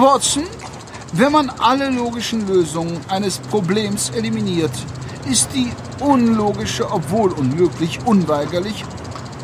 [0.00, 0.44] Watson,
[1.12, 4.70] wenn man alle logischen Lösungen eines Problems eliminiert,
[5.30, 5.70] ist die
[6.00, 8.82] unlogische, obwohl unmöglich, unweigerlich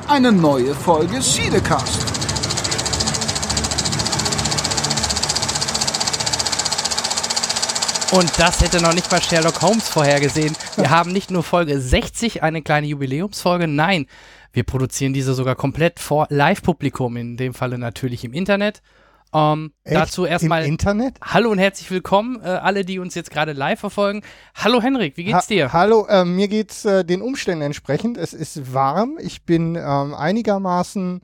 [0.09, 2.07] eine neue Folge Siedecast.
[8.13, 10.57] Und das hätte noch nicht mal Sherlock Holmes vorhergesehen.
[10.77, 14.07] Wir haben nicht nur Folge 60, eine kleine Jubiläumsfolge, nein,
[14.55, 18.81] wir produzieren diese sogar komplett vor Live-Publikum, in dem Falle natürlich im Internet.
[19.37, 21.19] Ähm, dazu erstmal Im Internet?
[21.21, 24.23] Hallo und herzlich willkommen, äh, alle, die uns jetzt gerade live verfolgen.
[24.55, 25.73] Hallo Henrik, wie geht's Ha dir?
[25.75, 28.17] Hallo, äh, mir geht's äh, den Umständen entsprechend.
[28.17, 29.19] Es ist warm.
[29.21, 31.21] Ich bin ähm, einigermaßen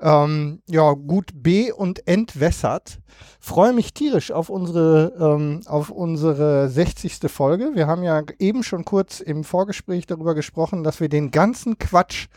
[0.00, 3.00] ähm, ja, gut be- und entwässert.
[3.40, 7.18] Freue mich tierisch auf unsere, ähm, auf unsere 60.
[7.26, 7.72] Folge.
[7.74, 12.28] Wir haben ja eben schon kurz im Vorgespräch darüber gesprochen, dass wir den ganzen Quatsch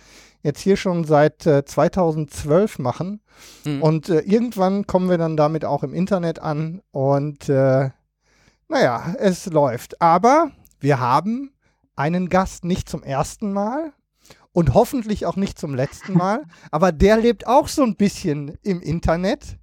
[0.44, 3.22] jetzt hier schon seit äh, 2012 machen.
[3.64, 3.82] Hm.
[3.82, 6.82] Und äh, irgendwann kommen wir dann damit auch im Internet an.
[6.92, 7.90] Und äh,
[8.68, 10.02] naja, es läuft.
[10.02, 11.54] Aber wir haben
[11.96, 13.94] einen Gast nicht zum ersten Mal
[14.52, 16.44] und hoffentlich auch nicht zum letzten Mal.
[16.72, 19.58] aber der lebt auch so ein bisschen im Internet.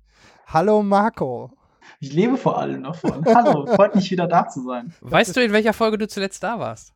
[0.46, 1.52] Hallo Marco.
[2.00, 3.24] Ich lebe vor allem davon.
[3.26, 4.94] Hallo, freut mich wieder da zu sein.
[5.00, 6.94] Weißt du, in welcher Folge du zuletzt da warst?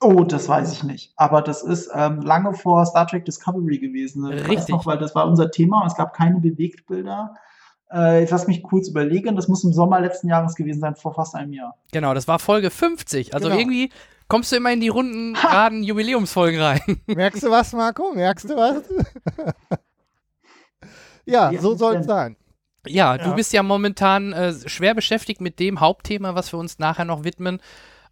[0.00, 1.12] Oh, das weiß ich nicht.
[1.16, 4.30] Aber das ist ähm, lange vor Star Trek Discovery gewesen.
[4.32, 4.68] Ich weiß Richtig.
[4.68, 7.34] noch, weil das war unser Thema und es gab keine Bewegtbilder.
[7.92, 9.34] Äh, jetzt lass mich kurz überlegen.
[9.34, 11.74] Das muss im Sommer letzten Jahres gewesen sein, vor fast einem Jahr.
[11.90, 13.34] Genau, das war Folge 50.
[13.34, 13.58] Also Genau.
[13.58, 13.90] irgendwie
[14.28, 16.80] kommst du immer in die runden, geraden Jubiläumsfolgen rein.
[17.06, 18.12] Merkst du was, Marco?
[18.14, 18.82] Merkst du was?
[21.26, 22.36] ja, Ja, so soll es sein.
[22.86, 23.34] Ja, du Ja.
[23.34, 27.60] bist ja momentan äh, schwer beschäftigt mit dem Hauptthema, was wir uns nachher noch widmen.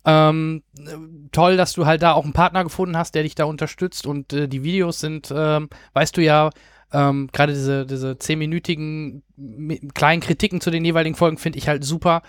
[0.08, 0.92] Ähm, äh,
[1.32, 4.32] toll, dass du halt da auch einen Partner gefunden hast, der dich da unterstützt und
[4.32, 6.50] äh, die Videos sind, ähm, weißt du ja,
[6.92, 11.82] ähm, gerade diese, diese zehnminütigen mi- kleinen Kritiken zu den jeweiligen Folgen finde ich halt
[11.84, 12.22] super.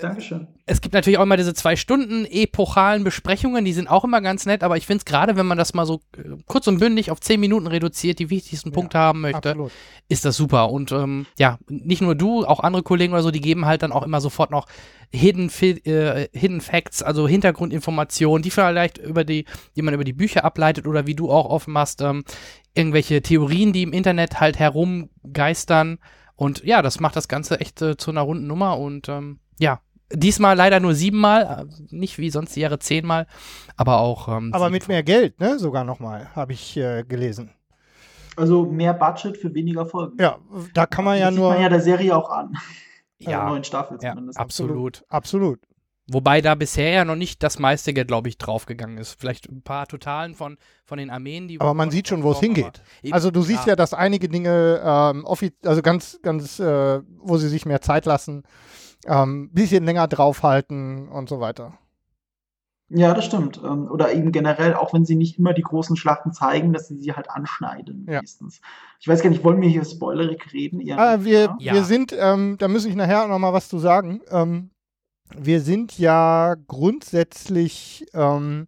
[0.00, 0.46] Dankeschön.
[0.64, 4.46] Es gibt natürlich auch immer diese zwei Stunden epochalen Besprechungen, die sind auch immer ganz
[4.46, 7.10] nett, aber ich finde es gerade, wenn man das mal so äh, kurz und bündig
[7.10, 9.72] auf zehn Minuten reduziert, die wichtigsten Ja, Punkte haben möchte, Absolut.
[10.08, 10.70] ist das super.
[10.70, 13.90] Und ähm, ja, nicht nur du, auch andere Kollegen oder so, die geben halt dann
[13.90, 14.66] auch immer sofort noch
[15.10, 20.44] Hidden, äh, Hidden Facts, also Hintergrundinformationen, die vielleicht über die, die man über die Bücher
[20.44, 22.24] ableitet oder wie du auch offen machst, ähm,
[22.74, 25.98] irgendwelche Theorien, die im Internet halt herumgeistern.
[26.36, 29.80] Und ja, das macht das Ganze echt äh, zu einer runden Nummer und ähm, ja.
[30.14, 33.26] Diesmal leider nur siebenmal, äh, nicht wie sonst die Jahre zehnmal,
[33.76, 34.28] aber auch.
[34.28, 35.58] Ähm, Aber mit mehr Geld, ne?
[35.58, 37.50] Sogar nochmal, habe ich äh, gelesen.
[38.36, 40.18] Also mehr Budget für weniger Folgen.
[40.20, 40.36] Ja,
[40.74, 41.52] da kann man ja das sieht nur.
[41.54, 42.54] man ja der Serie auch an.
[43.20, 44.38] Der ja, neuen Staffel ja, zumindest.
[44.38, 45.02] absolut.
[45.08, 45.60] Absolut.
[46.08, 49.18] Wobei da bisher ja noch nicht das meiste Geld, glaube ich, draufgegangen ist.
[49.18, 51.58] Vielleicht ein paar Totalen von, von den Armeen, die.
[51.58, 52.82] Aber man sieht schon, wo es hingeht.
[53.02, 57.38] Eben, Also du siehst ja, dass einige Dinge ähm, offi- also ganz, ganz, äh, wo
[57.38, 58.42] sie sich mehr Zeit lassen,
[59.06, 61.78] ähm, bisschen länger draufhalten und so weiter.
[62.94, 63.60] Ja, das stimmt.
[63.64, 66.98] Ähm, Oder eben generell, auch wenn sie nicht immer die großen Schlachten zeigen, dass sie
[66.98, 68.06] sie halt anschneiden.
[68.08, 68.20] Ja.
[68.20, 68.60] Meistens.
[69.00, 70.82] Ich weiß gar nicht, wollen wir hier spoilerig reden?
[70.92, 71.56] Ah, wir?
[71.58, 71.72] Ja.
[71.72, 74.20] wir sind, ähm, da muss ich nachher noch mal was zu sagen.
[74.30, 74.70] Ähm,
[75.34, 78.66] wir sind ja grundsätzlich ähm,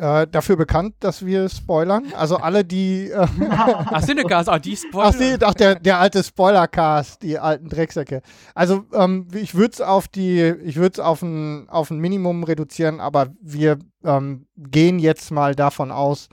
[0.00, 2.12] äh, dafür bekannt, dass wir spoilern.
[2.16, 5.08] Also alle, die äh, Ach, Cinecast, ach, die Spoiler.
[5.08, 8.22] Ach, nee, ach der, der alte Spoilercast, die alten Drecksäcke.
[8.54, 12.44] Also ähm, ich würde es auf die, ich würde es auf ein, auf ein Minimum
[12.44, 16.28] reduzieren, aber wir ähm, gehen jetzt mal davon aus,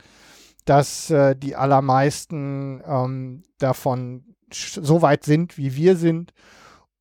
[0.63, 6.31] dass äh, die allermeisten ähm, davon so weit sind, wie wir sind.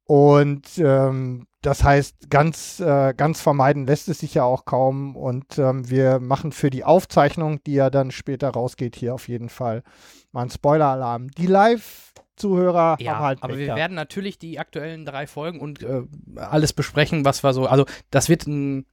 [0.05, 5.17] Und ähm, das heißt, ganz, äh, ganz vermeiden lässt es sich ja auch kaum.
[5.17, 9.49] Und ähm, wir machen für die Aufzeichnung, die ja dann später rausgeht, hier auf jeden
[9.49, 9.83] Fall
[10.31, 11.29] mal einen Spoiler-Alarm.
[11.33, 13.81] Die Live-Zuhörer Ja, haben halt aber wir gehabt.
[13.81, 16.03] werden natürlich die aktuellen drei Folgen und äh,
[16.37, 17.67] alles besprechen, was wir so.
[17.67, 18.85] Also, das wird eine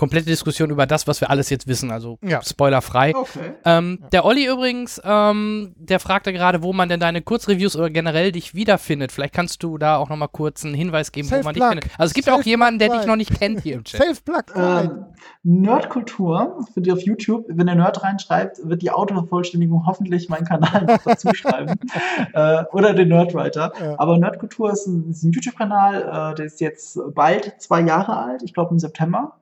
[0.00, 1.90] komplette Diskussion über das, was wir alles jetzt wissen.
[1.90, 2.40] Also, Ja.
[2.42, 3.14] spoilerfrei.
[3.14, 3.52] Okay.
[3.66, 8.32] Ähm, Der Olli übrigens, ähm, der fragte gerade, wo man denn deine Kurzreviews oder generell
[8.32, 9.12] dich wiederfindet.
[9.12, 11.84] Vielleicht kannst du da auch nochmal kurz einen Hinweis geben, wo man dich findet.
[11.98, 14.00] Also es gibt auch jemanden, der dich noch nicht kennt hier im Chat.
[14.00, 14.44] Self-Plug.
[14.56, 15.04] Ähm,
[15.42, 20.86] Nerdkultur, für die auf YouTube, wenn der Nerd reinschreibt, wird die Autovervollständigung hoffentlich meinen Kanal
[20.86, 21.74] noch dazu schreiben.
[22.32, 23.72] äh, oder den Nerdwriter.
[23.78, 23.98] Ja.
[23.98, 28.54] Aber Nerdkultur ist ein, ein YouTube-Kanal, äh, der ist jetzt bald zwei Jahre alt, ich
[28.54, 29.36] glaube im September.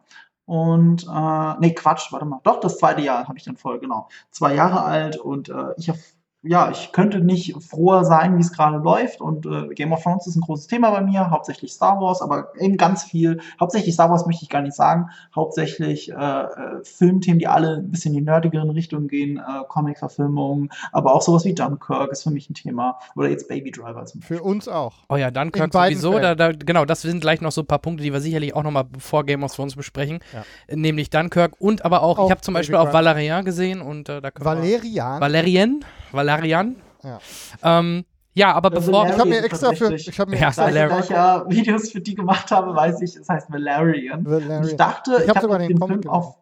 [0.49, 2.41] Und, äh, nee, Quatsch, warte mal.
[2.43, 4.09] Doch, das zweite Jahr habe ich dann voll, genau.
[4.31, 5.99] Zwei Jahre alt und äh, ich auf
[6.43, 9.21] ja, ich könnte nicht froher sein, wie es gerade läuft.
[9.21, 12.53] Und äh, Game of Thrones ist ein großes Thema bei mir, hauptsächlich Star Wars, aber
[12.61, 13.41] eben ganz viel.
[13.59, 15.11] Hauptsächlich Star Wars möchte ich gar nicht sagen.
[15.35, 16.47] Hauptsächlich äh, äh,
[16.85, 21.45] Filmthemen, die alle ein bisschen in die nerdigeren Richtungen gehen, äh, Comic-Verfilmungen, aber auch sowas
[21.45, 22.99] wie Dunkirk ist für mich ein Thema.
[23.17, 24.95] Oder jetzt Baby Driver zum Für uns auch.
[25.09, 26.19] Oh ja, Dunkirk sowieso.
[26.19, 28.63] Da, da, genau, das sind gleich noch so ein paar Punkte, die wir sicherlich auch
[28.63, 30.21] nochmal vor Game of Thrones besprechen.
[30.33, 30.77] Ja.
[30.77, 32.99] Nämlich Dunkirk und aber auch, Auch ich habe zum Baby Beispiel auch Driver.
[32.99, 34.63] Valerian gesehen und äh, da können wir-
[35.21, 35.85] Valerian.
[36.13, 36.77] Valerian?
[37.03, 37.21] Valerian?
[37.63, 37.79] Ja.
[37.79, 39.07] Ähm, ja, aber Äh, bevor.
[39.07, 39.95] ich habe mir Valerian extra für.
[39.95, 41.01] Ich habe mir Ja, extra Valerian.
[41.03, 44.27] ich ja Videos für die gemacht habe, weiß ich, es heißt Valerian.
[44.27, 44.77] Und ich Valerian.
[44.77, 46.37] dachte, Ich ich, hab habe sogar den den Film auf.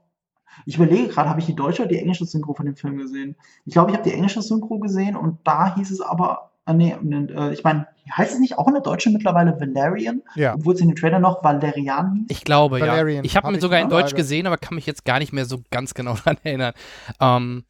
[0.65, 3.37] Ich überlege gerade, habe ich die deutsche oder die englische Synchro von dem Film gesehen?
[3.67, 6.97] Ich glaube, ich habe die englische Synchro gesehen und da hieß es aber, ah, nee,
[7.03, 7.87] nee, äh, ich meine,
[8.17, 10.23] heißt es nicht auch in der deutschen mittlerweile Valerian?
[10.35, 10.55] Ja.
[10.55, 12.27] Obwohl es in dem Trailer noch Valerian hieß?
[12.31, 13.23] Ich glaube, Valerian.
[13.23, 13.25] ja.
[13.25, 15.45] Ich habe Hab ihn sogar in Deutsch gesehen, aber kann mich jetzt gar nicht mehr
[15.45, 16.73] so ganz genau dran erinnern.
[17.21, 17.65] Ähm,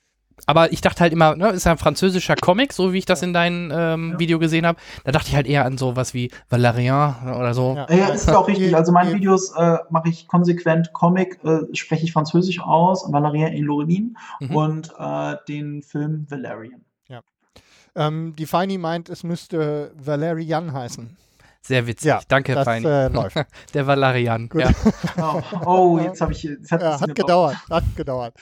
[0.45, 3.23] aber ich dachte halt immer, ne, ist ja ein französischer Comic, so wie ich das
[3.23, 4.19] in deinem ähm, Ja.
[4.19, 4.79] Video gesehen habe.
[5.05, 7.75] Da dachte ich halt eher an sowas wie Valerian oder so.
[7.77, 7.91] Ja.
[7.91, 8.75] Ja, ist auch richtig.
[8.77, 13.61] Also meine Videos äh, mache ich konsequent Comic, äh, spreche ich Französisch aus, Valerian et
[13.65, 14.11] Laureline
[14.41, 14.55] Mhm.
[14.57, 16.83] und äh, den Film Valerian.
[17.99, 21.17] Ähm, die Feini meint, es müsste Valerian heißen.
[21.67, 22.07] Sehr witzig.
[22.09, 22.87] Ja, Danke, das Feini.
[22.87, 23.37] äh, läuft.
[23.75, 24.49] Der Valerian.
[24.49, 24.63] Gut.
[24.63, 24.71] Ja.
[25.21, 26.43] Oh, oh jetzt habe ich.
[26.45, 28.35] Jetzt hat Ja, es hat gedauert, hat gedauert.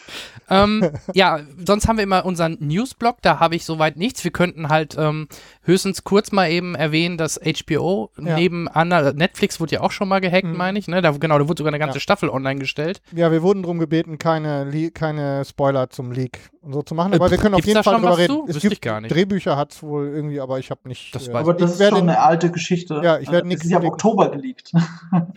[0.51, 4.23] ähm, ja, sonst haben wir immer unseren Newsblog, da habe ich soweit nichts.
[4.25, 5.29] Wir könnten halt ähm,
[5.63, 8.37] höchstens kurz mal eben erwähnen, dass HBO Ja.
[8.37, 10.57] neben Anna, Netflix wurde ja auch schon mal gehackt, Mhm.
[10.57, 10.89] meine ich.
[10.89, 11.01] Ne?
[11.01, 12.01] Da, genau, da wurde sogar eine ganze Ja.
[12.01, 13.01] Staffel online gestellt.
[13.15, 17.15] Ja, wir wurden darum gebeten, keine, Le keine Spoiler zum Leak und so zu machen,
[17.15, 18.43] aber Äh, wir können auf jeden Fall drüber reden.
[18.49, 19.15] Es gibt ich gar nicht.
[19.15, 21.15] Drehbücher hat es wohl irgendwie, aber ich habe nicht.
[21.15, 23.01] Das äh, Aber das ist schon eine alte Geschichte.
[23.03, 23.87] Ja, ich werde Äh, nichts Das ist ja im.
[23.87, 24.73] Oktober geleakt.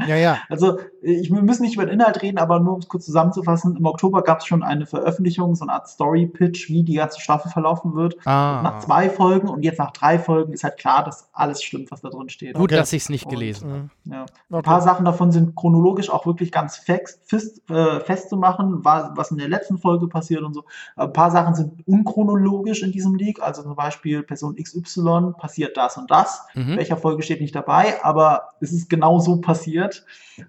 [0.08, 0.38] Ja, ja.
[0.50, 3.76] Also, ich, wir müssen nicht über den Inhalt reden, aber nur um es kurz zusammenzufassen.
[3.78, 7.52] Im Oktober gab es schon eine Veröffentlichung, so eine Art Story-Pitch, wie die ganze Staffel
[7.52, 8.16] verlaufen wird.
[8.26, 8.62] Ah.
[8.64, 12.02] Nach zwei Folgen und jetzt nach drei Folgen ist halt klar, dass alles stimmt, was
[12.02, 12.54] da drin steht.
[12.56, 12.76] Gut, Okay.
[12.76, 13.80] dass ich es nicht gelesen habe.
[14.04, 14.12] Mhm.
[14.14, 14.22] Ja.
[14.22, 14.26] Ein
[14.56, 14.62] Okay.
[14.64, 19.38] paar Sachen davon sind chronologisch auch wirklich ganz fest, fest, äh, festzumachen, wa- was in
[19.38, 20.64] der letzten Folge passiert und so.
[20.96, 25.98] Ein paar Sachen sind unchronologisch in diesem Leak, also zum Beispiel Person XY passiert das
[25.98, 26.42] und das.
[26.56, 26.78] Mhm.
[26.78, 30.06] Welcher Folge steht nicht dabei, aber es ist genau so passiert.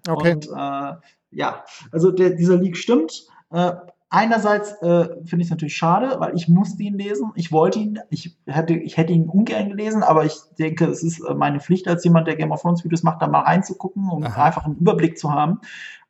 [0.08, 0.34] Okay.
[0.34, 0.92] Und äh,
[1.30, 3.26] ja, also der, dieser Leak stimmt.
[3.50, 3.72] Äh,
[4.10, 7.32] einerseits äh, finde ich es natürlich schade, weil ich musste ihn lesen.
[7.34, 11.20] Ich wollte ihn, ich hätte, ich hätte ihn ungern gelesen, aber ich denke, es ist
[11.20, 14.24] äh, meine Pflicht als jemand, der Game of Thrones Videos macht, da mal reinzugucken, um
[14.24, 14.44] Aha.
[14.44, 15.60] einfach einen Überblick zu haben.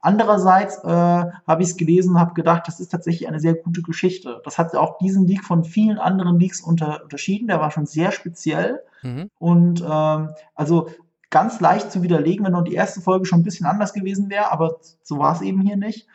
[0.00, 4.40] Andererseits äh, habe ich es gelesen, habe gedacht, das ist tatsächlich eine sehr gute Geschichte.
[4.44, 7.48] Das hat auch diesen Leak von vielen anderen Leaks unter, unterschieden.
[7.48, 8.80] Der war schon sehr speziell.
[9.02, 9.28] Mhm.
[9.38, 10.88] Und ähm, also
[11.30, 14.52] ganz leicht zu widerlegen, wenn nur die erste Folge schon ein bisschen anders gewesen wäre,
[14.52, 16.06] aber so war es eben hier nicht.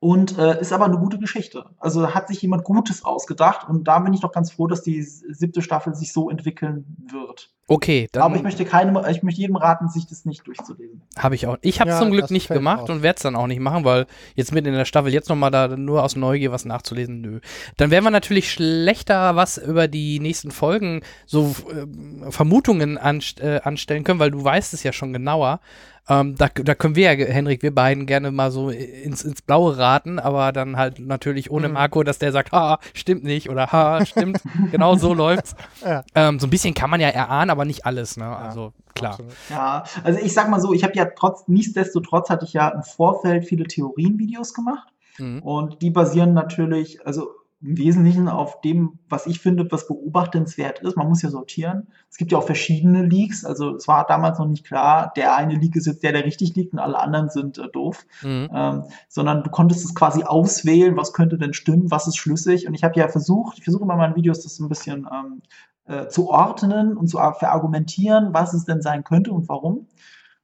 [0.00, 1.64] Und äh, ist aber eine gute Geschichte.
[1.80, 5.02] Also hat sich jemand Gutes ausgedacht und da bin ich doch ganz froh, dass die
[5.02, 7.50] siebte Staffel sich so entwickeln wird.
[7.66, 11.02] Okay, aber ich dann möchte keinem, ich möchte jedem raten, sich das nicht durchzulesen.
[11.16, 11.58] habe ich auch.
[11.62, 12.90] Ich habe es Ja, zum Glück nicht gemacht auf.
[12.90, 14.06] und werde es dann auch nicht machen, weil
[14.36, 17.40] jetzt mitten in der Staffel jetzt nochmal da nur aus Neugier was nachzulesen, nö.
[17.76, 23.60] Dann werden wir natürlich schlechter was über die nächsten Folgen so äh, Vermutungen anst äh,
[23.64, 25.60] anstellen können, weil du weißt es ja schon genauer.
[26.08, 29.76] Ähm, da, da können wir ja, Henrik, wir beiden gerne mal so ins, ins Blaue
[29.76, 31.74] raten, aber dann halt natürlich ohne Mhm.
[31.74, 34.40] Marco, dass der sagt, ha, stimmt nicht oder ha, stimmt,
[34.72, 35.54] genau so läuft's.
[35.84, 36.04] Ja.
[36.14, 38.26] Ähm, so ein bisschen kann man ja erahnen, aber nicht alles, ne?
[38.26, 39.12] Also klar.
[39.12, 39.32] Absolut.
[39.50, 42.82] Ja, also ich sag mal so, ich habe ja trotz, nichtsdestotrotz hatte ich ja im
[42.82, 44.88] Vorfeld viele Theorienvideos gemacht.
[45.18, 45.42] Mhm.
[45.42, 47.28] Und die basieren natürlich, also
[47.60, 50.96] im Wesentlichen auf dem, was ich finde, was beobachtenswert ist.
[50.96, 51.88] Man muss ja sortieren.
[52.08, 53.44] Es gibt ja auch verschiedene Leaks.
[53.44, 56.54] Also es war damals noch nicht klar, der eine Leak ist jetzt der, der richtig
[56.54, 58.06] liegt und alle anderen sind äh, doof.
[58.22, 58.48] Mhm.
[58.52, 62.68] Ähm, sondern du konntest es quasi auswählen, was könnte denn stimmen, was ist schlüssig.
[62.68, 65.42] Und ich habe ja versucht, ich versuche immer in meinen Videos das ein bisschen ähm,
[65.86, 69.88] äh, zu ordnen und zu ar- verargumentieren, was es denn sein könnte und warum.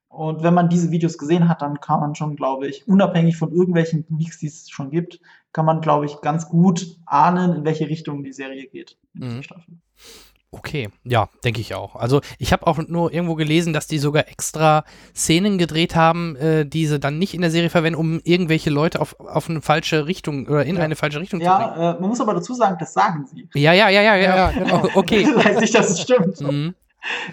[0.08, 3.52] Und wenn man diese Videos gesehen hat, dann kann man schon, glaube ich, unabhängig von
[3.52, 5.20] irgendwelchen Leaks, die es schon gibt,
[5.54, 8.98] kann man, glaube ich, ganz gut ahnen, in welche Richtung die Serie geht.
[9.14, 9.42] in dieser Mhm.
[9.42, 9.74] Staffel.
[10.50, 11.96] Okay, ja, denke ich auch.
[11.96, 14.84] Also ich habe auch nur irgendwo gelesen, dass die sogar extra
[15.14, 19.00] Szenen gedreht haben, äh, die sie dann nicht in der Serie verwenden, um irgendwelche Leute
[19.00, 20.82] auf, auf eine falsche Richtung oder in Ja.
[20.82, 21.60] eine falsche Richtung zu bringen.
[21.60, 23.48] Ja, äh, man muss aber dazu sagen, das sagen sie.
[23.54, 24.22] Ja, ja, ja, ja, ja.
[24.22, 24.88] Ja, ja, genau.
[24.94, 25.24] Okay.
[25.34, 26.40] das heißt nicht, dass es stimmt.
[26.40, 26.74] Mhm.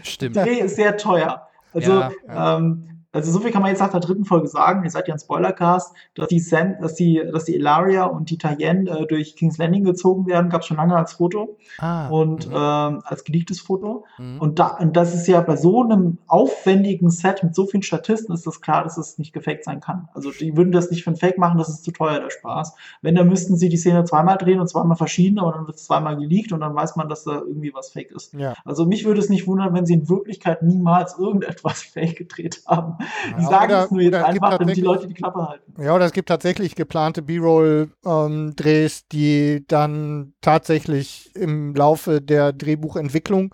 [0.03, 0.35] Stimmt.
[0.35, 1.47] Der Dreh ist sehr teuer.
[1.73, 2.57] Also Ja, ja.
[2.57, 5.13] Ähm, also so viel kann man jetzt nach der dritten Folge sagen, ihr seid ja
[5.13, 9.35] ein Spoilercast, dass die, Sam, dass die, dass die Ilaria und die Tayen äh, durch
[9.35, 12.07] King's Landing gezogen werden, gab es schon lange als Foto Ah.
[12.09, 12.53] und mhm.
[12.55, 14.05] ähm, als geleaktes Foto.
[14.17, 14.39] Mhm.
[14.39, 18.33] Und, da, und das ist ja bei so einem aufwendigen Set mit so vielen Statisten
[18.33, 20.07] ist das klar, dass es nicht gefaked sein kann.
[20.13, 22.75] Also die würden das nicht für ein Fake machen, das ist zu teuer, der Spaß.
[23.01, 25.85] Wenn, dann müssten sie die Szene zweimal drehen und zweimal verschiedene und dann wird es
[25.85, 28.33] zweimal geleakt und dann weiß man, dass da irgendwie was fake ist.
[28.33, 28.53] Ja.
[28.65, 32.95] Also mich würde es nicht wundern, wenn sie in Wirklichkeit niemals irgendetwas fake gedreht haben.
[33.37, 35.81] Die Ja, sagen oder- es nur jetzt einfach, damit die tatsächlich- Leute die Klappe halten.
[35.81, 43.53] Ja, oder es gibt tatsächlich geplante B-Roll-Drehs, die dann tatsächlich im Laufe der Drehbuchentwicklung,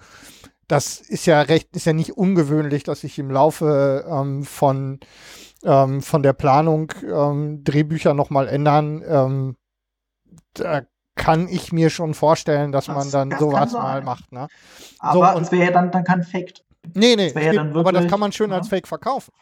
[0.68, 5.00] das ist ja recht, ist ja nicht ungewöhnlich, dass sich im Laufe ähm, von,
[5.64, 9.02] ähm, von der Planung ähm, Drehbücher nochmal ändern.
[9.08, 9.56] Ähm,
[10.54, 10.82] da
[11.16, 14.32] kann ich mir schon vorstellen, dass Das- man dann sowas mal macht.
[14.32, 14.48] Ne?
[15.00, 16.54] Aber und- es wäre ja dann, dann kein Fake.
[16.94, 18.58] Nee, nee, Das ja dann gibt, aber das wirklich- kann man schön ja.
[18.58, 19.34] als Fake verkaufen.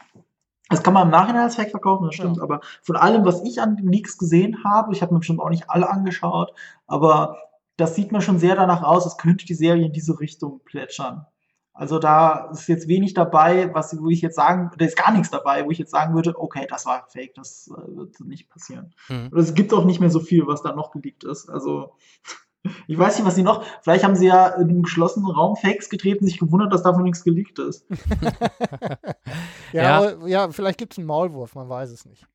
[0.70, 2.38] Das kann man im Nachhinein als Fake verkaufen, das stimmt.
[2.38, 2.44] Ja.
[2.44, 5.50] Aber von allem, was ich an den Leaks gesehen habe, ich habe mir bestimmt auch
[5.50, 6.54] nicht alle angeschaut,
[6.88, 7.38] aber
[7.78, 11.28] das sieht mir schon sehr danach aus, als könnte die Serie in diese Richtung plätschern.
[11.74, 15.30] Also da ist jetzt wenig dabei, was, wo ich jetzt sagen, da ist gar nichts
[15.30, 18.94] dabei, wo ich jetzt sagen würde, okay, das war Fake, das äh, wird nicht passieren.
[19.10, 19.28] Mhm.
[19.32, 21.50] Und es gibt auch nicht mehr so viel, was da noch geleakt ist.
[21.50, 21.92] Also
[22.88, 23.63] ich weiß nicht, was sie noch.
[23.81, 27.03] Vielleicht haben sie ja in einem geschlossenen Raum Fakes gedreht und sich gewundert, dass davon
[27.03, 27.86] nichts geleakt ist.
[29.74, 29.98] Ja, Ja.
[29.98, 32.25] aber, ja vielleicht gibt es einen Maulwurf, man weiß es nicht.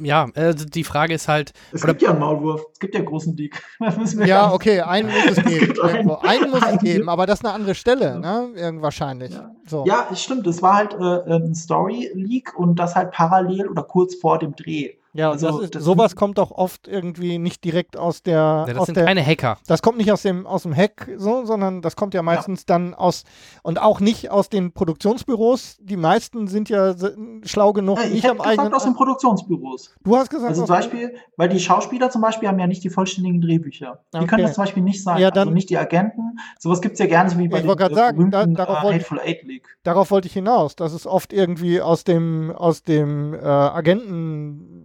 [0.00, 2.62] Ja, also die Frage ist halt, Es Oder- gibt ja einen Maulwurf.
[2.72, 3.60] Es gibt ja einen großen Leak.
[4.24, 5.66] Ja, okay, einen muss es Es geben.
[5.66, 6.10] gibt einen.
[6.10, 8.18] Einen muss es geben, aber das ist eine andere Stelle, Ja.
[8.18, 8.48] ne?
[8.54, 9.32] Irgend wahrscheinlich.
[9.32, 9.50] Ja.
[9.66, 9.84] So.
[9.86, 10.46] Ja, es stimmt.
[10.46, 14.94] Es war halt äh, ein Story-Leak und das halt parallel oder kurz vor dem Dreh.
[15.12, 18.34] Ja, Also, das ist, das- sowas kommt doch oft irgendwie nicht direkt aus der.
[18.34, 19.58] ja, das aus sind der keine Hacker.
[19.66, 22.94] das kommt nicht aus dem, aus dem Hack, so, sondern das kommt ja meistens dann
[22.94, 23.24] aus
[23.64, 25.78] und auch nicht aus den Produktionsbüros.
[25.80, 26.94] Die meisten sind ja
[27.42, 28.74] schlau genug, Ja, ich nicht hätte am gesagt eigenen.
[28.74, 29.94] aus den Produktionsbüros.
[30.04, 32.90] du hast gesagt, Also zum Beispiel, weil die Schauspieler zum Beispiel haben ja nicht die
[32.90, 34.00] vollständigen Drehbücher.
[34.14, 34.26] Die Okay.
[34.28, 35.18] können das zum Beispiel nicht sein.
[35.18, 36.38] Ja, dann- also nicht die Agenten.
[36.58, 38.54] Sowas gibt es ja gerne so wie bei Ich wollte dem grad sagen, da- berühmten,
[38.54, 39.76] darauf äh, wollte ich- Hateful Eight Leak.
[39.82, 40.76] darauf wollte ich hinaus.
[40.76, 44.79] Das ist oft irgendwie aus dem, aus dem äh, Agentenmilieu.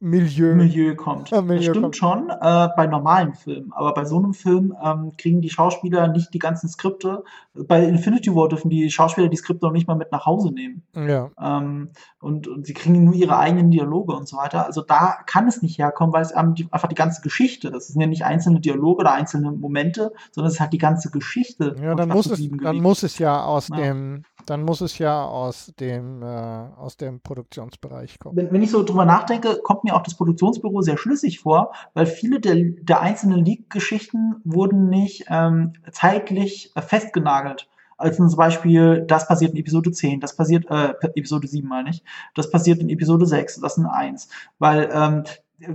[0.00, 1.30] Milieu kommt.
[1.30, 1.96] Ja, Milieu das stimmt kommt.
[1.96, 6.32] schon äh, bei normalen Filmen, aber bei so einem Film ähm, kriegen die Schauspieler nicht
[6.32, 7.24] die ganzen Skripte.
[7.54, 10.82] Bei Infinity War dürfen die Schauspieler die Skripte noch nicht mal mit nach Hause nehmen.
[10.94, 11.30] Ja.
[11.40, 11.90] Ähm,
[12.20, 14.66] und, und sie kriegen nur ihre eigenen Dialoge und so weiter.
[14.66, 17.74] Also da kann es nicht herkommen, weil es einfach die ganze Geschichte ist.
[17.74, 21.10] Es sind ja nicht einzelne Dialoge oder einzelne Momente, sondern es ist halt die ganze
[21.10, 21.74] Geschichte.
[21.82, 23.76] Ja, dann muss es, 7 dann muss es ja aus Ja.
[23.76, 28.36] dem, dann muss es ja aus dem, äh, aus dem Produktionsbereich kommen.
[28.36, 32.06] wenn, wenn ich so drüber nachdenke, kommt mir auch das Produktionsbüro sehr schlüssig vor, weil
[32.06, 37.68] viele der, der einzelnen Leak-Geschichten wurden nicht ähm, zeitlich festgenagelt.
[37.98, 42.04] Also zum Beispiel, das passiert in Episode 10, das passiert, äh, Episode 7 meine ich,
[42.34, 44.28] das passiert in Episode 6, das in 1.
[44.60, 45.24] Weil ähm,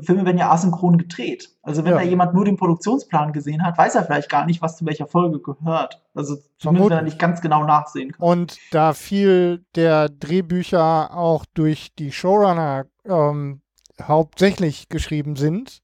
[0.02, 1.50] Filme werden ja asynchron gedreht.
[1.62, 1.98] Also wenn Ja.
[1.98, 5.08] da jemand nur den Produktionsplan gesehen hat, weiß er vielleicht gar nicht, was zu welcher
[5.08, 6.02] Folge gehört.
[6.14, 8.26] Also zumindest wenn er nicht ganz genau nachsehen kann.
[8.26, 13.62] Und da viel der Drehbücher auch durch die Showrunner ähm,
[14.02, 15.82] hauptsächlich geschrieben sind,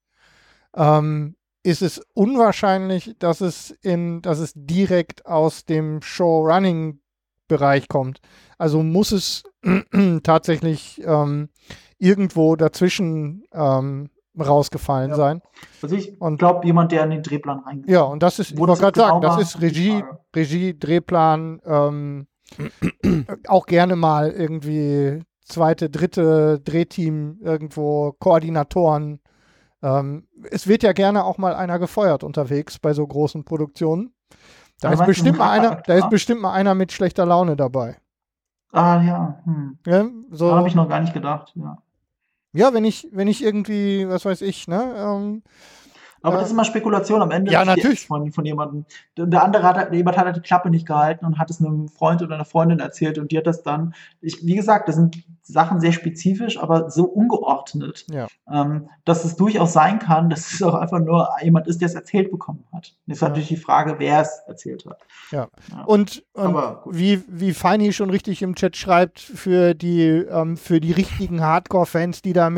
[0.75, 8.22] ähm, ist es unwahrscheinlich, dass es in, dass es direkt aus dem Showrunning-Bereich kommt.
[8.58, 9.44] Also muss es
[10.24, 11.50] tatsächlich ähm,
[12.00, 15.15] irgendwo dazwischen ähm, rausgefallen Ja.
[15.18, 15.41] sein.
[15.82, 17.89] Also ich Und- glaube, jemand, der in den Drehplan reingeht.
[17.89, 20.03] Ja, und das ist, ich Wo wollte das gerade sagen, genau das ist Regie.
[20.36, 22.27] Regie, Drehplan, ähm,
[23.48, 29.20] auch gerne mal irgendwie zweite, dritte Drehteam, irgendwo Koordinatoren.
[29.82, 34.13] Ähm, es wird ja gerne auch mal einer gefeuert unterwegs bei so großen Produktionen.
[34.82, 37.98] Da ist, bestimmt mal einer, da ist bestimmt mal einer mit schlechter Laune dabei.
[38.72, 39.79] Ah ja, hm.
[39.86, 41.51] Ja, da so, habe ich noch gar nicht gedacht.
[41.56, 41.77] Ja.
[42.53, 45.44] Ja wenn ich, wenn ich irgendwie, was weiß ich, ne, ähm,
[46.21, 46.39] Aber Ja.
[46.41, 47.51] das ist immer Spekulation am Ende.
[47.51, 48.07] Ja, natürlich.
[48.07, 48.85] Von, von jemandem.
[49.17, 51.88] Der der andere hat, jemand hat halt die Klappe nicht gehalten und hat es einem
[51.88, 55.17] Freund oder einer Freundin erzählt und die hat das dann, ich, wie gesagt, das sind
[55.43, 58.27] Sachen sehr spezifisch, aber so ungeordnet, Ja.
[58.51, 61.95] ähm, dass es durchaus sein kann, dass es auch einfach nur jemand ist, der es
[61.95, 62.93] erzählt bekommen hat.
[63.07, 63.27] Jetzt ist Ja.
[63.29, 64.99] natürlich die Frage, wer es erzählt hat.
[65.31, 65.47] Ja.
[65.71, 65.83] Ja.
[65.85, 66.55] Und, und
[66.91, 72.21] wie, wie Feini schon richtig im Chat schreibt, für die, ähm, für die richtigen Hardcore-Fans,
[72.21, 72.49] die da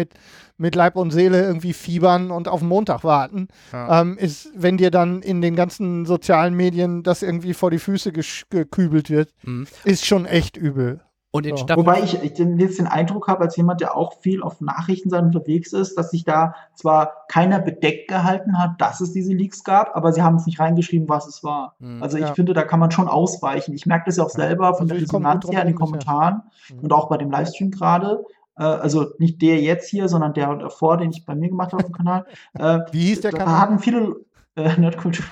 [0.61, 4.01] mit, Leib und Seele irgendwie fiebern und auf den Montag warten, Ja.
[4.01, 8.11] ähm, ist, wenn dir dann in den ganzen sozialen Medien das irgendwie vor die Füße
[8.49, 9.67] gekübelt wird, Mhm.
[9.83, 11.01] ist schon echt übel.
[11.33, 11.63] Und in So.
[11.63, 14.59] Staffel Wobei ich, ich den- jetzt den Eindruck habe, als jemand, der auch viel auf
[14.59, 19.63] Nachrichtenseiten unterwegs ist, dass sich da zwar keiner bedeckt gehalten hat, dass es diese Leaks
[19.63, 21.75] gab, aber sie haben es nicht reingeschrieben, was es war.
[21.79, 22.03] Hm.
[22.03, 22.33] Also ich Ja.
[22.33, 23.73] finde, da kann man schon ausweichen.
[23.73, 25.75] Ich merke das ja auch selber von Also der Resonanz her in den.
[25.77, 26.79] Kommentaren Mhm.
[26.79, 28.25] und auch bei dem Livestream gerade.
[28.61, 31.83] Äh, also nicht der jetzt hier, sondern der davor, den ich bei mir gemacht habe
[31.83, 32.25] auf dem Kanal.
[32.53, 33.59] Äh, Wie hieß der da Kanal?
[33.59, 34.15] hatten viele
[34.55, 35.25] äh, Nerdkultur.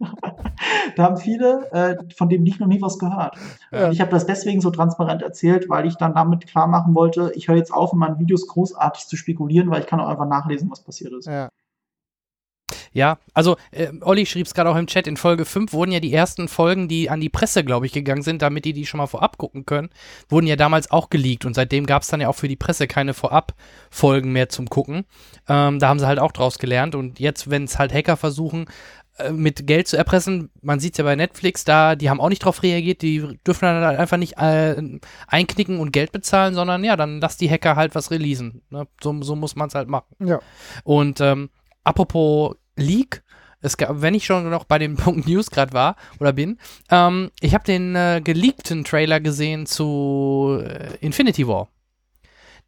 [0.96, 3.36] da haben viele äh, von dem ich noch nie was gehört.
[3.70, 3.90] Ja.
[3.90, 7.48] Ich habe das deswegen so transparent erzählt, weil ich dann damit klar machen wollte, ich
[7.48, 10.70] höre jetzt auf, in meinen Videos großartig zu spekulieren, weil ich kann auch einfach nachlesen,
[10.70, 11.26] was passiert ist.
[11.26, 11.50] Ja.
[12.94, 15.98] Ja, also äh, Olli schrieb es gerade auch im Chat, in Folge 5 wurden ja
[15.98, 18.98] die ersten Folgen, die an die Presse, glaube ich, gegangen sind, damit die die schon
[18.98, 19.90] mal vorab gucken können,
[20.28, 22.86] wurden ja damals auch geleakt und seitdem gab es dann ja auch für die Presse
[22.86, 25.06] keine Vorab-Folgen mehr zum Gucken.
[25.48, 28.66] Ähm, da haben sie halt auch draus gelernt und jetzt, wenn es halt Hacker versuchen,
[29.18, 32.28] äh, mit Geld zu erpressen, man sieht es ja bei Netflix, da, die haben auch
[32.28, 34.80] nicht drauf reagiert, die dürfen dann halt einfach nicht äh,
[35.26, 38.62] einknicken und Geld bezahlen, sondern ja, dann lass die Hacker halt was releasen.
[38.70, 38.86] Ne?
[39.02, 40.14] So, so muss man es halt machen.
[40.20, 40.38] Ja.
[40.84, 41.50] Und ähm,
[41.82, 43.22] apropos Leak,
[43.60, 46.58] es gab, wenn ich schon noch bei dem Punkt News gerade war oder bin,
[46.90, 51.68] ähm, ich habe den äh, geleakten Trailer gesehen zu äh, Infinity War.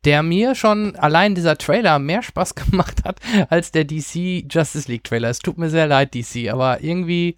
[0.05, 3.21] Der mir schon allein dieser Trailer mehr Spaß gemacht hat
[3.51, 5.29] als der DC Justice League Trailer.
[5.29, 7.37] Es tut mir sehr leid, DC, aber irgendwie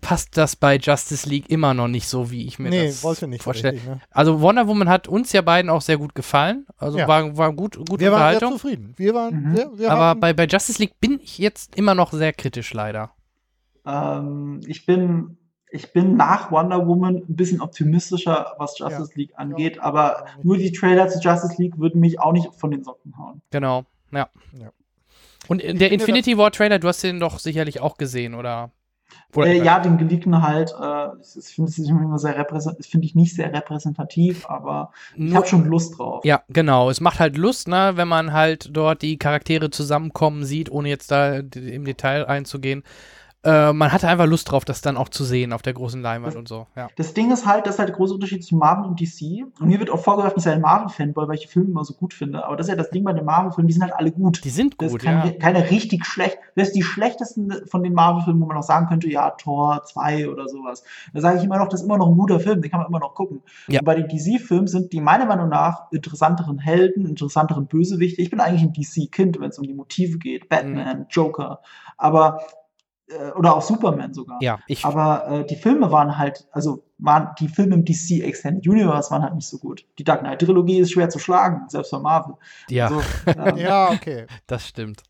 [0.00, 3.28] passt das bei Justice League immer noch nicht so, wie ich mir Nee, das wollte
[3.28, 3.74] nicht vorstelle.
[3.74, 4.00] richtig, ne?
[4.10, 6.66] Also Wonder Woman hat uns ja beiden auch sehr gut gefallen.
[6.76, 7.08] Also Ja.
[7.08, 8.52] war, war gut, gute Wir waren sehr Unterhaltung.
[8.52, 8.94] zufrieden.
[8.96, 9.56] Wir waren Mhm.
[9.56, 13.10] sehr, wir Aber bei, bei Justice League bin ich jetzt immer noch sehr kritisch, leider.
[13.86, 15.36] Ähm, ich bin
[15.70, 20.72] ich bin nach Wonder Woman ein bisschen optimistischer, was Justice League angeht, aber nur die
[20.72, 23.42] Trailer zu Justice League würden mich auch nicht von den Socken hauen.
[23.50, 24.30] Genau, ja.
[24.58, 24.72] Ja.
[25.46, 28.70] Und der Infinity War Trailer, du hast den doch sicherlich auch gesehen, oder?
[29.34, 33.06] Oder Äh, ja, den geleakten halt, äh, ich ich finde es immer sehr repräsentativ, finde
[33.06, 36.24] ich nicht sehr repräsentativ, aber ich habe schon Lust drauf.
[36.24, 36.90] ja, genau.
[36.90, 41.10] Es macht halt Lust, ne, wenn man halt dort die Charaktere zusammenkommen sieht, ohne jetzt
[41.10, 42.82] da im Detail einzugehen.
[43.44, 46.34] Äh, man hatte einfach Lust drauf, das dann auch zu sehen auf der großen Leinwand
[46.34, 46.66] und so.
[46.74, 46.88] Ja.
[46.96, 49.46] Das Ding ist halt, das ist halt der große Unterschied zwischen Marvel und DC.
[49.60, 51.94] Und mir wird auch vorgeworfen, ich sei ein Marvel-Fanboy, weil ich die Filme immer so
[51.94, 52.44] gut finde.
[52.44, 54.44] Aber das ist ja das Ding bei den Marvel-Filmen, die sind halt alle gut.
[54.44, 55.32] Die sind Das gut, ist kein, ja.
[55.38, 56.38] keine richtig schlecht.
[56.56, 60.28] Das ist die schlechtesten von den Marvel-Filmen, wo man auch sagen könnte, ja, Tor 2
[60.28, 60.82] oder sowas.
[61.14, 62.88] Da sage ich immer noch, das ist immer noch ein guter Film, den kann man
[62.88, 63.42] immer noch gucken.
[63.68, 63.80] Ja.
[63.80, 68.20] Und bei den DC-Filmen sind die meiner Meinung nach interessanteren Helden, interessanteren Bösewichte.
[68.20, 70.48] Ich bin eigentlich ein DC-Kind, wenn es um die Motive geht.
[70.48, 71.60] Batman, Joker.
[71.96, 72.40] Aber,
[73.08, 74.38] äh, oder auch Superman sogar.
[74.40, 78.66] Ja, ich, Aber äh, die Filme waren halt, also waren die Filme im DC Extended
[78.66, 79.86] Universe waren halt nicht so gut.
[79.98, 82.34] Die Dark Knight Trilogie ist schwer zu schlagen, selbst bei Marvel.
[82.68, 84.26] ja, Also, ähm, ja, okay.
[84.46, 85.02] das stimmt.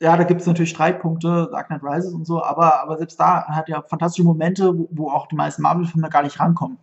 [0.00, 3.46] ja, da gibt es natürlich Streitpunkte, Dark Knight Rises und so, aber, aber selbst da
[3.46, 6.78] hat ja fantastische Momente, wo, wo auch die meisten Marvel-Filme gar nicht rankommen.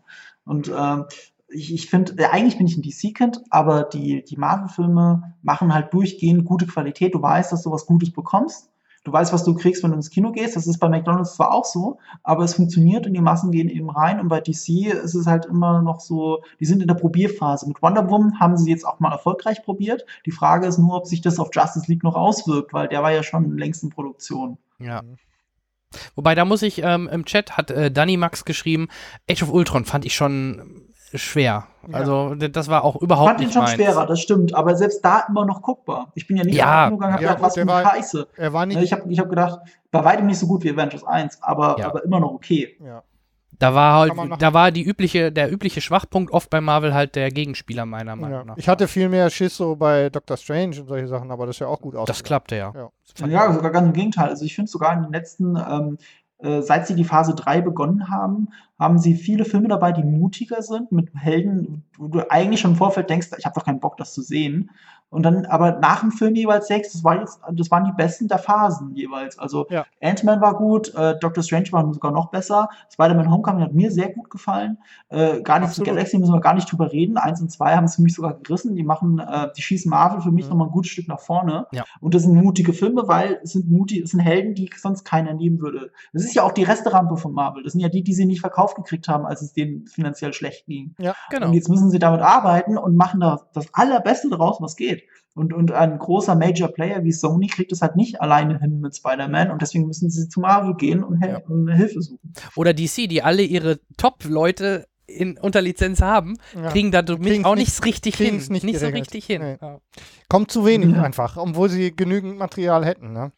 [0.45, 1.05] Und ähm,
[1.53, 5.93] ich, ich finde, äh, eigentlich bin ich ein DC-Kind, aber die, die Marvel-Filme machen halt
[5.93, 7.13] durchgehend gute Qualität.
[7.13, 8.69] Du weißt, dass du was Gutes bekommst.
[9.03, 10.55] Du weißt, was du kriegst, wenn du ins Kino gehst.
[10.55, 13.89] Das ist bei McDonalds zwar auch so, aber es funktioniert und die Massen gehen eben
[13.89, 14.19] rein.
[14.19, 17.67] Und bei DC ist es halt immer noch so, die sind in der Probierphase.
[17.67, 20.05] Mit Wonder Woman haben sie jetzt auch mal erfolgreich probiert.
[20.27, 23.11] Die Frage ist nur, ob sich das auf Justice League noch auswirkt, weil der war
[23.11, 24.59] ja schon längst in Produktion.
[24.77, 25.01] Ja.
[25.01, 25.17] Mhm.
[26.15, 28.87] Wobei, da muss ich, ähm, im Chat hat äh, Danny Max geschrieben,
[29.29, 31.67] Age of Ultron fand ich schon schwer.
[31.87, 31.93] Ja.
[31.97, 33.73] Also, das war auch überhaupt Fand ihn nicht schon meins.
[33.73, 34.53] schwerer, das stimmt.
[34.53, 36.11] Aber selbst da immer noch guckbar.
[36.15, 36.89] Ich bin ja nicht Ja.
[36.89, 38.27] gegangen, hab Ja, gedacht, gut, was für eine Scheiße.
[38.37, 38.81] Er war nicht.
[38.81, 39.59] Ich habe ich hab gedacht,
[39.91, 41.87] bei weitem nicht so gut wie Avengers 1, aber, Ja.
[41.87, 42.77] aber immer noch okay.
[42.83, 43.03] ja.
[43.59, 47.29] Da war halt, da war die übliche, der übliche Schwachpunkt oft bei Marvel halt der
[47.29, 48.43] Gegenspieler meiner Meinung Ja.
[48.45, 48.57] nach.
[48.57, 51.59] Ich hatte viel mehr Schiss so bei Doctor Strange und solche Sachen, aber das ist
[51.59, 52.07] ja auch gut aus.
[52.07, 52.73] das klappte ja.
[52.75, 53.27] Ja.
[53.27, 54.29] Ja, sogar ganz im Gegenteil.
[54.29, 55.97] Also ich finde sogar in den letzten, ähm,
[56.43, 58.49] äh, seit sie die Phase 3 begonnen haben,
[58.79, 62.77] haben sie viele Filme dabei, die mutiger sind, mit Helden, wo du eigentlich schon im
[62.77, 64.71] Vorfeld denkst, ich habe doch keinen Bock, das zu sehen.
[65.11, 68.27] Und dann aber nach dem Film jeweils sechs, das, war jetzt, das waren die besten
[68.29, 69.37] der Phasen jeweils.
[69.37, 69.85] Also Ja.
[70.01, 74.09] Ant-Man war gut, äh, Doctor Strange war sogar noch besser, Spider-Man Homecoming hat mir sehr
[74.13, 74.77] gut gefallen.
[75.09, 75.83] Äh, Guardians of the.
[75.83, 77.17] Galaxy müssen wir gar nicht drüber reden.
[77.17, 78.75] Eins und zwei haben es für mich sogar gerissen.
[78.75, 80.49] Die machen, äh, die schießen Marvel für mich Mhm.
[80.51, 81.67] nochmal ein gutes Stück nach vorne.
[81.73, 81.83] Ja.
[81.99, 85.33] Und das sind mutige Filme, weil es sind mutige, es sind Helden, die sonst keiner
[85.33, 85.91] nehmen würde.
[86.13, 87.63] Das ist ja auch die Resterampe von Marvel.
[87.63, 90.65] Das sind ja die, die sie nicht verkauft gekriegt haben, als es denen finanziell schlecht
[90.67, 90.95] ging.
[90.99, 91.47] Ja, Genau.
[91.47, 95.00] Und jetzt müssen sie damit arbeiten und machen da das Allerbeste draus, was geht.
[95.33, 98.95] Und, und ein großer Major Player wie Sony kriegt es halt nicht alleine hin mit
[98.97, 101.41] Spider-Man und deswegen müssen sie zu Marvel gehen und, Hel Ja.
[101.47, 102.33] und Hilfe suchen.
[102.57, 106.69] Oder DC, die alle ihre Top-Leute in, unter Lizenz haben, Ja.
[106.69, 108.27] kriegen damit Kriegen's auch nicht- nichts richtig hin.
[108.27, 109.41] kriegen's nicht so richtig hin.
[109.41, 109.57] Nee.
[109.61, 109.79] Ja.
[110.27, 111.01] Kommt zu wenig Ja.
[111.03, 113.13] einfach, obwohl sie genügend Material hätten.
[113.13, 113.31] Ne?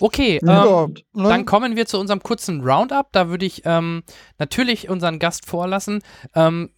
[0.00, 0.84] Okay, Ja.
[0.84, 1.28] ähm, ne?
[1.28, 3.08] Dann kommen wir zu unserem kurzen Roundup.
[3.12, 4.04] Da würde ich ähm,
[4.38, 6.02] natürlich unseren Gast vorlassen.
[6.36, 6.70] Ähm,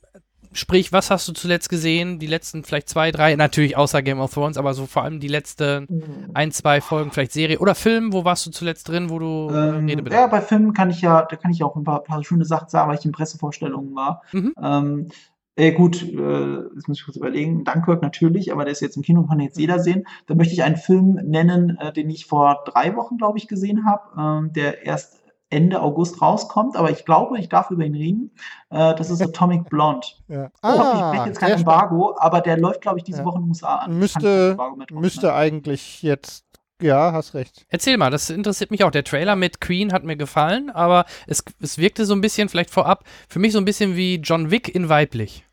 [0.53, 2.19] sprich, was hast du zuletzt gesehen?
[2.19, 5.29] Die letzten vielleicht zwei, drei, natürlich außer Game of Thrones, aber so vor allem die
[5.29, 6.31] letzten Mhm.
[6.35, 9.71] ein, zwei Folgen, vielleicht Serie oder Film, wo warst du zuletzt drin, wo du äh,
[9.71, 12.45] Ähm, ja, bei Filmen kann ich ja, da kann ich auch ein paar, paar schöne
[12.45, 14.23] Sachen sagen, weil ich in Pressevorstellungen war.
[14.33, 14.55] Mhm.
[14.61, 15.09] Ähm,
[15.57, 17.65] äh, gut, äh, jetzt muss ich kurz überlegen.
[17.65, 20.07] Dunkirk natürlich, aber der ist jetzt im Kino, kann jetzt jeder sehen.
[20.27, 23.85] Da möchte ich einen Film nennen, äh, den ich vor drei Wochen, glaube ich, gesehen
[23.85, 25.20] habe, ähm, der erst
[25.51, 28.31] Ende August rauskommt, aber ich glaube, ich darf über ihn reden.
[28.71, 30.07] Äh, das ist Atomic Blonde.
[30.29, 30.47] Ja.
[30.47, 33.25] ich hoffe, ich breche jetzt kein Ah, Embargo, aber der läuft, glaube ich, diese Ja.
[33.25, 33.99] Woche in den USA an.
[33.99, 34.57] Müsste-
[34.93, 36.45] Müsste eigentlich jetzt.
[36.83, 37.67] Ja, hast recht.
[37.69, 38.91] Erzähl mal, das interessiert mich auch.
[38.91, 42.71] Der Trailer mit Queen hat mir gefallen, aber es, es wirkte so ein bisschen, vielleicht
[42.71, 45.45] vorab, für mich so ein bisschen wie John Wick in weiblich.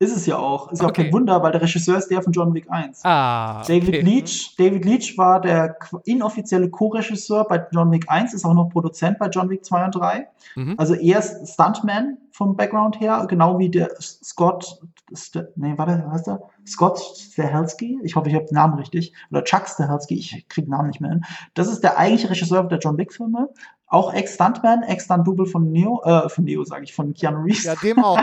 [0.00, 0.70] Ist es ja auch.
[0.70, 1.04] Ist ja auch Okay.
[1.04, 3.00] kein Wunder, weil der Regisseur ist der von John Wick 1.
[3.04, 3.62] Ah.
[3.66, 4.00] David okay.
[4.02, 9.18] Leach, David Leach war der inoffizielle Co-Regisseur bei John Wick 1, ist auch noch Produzent
[9.18, 10.28] bei John Wick 2 und 3.
[10.54, 10.74] Mhm.
[10.76, 14.80] Also er ist Stuntman vom Background her, genau wie der Scott,
[15.16, 16.42] St nee, warte, was heißt der?
[16.64, 17.98] Scott Stahelski?
[18.04, 19.12] Ich hoffe, ich habe den Namen richtig.
[19.32, 21.24] Oder Chuck Stahelski, ich kriege den Namen nicht mehr hin.
[21.54, 23.48] Das ist der eigentliche Regisseur der John Wick Filme.
[23.88, 27.64] Auch Ex-Stuntman, Ex-Stunt-Double von Neo, äh, von Neo sage ich, von Keanu Reeves.
[27.64, 28.20] Ja, dem auch.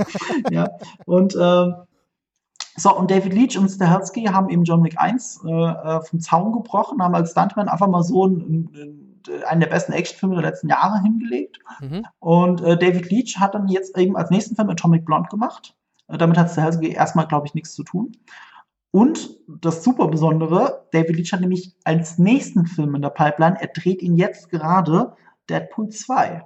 [0.50, 0.70] ja.
[1.06, 1.74] Und ähm,
[2.76, 6.52] so, und David Leach und Stahelski haben eben John Wick 1 äh, äh, vom Zaun
[6.52, 10.68] gebrochen, haben als Stuntman einfach mal so einen, einen, einen der besten Actionfilme der letzten
[10.68, 11.58] Jahre hingelegt.
[11.80, 12.04] Mhm.
[12.18, 15.74] Und äh, David Leach hat dann jetzt eben als nächsten Film Atomic Blonde gemacht.
[16.08, 18.12] Äh, damit hat Stahelski erstmal, glaube ich, nichts zu tun.
[18.90, 23.68] Und das super Besondere, David Leach hat nämlich als nächsten Film in der Pipeline, er
[23.68, 25.14] dreht ihn jetzt gerade
[25.48, 26.42] Deadpool 2.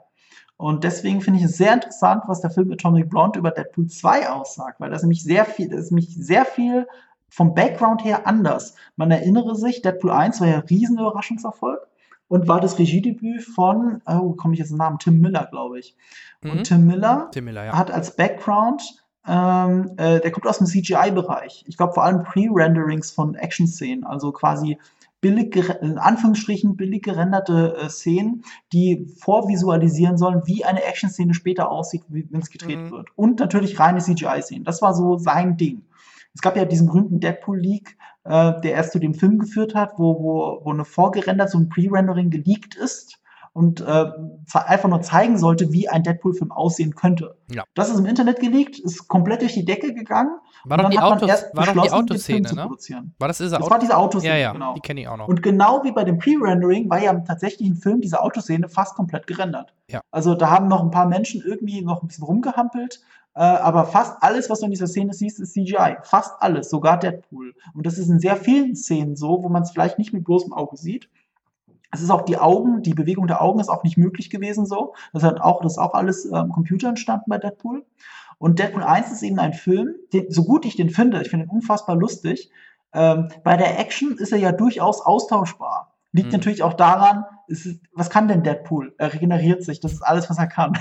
[0.57, 4.29] Und deswegen finde ich es sehr interessant, was der Film Atomic Blonde über Deadpool 2
[4.29, 6.87] aussagt, weil das nämlich sehr viel, das ist nämlich sehr viel
[7.31, 8.74] vom Background her anders.
[8.96, 11.81] Man erinnere sich, Deadpool 1 war ja ein riesen Überraschungserfolg
[12.29, 15.96] und war das Regiedebüt von, oh, komme ich jetzt den Namen, Tim Miller, glaube ich.
[16.42, 16.50] Mhm.
[16.50, 17.72] Und Tim Miller Tim Miller, ja.
[17.72, 21.64] hat als Background, ähm, äh, der kommt aus dem CGI-Bereich.
[21.68, 24.78] Ich glaube vor allem Pre-Renderings von Action-Szenen, also quasi
[25.20, 32.02] billig, in Anführungsstrichen billig gerenderte äh, Szenen, die vorvisualisieren sollen, wie eine Action-Szene später aussieht,
[32.09, 32.90] wenn es gedreht Mhm.
[32.90, 33.09] wird.
[33.16, 34.64] Und natürlich reine CGI-Szenen.
[34.64, 35.83] Das war so sein Ding.
[36.35, 40.14] Es gab ja diesen berühmten Deadpool-Leak, äh, der erst zu dem Film geführt hat, wo,
[40.22, 43.19] wo, wo eine vorgerendert, so ein Pre-Rendering geleakt ist
[43.52, 44.06] und äh,
[44.54, 47.36] einfach nur zeigen sollte, wie ein Deadpool-Film aussehen könnte.
[47.50, 47.64] Ja.
[47.74, 50.38] Das ist im Internet geleakt, ist komplett durch die Decke gegangen.
[50.64, 52.62] War doch die, Autos, war doch die Autoszene, ne?
[52.62, 53.14] produzieren.
[53.18, 53.70] War das diese Das Auto?
[53.70, 54.74] war diese Autoszene, ja, ja, genau.
[54.74, 55.26] die kenne ich auch noch.
[55.26, 59.26] Und genau wie bei dem Pre-Rendering war ja im tatsächlichen Film diese Autoszene fast komplett
[59.26, 59.74] gerendert.
[59.88, 60.00] Ja.
[60.12, 63.00] Also da haben noch ein paar Menschen irgendwie noch ein bisschen rumgehampelt,
[63.34, 65.96] äh, aber fast alles, was du in dieser Szene siehst, ist CGI.
[66.02, 67.54] Fast alles, sogar Deadpool.
[67.74, 70.52] Und das ist in sehr vielen Szenen so, wo man es vielleicht nicht mit bloßem
[70.52, 71.08] Auge sieht.
[71.90, 74.94] Es ist auch die Augen, die Bewegung der Augen ist auch nicht möglich gewesen so.
[75.12, 77.85] Das hat auch, das ist auch alles äh, am Computer entstanden bei Deadpool.
[78.38, 81.46] Und Deadpool 1 ist eben ein Film, den, so gut ich den finde, ich finde
[81.46, 82.50] ihn unfassbar lustig.
[82.92, 85.94] Ähm, bei der Action ist er ja durchaus austauschbar.
[86.12, 86.33] Liegt Mhm.
[86.33, 88.94] natürlich auch daran, ist, was kann denn Deadpool?
[88.98, 90.79] Er regeneriert sich, das ist alles, was er kann.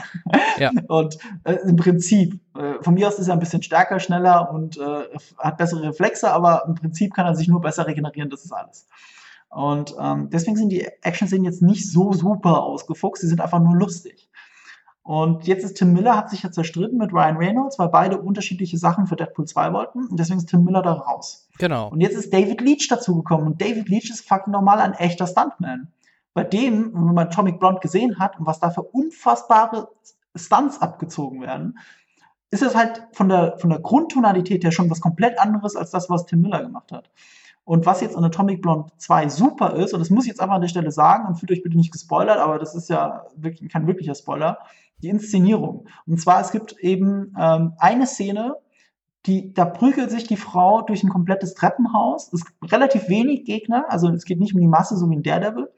[0.57, 0.71] Ja.
[0.87, 4.77] Und äh, im Prinzip, äh, von mir aus ist er ein bisschen stärker, schneller und
[4.77, 5.03] äh,
[5.37, 8.87] hat bessere Reflexe, aber im Prinzip kann er sich nur besser regenerieren, das ist alles.
[9.49, 13.75] Und ähm, deswegen sind die Action-Szenen jetzt nicht so super ausgefuchst, sie sind einfach nur
[13.75, 14.29] lustig.
[15.09, 18.77] Und jetzt ist Tim Miller, hat sich ja zerstritten mit Ryan Reynolds, weil beide unterschiedliche
[18.77, 20.05] Sachen für Deadpool 2 wollten.
[20.05, 21.49] Und deswegen ist Tim Miller da raus.
[21.57, 21.89] Genau.
[21.89, 23.47] Und jetzt ist David Leach dazugekommen.
[23.47, 25.91] Und David Leach ist fucking normal ein echter Stuntman.
[26.35, 29.89] Bei dem, wenn man Atomic Blonde gesehen hat und was da für unfassbare
[30.35, 31.79] Stunts abgezogen werden,
[32.51, 36.09] ist es halt von der, von der Grundtonalität her schon was komplett anderes als das,
[36.11, 37.09] was Tim Miller gemacht hat.
[37.69, 40.55] Und was jetzt an Atomic Blonde 2 super ist, und das muss ich jetzt einfach
[40.55, 43.71] an der Stelle sagen, und fühlt euch bitte nicht gespoilert, aber das ist ja wirklich
[43.71, 44.57] kein wirklicher Spoiler,
[45.03, 45.85] die Inszenierung.
[46.07, 48.55] Und zwar, es gibt eben ähm, eine Szene,
[49.27, 52.33] die, da prügelt sich die Frau durch ein komplettes Treppenhaus.
[52.33, 55.21] Es gibt relativ wenig Gegner, also es geht nicht um die Masse, so wie in
[55.21, 55.69] Daredevil.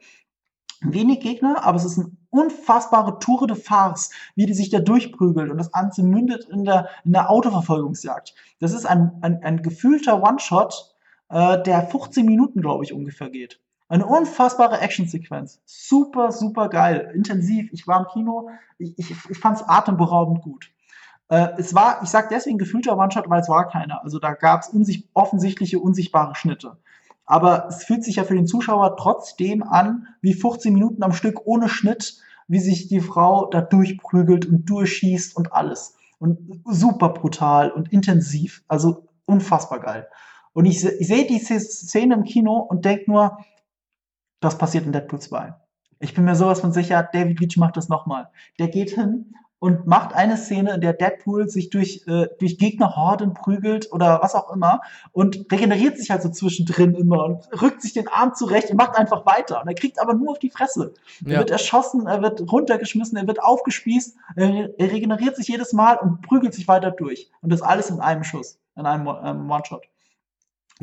[0.80, 5.50] Wenig Gegner, aber es ist eine unfassbare Tour de Farce, wie die sich da durchprügelt
[5.50, 8.34] und das Ganze mündet in der, in der Autoverfolgungsjagd.
[8.60, 10.91] Das ist ein, ein, ein gefühlter One-Shot,
[11.32, 13.58] äh, der 15 Minuten, glaube ich, ungefähr geht.
[13.88, 15.60] Eine unfassbare Actionsequenz.
[15.64, 17.10] Super, super geil.
[17.14, 17.70] Intensiv.
[17.72, 18.48] Ich war im Kino.
[18.78, 20.70] Ich, ich, ich fand es atemberaubend gut.
[21.28, 24.02] Äh, es war, ich sage deswegen gefühlter One-Shot, weil es war keiner.
[24.02, 24.72] Also da gab es
[25.14, 26.76] offensichtliche, unsichtbare Schnitte.
[27.24, 31.46] Aber es fühlt sich ja für den Zuschauer trotzdem an, wie 15 Minuten am Stück
[31.46, 32.18] ohne Schnitt,
[32.48, 35.96] wie sich die Frau da durchprügelt und durchschießt und alles.
[36.18, 38.62] Und super brutal und intensiv.
[38.68, 40.08] Also unfassbar geil.
[40.52, 43.38] Und ich, ich sehe die Szene im Kino und denke nur,
[44.40, 45.54] das passiert in Deadpool 2.
[46.00, 48.28] Ich bin mir sowas von sicher, David Leach macht das nochmal.
[48.58, 53.32] Der geht hin und macht eine Szene, in der Deadpool sich durch, äh, durch Gegnerhorden
[53.34, 54.80] prügelt oder was auch immer
[55.12, 58.96] und regeneriert sich halt so zwischendrin immer und rückt sich den Arm zurecht und macht
[58.98, 59.62] einfach weiter.
[59.62, 60.92] Und er kriegt aber nur auf die Fresse.
[61.24, 61.38] Er Ja.
[61.38, 66.20] wird erschossen, er wird runtergeschmissen, er wird aufgespießt, er, er regeneriert sich jedes Mal und
[66.22, 67.30] prügelt sich weiter durch.
[67.42, 69.86] Und das alles in einem Schuss, in einem ähm, One-Shot.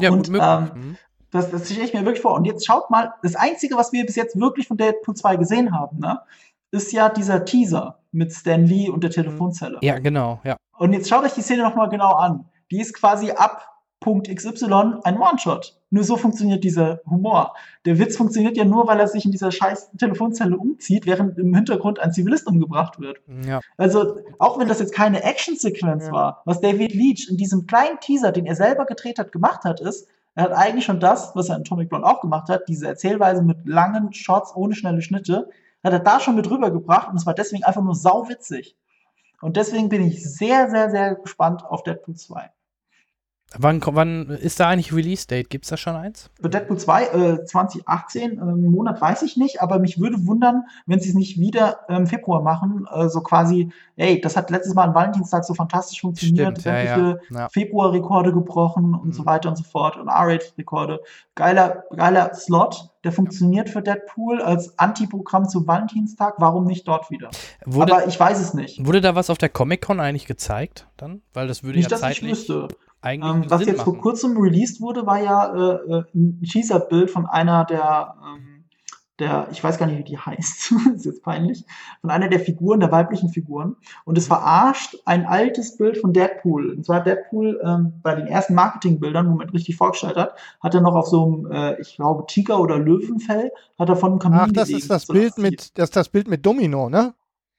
[0.01, 0.49] Ja, Und, gut möglich.
[0.75, 0.97] ähm, Mhm.
[1.31, 2.33] Das, das stelle ich mir wirklich vor.
[2.33, 5.71] Und jetzt schaut mal, das Einzige, was wir bis jetzt wirklich von Deadpool 2 gesehen
[5.77, 6.19] haben, ne,
[6.71, 9.77] ist ja dieser Teaser mit Stan Lee und der Telefonzelle.
[9.81, 10.57] ja, genau, ja.
[10.79, 12.45] Und jetzt schaut euch die Szene nochmal genau an.
[12.71, 13.67] Die ist quasi ab
[13.99, 15.75] Punkt XY ein One-Shot.
[15.89, 17.55] Nur so funktioniert dieser Humor.
[17.85, 21.53] Der Witz funktioniert ja nur, weil er sich in dieser scheiß Telefonzelle umzieht, während im
[21.53, 23.21] Hintergrund ein Zivilist umgebracht wird.
[23.45, 23.59] ja.
[23.77, 26.11] Also, auch wenn das jetzt keine Action-Sequenz Ja.
[26.11, 29.79] war, was David Leach in diesem kleinen Teaser, den er selber gedreht hat, gemacht hat,
[29.81, 32.87] ist, er hat eigentlich schon das, was er in Atomic Blonde auch gemacht hat, diese
[32.87, 35.49] Erzählweise mit langen Shots ohne schnelle Schnitte,
[35.83, 38.77] hat er da schon mit rübergebracht und es war deswegen einfach nur sauwitzig.
[39.41, 42.51] Und deswegen bin ich sehr, sehr, sehr gespannt auf Deadpool 2.
[43.57, 45.49] Wann, wann ist da eigentlich Release-Date?
[45.49, 46.29] Gibt's da schon eins?
[46.39, 50.99] Für Deadpool 2 äh, 2018, äh, Monat weiß ich nicht, aber mich würde wundern, wenn
[50.99, 54.83] sie es nicht wieder im Februar machen, äh, so quasi, ey, das hat letztes Mal
[54.89, 57.49] am Valentinstag so fantastisch funktioniert, Stimmt, ja, ja.
[57.49, 59.13] Februar-Rekorde gebrochen und Mhm.
[59.13, 60.99] so weiter und so fort und R-Rated-Rekorde.
[61.33, 66.35] Geiler, geiler Slot, der funktioniert für Deadpool als Antiprogramm zu Valentinstag.
[66.37, 67.29] Warum nicht dort wieder?
[67.65, 68.85] Wurde, Aber ich weiß es nicht.
[68.85, 71.21] wurde da was auf der Comic-Con eigentlich gezeigt dann?
[71.33, 72.67] Weil das würde Nicht, ja dass ich zeitlich wüsste.
[73.01, 74.01] Eigentlich Ähm, was Sinn jetzt vor machen.
[74.01, 78.65] kurzem released wurde, war ja äh, äh, ein Teaser-Bild von einer der, ähm,
[79.19, 81.65] der, ich weiß gar nicht, wie die heißt, ist jetzt peinlich,
[82.01, 83.75] von einer der Figuren, der weiblichen Figuren.
[84.05, 86.71] Und es verarscht ein altes Bild von Deadpool.
[86.71, 90.73] Und zwar hat Deadpool ähm, bei den ersten Marketingbildern, wo man richtig vorgestellt hat, hat
[90.73, 94.19] er noch auf so einem, äh, ich glaube, Tiger- oder Löwenfell, hat er von einem
[94.19, 96.89] Kamin Ach, das gelegen, ist das so Bild mit, das ist das Bild mit Domino,
[96.89, 97.13] ne?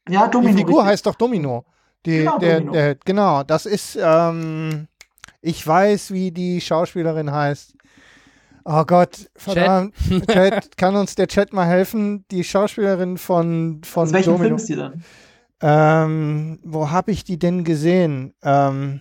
[0.09, 0.53] Ja, Domino.
[0.53, 0.92] Die Figur richtig.
[0.92, 1.64] heißt doch Domino.
[2.07, 2.72] Die, Genau, der, Domino.
[2.72, 4.87] Der, genau, das ist, ähm,
[5.42, 7.74] ich weiß, wie die Schauspielerin heißt.
[8.64, 9.94] Oh Gott, verdammt.
[10.31, 12.24] Chat, kann uns der Chat mal helfen?
[12.31, 14.57] Die Schauspielerin von, von Aus welchem Film Domino.
[14.57, 15.03] ist die dann?
[15.62, 18.35] Ähm, wo habe ich die denn gesehen?
[18.42, 19.00] Ähm,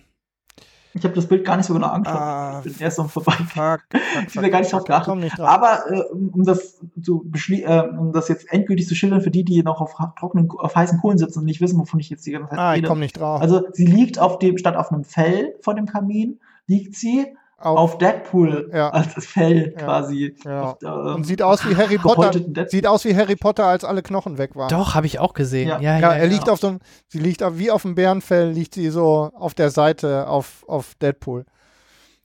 [0.92, 2.20] Ich habe das Bild gar nicht so genau angeschaut.
[2.20, 3.32] Ah, ich bin erst am vorbei.
[3.32, 5.16] fuck, fuck, Ich will gar nicht drauf geachtet.
[5.16, 5.48] Nicht drauf.
[5.48, 9.62] Aber äh, um das zu äh, um das jetzt endgültig zu schildern für die, die
[9.62, 12.50] noch auf trockenen, auf heißen Kohlen sitzen und nicht wissen, wovon ich jetzt die ganze
[12.50, 12.88] Zeit ah, ich rede.
[12.88, 13.40] komme nicht drauf.
[13.40, 17.26] Also sie liegt auf dem, statt auf einem Fell vor dem Kamin, liegt sie
[17.60, 18.90] auf, Deadpool Ja.
[18.90, 19.84] als das Fell Ja.
[19.84, 20.34] quasi.
[20.44, 20.62] Ja.
[20.62, 22.32] Auf, äh, und sieht aus wie Harry Potter.
[22.68, 24.68] Sieht aus wie Harry Potter, als alle Knochen weg waren.
[24.68, 25.68] Doch, habe ich auch gesehen.
[25.68, 25.94] Ja, Ja.
[25.94, 26.18] ja, Ja, ja.
[26.20, 29.30] er liegt auf so einem, sie liegt auf- wie auf dem Bärenfell, liegt sie so
[29.34, 31.44] auf der Seite auf, auf Deadpool.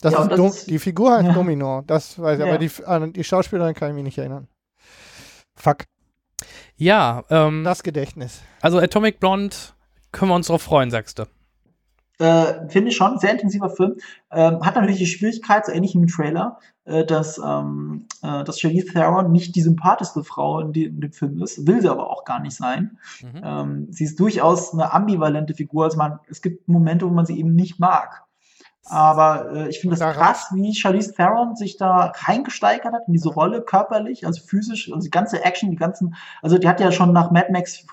[0.01, 1.33] Das Ja, ist das ist- die Figur heißt Ja.
[1.33, 2.51] Domino, das weiß ich, Ja.
[2.51, 4.47] aber die, an die Schauspielerin kann ich mich nicht erinnern.
[5.55, 5.85] Fuck,
[6.75, 8.41] ja ähm, das Gedächtnis.
[8.61, 9.55] also Atomic Blonde
[10.11, 11.23] können wir uns drauf freuen, sagst du.
[12.19, 13.95] Äh, Finde ich schon, sehr intensiver Film.
[14.31, 18.59] Ähm, hat natürlich die Schwierigkeit, so ähnlich wie im Trailer, äh, dass, ähm, äh, dass
[18.59, 22.09] Charlize Theron nicht die sympathischste Frau in, die, in dem Film ist, will sie aber
[22.09, 22.97] auch gar nicht sein.
[23.21, 23.41] Mhm.
[23.43, 25.85] Ähm, sie ist durchaus eine ambivalente Figur.
[25.85, 28.23] Also man, es gibt Momente, wo man sie eben nicht mag.
[28.87, 33.13] Aber äh, ich finde Da das krass, wie Charlize Theron sich da reingesteigert hat in
[33.13, 36.91] diese Rolle, körperlich, also physisch, also die ganze Action, die ganzen, also die hat ja
[36.91, 37.83] schon nach Mad Max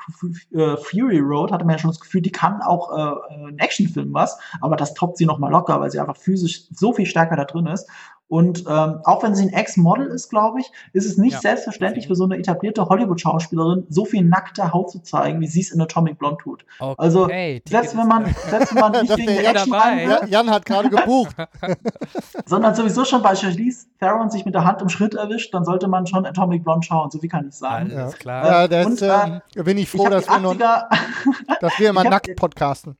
[0.53, 4.13] äh, Fury Road, hatte man ja schon das Gefühl, die kann auch äh, einen Actionfilm
[4.13, 7.37] was, aber das toppt sie noch mal locker, weil sie einfach physisch so viel stärker
[7.37, 7.89] da drin ist.
[8.33, 11.41] Und ähm, auch wenn sie ein Ex-Model ist, glaube ich, ist es nicht Ja.
[11.41, 15.71] selbstverständlich für so eine etablierte Hollywood-Schauspielerin, so viel nackte Haut zu zeigen, wie sie es
[15.71, 16.65] in Atomic Blonde tut.
[16.81, 19.85] Okay, Also, Selbst wenn ist- man, selbst wenn man nicht wegen der Action dabei.
[19.85, 21.37] rein will, Ja, Jan hat gerade gebucht.
[22.47, 25.87] sondern sowieso schon bei Charlize Theron sich mit der Hand im Schritt erwischt, dann sollte
[25.89, 27.11] man schon Atomic Blonde schauen.
[27.11, 27.91] So wie kann ich sagen.
[27.91, 28.09] Ja.
[28.13, 28.47] klar.
[28.47, 30.85] ja, das Und, ähm, bin ich Ich froh, habe dass wir, noch, 80er,
[31.61, 32.97] dass wir immer ich nackt podcasten.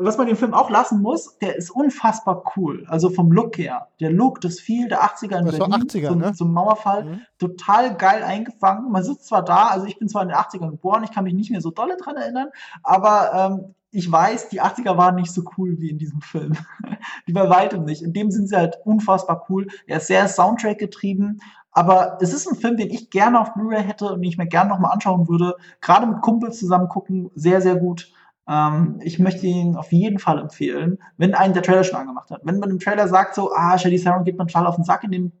[0.00, 2.84] Was man den Film auch lassen muss, der ist unfassbar cool.
[2.88, 3.88] Also vom Look her.
[4.00, 6.32] Der Look, das viel der 80er in Das Berlin, 80er, zum, ne?
[6.32, 7.20] zum Mauerfall, Mhm.
[7.38, 8.90] total geil eingefangen.
[8.90, 11.34] Man sitzt zwar da, also ich bin zwar in den 80ern geboren, ich kann mich
[11.34, 12.48] nicht mehr so dolle dran erinnern,
[12.82, 16.52] aber ähm, ich weiß, die 80er waren nicht so cool wie in diesem Film.
[17.26, 18.02] die bei weitem nicht.
[18.02, 19.66] In dem sind sie halt unfassbar cool.
[19.86, 21.40] Er ist sehr Soundtrack getrieben.
[21.72, 24.46] Aber es ist ein Film, den ich gerne auf Blu-ray hätte und den ich mir
[24.46, 25.54] gerne nochmal anschauen würde.
[25.80, 28.12] Gerade mit Kumpels zusammen gucken, sehr, sehr gut.
[28.50, 32.40] Ähm, ich möchte ihn auf jeden Fall empfehlen, wenn einen der Trailer schon angemacht hat.
[32.44, 35.04] Wenn man im Trailer sagt so, ah, Charlize Theron geht man total auf den Sack
[35.04, 35.32] in den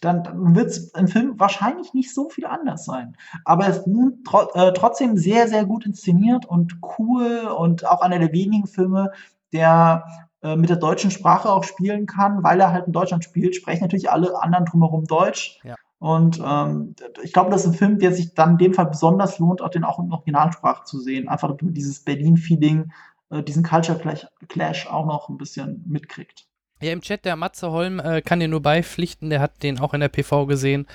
[0.00, 3.16] dann, dann wird es im Film wahrscheinlich nicht so viel anders sein.
[3.44, 3.86] Aber es ist
[4.24, 9.12] tro äh, trotzdem sehr, sehr gut inszeniert und cool und auch einer der wenigen Filme,
[9.52, 10.04] der
[10.42, 13.82] äh, mit der deutschen Sprache auch spielen kann, weil er halt in Deutschland spielt, sprechen
[13.82, 15.60] natürlich alle anderen drumherum Deutsch.
[15.64, 15.74] Ja.
[15.98, 19.38] Und ähm, ich glaube, das ist ein Film, der sich dann in dem Fall besonders
[19.38, 21.28] lohnt, auch den auch in Originalsprache zu sehen.
[21.28, 22.92] Einfach dieses Berlin-Feeling,
[23.30, 23.98] äh, diesen Culture
[24.48, 26.46] Clash auch noch ein bisschen mitkriegt.
[26.80, 29.94] Ja, im Chat, der Matze Holm äh, kann dir nur beipflichten, der hat den auch
[29.94, 30.86] in der PV gesehen.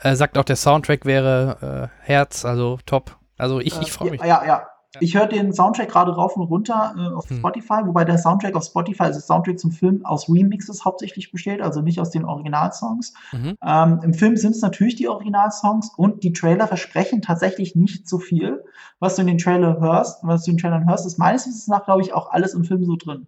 [0.00, 3.16] Äh, sagt auch, der Soundtrack wäre äh, Herz, also top.
[3.36, 4.20] Also ich, ich freue mich.
[4.20, 4.66] Ja, ja,
[5.00, 7.38] ich höre den Soundtrack gerade rauf und runter äh, auf hm.
[7.38, 11.82] Spotify, wobei der Soundtrack auf Spotify, also Soundtrack zum Film, aus Remixes hauptsächlich besteht, also
[11.82, 13.12] nicht aus den Originalsongs.
[13.32, 13.56] Mhm.
[13.62, 18.18] Ähm, Im Film sind es natürlich die Originalsongs und die Trailer versprechen tatsächlich nicht so
[18.18, 18.64] viel.
[18.98, 21.68] Was du in den Trailer hörst, was du in den Trailern hörst, ist meines Wissens
[21.68, 23.26] nach, glaube ich, auch alles im Film so drin.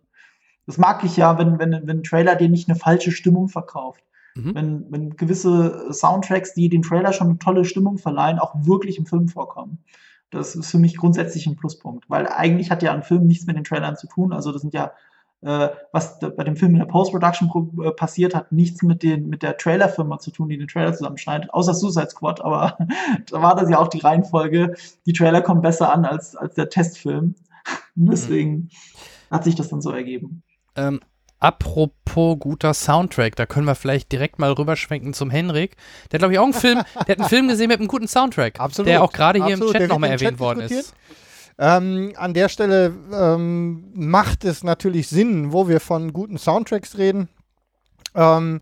[0.66, 4.03] Das mag ich ja, wenn, wenn, wenn ein Trailer dir nicht eine falsche Stimmung verkauft.
[4.35, 4.55] Mhm.
[4.55, 9.07] Wenn, wenn gewisse Soundtracks, die dem Trailer schon eine tolle Stimmung verleihen, auch wirklich im
[9.07, 9.85] Film vorkommen.
[10.30, 13.56] Das ist für mich grundsätzlich ein Pluspunkt, weil eigentlich hat ja ein Film nichts mit
[13.56, 14.32] den Trailern zu tun.
[14.32, 14.92] Also das sind ja,
[15.42, 17.50] äh, was bei dem Film in der Post-Production
[17.84, 21.52] äh, passiert, hat nichts mit, den, mit der Trailerfirma zu tun, die den Trailer zusammenschneidet,
[21.52, 22.78] außer Suicide Squad, aber
[23.30, 24.74] da war das ja auch die Reihenfolge.
[25.06, 27.34] Die Trailer kommen besser an als, als der Testfilm.
[27.96, 28.70] Und deswegen mhm.
[29.30, 30.42] hat sich das dann so ergeben.
[30.76, 31.00] Ähm,
[31.40, 35.76] Apropos guter Soundtrack, da können wir vielleicht direkt mal rüberschwenken zum Henrik.
[36.11, 38.07] Der hat, glaube ich, auch einen Film, der hat einen Film gesehen mit einem guten
[38.07, 38.61] Soundtrack.
[38.61, 38.88] Absolut.
[38.88, 40.94] Der auch gerade hier Absolut, im Chat nochmal erwähnt worden ist.
[41.59, 47.29] Ähm, an der Stelle ähm, macht es natürlich Sinn, wo wir von guten Soundtracks reden.
[48.14, 48.61] Ähm,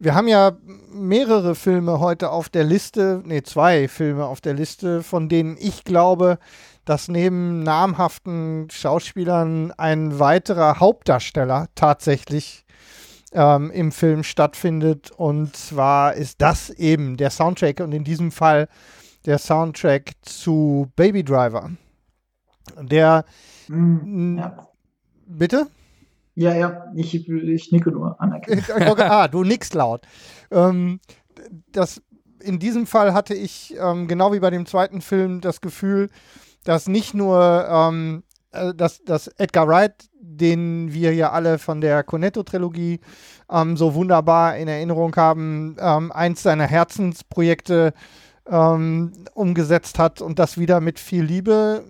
[0.00, 0.56] wir haben ja
[0.92, 5.82] mehrere Filme heute auf der Liste, nee, zwei Filme auf der Liste, von denen ich
[5.82, 6.38] glaube,
[6.88, 12.64] dass neben namhaften Schauspielern ein weiterer Hauptdarsteller tatsächlich
[13.32, 15.10] ähm, im Film stattfindet.
[15.10, 18.68] Und zwar ist das eben der Soundtrack und in diesem Fall
[19.26, 21.70] der Soundtrack zu Baby Driver.
[22.80, 23.26] Der.
[23.68, 24.68] Mm, ja.
[25.26, 25.66] Bitte?
[26.36, 28.64] Ja, ja, ich, ich nicke nur anerkennen.
[28.98, 30.06] ah, du nickst laut.
[30.50, 31.00] Ähm,
[31.70, 32.00] das,
[32.40, 36.08] in diesem Fall hatte ich, ähm, genau wie bei dem zweiten Film, das Gefühl,
[36.68, 42.02] dass nicht nur ähm, äh, dass, dass Edgar Wright, den wir ja alle von der
[42.02, 43.00] Cornetto-Trilogie
[43.50, 47.94] ähm, so wunderbar in Erinnerung haben, ähm, eins seiner Herzensprojekte
[48.46, 51.84] ähm, umgesetzt hat und das wieder mit viel Liebe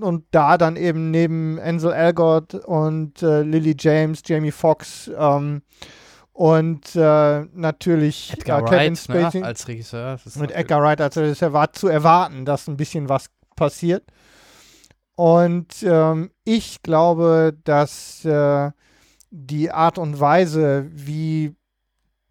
[0.00, 5.62] und da dann eben neben Ansel Elgort und äh, Lily James, Jamie Foxx ähm,
[6.32, 10.18] und äh, natürlich Edgar äh, Kevin Wright, ne, Spacey ne, als Regisseur.
[10.40, 14.02] Mit Edgar Wright als Regisseur war zu erwarten, dass ein bisschen was passiert.
[15.16, 18.70] Und ähm, ich glaube, dass äh,
[19.30, 21.54] die Art und Weise, wie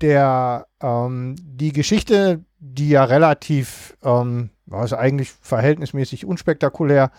[0.02, 7.12] der ähm, die Geschichte, die ja relativ, ähm, es eigentlich verhältnismäßig unspektakulär,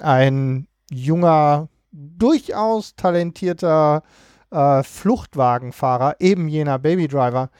[0.00, 4.02] ein junger, durchaus talentierter
[4.50, 7.50] äh, Fluchtwagenfahrer, eben jener Babydriver,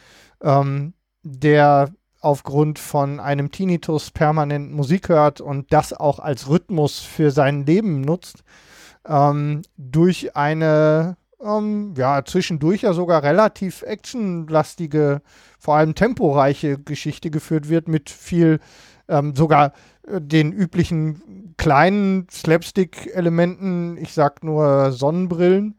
[0.42, 1.90] ähm, der
[2.24, 8.00] aufgrund von einem Tinnitus permanent Musik hört und das auch als Rhythmus für sein Leben
[8.00, 8.44] nutzt,
[9.06, 15.20] ähm, durch eine ähm, ja, zwischendurch ja sogar relativ actionlastige,
[15.58, 18.60] vor allem temporeiche Geschichte geführt wird mit viel
[19.08, 19.72] ähm, sogar
[20.08, 25.76] äh, den üblichen kleinen Slapstick-Elementen, ich sag nur Sonnenbrillen,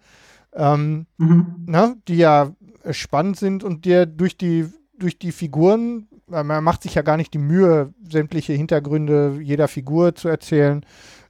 [0.53, 1.65] ähm, mhm.
[1.65, 2.51] ne, die ja
[2.91, 7.33] spannend sind und der durch die durch die Figuren man macht sich ja gar nicht
[7.33, 10.85] die Mühe, sämtliche Hintergründe jeder Figur zu erzählen.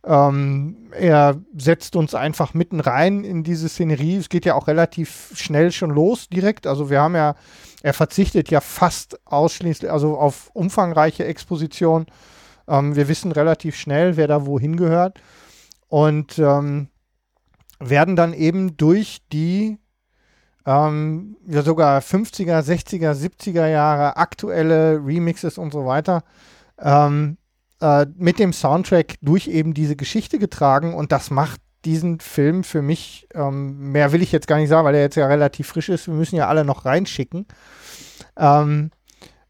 [0.06, 4.17] Ähm, er setzt uns einfach mitten rein in diese Szenerie.
[4.17, 6.67] Es geht ja auch relativ schnell schon los direkt.
[6.67, 7.36] Also wir haben ja,
[7.82, 12.06] er verzichtet ja fast ausschließlich, also auf umfangreiche Exposition.
[12.67, 15.19] Ähm, wir wissen relativ schnell, wer da wohin gehört.
[15.88, 16.88] Und ähm,
[17.80, 19.78] werden dann eben durch die
[20.65, 26.23] ähm, ja sogar 50er, 60er, 70er Jahre, aktuelle Remixes und so weiter,
[26.80, 27.38] ähm,
[27.82, 32.82] äh, mit dem Soundtrack durch eben diese Geschichte getragen und das macht diesen Film für
[32.82, 35.89] mich, ähm, mehr will ich jetzt gar nicht sagen, weil er jetzt ja relativ frisch
[35.89, 37.45] ist, wir müssen ja alle noch reinschicken,
[38.38, 38.89] ähm,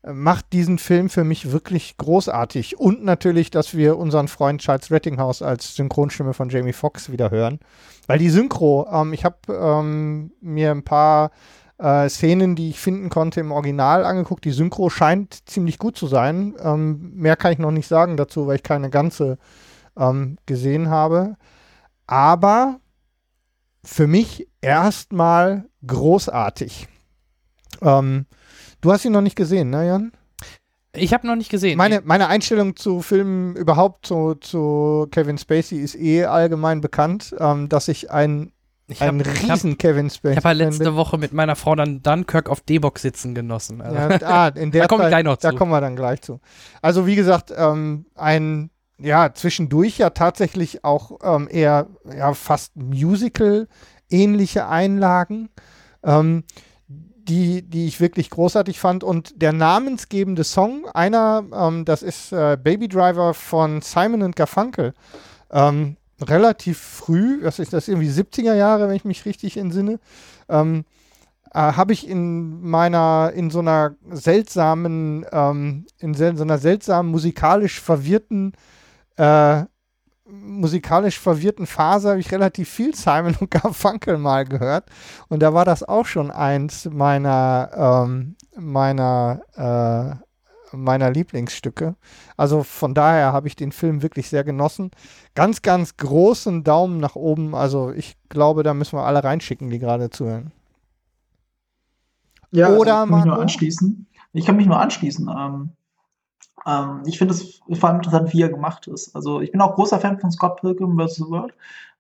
[0.06, 2.78] macht diesen Film für mich wirklich großartig.
[2.78, 7.60] Und natürlich, dass wir unseren Freund Charles Rettinghaus als Synchronstimme von Jamie Foxx wieder hören.
[8.08, 11.32] Weil die Synchro, ähm, ich habe ähm, mir ein paar
[11.78, 14.46] äh, Szenen, die ich finden konnte, im Original angeguckt.
[14.46, 16.56] Die Synchro scheint ziemlich gut zu sein.
[16.60, 19.38] Ähm, mehr kann ich noch nicht sagen dazu, weil ich keine ganze
[19.98, 21.36] ähm, gesehen habe.
[22.08, 22.80] Aber
[23.84, 26.88] für mich erstmal großartig.
[27.82, 28.26] Ähm,
[28.86, 30.12] Du hast ihn noch nicht gesehen, ne, Jan?
[30.98, 31.78] Ich habe noch nicht gesehen.
[31.78, 37.70] Meine, meine Einstellung zu Filmen überhaupt zu, zu Kevin Spacey ist eh allgemein bekannt, ähm,
[37.70, 38.52] dass ich ein
[38.88, 40.34] Ich Ein hab- ich hab- riesen Kevin Spacey.
[40.34, 43.82] Ich habe halt letzte Woche mit meiner Frau dann Dunkirk auf D-Box sitzen genossen.
[43.82, 43.96] Also.
[43.98, 45.56] Ja, ah, in der Da kommen wir gleich noch Da zu.
[45.56, 46.40] kommen wir dann gleich zu.
[46.84, 48.70] Also wie gesagt, ähm, ein
[49.00, 55.50] ja zwischendurch ja tatsächlich auch ähm, eher ja fast Musical-ähnliche Einlagen,
[56.04, 56.44] ähm,
[57.28, 62.58] die die ich wirklich großartig fand und der namensgebende Song einer, ähm, das ist äh,
[62.62, 64.94] Baby Driver von Simon und Garfunkel.
[65.52, 70.00] Ähm, relativ früh, das ist das irgendwie 70er Jahre, wenn ich mich richtig entsinne.
[70.48, 70.86] Ähm,
[71.54, 77.80] äh, habe ich in meiner, in so einer seltsamen, ähm, in so einer seltsamen musikalisch
[77.80, 78.54] verwirrten,
[79.18, 79.64] äh,
[80.26, 84.90] musikalisch verwirrten Phase habe ich relativ viel Simon und Garfunkel mal gehört.
[85.30, 91.96] Und da war das auch schon eins meiner, ähm, meiner, äh, meiner Lieblingsstücke.
[92.38, 94.92] Also von daher habe ich den Film wirklich sehr genossen.
[95.36, 97.56] Ganz, ganz großen Daumen nach oben.
[97.56, 100.52] Also ich glaube, da müssen wir alle reinschicken, die gerade zuhören.
[102.52, 104.08] Ja, Oder, also ich kann mich nur anschließen.
[104.34, 105.30] Ich kann mich nur anschließen.
[105.30, 105.70] Ähm,
[106.66, 109.16] ähm, ich finde es vor allem interessant, wie er gemacht ist.
[109.16, 111.16] Also ich bin auch großer Fan von Scott Pilgrim vs.
[111.16, 111.54] The World.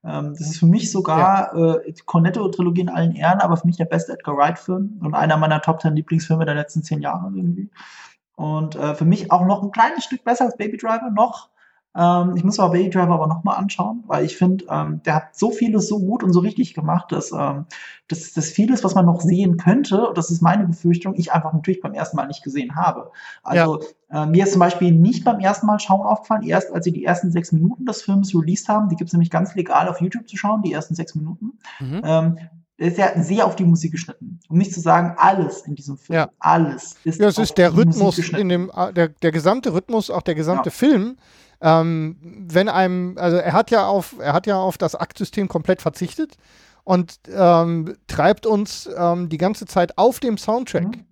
[0.03, 3.86] Ähm, das ist für mich sogar äh, Cornetto-Trilogie in allen Ehren, aber für mich der
[3.86, 7.70] beste Edgar Wright-Film und einer meiner Top 10 Lieblingsfilme der letzten zehn Jahre irgendwie.
[8.36, 11.49] Und äh, für mich auch noch ein kleines Stück besser als Baby Driver, noch.
[11.98, 15.24] Ähm, ich muss aber Baby Driver aber nochmal anschauen, weil ich finde, ähm, der hat
[15.36, 17.66] so vieles so gut und so richtig gemacht, dass ähm,
[18.08, 21.54] das, das vieles, was man noch sehen könnte, und das ist meine Befürchtung, ich einfach
[21.54, 23.12] natürlich beim ersten Mal nicht gesehen habe.
[23.43, 23.80] Also
[24.10, 27.06] äh, mir ist zum Beispiel nicht beim ersten Mal schauen aufgefallen, erst als sie die
[27.06, 30.28] ersten sechs Minuten des Films released haben, die gibt es nämlich ganz legal auf YouTube
[30.28, 31.54] zu schauen, die ersten sechs Minuten.
[31.80, 32.02] Mhm.
[32.04, 32.38] Ähm,
[32.78, 34.41] ist ja sehr auf die Musik geschnitten.
[34.50, 36.30] Um nicht zu sagen, alles in diesem Film, Ja.
[36.39, 40.22] alles ist Ja, es ist der Rhythmus in dem, äh, der, der gesamte Rhythmus, auch
[40.24, 40.76] der gesamte Ja.
[40.76, 41.18] Film.
[41.66, 45.82] Ähm, wenn einem, also er hat ja auf, er hat ja auf das Aktsystem komplett
[45.82, 46.38] verzichtet
[46.84, 50.97] und ähm, treibt uns ähm, die ganze Zeit auf dem Soundtrack.
[50.97, 51.05] Mhm.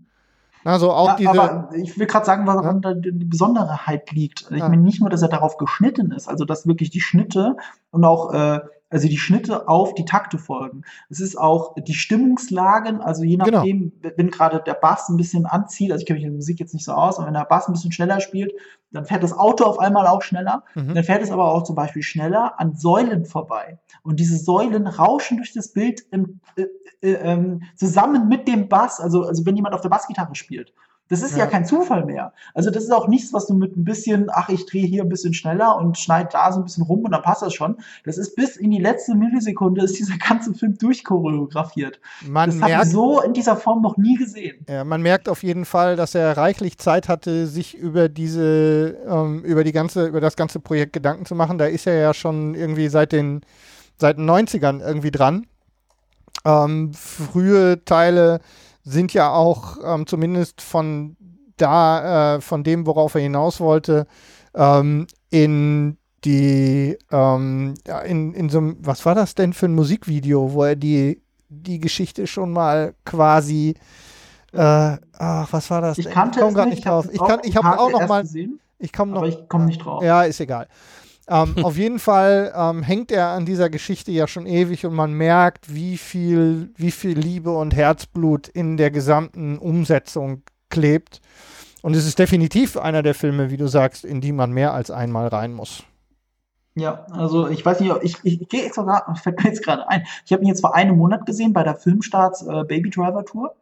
[0.63, 1.29] Also auch ja, diese.
[1.29, 4.45] aber ich will gerade sagen, woran die die Besonderheit liegt.
[4.51, 4.69] Ich Ja.
[4.69, 7.57] meine nicht nur, dass er darauf geschnitten ist, also dass wirklich die Schnitte
[7.89, 8.59] und auch äh,
[8.93, 10.83] also die Schnitte auf die Takte folgen.
[11.09, 13.57] Es ist auch die Stimmungslagen, also je Genau.
[13.57, 16.59] nachdem, wenn gerade der Bass ein bisschen anzieht, also ich kenne mich in der Musik
[16.59, 18.53] jetzt nicht so aus, aber wenn der Bass ein bisschen schneller spielt,
[18.91, 20.63] dann fährt das Auto auf einmal auch schneller.
[20.75, 20.93] Mhm.
[20.93, 23.79] Dann fährt es aber auch zum Beispiel schneller an Säulen vorbei.
[24.03, 26.65] Und diese Säulen rauschen durch das Bild im, äh,
[27.01, 28.99] äh, ähm, zusammen mit dem Bass.
[28.99, 30.73] Also, also wenn jemand auf der Bassgitarre spielt.
[31.13, 31.43] Das ist ja.
[31.43, 31.45] Ja.
[31.45, 32.33] kein Zufall mehr.
[32.55, 35.09] Also das ist auch nichts, was du mit ein bisschen, ach, ich drehe hier ein
[35.09, 37.77] bisschen schneller und schneide da so ein bisschen rum und dann passt das schon.
[38.03, 41.99] Das ist bis in die letzte Millisekunde ist dieser ganze Film durchchoreografiert.
[42.25, 44.65] man das habe ich merkt, so in dieser Form noch nie gesehen.
[44.67, 49.43] Ja, man merkt auf jeden Fall, dass er reichlich Zeit hatte, sich über diese, ähm,
[49.43, 51.59] über die ganze, über das ganze Projekt Gedanken zu machen.
[51.59, 53.41] Da ist er ja schon irgendwie seit den,
[53.99, 55.45] seit den 90ern irgendwie dran.
[56.43, 58.39] Ähm, frühe Teile
[58.83, 61.15] sind ja auch ähm, zumindest von
[61.57, 64.07] da, äh, von dem, worauf er hinaus wollte,
[64.55, 69.75] ähm, in die, ähm, ja, in, in so einem, was war das denn für ein
[69.75, 73.75] Musikvideo, wo er die, die Geschichte schon mal quasi
[74.53, 75.97] äh, ach, was war das?
[75.97, 77.07] Ich kannte komm es grad nicht, drauf.
[77.11, 79.83] Ich, kann, ich habe auch noch mal, gesehen, ich komme noch, aber ich komme nicht
[79.83, 80.03] drauf.
[80.03, 80.67] ja, ist egal.
[81.27, 85.13] Ähm, auf jeden Fall ähm, hängt er an dieser Geschichte ja schon ewig und man
[85.13, 91.21] merkt, wie viel, wie viel Liebe und Herzblut in der gesamten Umsetzung klebt.
[91.81, 94.89] Und es ist definitiv einer der Filme, wie du sagst, in die man mehr als
[94.89, 95.83] einmal rein muss.
[96.75, 99.63] Ja, also ich weiß nicht, ob- ich, ich, ich gehe extra gerade, fällt mir jetzt
[99.63, 100.05] gerade ein.
[100.25, 103.53] Ich habe ihn jetzt vor einem Monat gesehen bei der Filmstarts äh, Baby Driver Tour.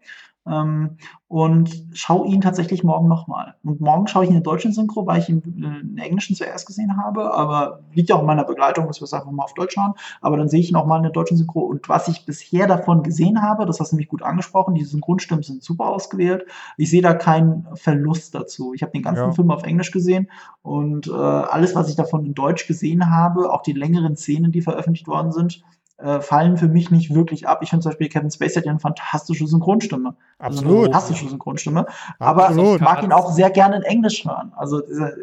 [0.48, 3.56] Ähm, und schaue ihn tatsächlich morgen nochmal.
[3.64, 6.36] Und morgen schaue ich in der deutschen Synchro, weil ich ihn äh, in der englischen
[6.36, 9.44] zuerst gesehen habe, aber liegt ja auch in meiner Begleitung, dass wir es einfach mal
[9.44, 9.94] auf Deutsch schauen.
[10.20, 11.62] Aber dann sehe ich ihn auch mal in der deutschen Synchro.
[11.62, 15.44] Und was ich bisher davon gesehen habe, das hast du nämlich gut angesprochen, die Synchronstimmen
[15.44, 16.46] sind super ausgewählt.
[16.76, 18.74] Ich sehe da keinen Verlust dazu.
[18.74, 19.32] Ich habe den ganzen Ja.
[19.32, 20.30] Film auf Englisch gesehen
[20.64, 24.62] und äh, alles, was ich davon in Deutsch gesehen habe, auch die längeren Szenen, die
[24.62, 25.64] veröffentlicht worden sind,
[26.04, 27.60] äh, fallen für mich nicht wirklich ab.
[27.62, 30.16] Ich finde zum Beispiel, Kevin Spacey hat ja eine fantastische Synchronstimme.
[30.40, 30.86] Also eine Absolut.
[30.86, 31.86] fantastische Synchronstimme.
[32.20, 32.76] Aber Absolut.
[32.76, 34.52] ich mag ihn auch sehr gerne in Englisch hören.
[34.56, 35.14] Also dieser-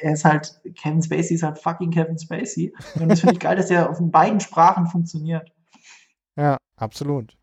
[0.00, 2.72] er ist halt, Kevin Spacey ist halt fucking Kevin Spacey.
[3.00, 5.50] Und das finde ich geil, dass er auf beiden Sprachen funktioniert.
[6.36, 7.36] Ja, absolut.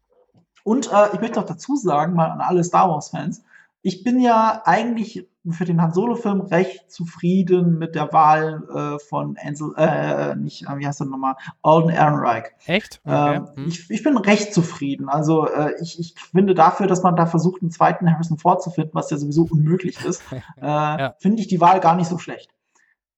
[0.63, 3.43] Und äh, ich möchte auch dazu sagen, mal an alle Star Wars-Fans,
[3.81, 9.37] ich bin ja eigentlich für den Han Solo-Film recht zufrieden mit der Wahl äh, von
[9.43, 12.45] Ansel, äh, nicht, äh, wie heißt er nochmal, Alden Ehrenreich.
[12.65, 13.01] Echt?
[13.03, 13.35] Okay.
[13.35, 13.67] Ähm, Hm.
[13.67, 15.09] ich, ich bin recht zufrieden.
[15.09, 18.69] Also äh, ich, ich finde dafür, dass man da versucht, einen zweiten Harrison Ford zu
[18.71, 20.21] finden, was ja sowieso unmöglich ist,
[20.57, 22.49] äh, finde ich die Wahl gar nicht so schlecht.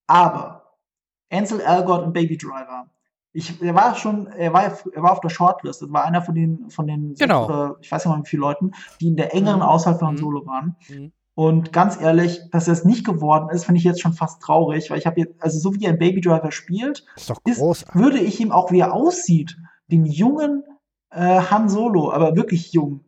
[0.08, 0.74] Aber
[1.32, 2.88] Ansel Elgort und Baby Driver
[3.34, 5.82] Ich, er war schon, er war, er war auf der Shortlist.
[5.82, 7.72] Das war einer von den, von den, Genau.
[7.72, 8.72] äh, ich weiß nicht mal wie viele Leuten,
[9.02, 10.20] die in der engeren Auswahl von Han Mhm.
[10.20, 10.76] Solo waren.
[10.90, 11.12] Mhm.
[11.38, 14.90] Und ganz ehrlich, dass er es nicht geworden ist, finde ich jetzt schon fast traurig,
[14.90, 17.62] weil ich habe jetzt, also so wie er in Baby Driver spielt, Ist doch ist,
[17.94, 20.64] würde ich ihm auch, wie er aussieht, den jungen
[21.12, 23.02] äh, Han Solo, aber wirklich jung,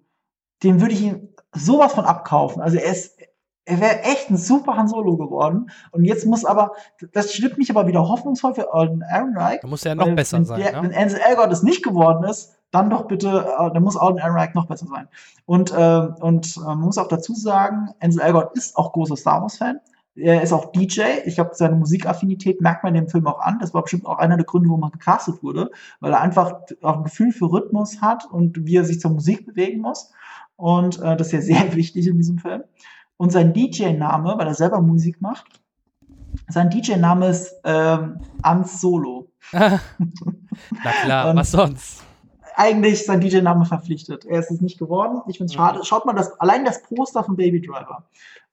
[0.61, 2.61] den würde ich ihm sowas von abkaufen.
[2.61, 3.17] Also er ist,
[3.65, 5.71] er wäre echt ein super Han Solo geworden.
[5.89, 6.73] Und jetzt muss aber,
[7.11, 9.61] das stimmt mich aber wieder hoffnungsvoll für Alden Ehrenreich.
[9.61, 10.59] Da muss er ja noch besser wenn sein.
[10.59, 10.83] Der, ne?
[10.83, 14.53] Wenn Ansel Elgort es nicht geworden ist, dann doch bitte, äh, dann muss Alden Ehrenreich
[14.53, 15.07] noch besser sein.
[15.45, 19.41] Und, äh, und äh, man muss auch dazu sagen, Ansel Elgort ist auch großer Star
[19.41, 19.79] Wars-Fan.
[20.15, 21.01] Er ist auch DJ.
[21.25, 23.59] Ich glaube, seine Musikaffinität merkt man dem Film auch an.
[23.59, 26.97] Das war bestimmt auch einer der Gründe, wo man gecastet wurde, weil er einfach auch
[26.97, 30.11] ein Gefühl für Rhythmus hat und wie er sich zur Musik bewegen muss.
[30.57, 32.63] Und äh, das ist ja sehr wichtig in diesem Film.
[33.17, 35.61] Und sein DJ-Name, weil er selber Musik macht,
[36.47, 39.31] sein DJ-Name ist ähm, Ans Solo.
[39.51, 39.79] Na
[41.03, 42.03] klar, was sonst?
[42.59, 44.25] Eigentlich sein DJ-Name verpflichtet.
[44.25, 45.21] Er ist es nicht geworden.
[45.27, 45.59] Ich finde es Mhm.
[45.61, 45.85] schade.
[45.85, 48.03] Schaut mal, das, allein das Poster von Baby Driver,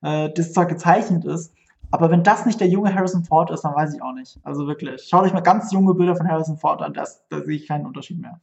[0.03, 1.53] äh, das zwar gezeichnet ist,
[1.91, 4.39] aber wenn das nicht der junge Harrison Ford ist, dann weiß ich auch nicht.
[4.45, 5.03] Also wirklich.
[5.03, 7.85] Schaut euch mal ganz junge Bilder von Harrison Ford an, das, da sehe ich keinen
[7.85, 8.41] Unterschied mehr.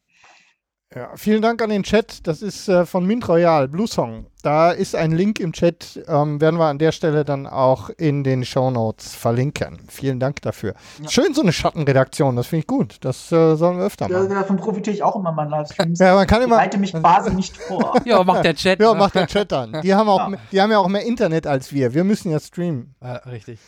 [0.96, 2.28] Ja, vielen Dank an den Chat.
[2.28, 4.28] Das ist äh, von Mint Royal, Blue Song.
[4.44, 6.04] Da ist ein Link im Chat.
[6.08, 9.80] Ähm, werden wir an der Stelle dann auch in den Show Notes verlinken.
[9.88, 10.74] Vielen Dank dafür.
[11.02, 11.10] Ja.
[11.10, 12.36] Schön so eine Schattenredaktion.
[12.36, 12.98] Das finde ich gut.
[13.02, 14.30] Das äh, sollen wir öfter machen.
[14.30, 16.00] Davon profitiere ich auch immer in meinen Livestreams.
[16.04, 16.58] Ja, man kann Ich immer.
[16.58, 17.94] bereite mich quasi nicht vor.
[18.06, 18.80] Ja, macht der Chat.
[18.80, 19.00] Ja, ne?
[19.00, 19.80] macht den Chat an.
[19.82, 20.30] Die haben, auch, Ja.
[20.30, 21.94] mehr- die haben ja auch mehr Internet als wir.
[21.94, 22.94] Wir müssen ja streamen.
[23.02, 23.60] Ja, richtig.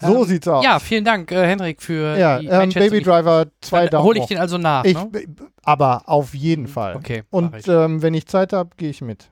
[0.00, 0.64] So Ähm, sieht's aus.
[0.64, 2.70] Ja, vielen Dank, äh, Henrik, für ja die ähm.
[2.70, 4.04] Baby Driver, zwei Dann Daumen.
[4.04, 4.84] hole ich den also nach.
[4.84, 5.10] Ich, ne?
[5.62, 6.96] aber auf jeden Fall.
[6.96, 7.68] Okay, Und ich.
[7.68, 9.30] ähm, wenn ich Zeit habe, gehe ich mit.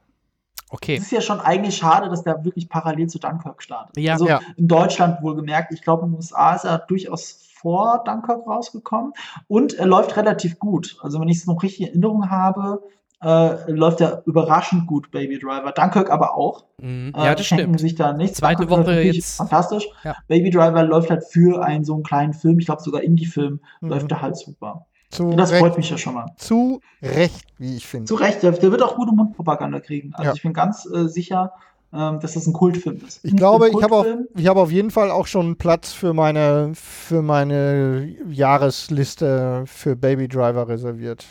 [0.70, 0.96] Okay.
[0.96, 3.96] Es ist ja schon eigentlich schade, dass der wirklich parallel zu Dunkirk startet.
[3.96, 4.12] Ja.
[4.12, 4.40] Also Ja.
[4.56, 5.72] in Deutschland wohlgemerkt.
[5.72, 9.14] Ich glaube, in den USA ist er durchaus vor Dunkirk rausgekommen
[9.48, 10.96] und er läuft relativ gut.
[11.02, 12.82] Also wenn ich es noch richtig in Erinnerung habe,
[13.22, 15.72] äh, läuft er überraschend gut, Baby Driver.
[15.72, 16.64] Dunkirk aber auch.
[16.80, 17.12] Mhm.
[17.16, 17.80] Äh, Ja, das schenken stimmt.
[17.80, 18.38] sich da nichts.
[18.38, 19.88] Zweite Dunkirk läuft Woche jetzt- Fantastisch.
[20.04, 20.14] Ja.
[20.28, 23.88] Baby Driver läuft halt für einen so einen kleinen Film, ich glaube sogar Indie-Film, Mhm.
[23.88, 24.86] läuft er halt super.
[25.10, 26.26] Zu, Und das Recht, freut mich ja schon mal.
[26.36, 28.04] zu Recht, wie ich finde.
[28.06, 30.12] Zu Recht, der, der wird auch gute Mundpropaganda kriegen.
[30.14, 30.34] Also Ja.
[30.34, 31.52] ich bin ganz äh, sicher,
[31.94, 33.24] ähm, dass das ein Kultfilm ist.
[33.24, 34.06] Ich glaube, ich habe auf,
[34.36, 40.28] ich habe auf jeden Fall auch schon Platz für meine, für meine Jahresliste für Baby
[40.28, 41.24] Driver reserviert.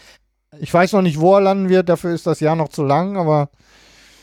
[0.59, 3.17] Ich weiß noch nicht, wo er landen wird, dafür ist das Jahr noch zu lang,
[3.17, 3.49] aber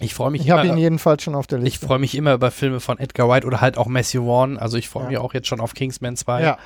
[0.00, 0.78] Ich freue mich ich habe ihn immer.
[0.78, 1.86] jedenfalls schon auf der Ich Liste.
[1.86, 4.58] freue mich immer über Filme von Edgar White oder halt auch Matthew Vaughn.
[4.58, 5.08] Also ich freue Ja.
[5.10, 6.42] mich auch jetzt schon auf Kingsman 2.
[6.42, 6.58] Ja,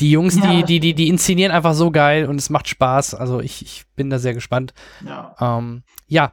[0.00, 0.50] Die Jungs, Ja.
[0.50, 3.14] die, die, die, die inszenieren einfach so geil und es macht Spaß.
[3.14, 4.74] Also ich, ich bin da sehr gespannt.
[5.06, 5.34] Ja.
[5.40, 6.32] Ähm, ja,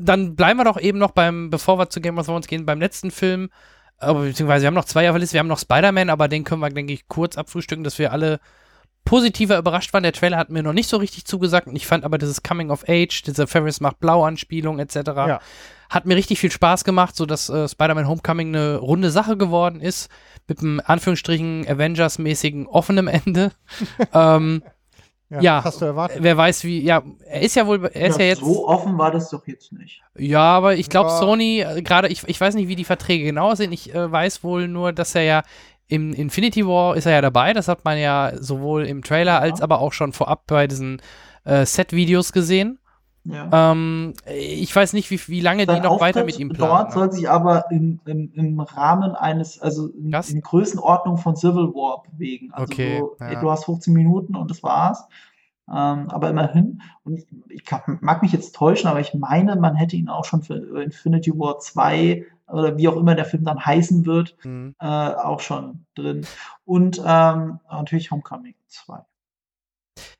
[0.00, 2.80] dann bleiben wir doch eben noch beim, bevor wir zu Game of Thrones gehen, beim
[2.80, 3.50] letzten Film.
[4.00, 5.34] Äh, beziehungsweise wir haben noch zwei auf der Liste.
[5.34, 8.40] Wir haben noch Spider-Man, aber den können wir, denke ich, kurz abfrühstücken, dass wir alle
[9.06, 10.02] positiver überrascht waren.
[10.02, 12.70] Der Trailer hat mir noch nicht so richtig zugesagt und ich fand aber dieses Coming
[12.70, 14.96] of Age, diese Ferris macht Blau-Anspielung etc.
[15.06, 15.40] Ja.
[15.88, 20.10] hat mir richtig viel Spaß gemacht, sodass äh, Spider-Man Homecoming eine runde Sache geworden ist,
[20.48, 23.52] mit einem Anführungsstrichen Avengers-mäßigen offenem Ende.
[24.12, 24.62] ähm,
[25.28, 25.64] ja, Ja.
[25.64, 26.18] hast du erwartet?
[26.20, 29.10] wer weiß wie, ja, er ist ja wohl, er ist ja, jetzt, So offen war
[29.10, 30.00] das doch jetzt nicht.
[30.16, 31.18] ja, aber ich glaube Ja.
[31.18, 34.44] Sony, äh, gerade, ich, ich weiß nicht, wie die Verträge genau sind, ich äh, weiß
[34.44, 35.42] wohl nur, dass er ja
[35.88, 39.60] im Infinity War ist er ja dabei, das hat man ja sowohl im Trailer als
[39.60, 41.00] aber auch schon vorab bei diesen
[41.44, 42.78] äh, Set-Videos gesehen.
[43.24, 43.72] Ja.
[43.72, 46.58] Ähm, ich weiß nicht, wie, wie lange die Sein noch weiter Auftritt mit ihm Dort
[46.58, 46.88] planen.
[46.88, 46.92] ne?
[46.94, 52.04] soll sich aber im, im, im Rahmen eines, also in, in Größenordnung von Civil War
[52.04, 52.52] bewegen.
[52.52, 53.40] Also Okay, so, ja.
[53.40, 55.08] du hast 15 Minuten und das war's.
[55.68, 59.74] Ähm, aber immerhin, und ich, ich kann, mag mich jetzt täuschen, aber ich meine, man
[59.74, 63.64] hätte ihn auch schon für Infinity War 2 oder wie auch immer der Film dann
[63.64, 64.74] heißen wird, Mhm.
[64.80, 66.26] äh, auch schon drin.
[66.64, 69.04] Und ähm, natürlich Homecoming 2.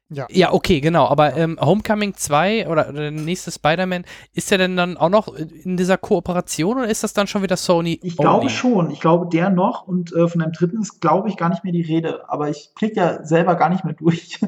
[0.09, 1.07] Ja, okay, genau.
[1.09, 4.05] Aber ähm, Homecoming 2 oder, oder der nächste Spider-Man,
[4.35, 7.57] ist der denn dann auch noch in dieser Kooperation oder ist das dann schon wieder
[7.57, 7.99] Sony?
[8.05, 8.93] Ich glaube schon.
[8.93, 11.73] Ich glaube, der noch und äh, von einem dritten ist, glaube ich, gar nicht mehr
[11.73, 12.29] die Rede.
[12.29, 14.39] Aber ich klicke ja selber gar nicht mehr durch.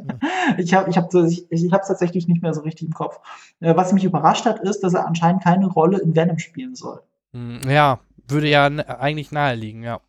[0.58, 3.18] ich habe ich hab, ich, ich tatsächlich nicht mehr so richtig im Kopf.
[3.58, 7.02] Äh, was mich überrascht hat, ist, dass er anscheinend keine Rolle in Venom spielen soll.
[7.32, 10.00] Hm, Ja, würde ja eigentlich naheliegen, ja.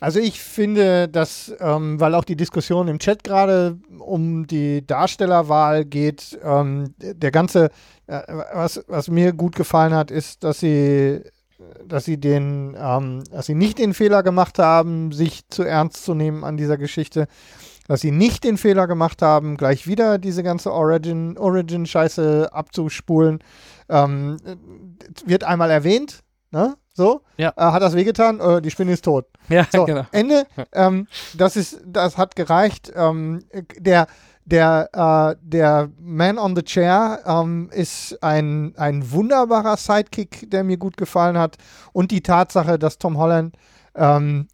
[0.00, 5.86] Also ich finde, dass, ähm, weil auch die Diskussion im Chat gerade um die Darstellerwahl
[5.86, 7.70] geht, ähm, der ganze,
[8.06, 8.20] äh,
[8.52, 11.22] was, was mir gut gefallen hat, ist, dass sie,
[11.86, 16.12] dass sie den, ähm, dass sie nicht den Fehler gemacht haben, sich zu ernst zu
[16.14, 17.26] nehmen an dieser Geschichte,
[17.88, 23.38] dass sie nicht den Fehler gemacht haben, gleich wieder diese ganze Origin, Origin-Scheiße abzuspulen.
[23.88, 24.36] Ähm,
[25.26, 26.20] wird einmal erwähnt,
[26.50, 26.76] ne?
[26.96, 27.52] So, Ja.
[27.56, 29.26] äh, hat das wehgetan, äh, die Spinne ist tot.
[29.48, 30.06] Ja, So, genau.
[30.12, 30.46] Ende.
[30.72, 32.92] Ähm, das ist, das hat gereicht.
[32.94, 33.42] Ähm,
[33.78, 34.06] der,
[34.44, 40.76] der, äh, der Man on the Chair ähm, ist ein, ein wunderbarer Sidekick, der mir
[40.76, 41.56] gut gefallen hat.
[41.92, 43.56] Und die Tatsache, dass Tom Holland,
[43.96, 44.46] ähm,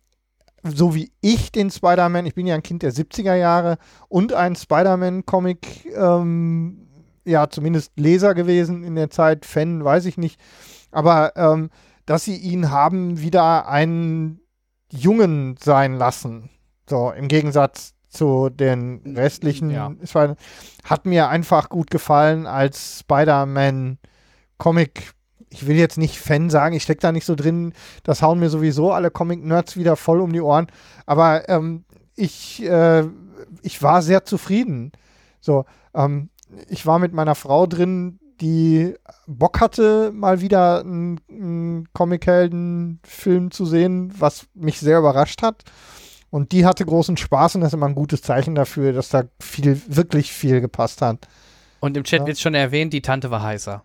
[0.63, 3.77] so wie ich den Spider-Man, ich bin ja ein Kind der 70er Jahre
[4.09, 6.80] und ein Spider-Man-Comic, ähm,
[7.31, 10.41] ja, zumindest Leser gewesen in der Zeit, Fan, weiß ich nicht.
[10.91, 11.71] Aber ähm,
[12.07, 14.41] dass sie ihn haben wieder einen
[14.91, 16.51] Jungen sein lassen.
[16.89, 19.71] So, im Gegensatz zu den restlichen.
[19.71, 19.93] Ja.
[20.13, 20.35] War,
[20.85, 25.13] hat mir einfach gut gefallen als Spider-Man-Comic.
[25.51, 27.73] Ich will jetzt nicht Fan sagen, ich stecke da nicht so drin.
[28.03, 30.67] Das hauen mir sowieso alle Comic-Nerds wieder voll um die Ohren.
[31.07, 31.85] Aber ähm,
[32.17, 33.05] ich, äh,
[33.63, 34.91] ich war sehr zufrieden.
[35.41, 35.65] So,
[35.95, 36.30] ähm,
[36.69, 38.95] ich war mit meiner Frau drin, die
[39.27, 45.63] Bock hatte, mal wieder einen, einen Comic-Helden-Film zu sehen, was mich sehr überrascht hat.
[46.31, 49.25] Und die hatte großen Spaß und das ist immer ein gutes Zeichen dafür, dass da
[49.41, 51.27] viel, wirklich viel gepasst hat.
[51.81, 52.27] Und im Chat Ja.
[52.29, 53.85] wird schon erwähnt, die Tante war heißer.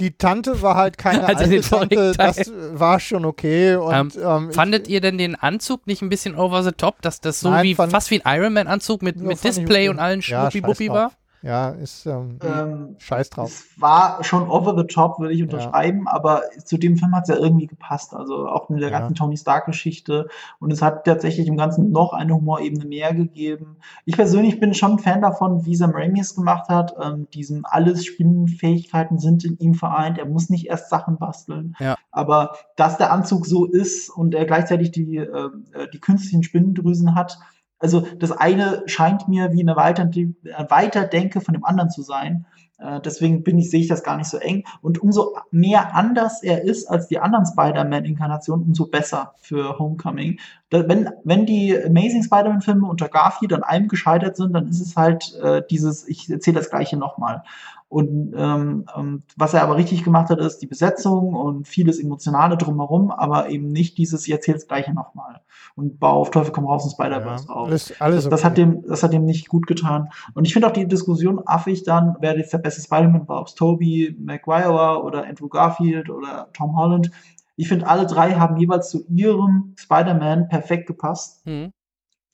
[0.00, 3.76] Die Tante war halt keine Also alte Tante, das war schon okay.
[3.76, 7.20] Und, ähm, ich- Fandet ihr denn den Anzug nicht ein bisschen over the top, dass
[7.20, 9.82] das so Nein, wie fast wie ein Iron Man Anzug mit, Ja, mit ich Display
[9.82, 9.88] okay.
[9.90, 11.12] und allen Ja, Schnuppibuppi scheiß war?
[11.44, 13.50] Ja, ist ähm, Ähm, scheiß drauf.
[13.50, 17.28] Es war schon over the top, würde ich unterschreiben, aber zu dem Film hat es
[17.28, 18.14] ja irgendwie gepasst.
[18.14, 19.00] Also auch mit der Ja.
[19.00, 20.28] ganzen Tony Stark-Geschichte.
[20.58, 23.76] Und es hat tatsächlich im Ganzen noch eine Humorebene mehr gegeben.
[24.06, 26.94] Ich persönlich bin schon ein Fan davon, wie Sam Raimi es gemacht hat.
[26.98, 30.16] Ähm, diesen alles Spinnenfähigkeiten sind in ihm vereint.
[30.16, 31.76] Er muss nicht erst Sachen basteln.
[31.78, 31.96] Ja.
[32.10, 35.50] Aber dass der Anzug so ist und er gleichzeitig die, äh,
[35.92, 37.38] die künstlichen Spinnendrüsen hat,
[37.78, 40.34] also das eine scheint mir wie eine Weiterde-
[40.68, 42.46] Weiterdenke von dem anderen zu sein.
[42.78, 44.64] Äh, deswegen bin ich, sehe ich das gar nicht so eng.
[44.82, 50.38] Und umso mehr anders er ist als die anderen Spider-Man-Inkarnationen, umso besser für Homecoming.
[50.70, 55.34] Wenn, wenn die Amazing Spider-Man-Filme unter Garfield an einem gescheitert sind, dann ist es halt
[55.42, 57.42] äh, dieses, ich erzähle das gleiche nochmal.
[57.88, 62.56] Und ähm, ähm, was er aber richtig gemacht hat, ist die Besetzung und vieles Emotionale
[62.56, 65.42] drumherum, aber eben nicht dieses, ich erzähle das gleiche nochmal.
[65.76, 67.66] Und bau auf Teufel komm raus und Spider-Verse Ja, auf.
[67.66, 68.48] alles, alles Das, das, okay.
[68.48, 70.08] hat dem, das hat dem nicht gut getan.
[70.34, 73.48] Und ich finde auch die Diskussion affig dann, wer jetzt der beste Spider-Man war, ob
[73.48, 77.10] es Tobey Maguire war oder Andrew Garfield oder Tom Holland.
[77.56, 81.44] Ich finde, alle drei haben jeweils zu ihrem Spider-Man perfekt gepasst.
[81.44, 81.72] Mhm.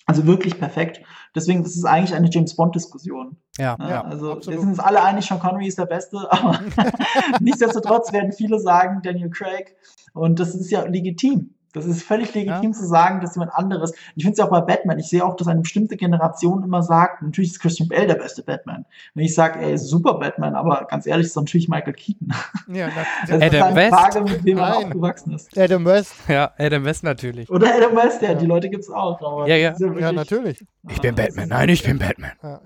[0.06, 1.00] Also wirklich perfekt.
[1.34, 3.36] Deswegen, das ist eigentlich eine James Bond-Diskussion.
[3.58, 3.76] Ja.
[3.78, 3.90] Ne?
[3.90, 4.56] Ja, also absolut.
[4.56, 6.58] wir sind uns alle einig, Sean Connery ist der Beste, aber
[7.40, 9.76] nichtsdestotrotz werden viele sagen, Daniel Craig.
[10.12, 11.54] Und das ist ja legitim.
[11.72, 13.92] Das ist völlig legitim zu sagen, dass jemand anderes.
[14.16, 14.98] Ich finde es ja auch bei Batman.
[14.98, 18.42] Ich sehe auch, dass eine bestimmte Generation immer sagt, natürlich ist Christian Bale der beste
[18.42, 18.84] Batman.
[19.14, 22.32] Wenn ich sage, ey, super Batman, aber ganz ehrlich, ist natürlich Michael Keaton.
[22.72, 22.88] Ja,
[23.26, 23.94] Das ist Adam eine West?
[23.94, 25.56] Frage, mit wem man aufgewachsen ist.
[25.58, 27.48] Adam West, Ja, Adam West natürlich.
[27.50, 28.34] Oder Adam West, ja, Ja.
[28.34, 29.20] die Leute gibt's auch.
[29.22, 29.70] Aber Ja, ja.
[29.70, 30.64] ist wirklich- ja, natürlich.
[30.88, 31.48] Ich bin Ah, Batman.
[31.50, 32.30] Nein, ich bin Batman.
[32.42, 32.60] Ja,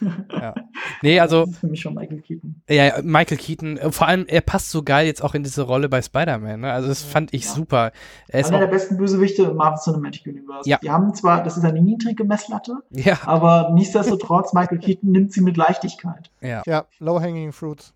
[0.00, 0.10] ja.
[0.40, 0.54] Ja.
[1.02, 2.62] Nee, also, Das ist für mich schon Michael Keaton.
[2.68, 6.00] ja, Michael Keaton, vor allem, er passt so geil jetzt auch in diese Rolle bei
[6.00, 6.60] Spider-Man.
[6.60, 6.72] Ne?
[6.72, 7.50] Also, das fand ich Ja.
[7.50, 7.92] super.
[8.28, 10.68] Er ist Einer auch, der besten Bösewichte im Marvel Cinematic Universe.
[10.68, 10.78] Ja.
[10.82, 15.40] Die haben zwar, das ist eine niedrige Messlatte, ja, aber nichtsdestotrotz, Michael Keaton nimmt sie
[15.40, 16.30] mit Leichtigkeit.
[16.40, 16.62] ja.
[16.66, 17.92] Ja, Low-Hanging Fruits.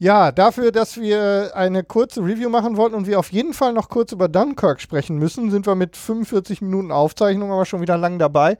[0.00, 3.88] Ja, dafür, dass wir eine kurze Review machen wollten und wir auf jeden Fall noch
[3.88, 8.20] kurz über Dunkirk sprechen müssen, sind wir mit 45 Minuten Aufzeichnung aber schon wieder lang
[8.20, 8.58] dabei.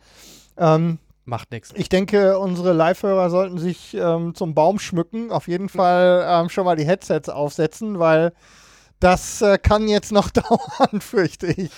[0.56, 1.72] Ähm, Macht nichts.
[1.76, 6.64] ich denke, unsere Live-Hörer sollten sich ähm, zum Baum schmücken, auf jeden Fall ähm, schon
[6.64, 8.32] mal die Headsets aufsetzen, weil
[9.00, 11.70] das äh, kann jetzt noch dauern, fürchte ich.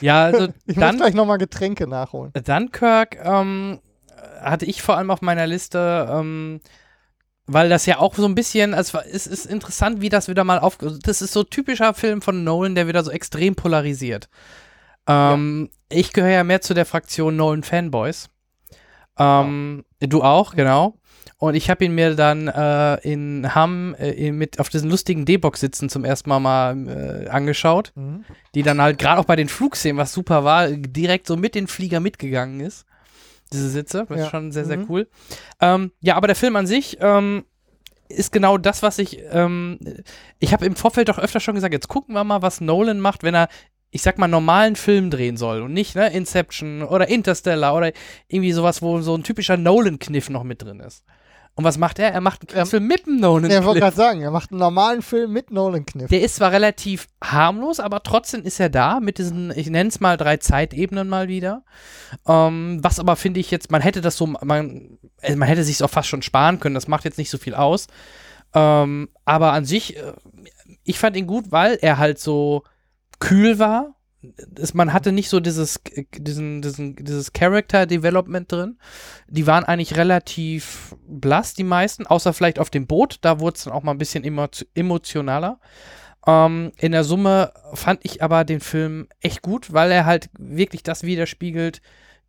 [0.00, 2.32] Ja, also, Ich dann, muss gleich nochmal Getränke nachholen.
[2.32, 3.80] Dunkirk ähm,
[4.40, 6.60] hatte ich vor allem auf meiner Liste, ähm,
[7.46, 10.58] weil das ja auch so ein bisschen, also es ist interessant, wie das wieder mal
[10.58, 14.28] auf, das ist so typischer Film von Nolan, der wieder so extrem polarisiert.
[15.06, 18.28] Ähm, Ich gehöre ja mehr zu der Fraktion Nolan Fanboys.
[19.18, 20.98] Ähm, Du auch, genau.
[21.38, 25.60] Und ich habe ihn mir dann äh, in Hamm äh, mit auf diesen lustigen D-Box
[25.60, 28.24] sitzen zum ersten Mal mal äh, angeschaut Mhm.
[28.54, 31.66] die dann halt gerade auch bei den Flugszenen, was super war, direkt so mit den
[31.66, 32.86] Flieger mitgegangen ist.
[33.52, 34.24] Diese Sitze, das Ja.
[34.24, 34.86] ist schon sehr, sehr Mhm.
[34.88, 35.08] cool.
[35.60, 37.44] Ähm, ja, aber der Film an sich ähm,
[38.08, 39.78] ist genau das, was ich, ähm,
[40.38, 43.22] ich habe im Vorfeld doch öfter schon gesagt, jetzt gucken wir mal, was Nolan macht,
[43.22, 43.48] wenn er,
[43.90, 47.92] ich sag mal, normalen Film drehen soll und nicht, ne, Inception oder Interstellar oder
[48.28, 51.04] irgendwie sowas, wo so ein typischer Nolan-Kniff noch mit drin ist.
[51.58, 52.10] Und was macht er?
[52.12, 53.80] Er macht einen Kriegsfilm mit einem Ja, ich wollte Nolan-Kniff.
[53.80, 56.10] gerade sagen, er macht einen normalen Film mit Nolan-Kniff.
[56.10, 59.98] Der ist zwar relativ harmlos, aber trotzdem ist er da mit diesen, ich nenne es
[59.98, 61.64] mal drei Zeitebenen mal wieder.
[62.28, 65.82] Ähm, was aber finde ich jetzt, man hätte das so, man, äh, man hätte sich
[65.82, 67.86] auch fast schon sparen können, das macht jetzt nicht so viel aus.
[68.52, 70.12] Ähm, aber an sich, äh,
[70.84, 72.64] ich fand ihn gut, weil er halt so
[73.18, 73.94] kühl war.
[74.56, 75.80] Es, man hatte nicht so dieses,
[76.16, 78.78] diesen, diesen, dieses Character Development drin.
[79.28, 83.18] Die waren eigentlich relativ blass, die meisten, außer vielleicht auf dem Boot.
[83.20, 85.60] Da wurde es dann auch mal ein bisschen emo emotionaler.
[86.26, 90.82] Ähm, in der Summe fand ich aber den Film echt gut, weil er halt wirklich
[90.82, 91.80] das widerspiegelt,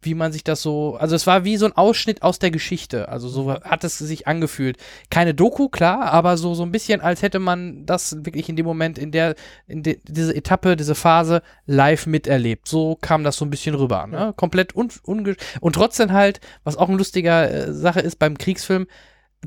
[0.01, 3.09] wie man sich das so, also es war wie so ein Ausschnitt aus der Geschichte,
[3.09, 4.77] also so hat es sich angefühlt.
[5.09, 8.65] Keine Doku, klar, aber so, so ein bisschen, als hätte man das wirklich in dem
[8.65, 9.35] Moment, in der,
[9.67, 12.67] in de, diese Etappe, diese Phase live miterlebt.
[12.67, 14.17] So kam das so ein bisschen rüber, ne?
[14.17, 14.31] Ja.
[14.33, 18.85] Komplett un, unge und trotzdem halt, was auch eine lustige äh, Sache ist beim Kriegsfilm,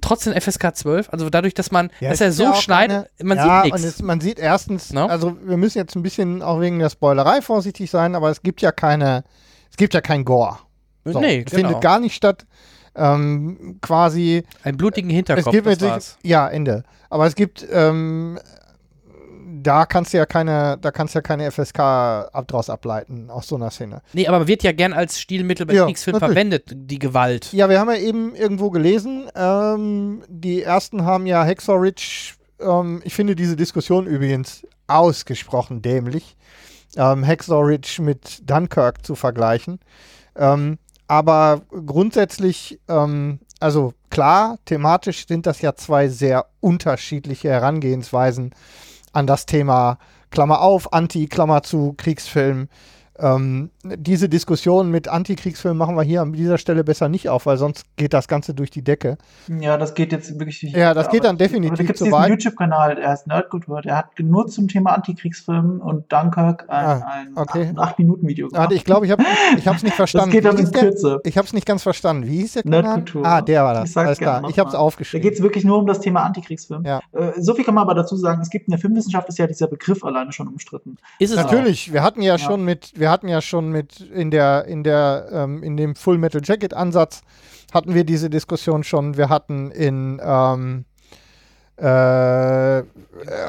[0.00, 3.38] trotzdem FSK 12, also dadurch, dass man, Ja, dass er so ja schneidet, keine- man
[3.38, 4.02] ja, sieht nichts.
[4.02, 5.08] man sieht erstens, Ne?
[5.08, 8.62] also wir müssen jetzt ein bisschen auch wegen der Spoilerei vorsichtig sein, aber es gibt
[8.62, 9.24] ja keine,
[9.70, 10.58] es gibt ja kein Gore.
[11.04, 11.68] So, nee, es genau.
[11.68, 12.46] findet gar nicht statt.
[12.94, 16.18] Ähm, quasi, Einen blutigen es Hinterkopf, gibt das war's.
[16.22, 16.82] ja, Ende.
[17.08, 18.38] Aber es gibt, ähm,
[19.62, 23.48] da kannst du ja keine, da kannst du ja keine FSK ab, draus ableiten aus
[23.48, 24.02] so einer Szene.
[24.12, 27.52] Nee, aber wird ja gern als Stilmittel bei Ja, Kriegsfilmen verwendet, die Gewalt.
[27.52, 33.14] Ja, wir haben ja eben irgendwo gelesen, ähm, die ersten haben ja Ridge, ähm, ich
[33.14, 36.36] finde diese Diskussion übrigens ausgesprochen dämlich,
[36.96, 39.80] ähm, Hacksaw mit Dunkirk zu vergleichen.
[40.36, 40.78] Ähm,
[41.08, 48.54] aber grundsätzlich, ähm, also klar, thematisch sind das ja zwei sehr unterschiedliche Herangehensweisen
[49.12, 49.98] an das Thema
[50.30, 52.68] Klammer auf, Anti, Klammer zu, Kriegsfilm.
[53.20, 57.56] Ähm, diese Diskussion mit Antikriegsfilmen machen wir hier an dieser Stelle besser nicht auf, weil
[57.56, 59.18] sonst geht das Ganze durch die Decke.
[59.48, 60.76] Ja, das geht jetzt wirklich nicht.
[60.76, 62.30] Ja, das geht dann definitiv aber Da gibt es zu diesen weit.
[62.30, 67.32] YouTube-Kanal, der heißt Nerdkultur, der hat nur zum Thema Antikriegsfilm und Dunkirk ein, Ah, ein
[67.36, 67.72] okay.
[67.76, 69.22] 8-Minuten-Video Warte, ich glaube, ich habe
[69.56, 70.30] ich hab's nicht Das verstanden.
[70.32, 70.70] geht dann in?
[70.70, 71.20] Kürze.
[71.24, 72.26] Ich habe es nicht ganz verstanden.
[72.26, 72.82] Wie hieß der Kanal?
[72.82, 73.26] Nerdkultur.
[73.26, 73.90] Ah, der war das.
[73.90, 74.40] Ich Alles klar.
[74.40, 74.80] gerne Ich habe es nochmal.
[74.80, 75.22] Da aufgeschrieben.
[75.22, 76.84] geht es wirklich nur um das Thema Antikriegsfilm.
[76.84, 77.00] Ja.
[77.12, 79.46] Äh, so viel kann man aber dazu sagen, es gibt in der Filmwissenschaft ist ja
[79.46, 80.96] dieser Begriff alleine schon umstritten.
[81.18, 81.44] Ist es auch.
[81.44, 82.38] Natürlich, wir hatten ja, Ja.
[82.38, 86.18] schon mit, wir hatten ja schon mit in der, in der, ähm, in dem Full
[86.18, 87.22] Metal Jacket Ansatz
[87.72, 89.16] hatten wir diese Diskussion schon.
[89.16, 90.84] Wir hatten in ähm,
[91.76, 92.82] äh,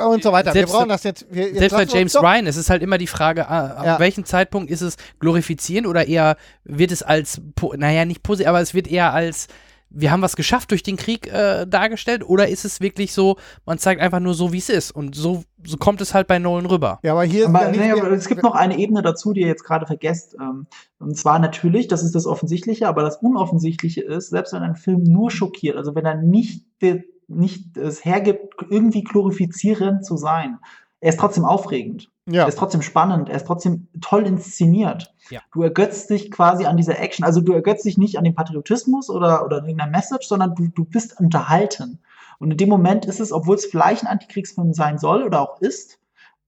[0.05, 0.53] und so weiter.
[0.53, 1.26] Selbst- wir brauchen das jetzt.
[1.30, 3.86] Wir, jetzt Selbst bei wir James Ryan, es ist halt immer die Frage, ah, ab
[3.86, 3.99] Ja.
[3.99, 7.41] welchem Zeitpunkt ist es glorifizierend oder eher wird es als,
[7.76, 9.47] naja, nicht positiv, aber es wird eher als,
[9.94, 13.78] wir haben was geschafft durch den Krieg äh, dargestellt oder ist es wirklich so, man
[13.78, 16.66] zeigt einfach nur so, wie es ist und so, so kommt es halt bei Nolan
[16.66, 17.00] rüber.
[17.04, 19.64] Ja, aber hier Aber, nee, aber es gibt noch eine Ebene dazu, die ihr jetzt
[19.64, 20.36] gerade vergesst.
[20.39, 20.68] Ähm,
[21.00, 25.04] und zwar natürlich, das ist das Offensichtliche, aber das Unoffensichtliche ist, selbst wenn ein Film
[25.04, 26.66] nur schockiert, also wenn er nicht,
[27.28, 30.60] nicht es hergibt, irgendwie glorifizierend zu sein,
[31.00, 32.11] er ist trotzdem aufregend.
[32.28, 32.43] Ja.
[32.43, 35.13] Er ist trotzdem spannend, er ist trotzdem toll inszeniert.
[35.30, 35.41] Ja.
[35.51, 37.26] Du ergötzt dich quasi an dieser Action.
[37.26, 40.86] Also du ergötzt dich nicht an dem Patriotismus oder, oder irgendeiner Message, sondern du, du
[40.86, 41.99] bist unterhalten.
[42.39, 45.61] Und in dem Moment ist es, obwohl es vielleicht ein Antikriegsfilm sein soll oder auch
[45.61, 45.99] ist,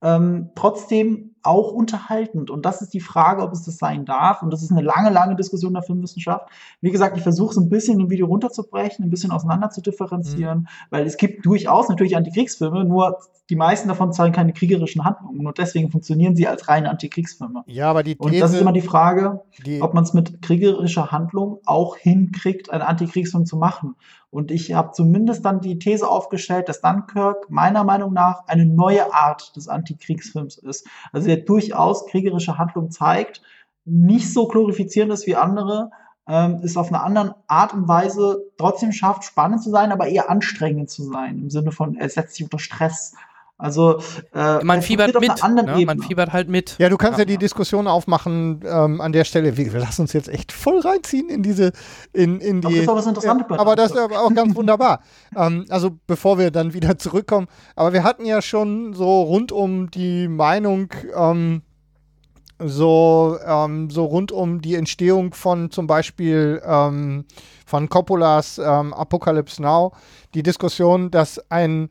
[0.02, 2.50] ähm, trotzdem auch unterhaltend.
[2.50, 4.42] Und das ist die Frage, ob es das sein darf.
[4.42, 6.48] Und das ist eine lange, lange Diskussion der Filmwissenschaft.
[6.80, 10.68] Wie gesagt, ich versuche es ein bisschen im Video runterzubrechen, ein bisschen auseinander zu differenzieren,
[10.90, 13.18] weil es gibt durchaus natürlich Antikriegsfilme, nur
[13.50, 15.46] die meisten davon zeigen keine kriegerischen Handlungen.
[15.46, 17.64] Und deswegen funktionieren sie als reine Antikriegsfilme.
[17.66, 20.40] ja, aber die Und These, das ist immer die Frage, die, ob man es mit
[20.40, 23.96] kriegerischer Handlung auch hinkriegt, einen Antikriegsfilm zu machen.
[24.34, 29.14] Und ich habe zumindest dann die These aufgestellt, dass Dunkirk meiner Meinung nach eine neue
[29.14, 30.88] Art des Antikriegsfilms ist.
[31.12, 33.42] Also der durchaus kriegerische Handlung zeigt,
[33.84, 35.90] nicht so glorifizierend ist wie andere,
[36.26, 40.30] ähm, ist auf einer anderen Art und Weise trotzdem schafft, spannend zu sein, aber eher
[40.30, 43.14] anstrengend zu sein, im Sinne von, er setzt sich unter Stress.
[43.56, 44.00] Also
[44.34, 45.84] äh, Man er fiebert mit, ne?
[45.86, 46.76] Man fiebert halt mit.
[46.78, 47.26] Ja, du kannst ja, Ja.
[47.26, 49.56] die Diskussion aufmachen ähm, an der Stelle.
[49.56, 51.70] Wir, wir lassen uns jetzt echt voll reinziehen in diese,
[52.12, 52.74] in, in Aber die.
[52.74, 55.00] das ist auch was Interessantes bei Ja, aber das ist aber auch ganz wunderbar.
[55.36, 57.46] ähm, also bevor wir dann wieder zurückkommen,
[57.76, 61.62] aber wir hatten ja schon so rund um die Meinung, ähm,
[62.58, 67.24] so, ähm, so rund um die Entstehung von zum Beispiel ähm,
[67.66, 69.92] von Coppolas ähm, Apocalypse Now,
[70.34, 71.88] die Diskussion, dass ein,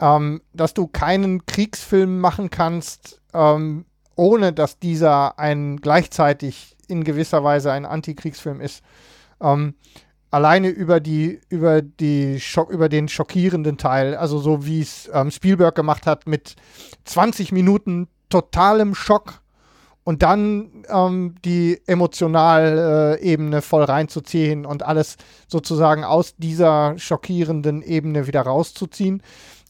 [0.00, 7.44] ähm, dass du keinen Kriegsfilm machen kannst, ähm, ohne dass dieser ein gleichzeitig in gewisser
[7.44, 8.82] Weise ein Antikriegsfilm ist.
[9.40, 9.74] Ähm,
[10.30, 15.30] alleine über die über die Schock, über den schockierenden Teil, also so wie es ähm,
[15.30, 16.56] Spielberg gemacht hat mit
[17.04, 19.40] 20 Minuten totalem Schock
[20.04, 25.16] und dann ähm, die emotionale äh, Ebene voll reinzuziehen und alles
[25.48, 29.20] sozusagen aus dieser schockierenden Ebene wieder rauszuziehen.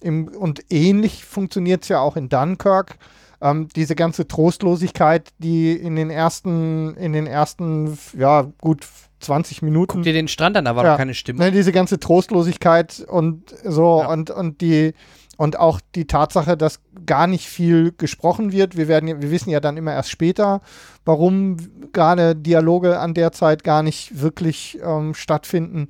[0.01, 2.97] Im, und ähnlich funktioniert es ja auch in Dunkirk.
[3.40, 8.86] Ähm, diese ganze Trostlosigkeit, die in den ersten, in den ersten, ja, gut
[9.20, 9.92] 20 Minuten.
[9.94, 10.90] Guck dir den Strand an, da war Ja.
[10.92, 11.38] doch keine Stimme.
[11.40, 14.09] Ne, diese ganze Trostlosigkeit und so Ja.
[14.09, 14.92] und, und die
[15.38, 18.74] und auch die Tatsache, dass gar nicht viel gesprochen wird.
[18.78, 20.62] Wir werden, wir wissen ja dann immer erst später,
[21.05, 21.59] warum
[21.92, 25.88] gerade Dialoge an der Zeit gar nicht wirklich ähm, stattfinden.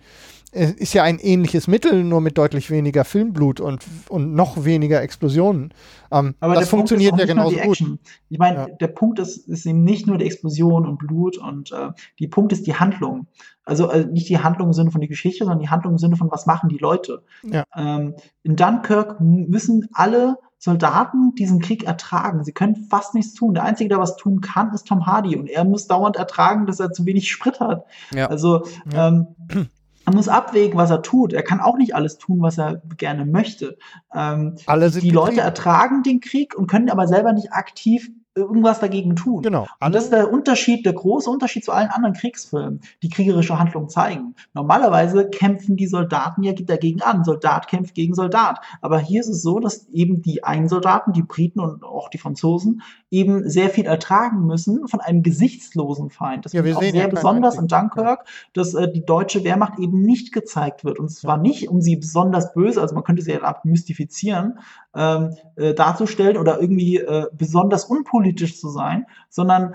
[0.57, 5.03] Es ist ja ein ähnliches Mittel, nur mit deutlich weniger Filmblut und, und noch weniger
[5.03, 5.73] Explosionen.
[6.11, 7.83] Ähm, Aber das der funktioniert ja genauso gut.
[8.29, 8.67] Ich meine, Ja.
[8.67, 12.53] der Punkt ist, ist eben nicht nur die Explosion und Blut und äh, die Punkt
[12.53, 13.27] ist die Handlung.
[13.65, 16.17] Also äh, nicht die Handlung im Sinne von die Geschichte, sondern die Handlung im Sinne
[16.17, 17.23] von was machen die Leute.
[17.43, 17.65] Ja.
[17.77, 22.43] Ähm, in Dunkirk müssen alle Soldaten diesen Krieg ertragen.
[22.43, 23.55] Sie können fast nichts tun.
[23.55, 25.37] Der Einzige, der was tun kann, ist Tom Hardy.
[25.37, 27.85] Und er muss dauernd ertragen, dass er zu wenig Sprit hat.
[28.15, 28.29] Ja.
[28.29, 29.27] Also ähm,
[30.07, 31.33] er muss abwägen, was er tut.
[31.33, 33.77] Er kann auch nicht alles tun, was er gerne möchte.
[34.15, 34.55] Ähm,
[35.03, 39.43] die Leute ertragen den Krieg und können aber selber nicht aktiv irgendwas dagegen tun.
[39.43, 39.67] Genau.
[39.81, 43.89] Und das ist der Unterschied, der große Unterschied zu allen anderen Kriegsfilmen, die kriegerische Handlung
[43.89, 44.35] zeigen.
[44.53, 47.25] Normalerweise kämpfen die Soldaten ja dagegen an.
[47.25, 48.61] Soldat kämpft gegen Soldat.
[48.83, 52.19] Aber hier ist es so, dass eben die einen Soldaten, die Briten und auch die
[52.19, 56.45] Franzosen, eben sehr viel ertragen müssen von einem gesichtslosen Feind.
[56.45, 57.69] Das Ja, ich auch sehr ja besonders in.
[57.69, 60.99] Dunkirk, dass äh, die deutsche Wehrmacht eben nicht gezeigt wird.
[60.99, 64.59] Und zwar nicht, um sie besonders böse, also man könnte sie ja mystifizieren,
[64.97, 69.75] ähm, äh, darzustellen oder irgendwie äh, besonders unpolitisch zu sein, sondern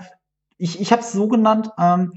[0.58, 2.12] ich, ich habe es so genannt, ähm,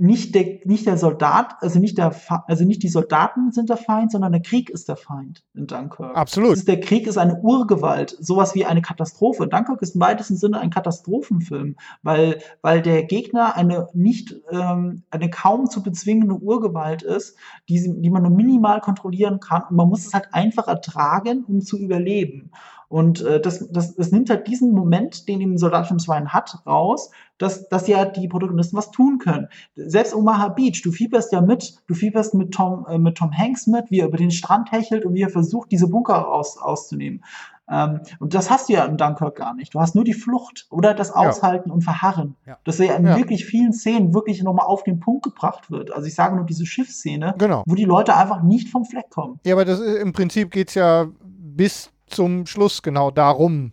[0.00, 2.14] nicht der, nicht der Soldat, also nicht der,
[2.46, 6.16] also nicht die Soldaten sind der Feind, sondern der Krieg ist der Feind in Dunkirk.
[6.16, 6.52] Absolut.
[6.52, 9.48] Ist, der Krieg ist eine Urgewalt, sowas wie eine Katastrophe.
[9.48, 15.30] Dunkirk ist im weitesten Sinne ein Katastrophenfilm, weil, weil der Gegner eine nicht, ähm, eine
[15.30, 17.36] kaum zu bezwingende Urgewalt ist,
[17.68, 21.60] die, die man nur minimal kontrollieren kann und man muss es halt einfach ertragen, um
[21.60, 22.52] zu überleben.
[22.88, 26.62] Und äh, das, das, das nimmt halt diesen Moment, den eben Soldat Film 2 hat,
[26.66, 29.48] raus, dass, dass ja die Protagonisten was tun können.
[29.76, 33.66] Selbst Omaha Beach, du fieberst ja mit, du fieberst mit Tom, äh, mit Tom Hanks
[33.66, 37.22] mit, wie er über den Strand hechelt und wie er versucht, diese Bunker aus, auszunehmen.
[37.70, 39.74] Ähm, und das hast du ja in Dunkirk gar nicht.
[39.74, 42.34] Du hast nur die Flucht oder das Aushalten und Verharren.
[42.46, 42.56] Ja.
[42.64, 43.16] Das ja in Ja.
[43.18, 45.92] wirklich vielen Szenen wirklich nochmal auf den Punkt gebracht wird.
[45.92, 47.64] Also ich sage nur diese Schiffsszene, Genau.
[47.66, 49.38] wo die Leute einfach nicht vom Fleck kommen.
[49.44, 53.72] Ja, aber das ist, im Prinzip geht es ja bis zum Schluss genau darum.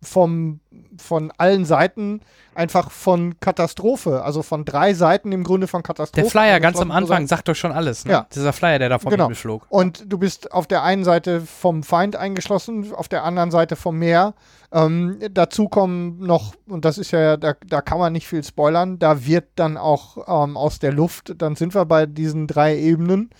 [0.00, 0.60] Vom,
[0.96, 2.20] von allen Seiten
[2.54, 6.22] einfach von Katastrophe, also von drei Seiten im Grunde von Katastrophe.
[6.22, 8.04] Der Flyer Also ganz am Anfang sagt doch schon alles.
[8.04, 8.12] Ne?
[8.12, 8.26] Ja.
[8.32, 9.24] Dieser Flyer, der da vom Genau.
[9.24, 9.66] Himmel flog.
[9.70, 13.98] Und du bist auf der einen Seite vom Feind eingeschlossen, auf der anderen Seite vom
[13.98, 14.34] Meer.
[14.70, 19.00] Ähm, dazu kommen noch, und das ist ja, da, da kann man nicht viel spoilern,
[19.00, 23.30] da wird dann auch ähm, aus der Luft, dann sind wir bei diesen drei Ebenen,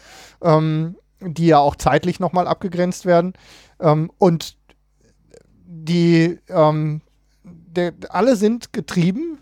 [0.43, 3.33] ähm, die ja auch zeitlich nochmal abgegrenzt werden.
[3.81, 4.57] Ähm, und
[5.66, 7.03] die, ähm,
[7.45, 9.39] der, alle sind getrieben,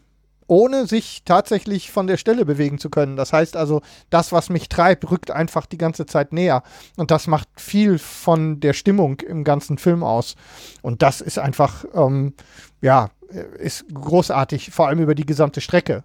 [0.48, 3.16] ohne sich tatsächlich von der Stelle bewegen zu können.
[3.16, 6.62] Das heißt also, das, was mich treibt, rückt einfach die ganze Zeit näher.
[6.96, 10.36] Und das macht viel von der Stimmung im ganzen Film aus.
[10.82, 12.34] Und das ist einfach, ähm,
[12.80, 13.10] ja,
[13.58, 16.04] ist großartig, vor allem über die gesamte Strecke.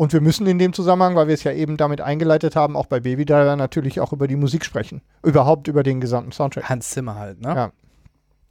[0.00, 2.86] Und wir müssen in dem Zusammenhang, weil wir es ja eben damit eingeleitet haben, auch
[2.86, 5.02] bei Baby Driver natürlich auch über die Musik sprechen.
[5.22, 6.70] Überhaupt über den gesamten Soundtrack.
[6.70, 7.54] Hans Zimmer halt, ne?
[7.54, 7.72] Ja.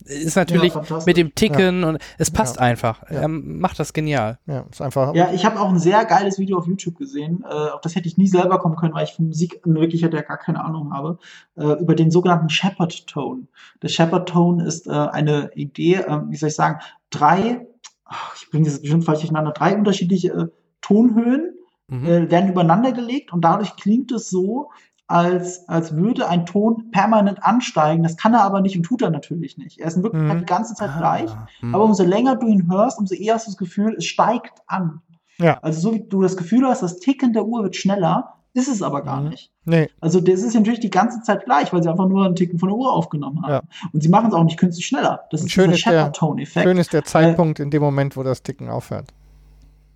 [0.06, 2.62] Ist natürlich Ja, mit dem Ticken und es passt Ja.
[2.62, 3.02] einfach.
[3.10, 3.22] Ja.
[3.22, 4.38] Er macht das genial.
[4.46, 5.16] Ja, ist einfach.
[5.16, 7.44] Ja, ich habe auch ein sehr geiles Video auf YouTube gesehen.
[7.44, 10.14] Äh, auf das hätte ich nie selber kommen können, weil ich von Musik in Wirklichkeit
[10.14, 11.18] ja gar keine Ahnung habe.
[11.58, 13.48] Äh, über den sogenannten Shepherd Tone.
[13.82, 16.80] Der Shepherd Tone ist äh, eine Idee, äh, wie soll ich sagen,
[17.10, 17.66] drei,
[18.06, 20.48] ach, ich bringe das bestimmt falsch durcheinander, drei unterschiedliche äh,
[20.82, 21.54] Tonhöhen
[21.92, 22.06] Mhm.
[22.06, 24.70] äh, werden übereinander gelegt und dadurch klingt es so,
[25.08, 28.04] als, als würde ein Ton permanent ansteigen.
[28.04, 29.80] Das kann er aber nicht und tut er natürlich nicht.
[29.80, 30.40] Er ist in Wirklichkeit Mhm.
[30.42, 31.32] die ganze Zeit Ah, gleich.
[31.62, 31.74] hm.
[31.74, 35.02] Aber umso länger du ihn hörst, umso eher hast du das Gefühl, es steigt an.
[35.40, 35.58] Ja.
[35.64, 38.84] Also so wie du das Gefühl hast, das Ticken der Uhr wird schneller, ist es
[38.84, 39.30] aber gar Mhm.
[39.30, 39.52] nicht.
[39.66, 42.60] Nee, Also das ist natürlich die ganze Zeit gleich, weil sie einfach nur einen Ticken
[42.60, 43.68] von der Uhr aufgenommen haben.
[43.94, 45.22] Und sie machen es auch nicht künstlich schneller.
[45.32, 46.68] Das ist schön ist der- Shepard-Tone-Effekt.
[46.68, 49.08] schön ist der Zeitpunkt in dem Moment, wo das Ticken aufhört.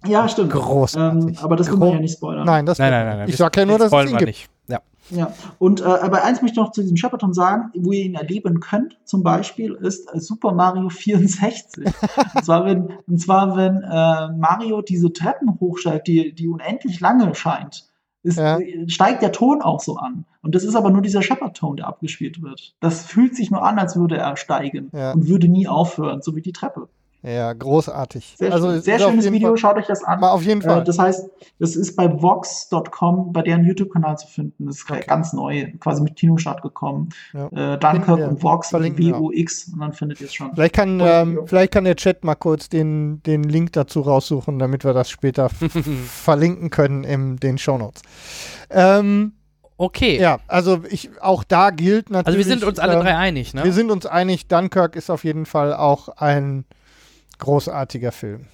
[0.06, 0.52] Ja, stimmt.
[0.52, 1.38] Großartig.
[1.38, 2.46] Ähm, aber das man Gro- ja nicht spoilern.
[2.46, 3.30] Nein, das Nein, nein, nein, nein.
[3.30, 4.28] Ich sag ja nur, dass es wollen ihn wir gibt.
[4.28, 4.50] nicht.
[4.68, 4.80] Ja.
[5.10, 8.16] Ja, und äh, aber eins möchte ich noch zu diesem Shepperton sagen, wo ihr ihn
[8.16, 11.86] erleben könnt, zum Beispiel, ist äh, Super Mario 64.
[12.36, 17.36] und zwar, wenn, und zwar, wenn äh, Mario diese Treppen hochsteigt, die, die unendlich lange
[17.36, 17.86] scheint,
[18.24, 18.58] ist, Ja.
[18.60, 20.26] äh, steigt der Ton auch so an.
[20.42, 22.74] Und das ist aber nur dieser Shepard-Ton, der abgespielt wird.
[22.80, 25.12] Das fühlt sich nur an, als würde er steigen Ja.
[25.12, 26.88] und würde nie aufhören, so wie die Treppe.
[27.26, 28.36] Ja, großartig.
[28.38, 30.20] Sehr, also sehr schönes Video, Fall, schaut euch das an.
[30.20, 30.82] mal auf jeden Fall.
[30.82, 34.66] Äh, das heißt, das ist bei Vox.com, bei deren YouTube-Kanal zu finden.
[34.66, 35.06] Das ist Okay.
[35.08, 37.10] ganz neu, quasi mit Kinostart gekommen.
[37.34, 37.48] Ja.
[37.76, 38.28] Äh, Dunkirk wir.
[38.28, 38.74] und Vox.
[38.74, 40.54] W-O-X, und dann findet ihr es schon.
[40.54, 44.84] Vielleicht kann, ähm, vielleicht kann der Chat mal kurz den, den Link dazu raussuchen, damit
[44.84, 45.50] wir das später
[46.06, 48.02] verlinken können in den Shownotes.
[48.70, 49.32] Ähm,
[49.78, 50.20] okay.
[50.20, 52.28] Ja, also ich, auch da gilt natürlich.
[52.28, 53.64] also wir sind uns alle ähm, drei einig, ne?
[53.64, 56.66] Wir sind uns einig, Dunkirk ist auf jeden Fall auch ein
[57.44, 58.48] großartiger Film.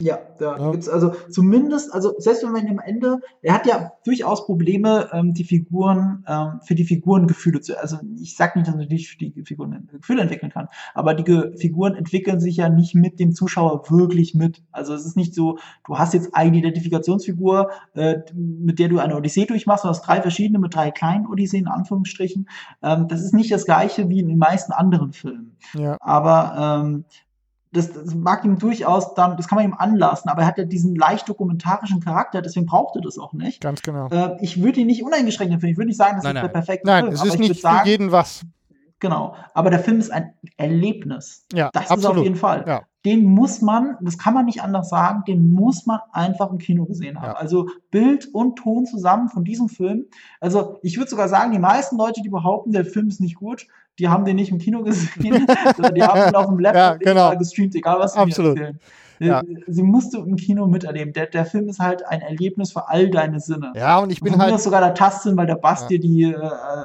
[0.00, 0.70] Ja, da Ja.
[0.70, 5.34] gibt's also zumindest, also selbst wenn man am Ende, er hat ja durchaus Probleme, ähm,
[5.34, 9.08] die Figuren, ähm, für die Figuren Gefühle zu, also ich sag nicht, dass man nicht
[9.08, 13.20] für die Figuren Gefühle entwickeln kann, aber die Ge Figuren entwickeln sich ja nicht mit
[13.20, 14.62] dem Zuschauer wirklich mit.
[14.72, 19.16] Also es ist nicht so, du hast jetzt eine Identifikationsfigur, äh, mit der du eine
[19.16, 22.48] Odyssee durchmachst, du hast drei verschiedene mit drei kleinen Odysseen, in Anführungsstrichen.
[22.82, 25.56] Ähm, das ist nicht das gleiche wie in den meisten anderen Filmen.
[25.74, 25.96] Ja.
[26.00, 27.04] Aber ähm,
[27.72, 30.64] das, das mag ihm durchaus dann, das kann man ihm anlassen, aber er hat ja
[30.64, 33.60] diesen leicht dokumentarischen Charakter, deswegen braucht er das auch nicht.
[33.60, 34.08] Ganz genau.
[34.08, 35.72] Äh, ich würde ihn nicht uneingeschränkt empfehlen.
[35.72, 36.44] Ich würde nicht sagen, das Nein, ist nein.
[36.52, 37.14] der perfekte Nein, Film.
[37.14, 38.44] es aber ist ich nicht würde für sagen, jeden was.
[39.00, 39.36] Genau.
[39.54, 41.44] Aber der Film ist ein Erlebnis.
[41.52, 42.18] Ja, Das ist absolut.
[42.18, 42.64] auf jeden Fall.
[42.66, 42.82] Ja.
[43.04, 46.84] Den muss man, das kann man nicht anders sagen, den muss man einfach im Kino
[46.84, 47.28] gesehen haben.
[47.28, 47.36] Ja.
[47.36, 50.06] Also Bild und Ton zusammen von diesem Film.
[50.40, 53.68] Also ich würde sogar sagen, die meisten Leute, die behaupten, der Film ist nicht gut,
[53.98, 55.46] die haben den nicht im Kino gesehen,
[55.76, 57.36] sondern die haben ihn auf dem Laptop Ja, genau.
[57.36, 58.54] gestreamt, egal was sie Absolut.
[58.56, 58.80] mir erzählen.
[59.20, 59.42] Ja.
[59.66, 61.12] Sie musst du im Kino miterleben.
[61.12, 63.72] Der, der Film ist halt ein Erlebnis für all deine Sinne.
[63.74, 64.60] Ja, und ich bin mir halt.
[64.60, 65.86] sogar der Tastsinn, weil der Bass Ja.
[65.88, 66.38] dir die, äh,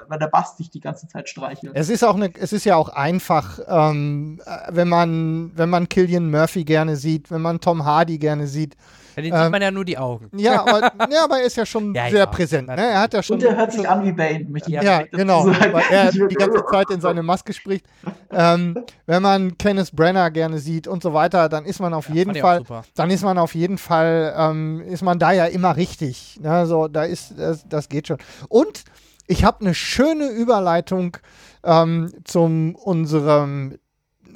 [0.08, 1.74] weil der Bass dich die ganze Zeit streichelt.
[1.76, 5.88] Es ist auch eine, es ist ja auch einfach, ähm, äh, wenn man, wenn man
[5.88, 8.76] Killian Murphy gerne sieht, wenn man Tom Hardy gerne sieht.
[9.16, 10.30] Ja, den ähm, sieht man ja nur die Augen.
[10.38, 10.80] Ja, aber,
[11.12, 12.26] ja, aber er ist ja schon Ja, sehr ja.
[12.26, 12.68] präsent.
[12.68, 12.76] Ne?
[12.76, 13.38] Er hat ja schon.
[13.38, 14.46] Und er hört sich an wie Bane.
[14.50, 15.74] möchte ich Ja, genau, sagen.
[15.74, 17.86] weil er die ganze Zeit in seine Maske spricht.
[18.32, 22.36] Ähm, wenn man Kenneth Brenner gerne sieht und so weiter, dann ist man auf jeden
[22.36, 22.64] Fall,
[22.96, 26.40] dann ist man auf jeden Fall, ähm, ist man da ja immer richtig.
[26.42, 26.66] Ne?
[26.66, 28.18] So, da ist, das, das geht schon.
[28.50, 28.84] Und
[29.28, 31.18] ich habe eine schöne Überleitung
[31.64, 33.78] ähm, zum unserem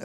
[0.00, 0.04] äh,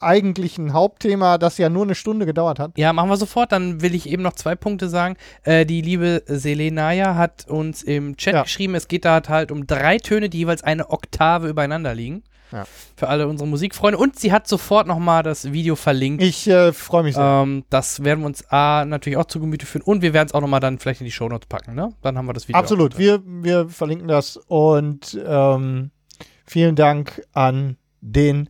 [0.00, 2.72] eigentlichen Hauptthema, das ja nur eine Stunde gedauert hat.
[2.76, 3.52] Ja, machen wir sofort.
[3.52, 5.16] Dann will ich eben noch zwei Punkte sagen.
[5.42, 8.42] Äh, die liebe Selenaya hat uns im Chat Ja.
[8.42, 12.22] geschrieben, es geht da halt um drei Töne, die jeweils eine Oktave übereinander liegen.
[12.50, 12.64] Ja.
[12.96, 13.98] Für alle unsere Musikfreunde.
[13.98, 16.22] Und sie hat sofort nochmal das Video verlinkt.
[16.22, 17.42] Ich äh, freue mich sehr.
[17.42, 20.34] Ähm, das werden wir uns A, natürlich auch zu Gemüte führen und wir werden es
[20.34, 21.92] auch nochmal dann vielleicht in die Shownotes packen, ne?
[22.00, 22.58] Dann haben wir das Video.
[22.58, 25.90] Absolut, wir, wir verlinken das und ähm,
[26.46, 28.48] vielen Dank an den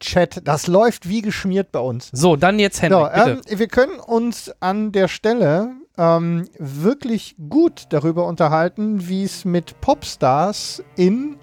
[0.00, 0.40] Chat.
[0.46, 2.10] Das läuft wie geschmiert bei uns.
[2.12, 7.86] So, dann jetzt Henrik, So, ähm, wir können uns an der Stelle ähm, wirklich gut
[7.90, 11.36] darüber unterhalten, wie es mit Popstars in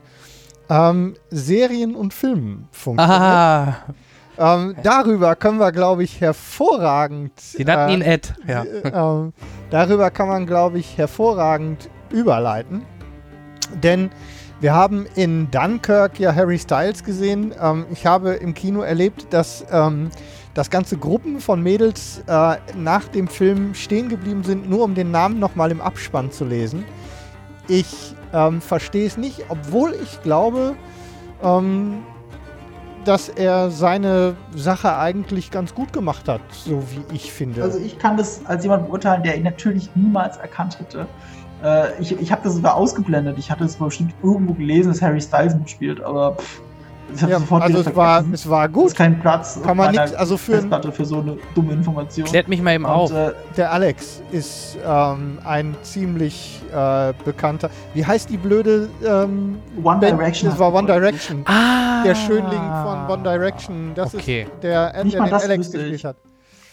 [0.69, 3.19] ähm, Serien und Filmen funktioniert.
[3.19, 3.77] Aha,
[4.35, 7.39] Ähm, darüber können wir, glaube ich, hervorragend.
[7.39, 8.33] sie nannten äh, ihn Ed.
[8.47, 8.63] Ja.
[8.63, 9.33] äh, ähm,
[9.69, 12.83] darüber kann man, glaube ich, hervorragend überleiten.
[13.83, 14.09] Denn
[14.64, 17.53] wir haben in Dunkirk ja Harry Styles gesehen.
[17.61, 20.09] Ähm, ich habe im Kino erlebt, dass, ähm,
[20.53, 25.11] dass ganze Gruppen von Mädels äh, nach dem Film stehen geblieben sind, nur um den
[25.11, 26.86] Namen nochmal im Abspann zu lesen.
[27.68, 30.78] Ich ähm, verstehe es nicht, obwohl ich glaube,
[31.43, 32.03] ähm,
[33.03, 37.64] dass er seine Sache eigentlich ganz gut gemacht hat, so wie ich finde.
[37.64, 41.05] Also ich kann das als jemand beurteilen, der ihn natürlich niemals erkannt hätte.
[41.64, 43.38] Äh, ich ich habe das sogar ausgeblendet.
[43.38, 46.61] Ich hatte es bestimmt irgendwo gelesen, dass Harry Styles mitspielt, aber pff,
[47.16, 48.88] ich habe ja, sofort also wieder es war, es war Es gut.
[48.88, 52.26] ist kein Platz Kann man auf nix, also für Festplatte für so eine dumme Information.
[52.26, 53.11] Klärt mich mal eben auf.
[53.11, 57.70] Und, äh, der Alex ist ähm, ein ziemlich äh, bekannter.
[57.93, 60.03] Wie heißt die blöde One ähm, Band?
[60.03, 60.49] Direction.
[60.49, 60.88] Das war One.
[60.88, 61.43] Direction.
[61.45, 62.03] Ah.
[62.03, 63.91] Der Schönling von One Direction.
[63.95, 64.43] Das Okay.
[64.43, 66.05] ist der, äh, Nicht der den Alex gespielt ich.
[66.05, 66.16] hat.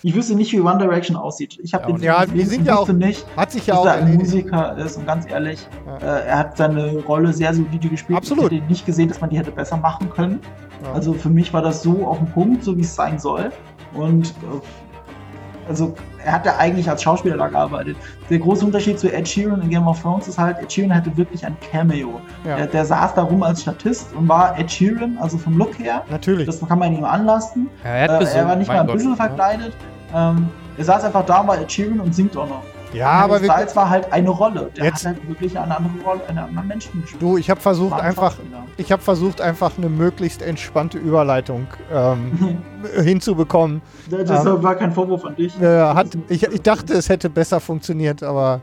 [0.02, 1.58] Ich wüsste nicht, wie One Direction aussieht.
[1.62, 3.86] Ich habe Ja, den ja, gelesen, sind ja auch- nicht, Hat sich ja dass auch
[3.86, 4.14] er ein.
[4.14, 5.96] Musiker ist und ganz ehrlich, Ja.
[5.98, 8.16] äh, er hat seine Rolle sehr solide gespielt.
[8.16, 8.50] Absolut.
[8.52, 10.40] Ich hätte nicht gesehen, dass man die hätte besser machen können.
[10.82, 10.92] Ja.
[10.92, 13.50] Also für mich war das so auf dem Punkt, so wie es sein soll.
[13.92, 15.94] Und äh, also
[16.24, 17.96] er hat ja eigentlich als Schauspieler da gearbeitet.
[18.28, 21.16] Der große Unterschied zu Ed Sheeran in Game of Thrones ist halt, Ed Sheeran hatte
[21.16, 22.20] wirklich ein Cameo.
[22.44, 22.56] Ja.
[22.56, 26.02] Der, der saß da rum als Statist und war Ed Sheeran, also vom Look her.
[26.10, 26.46] Natürlich.
[26.46, 27.68] Das kann man ihm anlasten.
[27.84, 28.96] Ja, er hat Äh, er war nicht mein mal ein Gott.
[28.96, 29.72] bisschen verkleidet.
[30.14, 32.62] Ähm, er saß einfach da, war Ed Sheeran und singt auch noch.
[32.92, 34.70] Ja, aber wir, Styles war halt eine Rolle.
[34.76, 37.22] Der Jetzt- hat halt wirklich eine andere Rolle, einen anderen Menschen gespielt.
[37.22, 38.36] du, ich habe versucht einfach,
[38.76, 42.58] ich habe versucht einfach eine möglichst entspannte Überleitung ähm,
[43.02, 43.82] hinzubekommen.
[44.10, 45.60] Das das Ähm, war kein Vorwurf an dich.
[45.60, 48.60] Äh, hat, ich, ich dachte, es hätte besser funktioniert, aber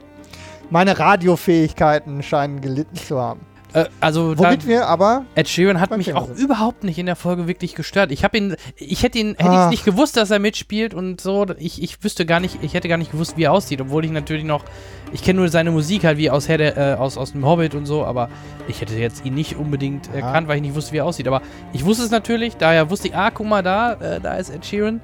[0.70, 3.42] meine Radiofähigkeiten scheinen gelitten zu haben.
[3.74, 6.40] Äh, also da, Womit wir aber, Ed Sheeran hat mich auch sind.
[6.40, 8.12] überhaupt nicht in der Folge wirklich gestört.
[8.12, 9.70] Ich habe ihn, ich hätte ihn, hätte ich Ach.
[9.70, 11.46] nicht gewusst, dass er mitspielt und so.
[11.58, 14.12] Ich, ich wüsste gar nicht, ich hätte gar nicht gewusst, wie er aussieht, obwohl ich
[14.12, 14.64] natürlich noch,
[15.12, 17.76] ich kenne nur seine Musik halt wie aus Herr der, äh, aus, aus dem Hobbit
[17.76, 18.30] und so, aber
[18.68, 21.28] ich hätte jetzt ihn nicht unbedingt erkannt, weil ich nicht wusste, wie er aussieht.
[21.28, 21.42] Aber
[21.74, 24.66] ich wusste es natürlich, daher wusste ich, ah, guck mal da, äh, da ist Ed
[24.66, 25.02] Sheeran.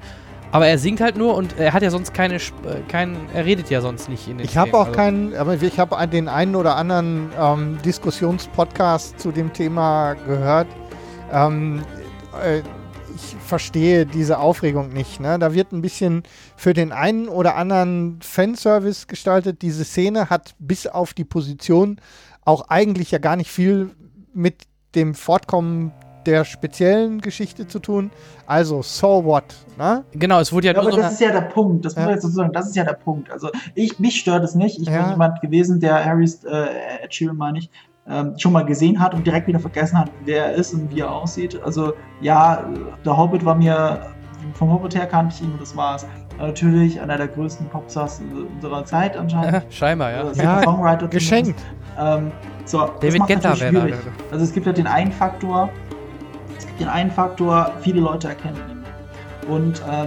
[0.54, 3.44] Aber er singt halt nur und er hat ja sonst keine, Sp- äh, kein, er
[3.44, 6.28] redet ja sonst nicht in den Ich habe auch also- keinen, aber ich habe den
[6.28, 10.68] einen oder anderen ähm, Diskussionspodcast zu dem Thema gehört.
[11.32, 11.82] Ähm,
[12.40, 12.60] äh,
[13.16, 15.18] ich verstehe diese Aufregung nicht.
[15.18, 15.40] Ne?
[15.40, 16.22] Da wird ein bisschen
[16.56, 19.60] für den einen oder anderen Fanservice gestaltet.
[19.60, 22.00] Diese Szene hat bis auf die Position
[22.44, 23.90] auch eigentlich ja gar nicht viel
[24.32, 24.62] mit
[24.94, 25.92] dem Fortkommen
[26.26, 28.10] der speziellen Geschichte zu tun.
[28.46, 29.44] Also, so what?
[29.78, 30.04] Ne?
[30.12, 31.84] Genau, es wurde ja, Ja, nur aber so das ist ja der Punkt.
[31.84, 32.06] Das muss Ja.
[32.06, 32.52] man jetzt so sagen.
[32.52, 33.30] Das ist ja der Punkt.
[33.30, 34.78] Also ich, mich stört es nicht.
[34.80, 35.02] Ich Ja.
[35.02, 36.66] bin jemand gewesen, der Harrys äh,
[37.02, 37.70] Ed Sheeran meine ich
[38.06, 41.00] ähm, schon mal gesehen hat und direkt wieder vergessen hat, wer er ist und wie
[41.00, 41.58] er aussieht.
[41.64, 42.64] Also ja,
[43.04, 43.98] der Hobbit war mir
[44.54, 46.06] vom Hobbit her kannte ich ihn und das war's.
[46.36, 48.20] Aber natürlich einer der größten Popstars
[48.54, 49.64] unserer Zeit anscheinend.
[49.72, 50.30] scheinbar, ja.
[50.30, 51.58] Äh, Ja, Songwriter Geschenkt.
[51.98, 52.30] Ähm,
[52.66, 53.92] so, David Guetta wäre.
[54.30, 55.70] Also es gibt halt den einen Faktor,
[56.78, 58.84] den einen Faktor, viele Leute erkennen ihn.
[59.48, 60.06] Und äh,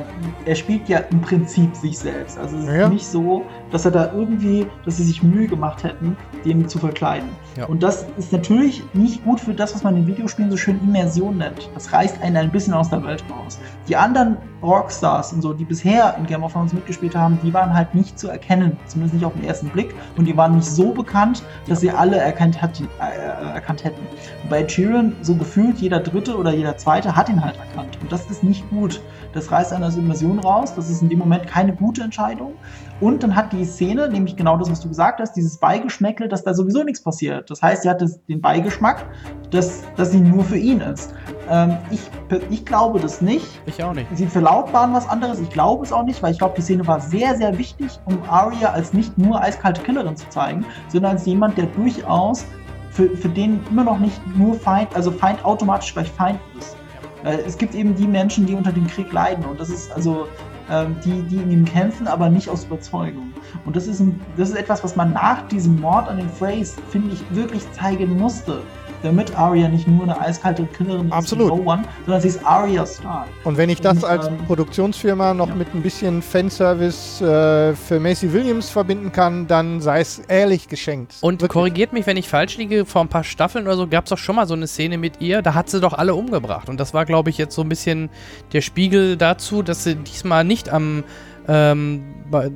[0.49, 2.39] er spielt ja im Prinzip sich selbst.
[2.39, 2.89] Also es ist Ja.
[2.89, 7.29] nicht so, dass er da irgendwie, dass sie sich Mühe gemacht hätten, den zu verkleiden.
[7.55, 7.65] Ja.
[7.67, 11.37] Und das ist natürlich nicht gut für das, was man in Videospielen so schön Immersion
[11.37, 11.69] nennt.
[11.75, 13.59] Das reißt einen ein bisschen aus der Welt raus.
[13.87, 17.73] Die anderen Rockstars und so, die bisher in Game of Thrones mitgespielt haben, die waren
[17.73, 19.93] halt nicht zu erkennen, zumindest nicht auf den ersten Blick.
[20.17, 24.01] Und die waren nicht so bekannt, dass sie alle erkannt, hat, äh, erkannt hätten.
[24.49, 27.97] Bei Sheeran, so gefühlt jeder Dritte oder jeder Zweite hat ihn halt erkannt.
[28.01, 29.01] Und das ist nicht gut.
[29.33, 30.73] Das reißt einen aus Immersion raus.
[30.75, 32.53] Das ist in dem Moment keine gute Entscheidung.
[32.99, 36.43] Und dann hat die Szene, nämlich genau das, was du gesagt hast, dieses Beigeschmäckle, dass
[36.43, 37.49] da sowieso nichts passiert.
[37.49, 39.05] Das heißt, sie hat den Beigeschmack,
[39.51, 41.13] dass, dass sie nur für ihn ist.
[41.49, 42.01] Ähm, ich,
[42.49, 43.61] ich glaube das nicht.
[43.65, 44.07] Ich auch nicht.
[44.13, 45.39] Sie verlautbaren was anderes.
[45.39, 48.19] Ich glaube es auch nicht, weil ich glaube, die Szene war sehr, sehr wichtig, um
[48.29, 52.45] Arya als nicht nur eiskalte Killerin zu zeigen, sondern als jemand, der durchaus
[52.91, 56.75] für, für den immer noch nicht nur Feind, also Feind automatisch gleich Feind ist.
[57.23, 60.27] Weil es gibt eben die Menschen, die unter dem Krieg leiden und das ist also
[60.69, 63.33] ähm, die, die in ihm kämpfen, aber nicht aus Überzeugung.
[63.65, 66.75] Und das ist, ein, das ist etwas, was man nach diesem Mord an den Freys,
[66.89, 68.61] finde ich, wirklich zeigen musste.
[69.07, 71.47] Damit Arya nicht nur eine eiskalte Killerin Absolut.
[71.53, 73.27] ist, One, sondern sie ist Arya Stark.
[73.45, 75.55] Und wenn ich das Und, als ähm, Produktionsfirma noch ja.
[75.55, 81.15] mit ein bisschen Fanservice äh, für Macy Williams verbinden kann, dann sei es ehrlich geschenkt.
[81.21, 81.51] Und Wirklich.
[81.51, 84.17] korrigiert mich, wenn ich falsch liege, vor ein paar Staffeln oder so gab es doch
[84.17, 86.67] schon mal so eine Szene mit ihr, da hat sie doch alle umgebracht.
[86.67, 88.09] Und das war, glaube ich, jetzt so ein bisschen
[88.51, 91.05] der Spiegel dazu, dass sie diesmal nicht am
[91.47, 92.51] ähm, bei,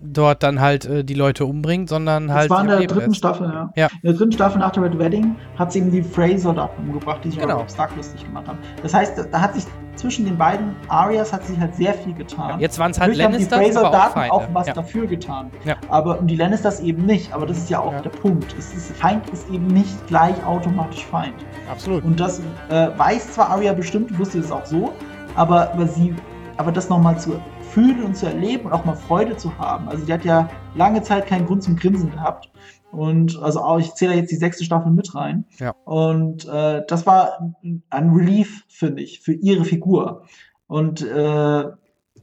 [0.00, 2.50] dort dann halt äh, die Leute umbringt, sondern halt.
[2.50, 3.16] das war in der dritten lässt.
[3.16, 3.70] Staffel, ja.
[3.76, 3.86] Ja.
[4.02, 7.30] In der dritten Staffel nach der Red Wedding hat sie eben die Frey-Soldaten umgebracht, die
[7.30, 7.58] sich Genau.
[7.62, 8.58] auf Stark lustig gemacht haben.
[8.82, 9.64] Das heißt, da- da hat sich
[9.96, 12.60] zwischen den beiden Arias hat sich halt sehr viel getan.
[12.60, 14.72] Jetzt waren es halt Natürlich haben die Lannisters, aber auch auch, was ja.
[14.74, 15.50] dafür getan.
[15.64, 15.74] Ja.
[15.88, 17.32] Aber und die Lannisters eben nicht.
[17.32, 18.00] Aber das ist ja auch Ja.
[18.02, 18.52] der Punkt.
[18.52, 21.34] Ist, Feind ist eben nicht gleich automatisch Feind.
[21.68, 22.04] Absolut.
[22.04, 22.40] Und das
[22.70, 24.92] äh, weiß zwar Arya bestimmt, wusste das auch so,
[25.34, 26.14] aber, aber sie,
[26.56, 27.32] aber das nochmal zu
[27.78, 29.88] fühlen und zu erleben und auch mal Freude zu haben.
[29.88, 32.50] Also die hat ja lange Zeit keinen Grund zum Grinsen gehabt.
[32.90, 35.44] Und also auch, ich zähle jetzt die sechste Staffel mit rein.
[35.58, 35.74] Ja.
[35.84, 40.24] Und äh, das war ein Relief, finde ich, für ihre Figur.
[40.66, 41.64] Und äh,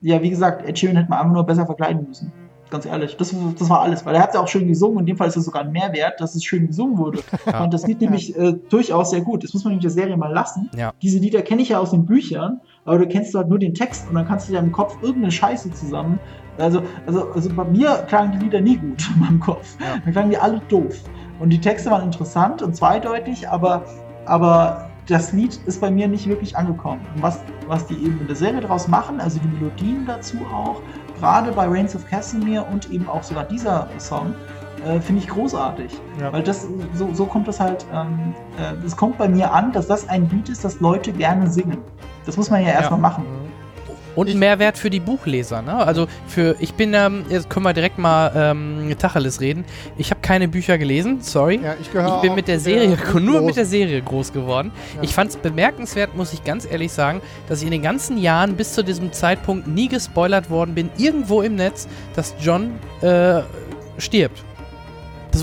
[0.02, 2.34] ja, wie gesagt, Ed Sheeran hätte man einfach nur besser verkleiden müssen.
[2.70, 4.06] Ganz ehrlich, das, das war alles.
[4.06, 5.00] Weil er hat ja auch schön gesungen.
[5.00, 7.20] In dem Fall ist es sogar ein Mehrwert, dass es schön gesungen wurde.
[7.46, 7.64] Ja.
[7.64, 9.44] Und das Lied nämlich äh, durchaus sehr gut.
[9.44, 10.70] Das muss man nämlich der Serie mal lassen.
[10.76, 10.94] Ja.
[11.02, 14.08] Diese Lieder kenne ich ja aus den Büchern, aber du kennst halt nur den Text
[14.08, 16.20] und dann kannst du dir im Kopf irgendeine Scheiße zusammen.
[16.58, 19.76] Also, also, also bei mir klangen die Lieder nie gut in meinem Kopf.
[19.80, 20.00] Ja.
[20.04, 21.02] Dann klangen die alle doof.
[21.40, 23.84] Und die Texte waren interessant und zweideutig, aber,
[24.26, 27.02] aber das Lied ist bei mir nicht wirklich angekommen.
[27.16, 30.82] Und was, was die eben in der Serie draus machen, also die Melodien dazu auch,
[31.20, 34.34] gerade bei Reigns of Casimir und eben auch sogar dieser Song,
[34.86, 35.92] äh, finde ich großartig.
[36.22, 36.32] Ja.
[36.32, 39.88] Weil das, so, so kommt das halt, ähm, äh, es kommt bei mir an, dass
[39.88, 41.80] das ein Lied ist, das Leute gerne singen.
[42.26, 43.26] Das muss man ja erstmal machen.
[44.16, 45.76] Und ein Mehrwert für die Buchleser, ne?
[45.76, 49.66] Also für, ich bin, ähm, jetzt können wir direkt mal ähm, Tacheles reden.
[49.98, 51.60] Ich habe keine Bücher gelesen, sorry.
[51.62, 53.56] Ja, ich gehöre Ich bin mit der Serie, nur mit Großen.
[53.56, 54.72] der Serie groß geworden.
[54.96, 55.04] Ja.
[55.04, 57.20] Ich fand es bemerkenswert, muss ich ganz ehrlich sagen,
[57.50, 61.42] dass ich in den ganzen Jahren bis zu diesem Zeitpunkt nie gespoilert worden bin, irgendwo
[61.42, 62.72] im Netz, dass John
[63.02, 63.42] äh,
[63.98, 64.46] stirbt.
[65.32, 65.42] Das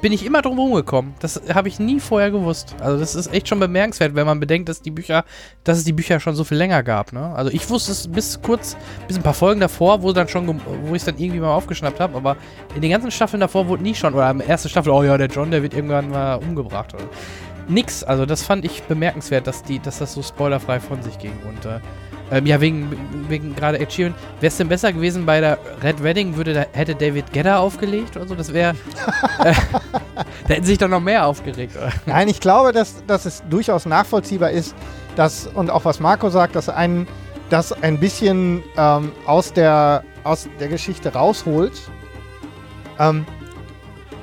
[0.00, 1.14] bin ich immer drum rumgekommen.
[1.20, 2.74] Das habe ich nie vorher gewusst.
[2.80, 5.24] Also das ist echt schon bemerkenswert, wenn man bedenkt, dass die Bücher,
[5.64, 7.12] dass es die Bücher schon so viel länger gab.
[7.12, 7.34] Ne?
[7.34, 8.76] Also ich wusste es bis kurz,
[9.08, 12.00] bis ein paar Folgen davor, wo dann schon, wo ich es dann irgendwie mal aufgeschnappt
[12.00, 12.16] habe.
[12.16, 12.36] Aber
[12.74, 15.16] in den ganzen Staffeln davor wurde nie schon oder in der ersten Staffel, oh ja,
[15.18, 16.94] der John, der wird irgendwann mal umgebracht.
[16.94, 17.04] Oder.
[17.68, 18.04] Nix.
[18.04, 21.36] Also das fand ich bemerkenswert, dass die, dass das so spoilerfrei von sich ging.
[21.48, 21.80] Und äh,
[22.32, 22.90] ähm, ja, wegen,
[23.28, 24.14] wegen gerade Ed Sheeran.
[24.40, 28.16] Wäre es denn besser gewesen bei der Red Wedding, würde da, hätte David Gedda aufgelegt
[28.16, 28.34] oder so?
[28.34, 28.74] Das wäre.
[29.44, 29.52] äh,
[30.48, 31.76] da hätten sich doch noch mehr aufgeregt.
[31.76, 31.92] Oder?
[32.06, 34.74] Nein, ich glaube, dass, dass es durchaus nachvollziehbar ist,
[35.14, 37.06] dass, und auch was Marco sagt, dass einen
[37.50, 41.78] das ein bisschen ähm, aus, der, aus der Geschichte rausholt.
[42.98, 43.26] Ähm,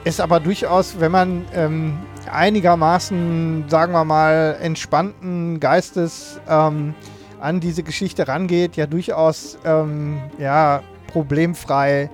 [0.03, 1.99] ist aber durchaus, wenn man ähm,
[2.31, 6.95] einigermaßen, sagen wir mal, entspannten Geistes ähm,
[7.39, 12.09] an diese Geschichte rangeht, ja durchaus ähm, ja, problemfrei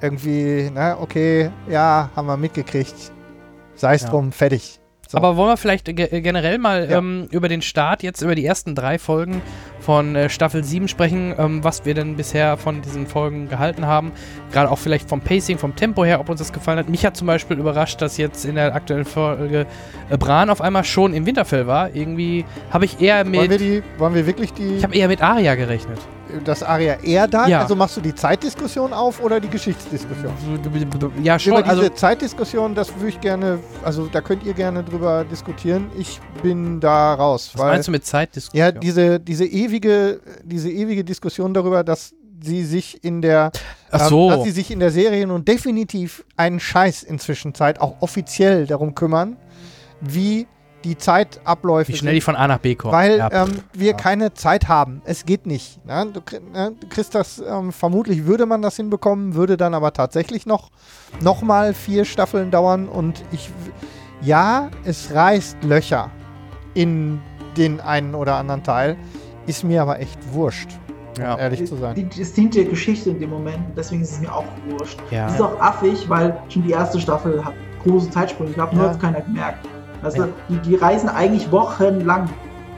[0.00, 3.12] irgendwie, ne, okay, ja, haben wir mitgekriegt.
[3.74, 4.10] Sei es Ja.
[4.10, 4.80] drum, fertig.
[5.14, 5.18] So.
[5.18, 6.98] Aber wollen wir vielleicht ge generell mal Ja.
[6.98, 9.40] ähm, über den Start jetzt, über die ersten drei Folgen
[9.80, 14.12] von äh, Staffel 7 sprechen, ähm, was wir denn bisher von diesen Folgen gehalten haben.
[14.52, 16.88] Gerade auch vielleicht vom Pacing, vom Tempo her, ob uns das gefallen hat.
[16.88, 19.66] Mich hat zum Beispiel überrascht, dass jetzt in der aktuellen Folge
[20.10, 21.94] äh, Bran auf einmal schon im Winterfell war.
[21.94, 23.60] Irgendwie habe ich eher wollen wir mit.
[23.60, 25.98] die, wollen wir wirklich die, Ich habe eher mit Arya gerechnet.
[26.42, 27.46] Das Aria eher da?
[27.46, 27.60] Ja.
[27.60, 30.32] Also machst du die Zeitdiskussion auf oder die Geschichtsdiskussion?
[31.22, 31.52] Ja, schon.
[31.52, 35.90] Über diese Also, Zeitdiskussion, das würde ich gerne, also da könnt ihr gerne drüber diskutieren.
[35.96, 37.50] Ich bin da raus.
[37.54, 38.58] was weil, meinst du mit Zeitdiskussion?
[38.58, 43.52] Ja, diese, diese, ewige, diese ewige Diskussion darüber, dass sie sich in der
[43.92, 44.30] ähm, so.
[44.30, 48.94] dass sie sich in der Serie nun definitiv einen Scheiß inzwischen Zeit auch offiziell darum
[48.94, 49.36] kümmern,
[50.00, 50.46] wie
[50.84, 52.92] die Zeitabläufe Wie schnell die von A nach B kommen.
[52.92, 53.96] weil Ja, ähm, wir ja.
[53.96, 55.00] keine Zeit haben.
[55.04, 55.84] Es geht nicht.
[55.86, 56.06] Ne?
[56.12, 56.20] Du,
[56.52, 56.72] ne?
[56.78, 60.70] du kriegst das, ähm, vermutlich würde man das hinbekommen, würde dann aber tatsächlich noch,
[61.20, 63.50] noch mal vier Staffeln dauern und ich,
[64.20, 66.10] ja, es reißt Löcher
[66.74, 67.20] in
[67.56, 68.96] den einen oder anderen Teil,
[69.46, 70.68] ist mir aber echt wurscht,
[71.16, 71.38] um Ja.
[71.38, 71.94] ehrlich zu sein.
[71.94, 74.98] Die- Es dient der Geschichte in dem Moment, deswegen ist es mir auch wurscht.
[75.10, 75.28] Ja.
[75.28, 77.54] Es ist auch affig, weil schon die erste Staffel hat
[77.84, 78.50] große Zeitsprünge.
[78.50, 78.90] Ich glaube, nur Ja.
[78.90, 79.66] hat es keiner gemerkt.
[80.12, 80.26] Ja.
[80.26, 82.28] du, die, die reisen eigentlich wochenlang,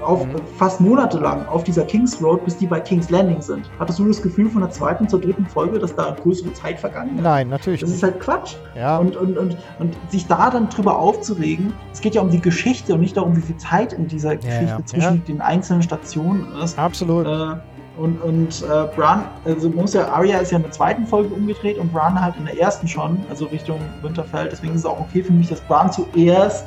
[0.02, 0.36] auf, Mhm.
[0.58, 3.68] fast monatelang auf dieser Kings Road, bis die bei Kings Landing sind.
[3.78, 7.16] Hattest du das Gefühl von der zweiten zur dritten Folge, dass da größere Zeit vergangen
[7.16, 7.22] ist?
[7.22, 8.56] Nein, natürlich Das ist halt Quatsch.
[8.76, 12.40] Ja, Und, und, und, und sich da dann drüber aufzuregen, es geht ja um die
[12.40, 14.84] Geschichte und nicht darum, wie viel Zeit in dieser Geschichte ja.
[14.84, 16.78] zwischen den einzelnen Stationen ist.
[16.78, 17.26] absolut.
[17.26, 17.56] Äh,
[17.98, 21.78] und und äh, Bran, also muss ja, Arya ist ja in der zweiten Folge umgedreht
[21.78, 24.50] und Bran halt in der ersten schon, also Richtung Winterfell.
[24.52, 26.66] Deswegen ist es auch okay für mich, dass Bran zuerst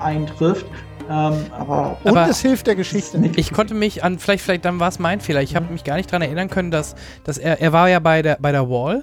[0.00, 0.66] eintrifft.
[1.08, 3.18] Ähm, aber Und aber- es hilft der Geschichte.
[3.18, 3.36] nicht.
[3.38, 5.42] Ich konnte mich an, vielleicht, vielleicht dann war es mein Fehler.
[5.42, 6.94] Ich habe mich gar nicht daran erinnern können, dass,
[7.24, 9.02] dass er, er war ja bei der, bei der Wall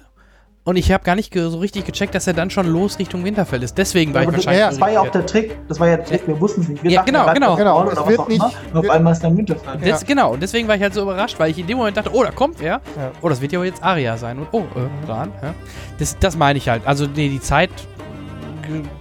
[0.64, 3.62] und ich habe gar nicht so richtig gecheckt, dass er dann schon los Richtung Winterfell
[3.62, 3.76] ist.
[3.76, 4.60] Deswegen war aber ich das, wahrscheinlich.
[4.64, 5.58] ja, das war ja auch der Trick.
[5.68, 6.26] Das war ja der Trick.
[6.26, 6.82] Wir wussten es nicht.
[6.82, 7.52] Wir Ja, dachten, genau, genau.
[7.52, 8.52] auf Genau, oder wird was auch nicht- immer.
[8.72, 9.78] Und auf einmal ist dann Winterfell.
[9.90, 12.10] Das, Genau, und deswegen war ich halt so überrascht, weil ich in dem Moment dachte,
[12.14, 12.80] oh, da kommt er.
[12.96, 13.10] Ja.
[13.22, 14.38] Oh, das wird ja wohl jetzt Arya sein.
[14.38, 15.30] Und oh, äh, Bran.
[15.42, 15.54] Ja.
[15.98, 16.82] Das, das meine ich halt.
[16.86, 17.70] Also nee, die Zeit.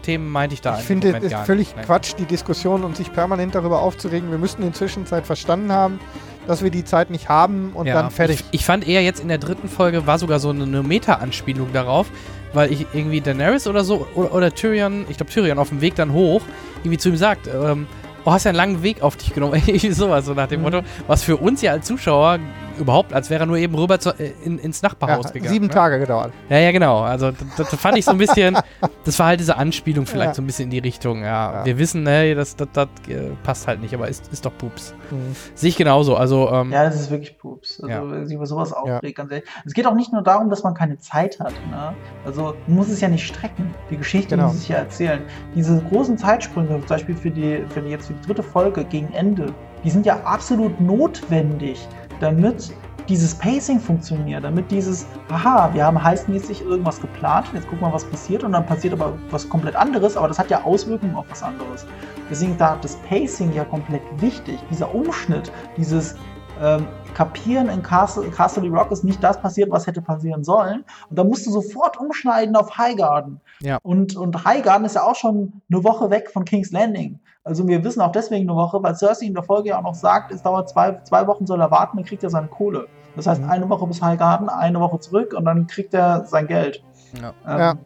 [0.02, 1.86] Themen meinte ich da Ich finde, es ist völlig nicht.
[1.86, 4.32] Quatsch, die Diskussion und sich permanent darüber aufzuregen.
[4.32, 6.00] Wir müssten in Zwischenzeit verstanden haben,
[6.48, 8.44] dass wir die Zeit nicht haben und Ja, dann fertig.
[8.52, 11.74] Ich, ich fand eher jetzt in der dritten Folge war sogar so eine, eine Meta-Anspielung
[11.74, 12.08] darauf,
[12.54, 15.96] weil ich irgendwie Daenerys oder so, oder, oder Tyrion, ich glaube Tyrion auf dem Weg
[15.96, 16.42] dann hoch,
[16.84, 17.88] irgendwie zu ihm sagt, ähm,
[18.24, 19.56] oh, hast ja einen langen Weg auf dich genommen.
[19.66, 20.66] Irgendwie sowas, so nach dem Mhm.
[20.66, 22.40] Motto, was für uns ja als Zuschauer
[22.80, 25.52] überhaupt, als wäre er nur eben rüber zu, äh, in, ins ja, Nachbarhaus gegangen.
[25.52, 25.72] sieben ne?
[25.74, 26.32] Tage gedauert.
[26.50, 27.00] Ja, ja, genau.
[27.02, 28.58] Also das, das fand ich so ein bisschen,
[29.06, 30.34] das war halt diese Anspielung vielleicht Ja.
[30.36, 31.28] so ein bisschen in die Richtung, ja.
[31.60, 31.66] Ja.
[31.66, 34.94] Wir wissen, hey, das, das, das äh, passt halt nicht, aber ist, ist doch Pups.
[35.12, 35.36] Mhm.
[35.56, 36.16] Sehe ich genauso.
[36.16, 37.80] Also, ähm, Ja, das ist wirklich Pups.
[37.82, 38.10] Also, Ja.
[38.12, 39.48] wenn sich über sowas aufregt, ganz ehrlich.
[39.66, 41.54] Es geht auch nicht nur darum, dass man keine Zeit hat.
[41.72, 41.94] Ne?
[42.26, 43.74] Also, man muss es ja nicht strecken.
[43.90, 44.48] Die Geschichte Genau.
[44.48, 45.22] muss sich ja erzählen.
[45.56, 49.12] Diese großen Zeitsprünge, zum Beispiel für die, für die jetzt für die dritte Folge gegen
[49.14, 51.88] Ende, die sind ja absolut notwendig,
[52.20, 52.74] damit
[53.10, 58.04] dieses Pacing funktioniert, damit dieses, aha, wir haben heißmäßig irgendwas geplant, jetzt gucken wir, was
[58.04, 61.42] passiert und dann passiert aber was komplett anderes, aber das hat ja Auswirkungen auf was
[61.42, 61.86] anderes.
[62.30, 66.16] Deswegen da das Pacing ja komplett wichtig, dieser Umschnitt, dieses
[66.62, 70.84] ähm, Kapieren in Castle, Castle Rock ist nicht das passiert, was hätte passieren sollen.
[71.10, 73.40] Und da musst du sofort umschneiden auf Highgarden.
[73.62, 73.80] Ja.
[73.84, 77.20] Und, und Highgarden ist ja auch schon eine Woche weg von King's Landing.
[77.44, 79.96] Also wir wissen auch deswegen eine Woche, weil Cersei in der Folge ja auch noch
[79.96, 82.88] sagt, es dauert zwei, zwei Wochen soll er warten, dann kriegt er seine Kohle.
[83.16, 83.50] Das heißt, Mhm.
[83.50, 86.84] eine Woche bis Highgarden, eine Woche zurück und dann kriegt er sein Geld.
[87.22, 87.72] Ja.
[87.72, 87.80] Ähm,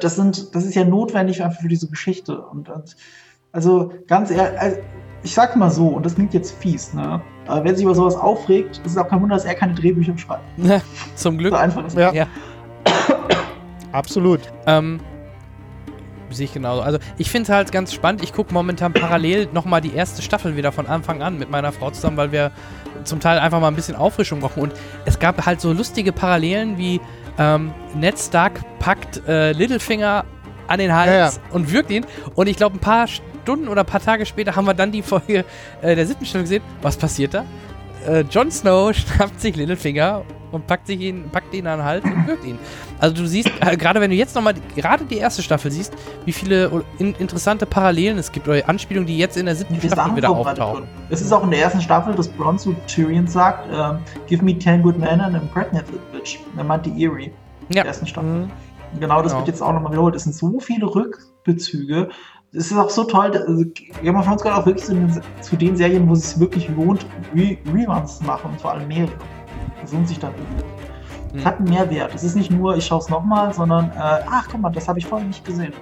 [0.00, 2.40] Das, sind, das ist ja notwendig einfach für diese Geschichte.
[2.40, 2.96] Und, und
[3.52, 4.76] also ganz ehrlich, also,
[5.22, 7.20] ich sag mal so, und das klingt jetzt fies, ne?
[7.46, 10.16] Aber wer sich über sowas aufregt, ist es auch kein Wunder, dass er keine Drehbücher
[10.16, 10.42] schreibt.
[11.16, 11.52] zum Glück.
[11.52, 11.98] So einfach ist es.
[12.00, 12.12] Ja.
[12.12, 12.26] Ja.
[13.92, 14.40] Absolut.
[14.66, 15.00] Ähm,
[16.30, 16.82] sehe ich genauso.
[16.82, 18.22] Also ich finde es halt ganz spannend.
[18.22, 21.90] Ich gucke momentan parallel nochmal die erste Staffel wieder von Anfang an mit meiner Frau
[21.90, 22.52] zusammen, weil wir
[23.04, 24.62] zum Teil einfach mal ein bisschen Auffrischung brauchen.
[24.62, 24.72] Und
[25.04, 27.00] es gab halt so lustige Parallelen wie
[27.38, 30.24] ähm, Ned Stark packt äh, Littlefinger
[30.68, 31.54] an den Hals Ja, ja.
[31.54, 32.06] und wirkt ihn.
[32.34, 35.02] Und ich glaube, ein paar Stunden oder ein paar Tage später haben wir dann die
[35.02, 35.44] Folge
[35.82, 36.62] äh, der siebten Staffel gesehen.
[36.80, 37.44] Was passiert da?
[38.06, 40.22] Äh, Jon Snow schnappt sich Littlefinger
[40.52, 42.58] und packt sich ihn, packt ihn an den Hals und wirkt ihn.
[42.98, 45.92] Also du siehst, äh, gerade wenn du jetzt nochmal gerade die erste Staffel siehst,
[46.24, 50.16] wie viele in, interessante Parallelen es gibt oder Anspielungen, die jetzt in der siebten Staffel
[50.16, 50.84] wieder auftauchen.
[51.10, 54.82] Es ist auch in der ersten Staffel, dass Bronze Tyrion sagt, ähm, give me 10
[54.82, 56.38] good men and impregnate the bitch.
[56.56, 57.82] Er meint die Erie in Ja.
[57.82, 58.28] der ersten Staffel.
[58.30, 58.50] Mhm.
[59.00, 59.38] Genau, das Genau.
[59.40, 60.14] wird jetzt auch nochmal wiederholt.
[60.14, 62.10] Es sind so viele Rückbezüge.
[62.54, 63.64] Es ist auch so toll, also
[64.02, 66.68] Game of Thrones gehört auch wirklich zu den, zu den Serien, wo es sich wirklich
[66.68, 69.10] lohnt, Re Reruns zu machen und vor allem mehrere.
[69.90, 70.64] Lohnt sich dann wirklich.
[71.28, 71.44] Es Mhm.
[71.44, 72.14] hat einen Mehrwert.
[72.14, 74.98] Es ist nicht nur, ich schaue es nochmal, sondern, äh, ach guck mal, das habe
[74.98, 75.72] ich vorher nicht gesehen.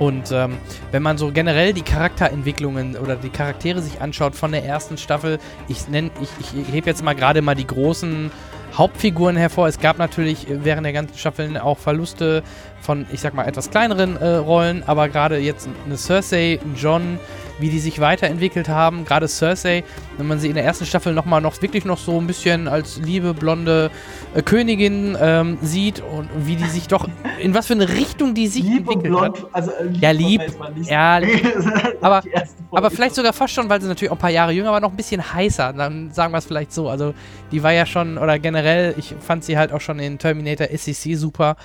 [0.00, 0.56] Und ähm,
[0.92, 5.38] wenn man so generell die Charakterentwicklungen oder die Charaktere sich anschaut von der ersten Staffel,
[5.68, 8.30] ich nenne, ich, ich hebe jetzt mal gerade mal die großen
[8.78, 9.68] Hauptfiguren hervor.
[9.68, 12.42] Es gab natürlich äh, während der ganzen Staffeln auch Verluste
[12.80, 17.18] von, ich sag mal, etwas kleineren äh, Rollen, aber gerade jetzt eine Cersei, ein John,
[17.60, 19.84] wie die sich weiterentwickelt haben, gerade Cersei,
[20.18, 22.98] wenn man sie in der ersten Staffel nochmal noch wirklich noch so ein bisschen als
[22.98, 23.90] liebe, blonde
[24.34, 27.08] äh, Königin ähm, sieht und wie die sich doch,
[27.40, 29.34] in was für eine Richtung die sich Lieb und entwickelt hat.
[29.34, 30.42] blond, also äh, Ja, lieb.
[30.84, 31.20] Ja,
[32.00, 34.30] aber- Folge Aber ist vielleicht so- sogar fast schon, weil sie natürlich auch ein paar
[34.30, 35.72] Jahre jünger war, noch ein bisschen heißer.
[35.72, 36.88] Dann sagen wir es vielleicht so.
[36.88, 37.14] Also,
[37.50, 41.16] die war ja schon, oder generell, ich fand sie halt auch schon in Terminator SEC
[41.16, 41.56] super.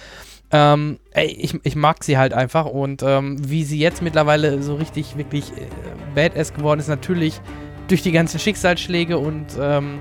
[0.52, 4.76] Ähm, ey, ich, ich mag sie halt einfach und ähm, wie sie jetzt mittlerweile so
[4.76, 5.68] richtig, wirklich äh,
[6.14, 7.42] badass geworden ist, natürlich
[7.88, 10.00] durch die ganzen Schicksalsschläge und ähm,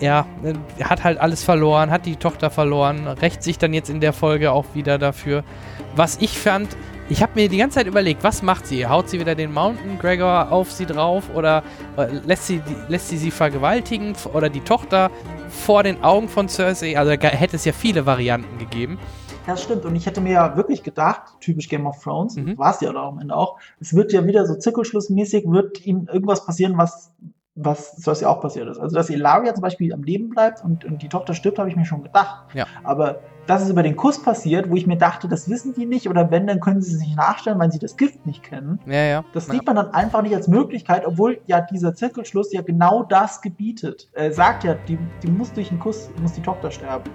[0.00, 4.00] ja, äh, hat halt alles verloren, hat die Tochter verloren, rächt sich dann jetzt in
[4.00, 5.44] der Folge auch wieder dafür.
[5.96, 6.76] Was ich fand,
[7.10, 8.86] ich habe mir die ganze Zeit überlegt, was macht sie?
[8.86, 11.62] Haut sie wieder den Mountain Gregor auf sie drauf oder
[11.96, 15.10] äh, lässt, sie, lässt sie sie vergewaltigen oder die Tochter
[15.48, 16.96] vor den Augen von Cersei?
[16.96, 18.98] Also da hätte es ja viele Varianten gegeben.
[19.46, 19.84] Das stimmt.
[19.84, 22.56] Und ich hätte mir ja wirklich gedacht, typisch Game of Thrones, Mhm.
[22.56, 26.06] war es ja da am Ende auch, es wird ja wieder so zirkelschlussmäßig, wird ihnen
[26.06, 27.10] irgendwas passieren, was,
[27.56, 28.78] was Cersei auch passiert ist.
[28.78, 31.74] Also, dass Ilaria zum Beispiel am Leben bleibt und, und die Tochter stirbt, habe ich
[31.74, 32.44] mir schon gedacht.
[32.54, 32.66] Ja.
[32.84, 33.18] Aber
[33.50, 36.30] dass es über den Kuss passiert, wo ich mir dachte, das wissen die nicht, oder
[36.30, 38.78] wenn, dann können sie es nicht nachstellen, weil sie das Gift nicht kennen.
[38.86, 39.24] Ja, ja.
[39.32, 39.54] Das Ja.
[39.54, 44.08] sieht man dann einfach nicht als Möglichkeit, obwohl ja dieser Zirkelschluss ja genau das gebietet.
[44.12, 47.10] Er sagt ja, die, die muss durch einen Kuss, muss die Tochter sterben.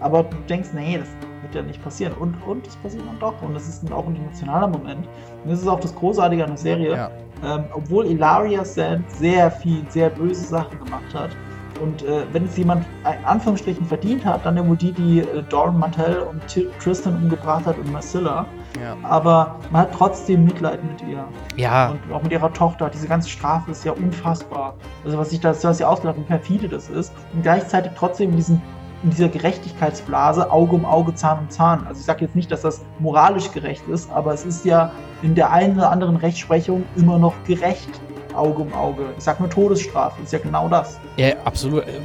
[0.00, 1.08] Aber du denkst, nee, das
[1.42, 2.12] wird ja nicht passieren.
[2.14, 3.40] Und, und es passiert dann doch.
[3.42, 5.06] Und das ist dann auch ein emotionaler Moment.
[5.44, 6.96] Und das ist auch das Großartige an der Serie.
[6.96, 7.10] Ja.
[7.44, 11.30] Ähm, obwohl Ilaria Sand sehr viel, sehr böse Sachen gemacht hat.
[11.78, 15.78] Und äh, wenn es jemand in Anführungsstrichen verdient hat, dann wohl die, die äh, Doran
[15.78, 16.42] Mantell und
[16.82, 18.46] Tristan umgebracht hat und Marcilla.
[18.80, 18.96] Ja.
[19.02, 21.24] Aber man hat trotzdem Mitleid mit ihr.
[21.56, 21.90] ja.
[21.90, 22.90] Und auch mit ihrer Tochter.
[22.90, 24.74] Diese ganze Strafe ist ja unfassbar.
[25.04, 27.12] Also was sich da was ja ausgedacht, wie perfide das ist.
[27.32, 28.62] Und gleichzeitig trotzdem in, diesen,
[29.02, 31.86] in dieser Gerechtigkeitsblase Auge um Auge, Zahn um Zahn.
[31.86, 34.92] Also ich sage jetzt nicht, dass das moralisch gerecht ist, aber es ist ja
[35.22, 38.00] in der einen oder anderen Rechtsprechung immer noch gerecht.
[38.36, 39.06] Auge um Auge.
[39.16, 40.98] Ich sag nur Todesstrafe, ist ja genau das.
[41.16, 41.86] ja, absolut.
[41.86, 42.00] Äh,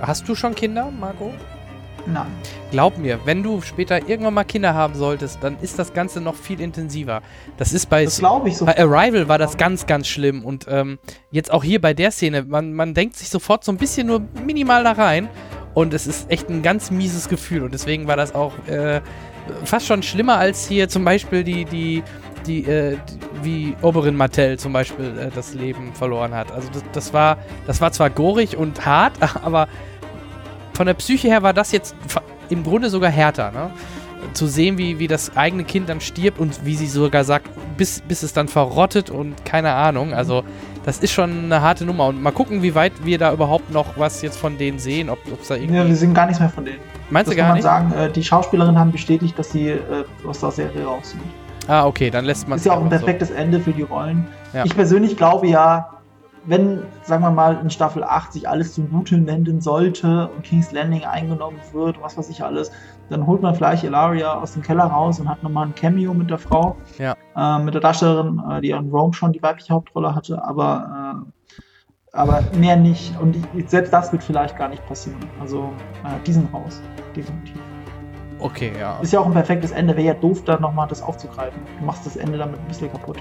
[0.00, 1.32] Hast du schon Kinder, Marco?
[2.06, 2.26] Nein.
[2.70, 6.34] Glaub mir, wenn du später irgendwann mal Kinder haben solltest, dann ist das Ganze noch
[6.34, 7.22] viel intensiver.
[7.56, 8.66] Das ist bei Das so.
[8.66, 10.98] Bei Arrival war das ganz, ganz schlimm und ähm,
[11.30, 14.22] jetzt auch hier bei der Szene, man, man denkt sich sofort so ein bisschen nur
[14.44, 15.28] minimal da rein
[15.72, 19.00] und es ist echt ein ganz mieses Gefühl und deswegen war das auch äh,
[19.64, 22.02] fast schon schlimmer als hier zum Beispiel die, die,
[22.46, 22.96] die, äh,
[23.42, 26.52] wie Oberin Martell zum Beispiel äh, das Leben verloren hat.
[26.52, 29.12] Also das, das war, das war zwar gorig und hart,
[29.44, 29.68] aber
[30.74, 31.94] von der Psyche her war das jetzt
[32.48, 33.70] im Grunde sogar härter, ne?
[34.32, 37.46] Zu sehen, wie, wie das eigene Kind dann stirbt und wie sie sogar sagt,
[37.76, 40.14] bis, bis es dann verrottet und keine Ahnung.
[40.14, 40.42] Also,
[40.84, 42.06] das ist schon eine harte Nummer.
[42.06, 45.10] Und mal gucken, wie weit wir da überhaupt noch was jetzt von denen sehen.
[45.10, 45.76] Ob es da irgendwie.
[45.76, 46.78] Ja, wir sehen gar nichts mehr von denen.
[47.10, 47.64] meinst Das du kann gar man nicht?
[47.64, 47.92] sagen.
[47.92, 51.22] Äh, die Schauspielerinnen haben bestätigt, dass sie äh, aus der Serie raus sind.
[51.66, 54.26] Ah, okay, dann lässt man ist ja auch ein perfektes Ende für die Rollen.
[54.52, 54.64] Ja.
[54.64, 55.94] Ich persönlich glaube ja,
[56.46, 60.72] wenn, sagen wir mal, in Staffel 8 sich alles zum Guten wenden sollte und King's
[60.72, 62.70] Landing eingenommen wird, was weiß ich alles,
[63.08, 66.30] dann holt man vielleicht Ilaria aus dem Keller raus und hat nochmal ein Cameo mit
[66.30, 66.76] der Frau.
[66.98, 67.16] Ja.
[67.36, 71.62] Äh, mit der Darstellerin, äh, die in Rome schon die weibliche Hauptrolle hatte, aber, äh,
[72.12, 73.18] aber mehr nicht.
[73.20, 75.20] Und ich, selbst das wird vielleicht gar nicht passieren.
[75.40, 75.70] Also,
[76.04, 76.82] äh, die sind raus.
[77.16, 77.56] Definitiv.
[78.38, 78.98] Okay, ja.
[79.00, 79.96] Ist ja auch ein perfektes Ende.
[79.96, 81.60] Wäre ja doof, dann nochmal das aufzugreifen.
[81.78, 83.16] Du machst das Ende damit ein bisschen kaputt.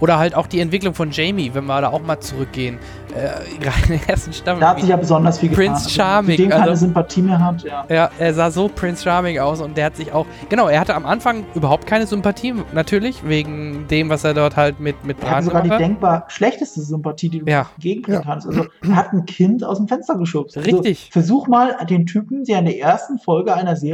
[0.00, 2.78] Oder halt auch die Entwicklung von Jamie, wenn wir da auch mal zurückgehen.
[3.14, 4.60] Äh, gerade in der ersten Staffel.
[4.60, 5.66] Da hat sich ja besonders viel getan.
[5.66, 7.84] Prince Charming, Für den keine also- Sympathie mehr hat, ja.
[7.88, 10.26] Ja, er sah so Prince Charming aus und der hat sich auch.
[10.50, 14.78] Genau, er hatte am Anfang überhaupt keine Sympathie, natürlich, wegen dem, was er dort halt
[14.78, 15.80] mit, mit Er hat Bran sogar die hat.
[15.80, 17.66] denkbar schlechteste Sympathie, die du Ja.
[17.76, 18.26] entgegenbringen Ja.
[18.30, 18.46] kannst.
[18.46, 20.56] Also, er hat ein Kind aus dem Fenster geschubst.
[20.58, 21.10] Richtig.
[21.10, 23.85] Also, versuch mal den Typen, der in der ersten Folge einer Serie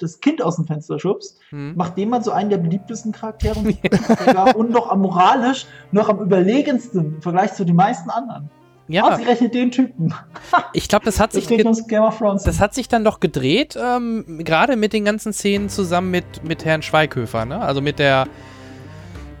[0.00, 1.74] das Kind aus dem Fenster schubst, Hm.
[1.76, 3.56] macht mal so einen der beliebtesten Charaktere
[4.56, 8.50] und noch am moralisch noch am überlegensten im Vergleich zu den meisten anderen.
[8.88, 10.14] Ja, Ausgerechnet den Typen.
[10.72, 15.04] ich glaube, das hat sich das hat sich dann doch gedreht, ähm, gerade mit den
[15.04, 17.60] ganzen Szenen zusammen mit, mit Herrn Schweighöfer, ne?
[17.60, 18.26] Also mit der.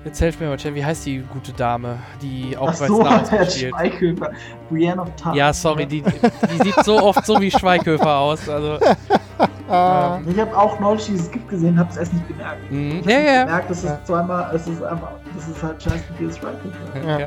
[0.06, 3.00] Jetzt helft mir mal, Cem, wie heißt die gute Dame, die auch Ach bei so,
[3.00, 3.74] Star Wars Herr mitspielt?
[3.74, 4.30] Schweighöfer.
[4.70, 5.34] Brienne of Tarth.
[5.34, 8.48] Ja, sorry, die, die sieht so oft so wie Schweighöfer aus.
[8.48, 8.94] Also, Äh,
[9.70, 12.70] ähm, Ich habe auch neulich dieses Gift gesehen, habe es erst nicht gemerkt.
[12.70, 13.00] mhm.
[13.00, 13.44] Ich hab ja, ja.
[13.44, 14.04] gemerkt, dass es Ja.
[14.04, 17.08] zweimal, es ist einfach, das ist halt scheiße wie das Schweighöfer.
[17.08, 17.18] Ja.
[17.20, 17.26] ja.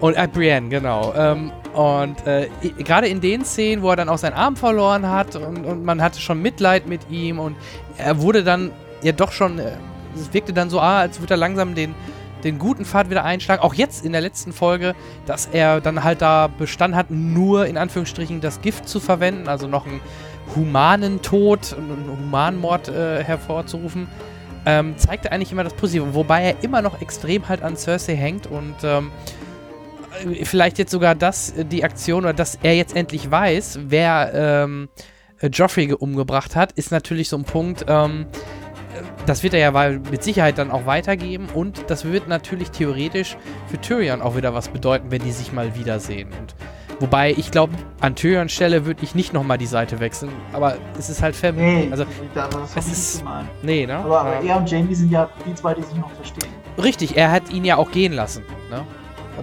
[0.00, 1.14] Und äh, Brienne, genau.
[1.16, 2.48] Ähm, und äh,
[2.78, 6.02] gerade in den Szenen, wo er dann auch seinen Arm verloren hat und, und man
[6.02, 7.56] hatte schon Mitleid mit ihm und
[7.98, 8.72] er wurde dann
[9.02, 9.70] ja doch schon, äh,
[10.14, 11.94] es wirkte dann so, ah, als würde er langsam den,
[12.44, 13.62] den guten Pfad wieder einschlagen.
[13.62, 14.94] Auch jetzt in der letzten Folge,
[15.26, 19.66] dass er dann halt da Bestand hat, nur in Anführungsstrichen das Gift zu verwenden, also
[19.66, 20.00] noch einen
[20.54, 24.08] humanen Tod, einen Humanmord äh, hervorzurufen.
[24.66, 28.46] Ähm, zeigte eigentlich immer das Positive, wobei er immer noch extrem halt an Cersei hängt
[28.46, 29.10] und ähm,
[30.26, 34.32] äh, vielleicht jetzt sogar das, äh, die Aktion oder dass er jetzt endlich weiß, wer
[34.34, 34.88] ähm,
[35.40, 38.57] äh, Joffrey ge- umgebracht hat, ist natürlich so ein Punkt, ähm, äh,
[39.28, 43.36] das wird er ja mit Sicherheit dann auch weitergeben und das wird natürlich theoretisch
[43.66, 46.28] für Tyrion auch wieder was bedeuten, wenn die sich mal wiedersehen.
[46.38, 46.54] Und
[47.00, 51.10] wobei ich glaube, an Tyrions Stelle würde ich nicht nochmal die Seite wechseln, aber es
[51.10, 51.86] ist halt Family.
[51.86, 52.04] Nee, Also,
[52.76, 53.24] es ist-
[53.62, 53.96] nee, ne?
[53.98, 54.54] Aber, aber Ja.
[54.54, 56.50] er und Jamie sind ja die zwei, die sich noch verstehen.
[56.82, 58.84] Richtig, er hat ihn ja auch gehen lassen, ne?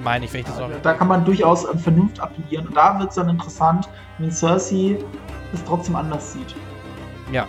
[0.03, 0.69] Meine ich, wenn ich das auch.
[0.83, 2.67] Da kann man durchaus an Vernunft appellieren.
[2.67, 3.87] Und da wird es dann interessant,
[4.17, 4.97] wenn Cersei
[5.53, 6.53] es trotzdem anders sieht.
[7.31, 7.45] Ja.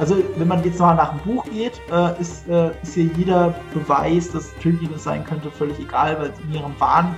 [0.00, 3.54] Also, wenn man jetzt mal nach dem Buch geht, äh, ist, äh, ist hier jeder
[3.74, 7.14] Beweis, dass Tyrion es sein könnte, völlig egal, weil in ihrem Wahn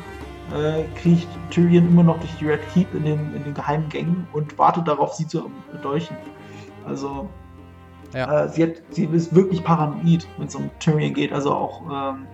[0.53, 4.27] äh, kriecht Tyrion immer noch durch die Red Keep in den, in den geheimen Gängen
[4.33, 6.17] und wartet darauf, sie zu erdolchen.
[6.85, 7.29] Also,
[8.15, 8.45] Ja.
[8.45, 11.33] äh, sie, hat, sie ist wirklich paranoid, wenn es um Tyrion geht.
[11.33, 12.27] Also auch ähm,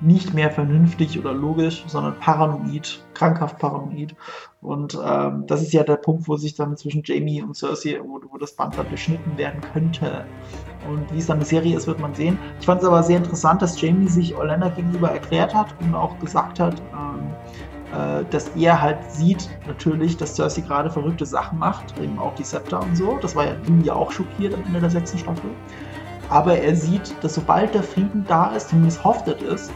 [0.00, 4.14] nicht mehr vernünftig oder logisch, sondern paranoid, krankhaft paranoid.
[4.62, 8.20] Und ähm, das ist ja der Punkt, wo sich dann zwischen Jamie und Cersei, wo,
[8.30, 10.24] wo das Band dann durchschnitten werden könnte.
[10.88, 12.38] Und wie es dann eine Serie ist, wird man sehen.
[12.60, 16.18] Ich fand es aber sehr interessant, dass Jamie sich Orlando gegenüber erklärt hat und auch
[16.18, 17.34] gesagt hat, ähm,
[17.92, 22.44] äh, dass er halt sieht natürlich, dass Cersei gerade verrückte Sachen macht, eben auch die
[22.44, 23.18] Scepter und so.
[23.20, 25.50] Das war ja ihn ja auch schockiert am Ende der sechsten Staffel.
[26.30, 29.70] Aber er sieht, dass sobald der Frieden da ist, zumindest hofft er es,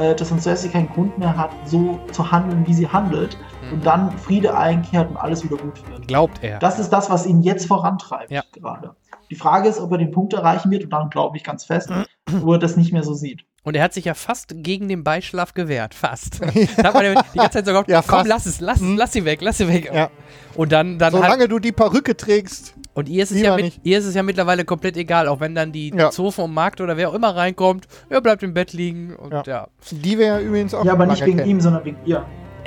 [0.00, 3.36] äh, dass dann Cersei keinen Grund mehr hat, so zu handeln, wie sie handelt.
[3.66, 3.72] Mhm.
[3.74, 6.08] Und dann Friede einkehrt und alles wieder gut wird.
[6.08, 6.58] Glaubt er.
[6.58, 8.42] Das ist das, was ihn jetzt vorantreibt Ja.
[8.52, 8.96] gerade.
[9.30, 11.88] Die Frage ist, ob er den Punkt erreichen wird, und daran glaube ich ganz fest,
[12.30, 13.44] wo er das nicht mehr so sieht.
[13.62, 15.94] Und er hat sich ja fast gegen den Beischlaf gewehrt.
[15.94, 16.40] Fast.
[16.76, 18.28] da hat man ja die ganze Zeit so gehofft, Ja, komm, fast.
[18.28, 18.96] lass es, lass, Mhm.
[18.96, 19.90] lass sie weg, lass sie weg.
[19.94, 20.10] Ja.
[20.56, 22.74] Und dann, dann halt, Solange du die Perücke trägst.
[22.94, 25.54] Und ihr ist, es ja mit, ihr ist es ja mittlerweile komplett egal, auch wenn
[25.54, 26.10] dann die Ja.
[26.10, 29.42] Zofen und Markt oder wer auch immer reinkommt, er bleibt im Bett liegen und ja.
[29.46, 29.52] Ja.
[29.52, 31.50] Ja, Die wir ja übrigens auch Ja, aber nicht wegen kennen.
[31.50, 32.24] ihm, sondern wegen ihr.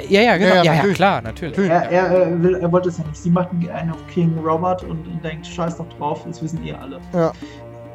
[0.09, 0.55] ja, ja, genau.
[0.55, 0.95] Ja, Ja, ja, ja, natürlich.
[0.97, 1.57] klar, natürlich.
[1.59, 3.17] Er, er, er, will, er wollte es ja nicht.
[3.17, 6.99] Sie macht einen auf King Robert und denkt, scheiß doch drauf, das wissen eh alle.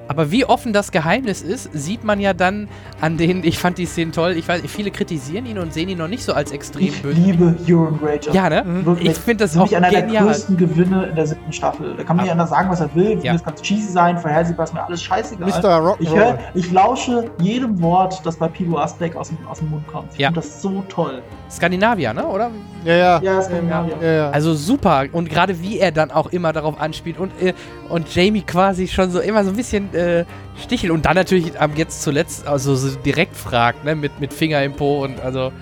[0.09, 2.68] Aber wie offen das Geheimnis ist, sieht man ja dann
[3.01, 5.98] an den, ich fand die Szenen toll, ich weiß, viele kritisieren ihn und sehen ihn
[5.98, 7.20] noch nicht so als extrem Ich böse.
[7.20, 8.35] liebe Euron Greyjoy.
[8.35, 8.64] Ja, ne?
[8.64, 8.86] Mhm.
[8.86, 9.10] Wirklich.
[9.10, 10.24] Ich finde das auch einer der genial.
[10.24, 11.94] größten Gewinne in der siebten Staffel.
[11.97, 13.18] Da kann man ja anders sagen, was er will.
[13.22, 13.35] Ja.
[13.35, 15.47] Das kann cheesy sein, vorhersehbar ist mir alles scheißegal.
[15.48, 15.97] Mr.
[16.01, 19.86] Ich, hör, ich lausche jedem Wort, das bei Pilo Asbeck aus dem, aus dem Mund
[19.89, 20.09] kommt.
[20.14, 20.28] Ich Ja.
[20.28, 21.22] finde das so toll.
[21.51, 22.26] Skandinavier, ne?
[22.26, 22.51] Oder?
[22.85, 23.20] Ja, ja.
[23.22, 23.97] Ja, Skandinavier.
[24.01, 24.30] Ja, ja.
[24.30, 25.05] Also super.
[25.12, 27.52] Und gerade wie er dann auch immer darauf anspielt und, äh,
[27.89, 30.24] und Jamie quasi schon so immer so ein bisschen äh,
[30.62, 34.62] stichelt und dann natürlich am jetzt zuletzt also so direkt fragt, ne, mit, mit Finger
[34.62, 35.52] im Po und also.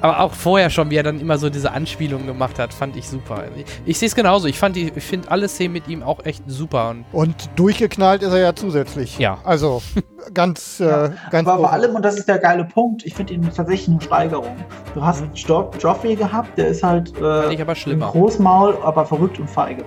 [0.00, 3.08] Aber auch vorher schon, wie er dann immer so diese Anspielungen gemacht hat, fand ich
[3.08, 3.44] super.
[3.56, 4.48] Ich, ich sehe es genauso.
[4.48, 6.90] Ich fand die, ich finde alle Szenen mit ihm auch echt super.
[6.90, 9.16] Und Und durchgeknallt ist er ja zusätzlich.
[9.20, 9.38] Ja.
[9.44, 9.80] Also
[10.34, 11.04] ganz, Ja.
[11.04, 13.90] äh, ganz Aber vor allem, und das ist der geile Punkt, ich finde ihn tatsächlich
[13.90, 14.56] eine Steigerung.
[14.96, 18.10] Du hast jo Joffrey gehabt, der ist halt fand äh, ich aber schlimmer.
[18.10, 19.84] Großmaul, aber verrückt und feige.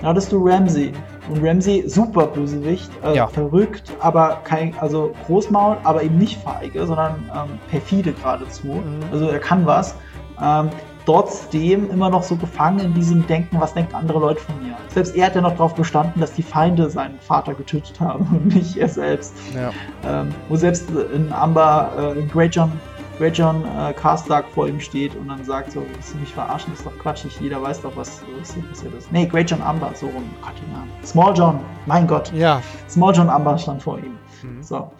[0.00, 0.92] Dann hattest du Ramsey.
[1.28, 3.26] Und Ramsey, super Bösewicht, äh, Ja.
[3.26, 8.66] verrückt, aber kein, also Großmaul, aber eben nicht feige, sondern ähm, perfide geradezu.
[8.68, 9.00] Mhm.
[9.10, 9.94] Also er kann was.
[10.40, 10.68] Ähm,
[11.06, 14.74] trotzdem immer noch so gefangen in diesem Denken, was denken andere Leute von mir.
[14.92, 18.54] Selbst er hat ja noch darauf bestanden, dass die Feinde seinen Vater getötet haben und
[18.54, 19.34] nicht er selbst.
[19.54, 19.70] Ja.
[20.04, 22.72] Ähm, wo selbst in Amber, äh, in Grey John,
[23.18, 26.72] Grey John äh, Karstark vor ihm steht und dann sagt so, willst du mich verarschen?
[26.72, 29.10] Das ist doch quatschig, jeder weiß doch, was, was hier passiert ist.
[29.10, 30.90] Nee, Grey John Amber, so rum, Gott, den Namen.
[31.02, 34.18] Small John, mein Gott, Ja, Small John Amber stand vor ihm.
[34.42, 34.62] Mhm.
[34.62, 34.90] So.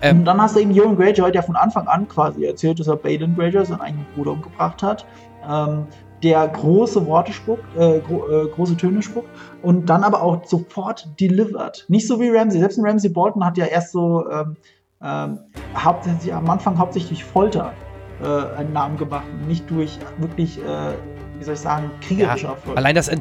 [0.00, 2.86] Ähm, und dann hast du eben Euron Greyjoy, der von Anfang an quasi erzählt, dass
[2.86, 5.04] er Balin Greyjoy, seinen eigenen Bruder, umgebracht hat.
[5.46, 5.86] Ähm,
[6.22, 9.28] der große Worte spuckt, äh, gro äh, große Töne spuckt
[9.62, 11.86] und dann aber auch sofort delivered.
[11.88, 12.60] Nicht so wie Ramsey.
[12.60, 14.56] Selbst ein Ramsey Bolton hat ja erst so ähm,
[15.02, 15.38] ähm,
[15.76, 17.72] hauptsächlich am Anfang hauptsächlich durch Folter
[18.22, 20.92] äh, einen Namen gemacht, nicht durch wirklich, äh,
[21.38, 22.76] wie soll ich sagen, kriegerische Ja, Erfolg.
[22.76, 23.18] Allein das, von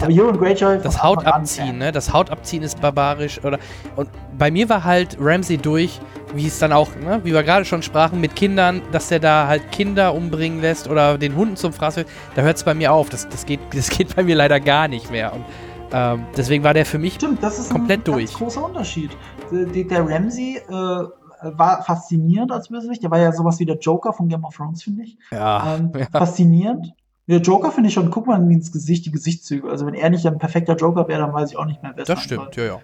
[0.84, 1.92] das Hautabziehen, ne?
[1.94, 3.42] Das Hautabziehen ist barbarisch.
[3.46, 3.60] Oder,
[3.96, 6.02] und bei mir war halt Ramsey durch,
[6.34, 9.48] wie es dann auch, ne, wie wir gerade schon sprachen, mit Kindern, dass der da
[9.48, 12.08] halt Kinder umbringen lässt oder den Hunden zum Fraß wird.
[12.36, 13.10] Da hört es bei mir auf.
[13.10, 15.32] Das, das, geht, das geht bei mir leider gar nicht mehr.
[15.34, 15.46] Und
[15.94, 18.26] ähm, deswegen war der für mich Stimmt, das ist komplett ein durch.
[18.26, 19.12] ganz großer Unterschied.
[19.52, 21.04] Der, der- der Ramsey äh,
[21.42, 23.04] war faszinierend als Bösewicht.
[23.04, 25.18] Der war ja sowas wie der Joker von Game of Thrones, finde ich.
[25.32, 26.08] ja, Ähm, ja.
[26.12, 26.94] Faszinierend.
[27.28, 29.70] Der Joker finde ich schon, guck mal ins Gesicht, die Gesichtszüge.
[29.70, 32.04] Also wenn er nicht ein perfekter Joker wäre, dann weiß ich auch nicht mehr, wer
[32.04, 32.66] das stimmt, soll.
[32.66, 32.80] ja,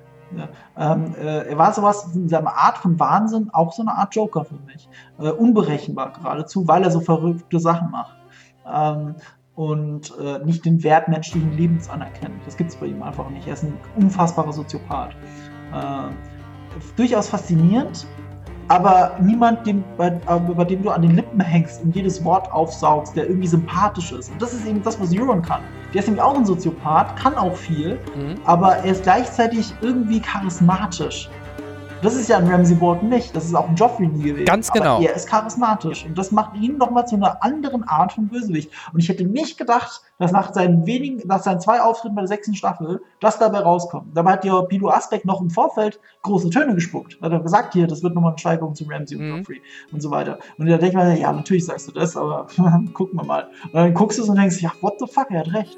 [0.78, 0.94] ja.
[0.94, 4.46] Ähm, äh, er war sowas in seiner Art von Wahnsinn, auch so eine Art Joker
[4.46, 4.88] für mich.
[5.20, 8.16] Äh, unberechenbar geradezu, weil er so verrückte Sachen macht.
[8.72, 9.16] Ähm,
[9.56, 12.46] und äh, nicht den Wert menschlichen Lebens anerkennt.
[12.46, 13.48] Das gibt es bei ihm einfach nicht.
[13.48, 15.16] Er ist ein unfassbarer Soziopath.
[15.74, 16.10] Äh,
[16.98, 18.06] durchaus faszinierend,
[18.68, 22.52] aber niemand, dem, bei, äh, bei dem du an den Lippen hängst und jedes Wort
[22.52, 24.32] aufsaugst, der irgendwie sympathisch ist.
[24.32, 25.62] Und das ist eben das, was Euron kann.
[25.94, 28.36] Der ist nämlich auch ein Soziopath, kann auch viel, Mhm.
[28.46, 31.30] aber er ist gleichzeitig irgendwie charismatisch.
[32.02, 33.36] Das ist ja ein Ramsey Bolton nicht.
[33.36, 34.46] Das ist auch ein Joffrey nie gewesen.
[34.46, 34.98] Ganz genau.
[34.98, 36.06] Aber er ist charismatisch.
[36.06, 38.70] Und das macht ihn nochmal zu einer anderen Art von Bösewicht.
[38.94, 42.28] Und ich hätte nicht gedacht, dass nach seinen wenigen, nach seinen zwei Auftritten bei der
[42.28, 44.16] sechsten Staffel, das dabei rauskommt.
[44.16, 47.18] Dabei hat ja Pilo Asbeck noch im Vorfeld große Töne gespuckt.
[47.22, 49.38] Hat er gesagt, hier, das wird nochmal eine Steigerung zu Ramsey und Mhm.
[49.38, 49.62] Joffrey
[49.92, 50.38] und so weiter.
[50.60, 52.46] Und da denke ich mir, ja, natürlich sagst du das, aber
[52.94, 53.48] gucken wir mal.
[53.64, 55.78] Und dann guckst du es und denkst, ja, what the fuck, er hat recht.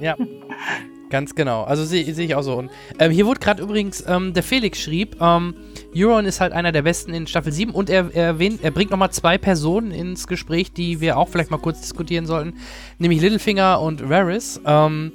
[0.00, 0.14] Ja,
[1.10, 1.64] ganz genau.
[1.64, 2.54] Also sehe seh ich auch so.
[2.54, 5.54] Und ähm, hier wurde gerade übrigens, ähm, der Felix schrieb, ähm,
[5.94, 8.90] Euron ist halt einer der besten in Staffel 7 und er, er, erwähnt, er bringt
[8.90, 12.54] nochmal zwei Personen ins Gespräch, die wir auch vielleicht mal kurz diskutieren sollten,
[12.98, 14.60] nämlich Littlefinger und Varys.
[14.66, 15.12] Ähm,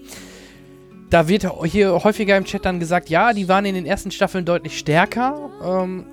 [1.09, 4.45] da wird hier häufiger im Chat dann gesagt, ja, die waren in den ersten Staffeln
[4.45, 5.49] deutlich stärker.
[5.61, 6.05] Ähm,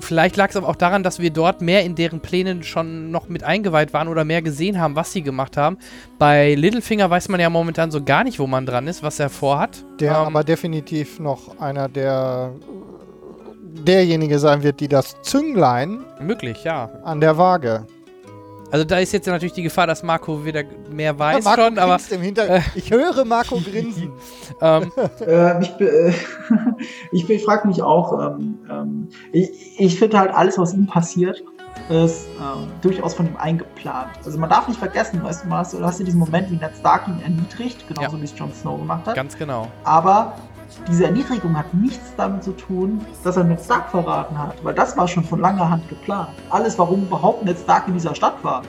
[0.00, 3.28] vielleicht lag es aber auch daran, dass wir dort mehr in deren Plänen schon noch
[3.28, 5.78] mit eingeweiht waren oder mehr gesehen haben, was sie gemacht haben.
[6.18, 9.30] Bei Littlefinger weiß man ja momentan so gar nicht, wo man dran ist, was er
[9.30, 9.84] vorhat.
[10.00, 12.52] Der Ähm, aber definitiv noch einer der
[13.86, 16.90] derjenige sein wird, die das Zünglein möglich, ja.
[17.04, 17.86] an der Waage.
[18.70, 21.96] Also da ist jetzt natürlich die Gefahr, dass Marco wieder mehr weiß Marco schon, aber
[21.96, 22.64] grinst im Hintergrund.
[22.74, 24.12] Ich höre Marco grinsen.
[24.60, 26.12] ähm, Äh, ich äh,
[27.12, 31.42] ich, ich frage mich auch, ähm, ähm, ich, ich finde halt alles, was ihm passiert,
[31.88, 34.10] ist ähm, durchaus von ihm eingeplant.
[34.24, 36.72] Also man darf nicht vergessen, weißt du, mal, du hast ja diesen Moment, wie Ned
[36.78, 39.14] Stark ihn erniedrigt, genauso wie es Jon Snow gemacht hat.
[39.14, 39.68] ganz genau.
[39.84, 40.34] Aber
[40.88, 44.96] diese Erniedrigung hat nichts damit zu tun, dass er Ned Stark verraten hat, weil das
[44.96, 46.28] war schon von langer Hand geplant.
[46.50, 48.62] Alles, warum überhaupt Ned Stark in dieser Stadt war,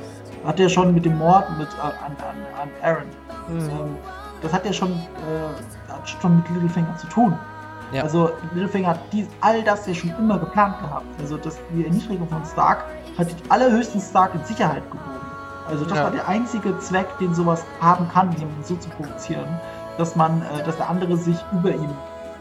[0.45, 3.03] hat er schon mit dem Mord mit, äh, an, an, an Aaron.
[3.49, 3.95] Ähm,
[4.41, 7.34] das hat ja schon, äh, hat schon mit Littlefinger zu tun.
[7.91, 8.03] Ja.
[8.03, 11.05] Also Littlefinger hat dies, all das ja schon immer geplant gehabt.
[11.19, 12.84] Also das, die Erniedrigung von Stark
[13.17, 15.03] hat die allerhöchsten Stark in Sicherheit gewogen.
[15.69, 16.05] Also das Ja.
[16.05, 19.47] war der einzige Zweck, den sowas haben kann, jemanden so zu provozieren,
[19.98, 21.90] dass man, äh, dass der andere sich über ihm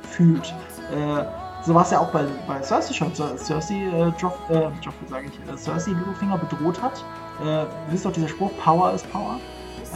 [0.02, 0.54] fühlt.
[0.92, 1.24] Äh,
[1.64, 3.12] so war es ja auch bei, bei Cersei schon.
[3.12, 7.02] Cer- Cersei, äh, Joff, äh, Joffrey sage ich, äh, Cersei Littlefinger bedroht hat.
[7.42, 9.36] Äh, ihr wisst doch dieser Spruch, Power is Power.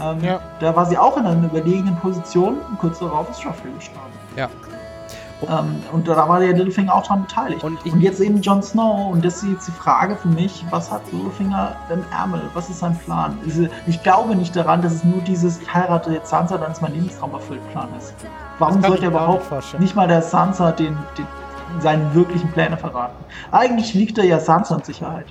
[0.03, 0.41] Ähm, Ja.
[0.61, 4.11] Da war sie auch in einer überlegenen Position und kurz darauf ist Joffrey gestorben.
[4.37, 4.49] Ja.
[5.48, 7.64] Ähm, und da war der Littlefinger auch dran beteiligt.
[7.64, 10.64] Und ich- und jetzt eben Jon Snow und das ist jetzt die Frage für mich,
[10.70, 12.42] was hat Littlefinger im Ärmel?
[12.54, 13.38] Was ist sein Plan?
[13.86, 16.92] Ich glaube nicht daran, dass es nur dieses, ich heirate jetzt Sansa, dann ist mein
[16.94, 18.14] Lebenstraum erfüllt Plan ist.
[18.58, 21.26] Warum sollte ich er überhaupt nicht nicht mal der Sansa den, den,
[21.80, 23.16] seine wirklichen Pläne verraten?
[23.50, 25.26] Eigentlich liegt er ja Sansa in Sicherheit.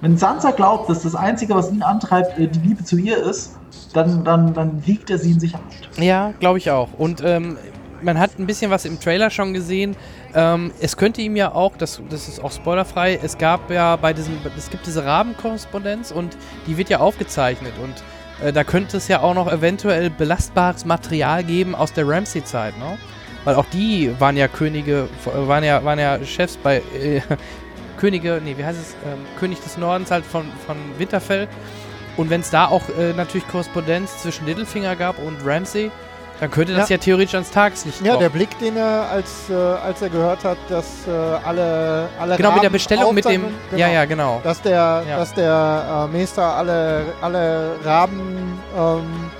[0.00, 3.56] Wenn Sansa glaubt, dass das Einzige, was ihn antreibt, äh, die Liebe zu ihr ist,
[3.94, 5.62] dann, dann, dann wiegt er sie in Sicherheit.
[5.96, 6.88] Ja, glaube ich auch.
[6.98, 7.56] Und ähm,
[8.02, 9.96] man hat ein bisschen was im Trailer schon gesehen.
[10.34, 14.12] Ähm, es könnte ihm ja auch, das, das ist auch spoilerfrei, es gab ja bei
[14.12, 19.08] diesem, es gibt diese Rabenkorrespondenz und die wird ja aufgezeichnet und äh, da könnte es
[19.08, 22.98] ja auch noch eventuell belastbares Material geben aus der Ramsey-Zeit, ne?
[23.44, 27.20] Weil auch die waren ja Könige, waren ja, waren ja Chefs bei äh,
[27.98, 28.94] Könige, nee, wie heißt es?
[29.04, 31.48] Ähm, König des Nordens halt von, von Winterfell.
[32.16, 35.90] Und wenn es da auch äh, natürlich Korrespondenz zwischen Littlefinger gab und Ramsey,
[36.42, 37.00] dann könnte das ja, Ja.
[37.00, 38.32] theoretisch ans Tageslicht Ja, der kommen.
[38.32, 42.56] Blick, den er, als, äh, als er gehört hat, dass äh, alle, alle Genau, mit
[42.58, 43.44] der Raben Bestellung mit dem.
[43.44, 44.40] Aufzeichnungen- Ja, ja, genau.
[44.42, 45.16] Dass der, Ja.
[45.18, 49.30] dass der äh, Meister alle, alle Raben ähm,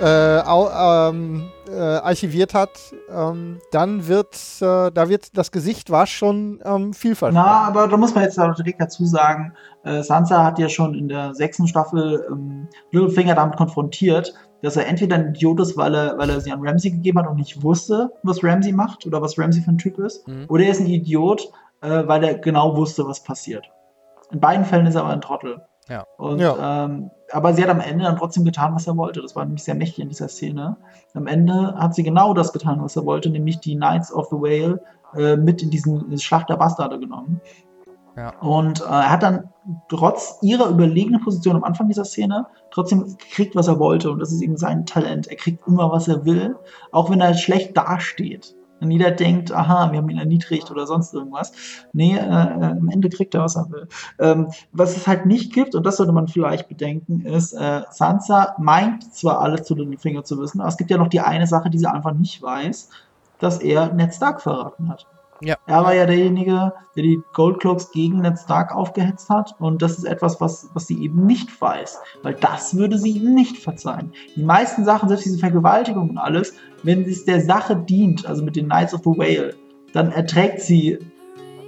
[0.00, 2.70] äh, au, ähm, äh, archiviert hat,
[3.14, 7.34] ähm, dann wird, äh, da wird das Gesicht war schon ähm, vielfältig.
[7.38, 9.52] Na, aber da muss man jetzt auch direkt dazu sagen,
[9.84, 14.86] äh, Sansa hat ja schon in der sechsten Staffel ähm, Littlefinger damit konfrontiert, dass er
[14.86, 17.62] entweder ein Idiot ist, weil er, weil er sie an Ramsey gegeben hat und nicht
[17.62, 20.46] wusste, was Ramsey macht oder was Ramsey für ein Typ ist, Mhm.
[20.48, 21.50] oder er ist ein Idiot,
[21.82, 23.64] äh, weil er genau wusste, was passiert.
[24.32, 25.62] In beiden Fällen ist er aber ein Trottel.
[25.88, 26.04] Ja.
[26.18, 26.84] Und, Ja.
[26.84, 29.22] Ähm, aber sie hat am Ende dann trotzdem getan, was er wollte.
[29.22, 30.76] Das war nämlich sehr mächtig in dieser Szene.
[31.14, 34.36] Am Ende hat sie genau das getan, was er wollte, nämlich die Knights of the
[34.36, 34.80] Whale
[35.16, 37.40] äh, mit in diesen in die Schlacht der Bastarde genommen.
[38.20, 38.38] Ja.
[38.40, 39.48] Und äh, er hat dann
[39.88, 44.10] trotz ihrer überlegenen Position am Anfang dieser Szene trotzdem gekriegt, was er wollte.
[44.10, 45.28] Und das ist eben sein Talent.
[45.28, 46.56] Er kriegt immer, was er will,
[46.92, 48.54] auch wenn er schlecht dasteht.
[48.82, 51.52] Und jeder denkt, aha, wir haben ihn erniedrigt oder sonst irgendwas.
[51.94, 53.88] Nee, äh, äh, am Ende kriegt er, was er will.
[54.18, 58.54] Ähm, was es halt nicht gibt, und das sollte man vielleicht bedenken, ist, äh, Sansa
[58.58, 61.46] meint zwar alles zu den Finger zu wissen, aber es gibt ja noch die eine
[61.46, 62.90] Sache, die sie einfach nicht weiß,
[63.38, 65.06] dass er Ned Stark verraten hat.
[65.42, 65.56] Ja.
[65.66, 69.54] Er war ja derjenige, der die Goldcloaks gegen Ned Stark aufgehetzt hat.
[69.58, 71.98] Und das ist etwas, was, was sie eben nicht weiß.
[72.22, 74.12] Weil das würde sie ihm nicht verzeihen.
[74.36, 78.56] Die meisten Sachen, selbst diese Vergewaltigung und alles, wenn es der Sache dient, also mit
[78.56, 79.54] den Knights of the Whale,
[79.92, 80.98] dann erträgt sie,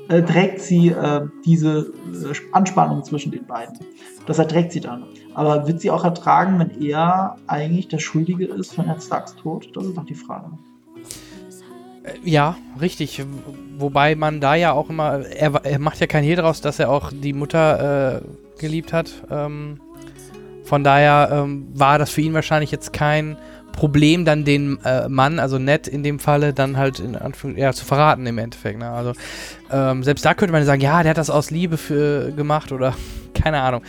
[0.09, 3.78] erträgt sie äh, diese äh, Anspannung zwischen den beiden.
[4.27, 5.05] Das erträgt sie dann.
[5.35, 9.70] Aber wird sie auch ertragen, wenn er eigentlich der Schuldige ist für Ned Starks Tod?
[9.74, 10.51] Das ist doch die Frage.
[12.05, 13.23] Äh, Ja, richtig.
[13.79, 16.91] Wobei man da ja auch immer, er, er macht ja kein Hehl draus, dass er
[16.91, 19.11] auch die Mutter äh, geliebt hat.
[19.31, 19.81] Ähm,
[20.65, 23.37] von daher ähm, war das für ihn wahrscheinlich jetzt kein
[23.73, 27.73] Problem, dann den äh, Mann, also Ned in dem Falle, dann halt in Anführung, ja,
[27.73, 28.79] zu verraten im Endeffekt.
[28.79, 28.89] Ne?
[28.89, 29.12] Also
[29.70, 32.95] ähm, selbst da könnte man sagen, ja, der hat das aus Liebe für, gemacht oder
[33.35, 33.83] keine Ahnung.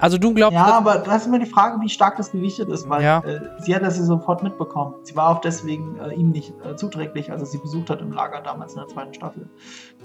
[0.00, 2.88] Also du glaubst, Ja, aber da ist immer die Frage, wie stark das gewichtet ist,
[2.88, 3.18] weil Ja.
[3.20, 4.94] äh, sie hat das ja sofort mitbekommen.
[5.02, 8.12] Sie war auch deswegen äh, ihm nicht äh, zuträglich, als er sie besucht hat im
[8.12, 9.48] Lager damals in der zweiten Staffel.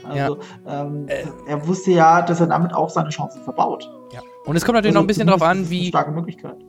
[0.04, 1.24] Also ähm, Äh.
[1.48, 3.90] er wusste ja, dass er damit auch seine Chancen verbaut.
[4.12, 4.20] ja.
[4.44, 5.94] Und es kommt natürlich Also noch ein bisschen zumindest an, wie,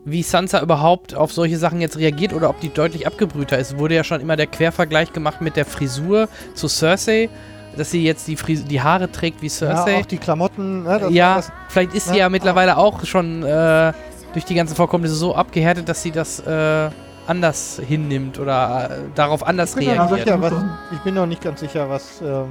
[0.04, 3.78] wie Sansa überhaupt auf solche Sachen jetzt reagiert oder ob die deutlich abgebrühter ist.
[3.78, 7.30] Wurde ja schon immer der Quervergleich gemacht mit der Frisur zu Cersei,
[7.76, 10.00] dass sie jetzt die, Fris die Haare trägt wie Ja, Cersei.
[10.00, 10.82] auch die Klamotten.
[10.84, 12.24] Ne, das, Ja, Das, vielleicht ist sie Ja.
[12.24, 13.92] ja mittlerweile auch schon äh,
[14.32, 16.90] durch die ganzen Vorkommnisse so abgehärtet, dass sie das äh,
[17.26, 20.20] anders hinnimmt oder äh, darauf anders ich, reagiert.
[20.24, 20.52] sicher, was,
[20.90, 22.46] ich bin noch nicht ganz sicher, was, ähm,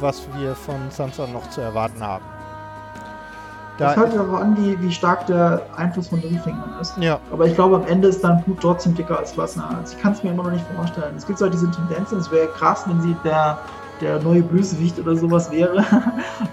[0.00, 2.24] was wir von Sansa noch zu erwarten haben.
[3.78, 6.94] Da Das kommt darauf an, wie, wie stark der Einfluss von Littlefinger ist.
[6.98, 9.68] ja, Aber ich glaube, am Ende ist dein Blut trotzdem dicker als Wasser.
[9.78, 11.14] Also ich kann es mir immer noch nicht vorstellen.
[11.14, 13.58] Es gibt so diese Tendenzen, es wäre krass, wenn sie der,
[14.00, 15.84] der neue Bösewicht oder sowas wäre.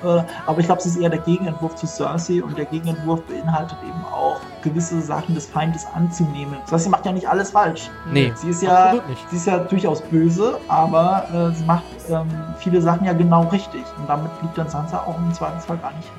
[0.03, 3.77] Äh, Aber ich glaube, sie ist eher der Gegenentwurf zu Cersei und der Gegenentwurf beinhaltet
[3.83, 6.55] eben auch gewisse Sachen des Feindes anzunehmen.
[6.67, 7.89] Cersei macht ja nicht alles falsch.
[8.11, 8.33] Nee.
[8.35, 9.29] Sie ist ja, Absolut nicht.
[9.29, 13.83] sie ist ja durchaus böse, aber äh, sie macht ähm, viele Sachen ja genau richtig.
[13.97, 16.09] Und damit liegt dann Sansa auch im Zweifelsfall gar nicht.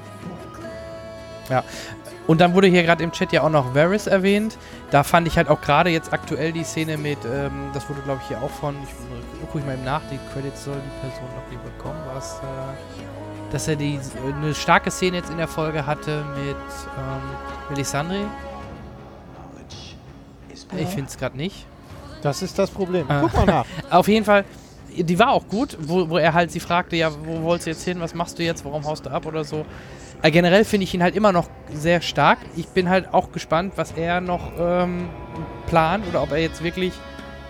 [2.26, 4.56] Und dann wurde hier gerade im Chat ja auch noch Varys erwähnt.
[4.90, 8.20] Da fand ich halt auch gerade jetzt aktuell die Szene mit, ähm, das wurde glaube
[8.22, 11.28] ich hier auch von, ich gucke ich mal eben nach, die Credits soll die Person
[11.34, 15.84] noch nie bekommen, was, äh, dass er die, eine starke Szene jetzt in der Folge
[15.86, 18.20] hatte mit ähm, Melisandre.
[20.76, 21.66] Ich finde es gerade nicht.
[22.22, 23.09] das ist das Problem.
[23.09, 23.20] Äh.
[23.20, 23.66] Guck mal nach.
[23.90, 24.44] Auf jeden Fall,
[24.88, 27.84] die war auch gut, wo, wo er halt sie fragte, ja, wo wolltest du jetzt
[27.84, 29.64] hin, was machst du jetzt, warum haust du ab oder so.
[30.24, 32.38] Äh, generell finde ich ihn halt immer noch sehr stark.
[32.56, 35.06] Ich bin halt auch gespannt, was er noch ähm,
[35.66, 36.94] plant oder ob er jetzt wirklich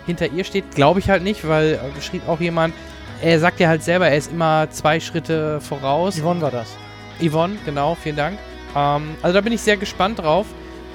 [0.05, 0.75] hinter ihr steht.
[0.75, 2.73] Glaube ich halt nicht, weil äh, schrieb auch jemand,
[3.21, 6.19] er sagt ja halt selber, er ist immer zwei Schritte voraus.
[6.19, 6.75] Yvonne war das.
[7.23, 8.37] Yvonne, genau, vielen Dank.
[8.75, 10.45] Ähm, also da bin ich sehr gespannt drauf,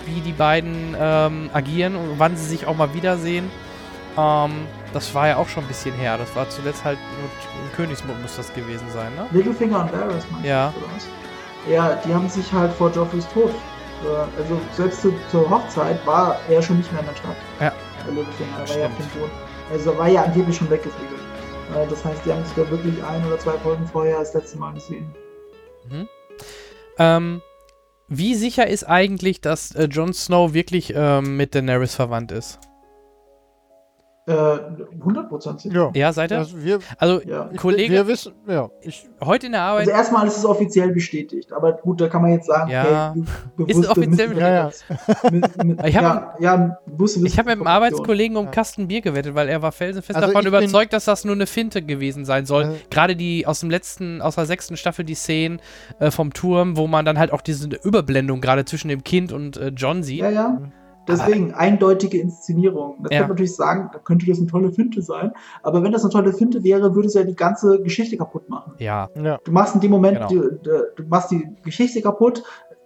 [0.04, 3.50] wie die beiden ähm, agieren und wann sie sich auch mal wiedersehen.
[4.18, 4.50] Ähm,
[4.92, 6.18] das war ja auch schon ein bisschen her.
[6.18, 7.30] Das war zuletzt halt nur
[7.64, 9.24] im Königsmund muss das gewesen sein, ne?
[9.32, 10.74] Littlefinger und Varys, meinst Ja.
[10.76, 11.06] du, oder was?
[11.68, 13.50] Ja, die haben sich halt vor Joffreys Tod.
[14.04, 17.36] äh, Also selbst zu, zur Hochzeit war er schon nicht mehr in der Stadt.
[17.60, 17.72] Ja.
[18.06, 19.32] Der Littlefinger, er war ja auf dem Boden.
[19.70, 21.20] Also er war ja angeblich schon weggeflügelt.
[21.74, 24.58] Äh, Das heißt, die haben sich da wirklich ein oder zwei Folgen vorher das letzte
[24.58, 25.14] Mal gesehen.
[26.98, 27.42] Ähm,
[28.08, 32.58] wie sicher ist eigentlich, dass äh, Jon Snow wirklich ähm, mit Daenerys verwandt ist?
[34.26, 35.74] Äh, 100% sicher.
[35.74, 35.90] Ja.
[35.94, 36.38] Ja, seid ihr?
[36.38, 37.48] Das, wir, Also, Ja.
[37.56, 38.68] Kollege, wir wissen, ja.
[38.82, 39.80] Ich, heute in der Arbeit.
[39.88, 43.10] Also erstmal ist es offiziell bestätigt, aber gut, da kann man jetzt sagen, Ja.
[43.10, 43.20] okay,
[43.56, 47.48] be- Ist es bewusste offiziell Missverständnis- mit, mit, Ich hab- ja, ja, bewusste Ich habe
[47.50, 47.66] mit einem.
[47.66, 48.50] Arbeitskollegen um Ja.
[48.50, 51.82] Kasten Bier gewettet, weil er war felsenfest Also davon überzeugt, dass das nur eine Finte
[51.82, 52.64] gewesen sein soll.
[52.64, 52.68] Äh.
[52.90, 55.60] Gerade die aus dem letzten, aus der sechsten Staffel die Szenen
[55.98, 59.56] äh, vom Turm, wo man dann halt auch diese Überblendung gerade zwischen dem Kind und
[59.56, 60.20] äh, John sieht.
[60.20, 60.58] Ja, ja.
[61.10, 62.98] Deswegen eindeutige Inszenierung.
[63.02, 63.18] Das Ja.
[63.20, 65.32] kann man natürlich sagen, da könnte das eine tolle Finte sein.
[65.62, 68.72] Aber wenn das eine tolle Finte wäre, würde es ja die ganze Geschichte kaputt machen.
[68.78, 69.38] Ja, ja.
[69.44, 70.28] Du machst in dem Moment, Genau.
[70.28, 70.40] die,
[70.96, 72.42] du machst die Geschichte kaputt.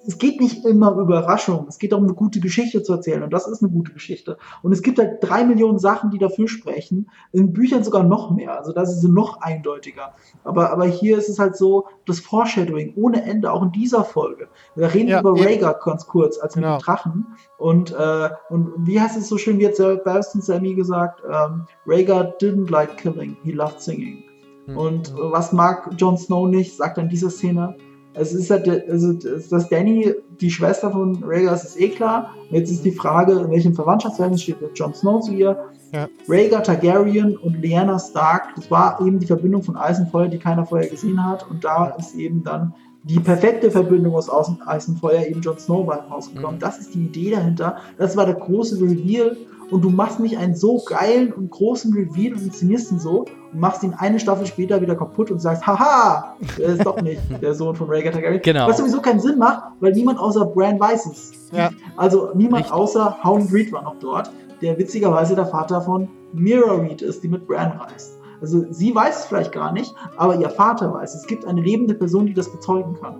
[0.07, 1.67] Es geht nicht immer um Überraschung.
[1.69, 3.23] Es geht darum, eine gute Geschichte zu erzählen.
[3.23, 4.37] Und das ist eine gute Geschichte.
[4.63, 7.11] Und es gibt halt drei Millionen Sachen, die dafür sprechen.
[7.33, 8.59] In Büchern sogar noch mehr.
[8.59, 10.15] Also das ist noch eindeutiger.
[10.45, 14.49] Aber, aber hier ist es halt so, das Foreshadowing ohne Ende, auch in dieser Folge.
[14.75, 15.33] Wir reden Ja, über.
[15.33, 16.79] Rhaegar ganz kurz, als mit Genau.
[16.79, 17.27] dem Drachen.
[17.59, 22.35] Und, äh, und wie heißt es so schön, wie hat Sebastian Sammy gesagt, ähm, Rhaegar
[22.41, 24.23] didn't like killing, he loved singing.
[24.67, 24.77] Hm.
[24.77, 27.77] Und äh, was mag Jon Snow nicht, sagt er in dieser Szene.
[28.15, 32.35] Es ist halt, also, dass Danny die Schwester von Rhaegar ist, ist eh klar.
[32.51, 35.59] Jetzt ist die Frage, in welchem Verwandtschaftsverhältnis steht Jon Snow zu ihr.
[35.93, 36.09] Ja.
[36.29, 40.39] Rhaegar Targaryen und Lyanna Stark, das war eben die Verbindung von Eis und Feuer, die
[40.39, 41.49] keiner vorher gesehen hat.
[41.49, 42.75] Und da ist eben dann
[43.05, 46.57] die perfekte Verbindung aus Außen- Eis und Feuer eben Jon Snow bei rausgekommen.
[46.57, 46.61] Mhm.
[46.61, 47.77] Das ist die Idee dahinter.
[47.99, 49.37] Das war der große Reveal.
[49.71, 53.61] Und du machst nicht einen so geilen und großen Reveal und inszenierst ihn so und
[53.61, 57.55] machst ihn eine Staffel später wieder kaputt und sagst, haha, der ist doch nicht der
[57.55, 58.43] Sohn von Rhaegar Targaryen.
[58.43, 58.69] Genau.
[58.69, 61.33] Was sowieso keinen Sinn macht, weil niemand außer Bran weiß es.
[61.51, 61.71] Ja.
[61.97, 62.73] Also niemand Richtig.
[62.75, 67.29] außer Hound Reed war noch dort, der witzigerweise der Vater von Mira Reed ist, die
[67.29, 68.19] mit Bran reist.
[68.45, 71.15] Also sie weiß es vielleicht gar nicht, aber ihr Vater weiß.
[71.15, 73.17] Es gibt eine lebende Person, die das bezeugen kann.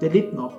[0.00, 0.54] Der lebt noch.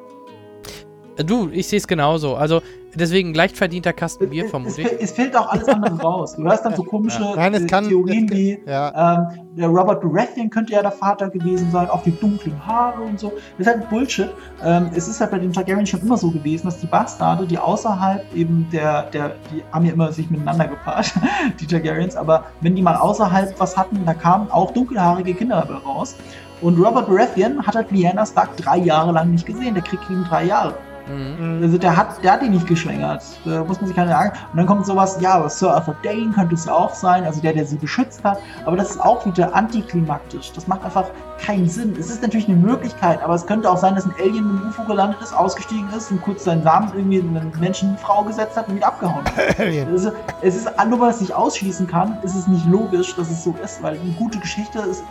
[1.18, 2.36] Du, ich sehe es genauso.
[2.36, 2.62] Also
[2.96, 5.02] deswegen leicht verdienter Kasten Bier, es, vermute es, ich.
[5.02, 6.36] es fehlt auch alles andere raus.
[6.36, 7.88] Du hörst dann so komische Nein, es äh, kann.
[7.88, 9.18] Theorien es kann wie, ja.
[9.18, 13.20] ähm, der Robert Baratheon könnte ja der Vater gewesen sein, auch die dunklen Haare und
[13.20, 13.32] so.
[13.58, 14.30] Das ist halt Bullshit.
[14.64, 17.58] Ähm, es ist halt bei den Targaryen schon immer so gewesen, dass die Bastarde, die
[17.58, 21.14] außerhalb eben der, der, die haben ja immer sich miteinander gepaart,
[21.60, 25.80] die Targaryens, aber wenn die mal außerhalb was hatten, da kamen auch dunkelhaarige Kinder dabei
[25.88, 26.16] raus.
[26.62, 29.74] Und Robert Baratheon hat halt Lyanna Stark drei Jahre lang nicht gesehen.
[29.74, 30.74] Der Krieg ging drei Jahre.
[31.08, 31.60] Mhm.
[31.64, 33.24] Also der hat, der hat die nicht geschwängert.
[33.46, 34.32] Da muss man sich keine sagen.
[34.52, 37.42] Und dann kommt sowas, ja, aber Sir Arthur Dane könnte es ja auch sein, also
[37.42, 38.40] der, der sie beschützt hat.
[38.66, 40.52] Aber das ist auch wieder antiklimaktisch.
[40.54, 41.06] Das macht einfach
[41.40, 41.96] keinen Sinn.
[42.00, 44.70] Es ist natürlich eine Möglichkeit, aber es könnte auch sein, dass ein Alien mit dem
[44.70, 48.68] UFO gelandet ist, ausgestiegen ist und kurz seinen Samen irgendwie in eine Menschenfrau gesetzt hat
[48.70, 49.34] und wieder abgehauen hat.
[49.94, 50.12] Also,
[50.42, 53.54] es ist, nur weil es nicht ausschließen kann, ist es nicht logisch, dass es so
[53.64, 55.04] ist, weil eine gute Geschichte ist.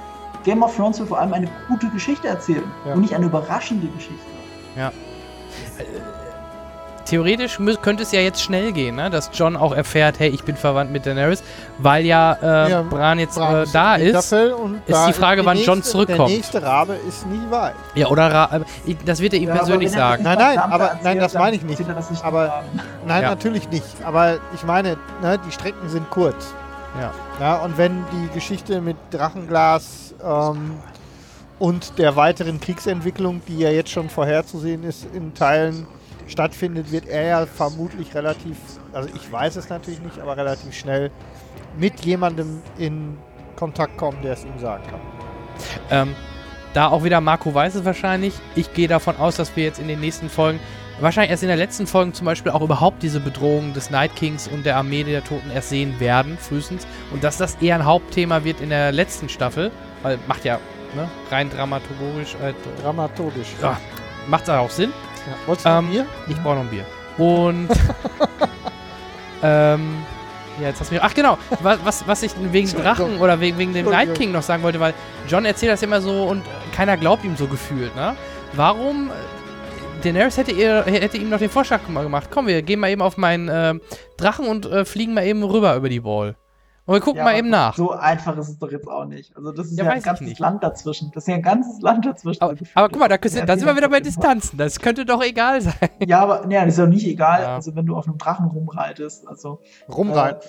[0.44, 2.94] Game of Thrones will vor allem eine gute Geschichte erzählen Ja.
[2.94, 4.26] und nicht eine überraschende Geschichte.
[7.04, 9.10] Theoretisch mü- könnte es ja jetzt schnell gehen, ne?
[9.10, 11.42] dass John auch erfährt, hey, ich bin verwandt mit Daenerys,
[11.78, 14.14] weil ja, äh, Ja, Bran jetzt Bran äh, ist da ist.
[14.14, 14.32] Ist
[14.86, 16.30] da die Frage, wann Jon nächste- zurückkommt.
[16.30, 17.74] Der nächste Rabe ist nie weit.
[17.96, 20.22] Ja, oder Ra äh, ich- das wird er ihm Ja, persönlich er sagen.
[20.22, 21.80] Nein, nein, aber- nein, das meine ich nicht.
[21.80, 22.62] nicht Aber-.
[23.04, 23.30] Nein, Ja.
[23.30, 23.84] natürlich nicht.
[24.04, 26.54] Aber ich meine, ne, die Strecken sind kurz.
[27.00, 27.10] Ja.
[27.40, 30.76] Ja, und wenn die Geschichte mit Drachenglas ähm,
[31.62, 35.86] und der weiteren Kriegsentwicklung, die ja jetzt schon vorherzusehen ist, in Teilen
[36.26, 38.56] stattfindet, wird er ja vermutlich relativ,
[38.92, 41.12] also ich weiß es natürlich nicht, aber relativ schnell
[41.78, 43.16] mit jemandem in
[43.54, 45.00] Kontakt kommen, der es ihm sagen kann.
[45.92, 46.16] Ähm,
[46.74, 48.34] da auch wieder Marco weiß es wahrscheinlich.
[48.56, 50.58] Ich gehe davon aus, dass wir jetzt in den nächsten Folgen,
[50.98, 54.48] wahrscheinlich erst in der letzten Folge zum Beispiel auch überhaupt diese Bedrohung des Night Kings
[54.48, 56.88] und der Armee der Toten erst sehen werden, frühestens.
[57.12, 59.70] Und dass das eher ein Hauptthema wird in der letzten Staffel,
[60.02, 60.58] weil macht ja
[60.94, 62.52] ne, rein dramaturgisch, äh,
[62.82, 63.48] Dramaturgisch.
[63.60, 63.78] Ja.
[64.26, 64.92] macht auch Sinn.
[65.26, 65.34] Ja.
[65.46, 66.06] Wolltest du Ähm, Bier?
[66.28, 66.84] Ich brauche noch ein Bier.
[67.18, 67.68] Und
[69.42, 70.02] ähm,
[70.60, 71.02] ja, jetzt hast du mich.
[71.02, 74.42] Ach genau, was, was, was ich wegen Drachen oder wegen, wegen dem Night King noch
[74.42, 74.94] sagen wollte, weil
[75.28, 76.42] John erzählt das immer so und
[76.74, 78.14] keiner glaubt ihm so gefühlt, ne?
[78.52, 79.10] Warum?
[79.10, 79.12] äh,
[80.02, 82.28] Daenerys hätte, ihr, hätte ihm noch den Vorschlag gemacht.
[82.30, 83.74] Komm, wir gehen mal eben auf meinen äh,
[84.16, 86.34] Drachen und äh, fliegen mal eben rüber über die Wall.
[86.84, 87.76] Und wir gucken Ja, mal eben nach.
[87.76, 89.36] So einfach ist es doch jetzt auch nicht.
[89.36, 90.38] Also das ist Ja, ja, ein ganzes.
[90.40, 91.12] Land dazwischen.
[91.14, 92.42] Das ist ja ein ganzes Land dazwischen.
[92.42, 94.58] Aber, aber guck mal, da, da Ja, sind wir wieder bei Distanzen.
[94.58, 95.74] Das könnte doch egal sein.
[96.04, 97.54] Ja, aber nee, das ist ja nicht egal, Ja.
[97.54, 99.28] also wenn du auf einem Drachen rumreitest.
[99.28, 100.40] Also Rumreiten.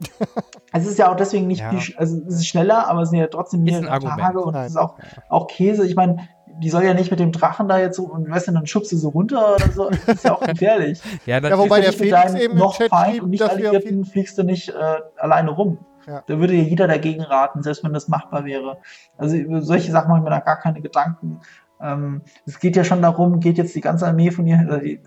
[0.00, 0.24] Äh,
[0.72, 1.70] es ist ja auch deswegen nicht Ja.
[1.70, 4.20] viel, also es ist schneller, aber es sind ja trotzdem mehrere Argument.
[4.20, 4.94] Tage und es ist auch,
[5.28, 5.86] auch Käse.
[5.86, 6.28] Ich meine,
[6.60, 8.92] die soll ja nicht mit dem Drachen da jetzt so, und weißt du, dann schubst
[8.92, 9.90] du so runter oder so.
[9.90, 11.00] Das ist ja auch gefährlich.
[11.26, 14.42] Ja, Ja, wobei der Felix eben im noch Chat Feind und nicht Alliierten fliegst du
[14.42, 14.74] nicht äh,
[15.16, 15.78] alleine rum.
[16.06, 16.22] Ja.
[16.26, 18.78] Da würde ja jeder dagegen raten, selbst wenn das machbar wäre.
[19.18, 21.40] Also über solche Sachen mache ich mir da gar keine Gedanken.
[21.80, 25.00] Ähm, es geht ja schon darum, geht jetzt die ganze Armee von ihr, äh, die,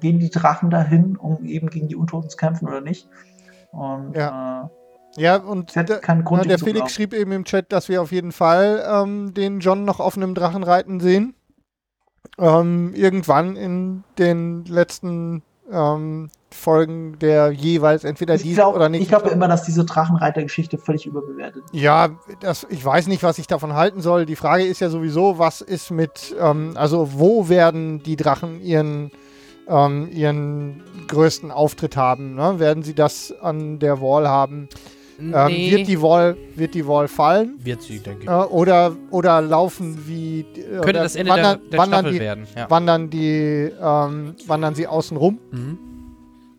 [0.00, 3.08] gehen die Drachen dahin, um eben gegen die Untoten zu kämpfen oder nicht?
[3.72, 4.64] Und Ja.
[4.64, 4.68] äh,
[5.16, 8.12] Ja, und der, keinen Grund, ja, der Felix schrieb eben im Chat, dass wir auf
[8.12, 11.34] jeden Fall ähm, den John noch auf einem Drachen reiten sehen.
[12.38, 19.08] Ähm, irgendwann in den letzten ähm, Folgen der jeweils entweder Ich diese glaube oder nicht.
[19.08, 21.74] glaub immer, dass diese Drachenreiter-Geschichte völlig überbewertet ist.
[21.74, 22.10] Ja,
[22.40, 24.26] das, ich weiß nicht, was ich davon halten soll.
[24.26, 29.10] Die Frage ist ja sowieso, was ist mit, ähm, also wo werden die Drachen ihren,
[29.68, 32.34] ähm, ihren größten Auftritt haben?
[32.34, 32.58] Ne?
[32.58, 34.68] Werden sie das an der Wall haben?
[35.18, 35.70] Ähm, Nee.
[35.70, 37.54] wird, die Wall, wird die Wall fallen?
[37.62, 38.28] Wird sie, denke ich.
[38.28, 40.40] Äh, oder, oder laufen wie.
[40.40, 42.46] Äh, Könnte das Ende wandern, der, der wandern Staffel die, werden.
[42.56, 42.70] Ja.
[42.70, 45.38] Wandern, die, ähm, wandern sie außen rum?
[45.52, 45.78] Mhm.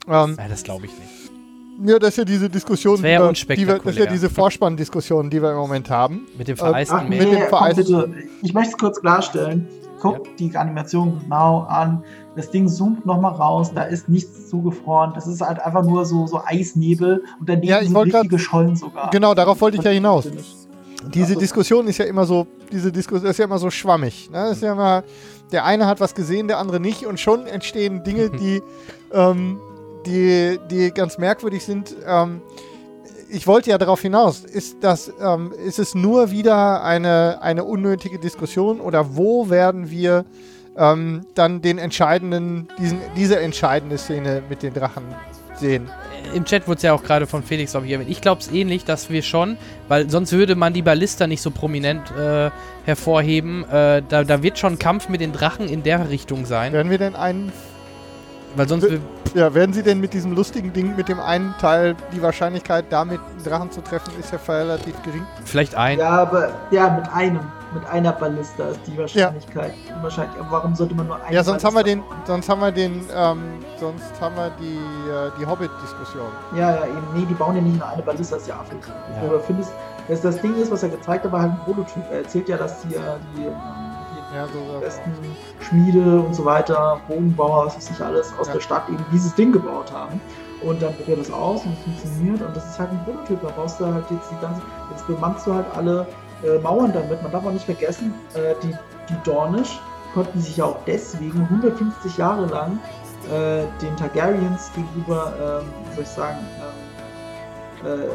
[0.07, 1.89] Ähm, ja das glaube ich nicht.
[1.89, 4.05] ja, das ist ja diese Diskussion, Das ja die wir, die wir, das ist ja
[4.05, 6.27] diese Vorspann-Diskussion, die wir im Moment haben.
[6.37, 7.19] Mit dem Äh, vereisten Ach, mit Meer.
[7.27, 8.13] dem nee, komm Verein- bitte.
[8.43, 9.67] Ich möchte es kurz klarstellen.
[10.13, 12.03] Guck die Animation genau an.
[12.35, 13.71] Das Ding zoomt nochmal raus.
[13.73, 15.11] Da ist nichts zugefroren.
[15.15, 17.23] Das ist halt einfach nur so, so Eisnebel.
[17.39, 19.09] Und daneben Ja, ich sind richtige Schollen sogar.
[19.11, 20.27] Genau, darauf wollte ich ja hinaus.
[21.13, 24.29] Diese Also- Diskussion ist ja immer so, diese Diskussion ist ja immer so schwammig.
[24.31, 24.49] Ne?
[24.49, 25.03] Ist ja immer,
[25.51, 28.61] der eine hat was gesehen, der andere nicht und schon entstehen Dinge, die,
[29.13, 29.59] ähm,
[30.05, 31.95] die, die ganz merkwürdig sind.
[32.07, 32.41] Ähm,
[33.29, 38.19] ich wollte ja darauf hinaus, ist, das, ähm, ist es nur wieder eine, eine unnötige
[38.19, 40.25] Diskussion oder wo werden wir
[40.77, 45.03] ähm, dann den entscheidenden, diesen, diese entscheidende Szene mit den Drachen
[45.55, 45.89] sehen?
[46.33, 48.09] Im Chat wurde es ja auch gerade von Felix, glaube ich, erwähnt.
[48.09, 49.57] Ich glaube es ähnlich, dass wir schon,
[49.87, 52.49] weil sonst würde man die Ballista nicht so prominent äh,
[52.85, 53.63] hervorheben.
[53.69, 56.73] Äh, da, da wird schon Kampf mit den Drachen in der Richtung sein.
[56.73, 57.51] Werden wir denn einen
[58.55, 59.01] Weil sonst will,
[59.33, 63.19] Ja, werden Sie denn mit diesem lustigen Ding, mit dem einen Teil, die Wahrscheinlichkeit, damit
[63.19, 65.25] einen Drachen zu treffen, ist ja relativ gering?
[65.43, 65.99] vielleicht ein.
[65.99, 67.41] Ja, aber ja, mit einem,
[67.73, 69.73] mit einer Ballista ist die Wahrscheinlichkeit.
[70.01, 70.39] Wahrscheinlich.
[70.39, 72.71] Aber warum sollte man nur eine Ja, sonst haben wir den, Ballista sonst haben wir
[72.71, 73.39] den, ähm,
[73.77, 74.75] sonst haben wir die,
[75.09, 76.27] äh, die Hobbit-Diskussion.
[76.55, 77.07] Ja, ja, eben.
[77.13, 78.79] Nee, die bauen ja nicht nur eine Ballista, das ist ja affig.
[79.21, 79.27] Ja.
[79.27, 79.71] Aber findest,
[80.07, 82.03] das, das Ding ist, was er gezeigt hat, war halt ein Prototyp.
[82.09, 82.99] Er erzählt ja, dass die, äh,
[83.35, 83.84] die, ähm, die
[84.35, 85.11] Ja, so, besten
[85.61, 88.53] Schmiede und so weiter, Bogenbauer, was weiß ich alles, aus Ja.
[88.53, 90.19] der Stadt eben dieses Ding gebaut haben.
[90.61, 93.41] Und dann probiert das aus und es funktioniert und das ist halt ein Prototyp.
[93.41, 96.05] Da brauchst du halt jetzt die ganze, jetzt bemannst du halt alle
[96.43, 97.21] äh, Mauern damit.
[97.23, 98.75] Man darf auch nicht vergessen, äh, die,
[99.09, 99.79] die Dornish
[100.13, 102.79] konnten sich ja auch deswegen 150 Jahre lang
[103.31, 108.09] äh, den Targaryens gegenüber, ähm, wie soll ich sagen, ähm, äh, äh,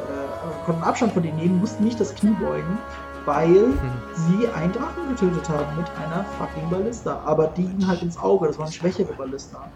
[0.66, 2.78] konnten Abstand von denen nehmen, mussten nicht das Knie beugen,
[3.24, 4.02] weil Mhm.
[4.12, 7.20] sie einen Drachen getötet haben mit einer fucking Ballista.
[7.24, 9.70] Aber die ihnen halt ins Auge, das war eine schwächere Ballista.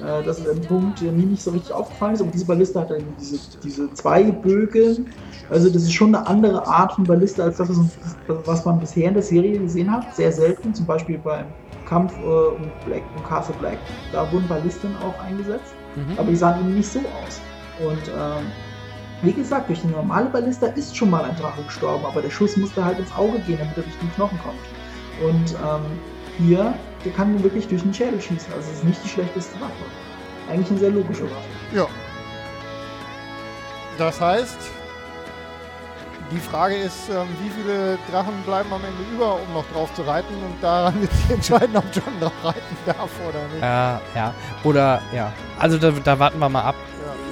[0.00, 2.20] Äh, Das ist ein Punkt, der mir nicht so richtig aufgefallen ist.
[2.22, 5.12] Aber diese Ballista hat dann diese, diese zwei Bögen.
[5.50, 8.16] Also das ist schon eine andere Art von Ballista als das, was-
[8.46, 10.14] was man bisher in der Serie gesehen hat.
[10.14, 11.46] Sehr selten, zum Beispiel beim
[11.84, 13.78] Kampf äh, um, Black, um Castle Black.
[14.12, 16.18] Da wurden Ballisten auch eingesetzt Mhm.
[16.18, 17.40] aber die sahen eben nicht so aus.
[17.86, 18.46] Und ähm,
[19.22, 22.56] wie gesagt, durch eine normale Ballista ist schon mal ein Drache gestorben, aber der Schuss
[22.56, 24.58] musste halt ins Auge gehen, damit er durch den Knochen kommt.
[25.22, 25.98] Und ähm,
[26.38, 26.74] hier,
[27.04, 28.52] der kann wirklich durch den Schädel schießen.
[28.52, 29.72] Also es ist nicht die schlechteste Waffe.
[30.50, 31.48] Eigentlich eine sehr logische Waffe.
[31.74, 31.86] Ja.
[33.98, 34.58] Das heißt,
[36.32, 40.02] die Frage ist, ähm, wie viele Drachen bleiben am Ende über, um noch drauf zu
[40.02, 43.62] reiten und daran wird sich entscheiden, ob John drauf reiten darf oder nicht.
[43.62, 44.34] Äh, ja.
[44.64, 45.32] Oder, ja.
[45.58, 46.74] Also da, da warten wir mal ab.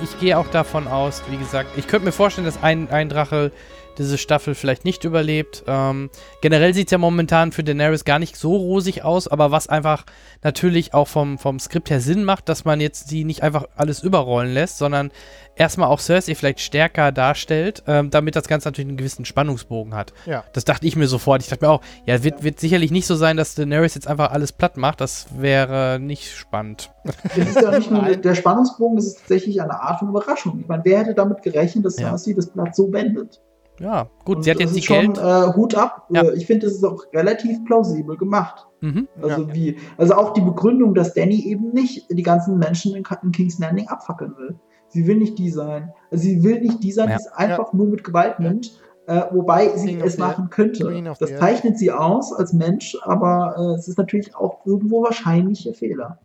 [0.03, 3.53] Ich gehe auch davon aus, wie gesagt, ich könnte mir vorstellen, dass ein, ein Drache
[3.99, 5.65] diese Staffel vielleicht nicht überlebt.
[5.67, 6.11] Ähm,
[6.41, 10.05] generell sieht es ja momentan für Daenerys gar nicht so rosig aus, aber was einfach
[10.43, 14.03] natürlich auch vom, vom Skript her Sinn macht, dass man jetzt sie nicht einfach alles
[14.03, 15.11] überrollen lässt, sondern
[15.57, 20.13] erstmal auch Cersei vielleicht stärker darstellt, ähm, damit das Ganze natürlich einen gewissen Spannungsbogen hat.
[20.27, 20.45] Ja.
[20.53, 21.43] Das dachte ich mir sofort.
[21.43, 24.31] Ich dachte mir auch, ja, wird, wird sicherlich nicht so sein, dass Daenerys jetzt einfach
[24.31, 25.01] alles platt macht.
[25.01, 26.91] Das wäre nicht spannend.
[27.05, 30.61] Das ist ja nicht nur der Spannungsbogen, das ist tatsächlich eine Art von Überraschung.
[30.61, 32.09] Ich meine, wer hätte damit gerechnet, dass Ja.
[32.09, 33.41] Cersei das Blatt so wendet?
[33.81, 35.19] Ja, gut, Und sie hat jetzt die schon, Geld.
[35.19, 36.07] Äh, Hut ab.
[36.11, 36.23] Ja.
[36.23, 38.67] Äh, Ich finde, das ist auch relativ plausibel gemacht.
[38.83, 39.09] Mhm.
[39.23, 39.55] Also Ja.
[39.55, 43.59] wie, also auch die Begründung, dass Danny eben nicht die ganzen Menschen in, in King's
[43.59, 44.55] Landing abfackeln will.
[44.89, 45.93] Sie will nicht die sein.
[46.11, 47.17] Also sie will nicht die sein, Ja.
[47.17, 51.03] die es einfach nur mit Gewalt nimmt, äh, wobei sie es machen könnte.
[51.19, 55.75] Das zeichnet sie aus als Mensch, aber äh, es ist natürlich auch irgendwo wahrscheinlich ihr
[55.75, 56.19] Fehler.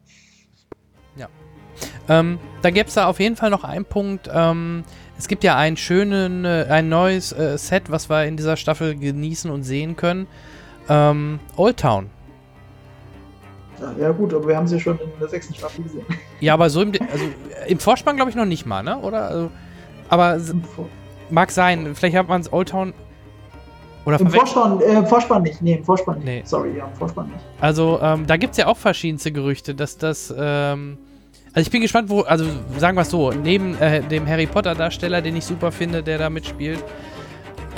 [2.08, 4.30] Ähm, da gäbe es da auf jeden Fall noch einen Punkt.
[4.32, 4.84] Ähm,
[5.18, 8.96] es gibt ja einen schönen, äh, ein neues äh, Set, was wir in dieser Staffel
[8.96, 10.28] genießen und sehen können.
[10.90, 12.10] Ähm, Old Town.
[14.00, 16.06] Ja, gut, aber wir haben sie ja schon in der sechsten Staffel gesehen.
[16.40, 17.26] Ja, aber so im, also,
[17.68, 18.98] im Vorspann glaube ich noch nicht mal, ne?
[18.98, 19.30] Oder?
[19.30, 19.52] Also,
[20.10, 20.40] aber
[21.30, 21.94] mag sein.
[21.96, 22.94] Vielleicht hat man es Old Town.
[24.06, 24.30] Oder Im.
[24.30, 25.62] Vorspann, äh, Vorspann nicht.
[25.62, 26.26] Nee, im Vorspann nicht.
[26.26, 26.42] Nee.
[26.46, 27.44] Sorry, ja, im Vorspann nicht.
[27.60, 30.34] Also, ähm, da gibt es ja auch verschiedenste Gerüchte, dass das.
[30.38, 30.98] Ähm,
[31.56, 32.22] also, ich bin gespannt, wo.
[32.22, 32.46] Also,
[32.78, 36.30] sagen wir es so: Neben äh, dem Harry Potter-Darsteller, den ich super finde, der da
[36.30, 36.84] mitspielt,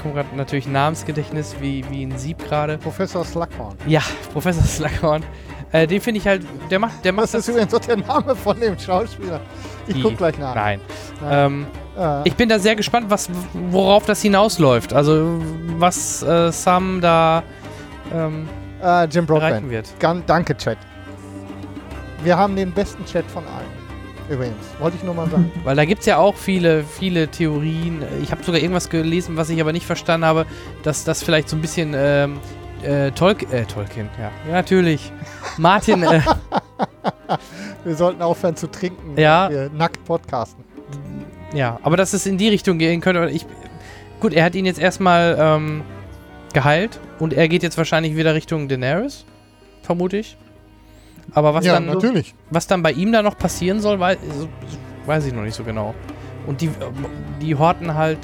[0.02, 2.78] kommt gerade natürlich ein Namensgedächtnis wie, wie ein Sieb gerade.
[2.78, 3.76] Professor Slughorn.
[3.88, 4.02] Ja,
[4.34, 5.24] Professor Slughorn.
[5.72, 6.44] Äh, den finde ich halt.
[6.70, 9.40] Der macht, der macht Das ist übrigens auch der Name von dem Schauspieler.
[9.88, 10.56] Ich Die- guck gleich nach.
[10.56, 10.80] Nein.
[11.22, 11.45] Nein.
[11.45, 11.68] Ähm,
[11.98, 13.28] Äh, ich bin da sehr gespannt, was,
[13.72, 14.94] worauf das hinausläuft.
[14.94, 15.40] Also,
[15.78, 17.41] was äh, Sam da
[18.14, 18.48] ähm,
[18.84, 19.68] äh, Jim Broadbent.
[19.72, 19.88] wird.
[19.99, 20.78] Gan danke, Chat.
[22.23, 23.88] Wir haben den besten Chat von allen.
[24.30, 25.52] Übrigens, wollte ich nur mal sagen.
[25.64, 28.03] Weil da gibt es ja auch viele, viele Theorien.
[28.22, 30.45] Ich habe sogar irgendwas gelesen, was ich aber nicht verstanden habe,
[30.84, 32.39] dass das vielleicht so ein bisschen ähm,
[32.84, 34.31] äh, Tolk äh, Tolkien, ja.
[34.48, 35.11] ja natürlich.
[35.57, 36.22] Martin, äh,
[37.85, 39.49] Wir sollten aufhören zu trinken, Ja.
[39.49, 40.64] wir nackt podcasten.
[41.53, 43.30] ja, aber dass es in die Richtung gehen könnte.
[43.30, 43.45] Ich,
[44.19, 45.84] gut, er hat ihn jetzt erstmal ähm,
[46.53, 49.26] geheilt und er geht jetzt wahrscheinlich wieder Richtung Daenerys,
[49.84, 50.38] vermute ich.
[51.34, 52.34] Aber was ja, dann natürlich.
[52.49, 54.18] Was dann bei ihm da noch passieren soll, weiß,
[55.06, 55.94] weiß ich noch nicht so genau.
[56.45, 56.70] Und die,
[57.41, 58.20] die horten halt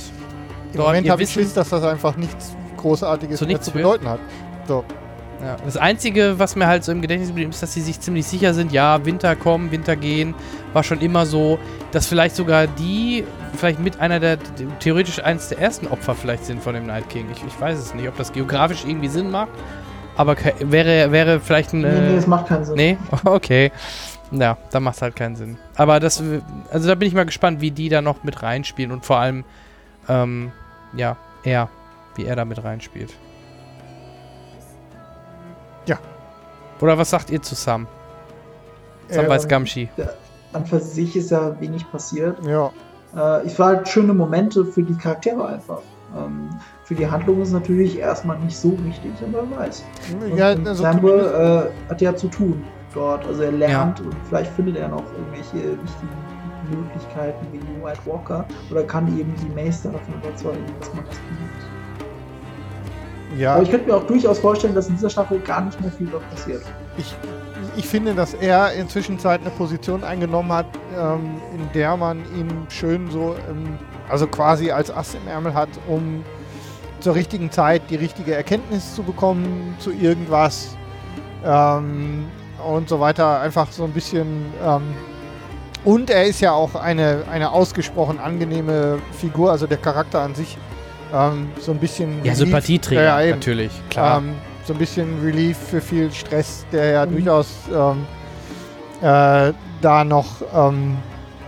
[0.74, 1.44] Im Moment habe ich Wissen.
[1.44, 4.20] Schiss, dass das einfach nichts Großartiges Zu nichts zu bedeuten hat.
[4.68, 4.84] So.
[5.44, 5.58] Ja.
[5.66, 8.54] Das Einzige, was mir halt so im Gedächtnis geblieben ist, dass sie sich ziemlich sicher
[8.54, 10.34] sind, ja, Winter kommen, Winter gehen,
[10.72, 11.60] war schon immer so,
[11.92, 13.26] dass vielleicht sogar die,
[13.58, 14.38] vielleicht mit einer der,
[14.80, 17.28] theoretisch eines der ersten Opfer vielleicht sind von dem Night King.
[17.34, 19.50] Ich, ich weiß es nicht, ob das geografisch irgendwie Sinn macht,
[20.16, 21.82] aber wäre, wäre vielleicht ein...
[21.82, 22.76] Nee, nee, Äh, das macht keinen Sinn.
[22.76, 22.98] nee?
[23.26, 23.72] Okay.
[24.32, 25.58] Ja, da macht es halt keinen Sinn.
[25.76, 26.42] Aber das, äh,
[26.72, 29.44] also da bin ich mal gespannt, wie die da noch mit reinspielen und vor allem,
[30.10, 30.52] ähm,
[30.96, 31.70] ja, er,
[32.16, 33.14] wie er da mit reinspielt.
[35.86, 35.98] Ja.
[36.80, 37.88] Oder was sagt ihr zu Sam?
[39.10, 39.90] Samwise Ähm, Gamgee.
[40.54, 42.38] An für sich ist ja wenig passiert.
[42.46, 42.72] Ja.
[43.16, 45.80] Äh, es war halt schöne Momente für die Charaktere einfach.
[46.18, 46.50] Ähm,
[46.84, 49.84] für die Handlung ist natürlich erstmal nicht so wichtig, aber wer weiß.
[50.22, 53.26] Und, ja, also Samuel äh, hat ja zu tun dort.
[53.26, 56.24] Also er lernt und vielleicht findet er noch irgendwelche wichtigen
[56.70, 61.18] Möglichkeiten wie die White Walker oder kann eben die Meister davon überzeugen, dass man das
[61.18, 61.68] benutzt.
[63.38, 65.92] ja, Aber ich könnte mir auch durchaus vorstellen, dass in dieser Staffel gar nicht mehr
[65.92, 66.62] viel dort passiert.
[66.98, 67.16] ich,
[67.76, 72.50] ich finde, dass er inzwischen Zeit eine Position eingenommen hat, ähm, in der man ihn
[72.70, 73.78] schön so, ähm,
[74.10, 76.24] also quasi als Ass im Ärmel hat, um
[77.04, 80.78] zur richtigen Zeit die richtige Erkenntnis zu bekommen zu irgendwas
[81.46, 82.26] ähm,
[82.66, 83.42] und so weiter.
[83.42, 84.46] Einfach so ein bisschen.
[84.66, 84.82] Ähm,
[85.84, 90.58] und er ist ja auch eine, eine ausgesprochen angenehme Figur, also der Charakter an sich.
[91.14, 92.24] Ähm, so ein bisschen.
[92.24, 94.20] Ja, Sympathieträger, Ja, natürlich, klar.
[94.20, 94.36] Ähm,
[94.66, 97.12] so ein bisschen Relief für viel Stress, der ja Mhm.
[97.12, 98.06] durchaus ähm,
[99.02, 99.52] äh,
[99.82, 100.96] da noch ähm,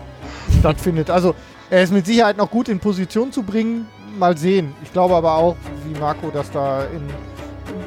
[0.60, 1.10] stattfindet.
[1.10, 1.34] Also
[1.70, 3.88] er ist mit Sicherheit noch gut in Position zu bringen.
[4.18, 4.74] Mal sehen.
[4.84, 5.56] Ich glaube aber auch,
[5.86, 7.02] wie Marco, dass da in,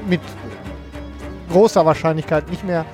[0.08, 0.20] mit
[1.50, 2.84] großer Wahrscheinlichkeit nicht mehr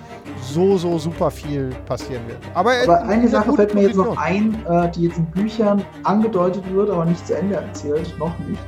[0.41, 2.39] so, so super viel passieren wird.
[2.55, 5.83] Aber, Aber in eine Sache fällt mir jetzt noch ein, äh, die jetzt in Büchern
[6.05, 8.61] angedeutet wird, aber nicht zu Ende erzählt, noch nicht.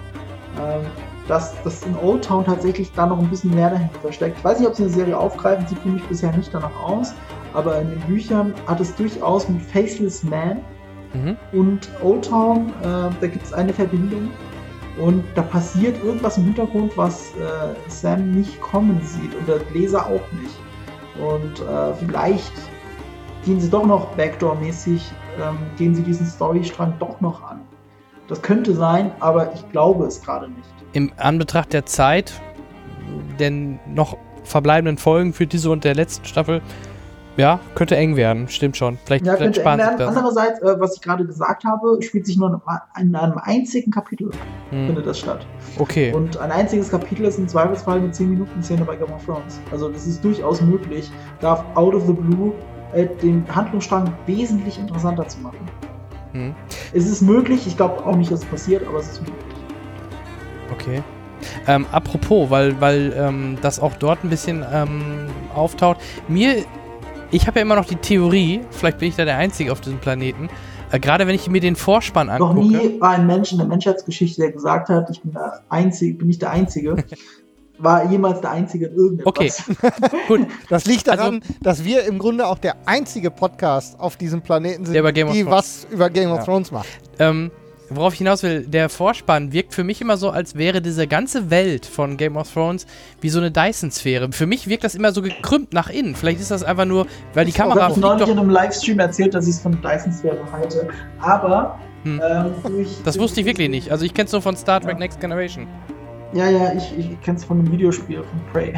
[0.59, 0.81] Ähm,
[1.29, 4.39] dass das in Old Town tatsächlich da noch ein bisschen mehr dahinter versteckt.
[4.39, 7.13] Ich weiß nicht, ob sie eine Serie aufgreifen, sieht für mich bisher nicht danach aus,
[7.53, 10.61] aber in den Büchern hat es durchaus mit Faceless Man
[11.15, 11.37] Mhm.
[11.53, 12.85] und Old Town, äh,
[13.21, 14.29] da gibt es eine Verbindung.
[14.99, 20.07] Und da passiert irgendwas im Hintergrund, was äh, Sam nicht kommen sieht und der Leser
[20.07, 20.57] auch nicht.
[21.21, 22.53] Und äh, vielleicht
[23.45, 25.03] gehen sie doch noch Backdoor-mäßig,
[25.41, 27.61] ähm, gehen sie diesen Storystrang doch noch an.
[28.29, 30.75] Das könnte sein, aber ich glaube es gerade nicht.
[30.93, 32.41] Im Anbetracht der Zeit,
[33.39, 36.63] den noch verbleibenden Folgen für diese und der letzten Staffel,
[37.37, 38.99] ja, könnte eng werden, stimmt schon.
[39.05, 40.09] Vielleicht, Ja, vielleicht sparen sich das.
[40.09, 42.61] Andererseits, äh, was ich gerade gesagt habe, spielt sich nur
[42.99, 44.31] in einem einzigen Kapitel,
[44.71, 44.87] Hm.
[44.87, 45.47] findet das statt.
[45.79, 46.13] Okay.
[46.13, 49.61] Und ein einziges Kapitel ist im Zweifelsfall eine 10-Minuten-Szene bei Game of Thrones.
[49.71, 51.11] Also das ist durchaus möglich,
[51.41, 52.53] da out of the blue
[52.95, 55.59] äh, den Handlungsstrang wesentlich interessanter zu machen.
[56.33, 56.55] Hm.
[56.93, 59.37] Es ist möglich, ich glaube auch nicht, dass es passiert, aber es ist möglich.
[60.73, 61.03] Okay.
[61.67, 65.99] Ähm, apropos, weil, weil ähm, das auch dort ein bisschen ähm, auftaucht.
[66.29, 66.65] Mir,
[67.37, 69.99] ich habe ja immer noch die Theorie, vielleicht bin ich da der Einzige auf diesem
[69.99, 70.49] Planeten,
[70.91, 72.67] äh, gerade wenn ich mir den Vorspann Noch angucke.
[72.77, 76.29] nie war ein Mensch in der Menschheitsgeschichte, der gesagt hat, ich bin der Einzige, bin
[76.29, 76.97] nicht der Einzige,
[77.79, 79.65] war jemals der Einzige in irgendetwas.
[80.29, 84.41] Gut, Das liegt Also- daran, dass wir im Grunde auch der einzige Podcast auf diesem
[84.41, 85.55] Planeten sind, Der über Game of die Thrones-
[85.87, 86.45] was über Game of Ja.
[86.45, 86.89] Thrones macht.
[87.19, 87.51] ähm,
[87.91, 91.51] worauf ich hinaus will, der Vorspann wirkt für mich immer so, als wäre diese ganze
[91.51, 92.87] Welt von Game of Thrones
[93.21, 94.31] wie so eine Dyson-Sphäre.
[94.33, 96.15] Für mich wirkt das immer so gekrümmt nach innen.
[96.15, 98.51] Vielleicht ist das einfach nur, weil die Ich habe Kamera ich fliegt neulich in einem
[98.51, 100.89] Livestream erzählt, dass ich es von Dyson-Sphäre halte.
[101.21, 102.21] Aber Hm.
[102.25, 103.91] ähm, durch, Das wusste ich wirklich nicht.
[103.91, 104.99] Also ich kenne es nur von Star Trek Ja.
[104.99, 105.67] Next Generation.
[106.33, 108.75] Ja, ja, ich, ich kenne es von einem Videospiel von Prey.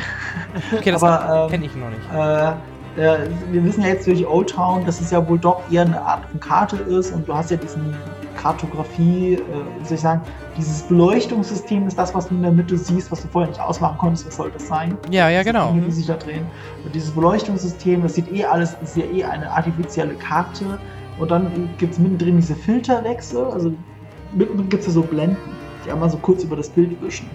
[0.72, 2.01] Okay, das ähm, kenne ich noch nicht.
[2.12, 2.52] Äh,
[2.99, 6.01] äh, wir wissen ja jetzt durch Old Town, dass es ja wohl doch eher eine
[6.01, 7.95] Art von Karte ist und du hast ja diesen
[8.37, 9.39] Kartografie, äh,
[9.81, 10.20] wie soll ich sagen,
[10.57, 13.99] dieses Beleuchtungssystem ist das, was du in der Mitte siehst, was du vorher nicht ausmachen
[13.99, 14.97] konntest, was soll das sein?
[15.11, 15.70] Ja, ja, genau.
[15.73, 16.47] Dinge, die sich da drehen.
[16.85, 20.79] Und dieses Beleuchtungssystem, das sieht eh alles, ist ja eh eine artifizielle Karte.
[21.19, 23.73] Und dann gibt es mittendrin diese Filterwechsel, also
[24.33, 25.37] mittendrin gibt es ja so Blenden,
[25.85, 27.29] die einmal so kurz über das Bild wischen.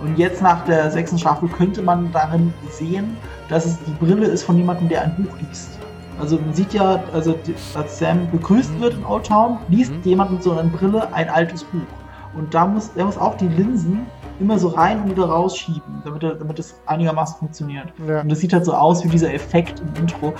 [0.00, 3.16] Und jetzt nach der sechsten Staffel könnte man darin sehen,
[3.52, 5.78] dass es die Brille ist von jemandem, der ein Buch liest.
[6.18, 7.34] Also man sieht ja, also
[7.74, 10.00] als Sam begrüßt wird in Old Town, liest Mhm.
[10.04, 11.80] jemand mit so einer Brille ein altes Buch.
[12.34, 14.06] Und da muss, er muss auch die Linsen
[14.40, 17.92] immer so rein und wieder rausschieben, damit, er, damit es einigermaßen funktioniert.
[18.08, 18.22] Ja.
[18.22, 20.32] Und das sieht halt so aus wie dieser Effekt im Intro.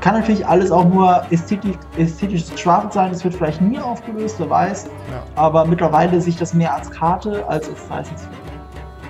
[0.00, 4.48] Kann natürlich alles auch nur ästhetisch, ästhetisch geschwafelt sein, das wird vielleicht nie aufgelöst, wer
[4.48, 4.86] weiß.
[4.86, 5.22] Ja.
[5.34, 8.26] Aber mittlerweile sehe ich das mehr als Karte als als License.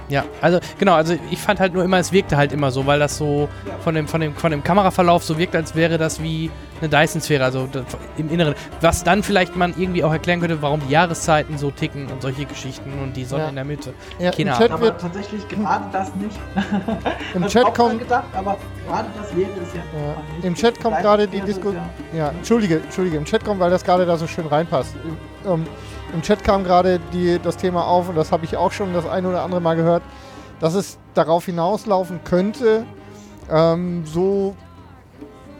[0.08, 2.98] Ja, also genau, also ich fand halt nur immer, es wirkte halt immer so, weil
[2.98, 3.48] das so
[3.82, 6.50] von dem, von dem, von dem Kameraverlauf so wirkt, als wäre das wie
[6.80, 7.84] eine Dyson-Sphäre, also das,
[8.18, 8.54] im Inneren.
[8.82, 12.44] Was dann vielleicht man irgendwie auch erklären könnte, warum die Jahreszeiten so ticken und solche
[12.44, 13.48] Geschichten und die Sonne Ja.
[13.48, 13.94] in der Mitte.
[14.18, 16.38] Ja, Keine Im Chat Aber wird, tatsächlich gerade das nicht.
[17.34, 19.80] im ich Chat kommt, gedacht, aber gerade das wäre es ja.
[19.80, 20.46] Ja.
[20.46, 21.76] Im Chat kommt gerade die Diskussion.
[22.12, 24.94] ja- Ja, entschuldige, entschuldige, im Chat kommt, weil das gerade da so schön reinpasst.
[25.46, 25.64] Ähm,
[26.14, 29.06] im Chat kam gerade die, das Thema auf und das habe ich auch schon das
[29.06, 30.02] eine oder andere Mal gehört,
[30.60, 32.86] dass es darauf hinauslaufen könnte,
[33.50, 34.54] ähm, so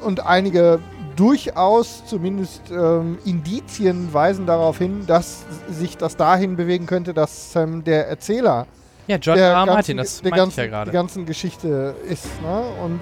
[0.01, 0.79] und einige
[1.17, 7.85] durchaus zumindest ähm, Indizien weisen darauf hin, dass sich das dahin bewegen könnte, dass ähm,
[7.85, 8.67] der Erzähler
[9.07, 9.51] Ja, John der R.
[9.51, 9.67] R.
[9.67, 12.63] ganzen, Martin, das der meinte ich ganzen, ja die ganzen Geschichte ist ne?
[12.85, 13.01] und,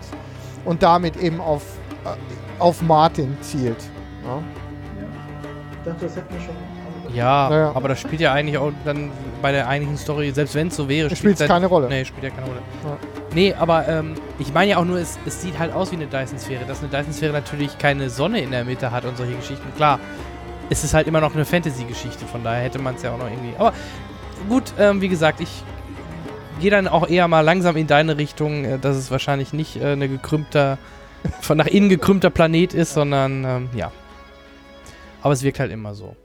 [0.65, 1.63] und damit eben auf,
[2.05, 3.79] äh, auf Martin zielt.
[4.25, 4.43] Ne?
[5.79, 6.72] Ich dachte, das hätten wir schon.
[7.15, 7.73] Ja, Ja, ja.
[7.75, 9.11] aber das spielt ja eigentlich auch dann
[9.41, 11.89] bei der eigentlichen Story, selbst wenn es so wäre, Es spielt halt- keine Rolle.
[11.89, 12.61] Nee, spielt ja keine Rolle.
[12.85, 12.97] Ja.
[13.35, 16.07] Nee, aber ähm, ich meine ja auch nur, es, es sieht halt aus wie eine
[16.07, 16.65] Dyson-Sphäre.
[16.67, 19.73] Dass eine Dyson-Sphäre natürlich keine Sonne in der Mitte hat und solche Geschichten.
[19.77, 19.99] Klar,
[20.71, 23.29] es ist halt immer noch eine Fantasy-Geschichte, von daher hätte man es ja auch noch
[23.31, 23.55] irgendwie.
[23.59, 23.73] Aber
[24.49, 25.63] gut, ähm, wie gesagt, ich
[26.61, 29.93] gehe dann auch eher mal langsam in deine Richtung, äh, dass es wahrscheinlich nicht äh,
[29.93, 30.79] eine gekrümmter,
[31.41, 33.91] von nach innen gekrümmter Planet ist, sondern ähm, ja.
[35.23, 36.17] Aber es wirkt halt immer so.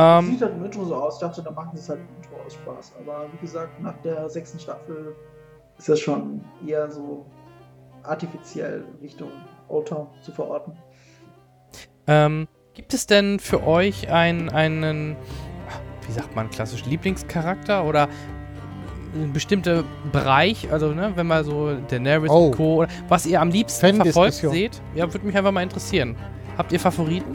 [0.00, 1.14] Ähm, Sieht halt im Intro so aus.
[1.14, 2.92] Ich dachte, da machen sie es halt im Intro aus Spaß.
[3.00, 5.16] Aber wie gesagt, nach der sechsten Staffel
[5.76, 7.26] ist das schon eher so
[8.04, 9.30] artifiziell Richtung
[9.68, 10.72] Old Town zu verorten.
[12.06, 15.16] Ähm, gibt es denn für euch einen, einen,
[16.06, 18.08] wie sagt man, klassisch Lieblingscharakter oder
[19.14, 22.46] ein bestimmter Bereich, also ne, wenn man so Daenerys Oh.
[22.46, 22.74] und Co.
[22.76, 24.80] Oder was ihr am liebsten verfolgt seht?
[24.94, 26.14] Ja, würde mich einfach mal interessieren.
[26.56, 27.32] Habt ihr Favoriten?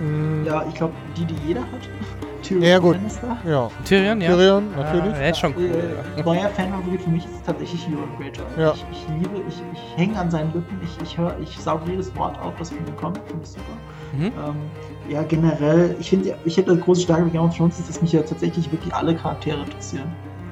[0.00, 1.68] Mm, Ja, ich glaube, die, die jeder hat.
[2.42, 2.94] Tyrion Ja, gut.
[2.94, 3.36] Lannister.
[3.48, 3.68] ja.
[3.84, 4.28] Tyrion, ja?
[4.30, 5.14] Tyrion, natürlich.
[5.14, 5.70] Ah, der ist schon cool.
[6.16, 8.44] Äh, neuer Fan-Favorit für mich ist tatsächlich Euron Greyjoy.
[8.56, 8.72] Ja.
[8.72, 12.14] Ich, ich liebe, ich, ich hänge an seinen Lippen, ich, ich höre, ich sauge jedes
[12.16, 13.18] Wort auf, das von ihm kommt.
[13.26, 13.64] Finde ich super.
[14.16, 14.24] Mhm.
[14.26, 17.88] Ähm, ja, generell, ich finde, ich hätte eine große Stärke bei Game of Thrones, ist,
[17.88, 20.06] dass mich ja tatsächlich wirklich alle Charaktere interessieren.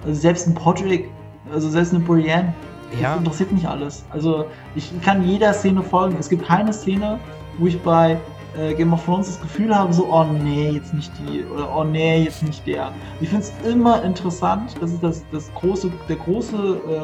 [0.05, 1.11] Also selbst ein Podrick,
[1.53, 2.53] also selbst eine Brienne,
[2.91, 3.15] das Ja.
[3.17, 4.05] interessiert mich alles.
[4.11, 6.17] Also ich kann jeder Szene folgen.
[6.19, 7.21] Es gibt keine Szene,
[7.59, 8.17] wo ich bei
[8.59, 11.85] äh, Game of Thrones das Gefühl habe, so, oh nee, jetzt nicht die, oder oh
[11.85, 12.93] nee, jetzt nicht der.
[13.21, 17.03] Ich finde es immer interessant, das ist das, das große, der große, äh,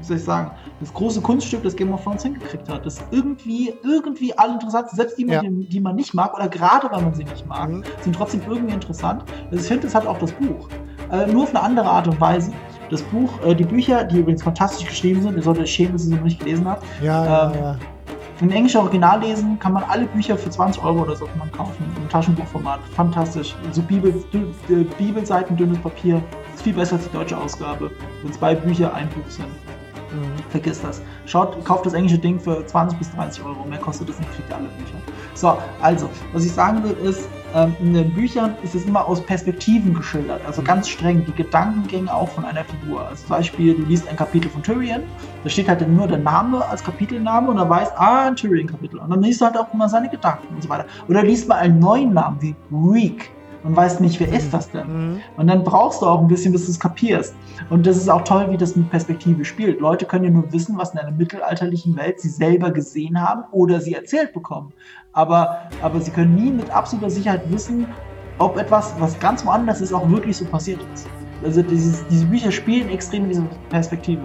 [0.00, 0.50] wie soll ich sagen,
[0.80, 2.86] das große Kunststück, das Game of Thrones hingekriegt hat.
[2.86, 5.40] Das irgendwie, irgendwie alle interessant, selbst die, Ja.
[5.42, 7.84] die, die man nicht mag, oder gerade weil man sie nicht mag, Mhm.
[8.02, 9.24] sind trotzdem irgendwie interessant.
[9.50, 10.68] Also ich finde, das hat auch das Buch.
[11.10, 12.52] Äh, nur auf eine andere Art und Weise.
[12.90, 16.02] Das Buch, äh, die Bücher, die übrigens fantastisch geschrieben sind, ihr solltet euch schämen, dass
[16.04, 16.84] ihr sie noch nicht gelesen habt.
[17.02, 17.76] Ja, ja, Ähm, ja.
[18.40, 21.50] Im englischen Original lesen kann man alle Bücher für 20 Euro oder so kann man
[21.50, 21.84] kaufen.
[21.96, 22.78] Im Taschenbuchformat.
[22.94, 23.56] Fantastisch.
[23.72, 24.12] So Bibel,
[24.96, 26.22] Bibelseiten, dünnes Papier.
[26.54, 27.90] ist viel besser als die deutsche Ausgabe.
[28.22, 29.46] Wenn zwei Bücher ein Buch sind.
[29.46, 30.50] Mhm.
[30.50, 31.02] Vergiss das.
[31.26, 33.64] Schaut, kauft das englische Ding für 20 bis 30 Euro.
[33.68, 34.98] Mehr kostet es nicht, kriegt ihr alle Bücher.
[35.34, 39.24] So, also, was ich sagen will ist, ähm, in den Büchern ist es immer aus
[39.24, 40.40] Perspektiven geschildert.
[40.46, 43.06] Also ganz streng die Gedankengänge auch von einer Figur.
[43.06, 45.02] Als Beispiel, du liest ein Kapitel von Tyrion,
[45.44, 48.98] da steht halt dann nur der Name als Kapitelname und dann weißt, ah, ein Tyrion-Kapitel.
[48.98, 50.86] Und dann liest du halt auch immer seine Gedanken und so weiter.
[51.08, 53.30] Oder liest mal einen neuen Namen wie Reek
[53.64, 54.86] und weißt nicht, wer ist das denn?
[54.86, 55.20] Mhm.
[55.36, 57.34] Und dann brauchst du auch ein bisschen, bis du es kapierst.
[57.70, 59.80] Und das ist auch toll, wie das mit Perspektive spielt.
[59.80, 63.80] Leute können ja nur wissen, was in einer mittelalterlichen Welt sie selber gesehen haben oder
[63.80, 64.72] sie erzählt bekommen.
[65.12, 67.86] Aber, aber sie können nie mit absoluter Sicherheit wissen,
[68.38, 71.08] ob etwas, was ganz woanders ist, auch wirklich so passiert ist.
[71.44, 74.22] Also dieses, diese Bücher spielen extrem in dieser Perspektive.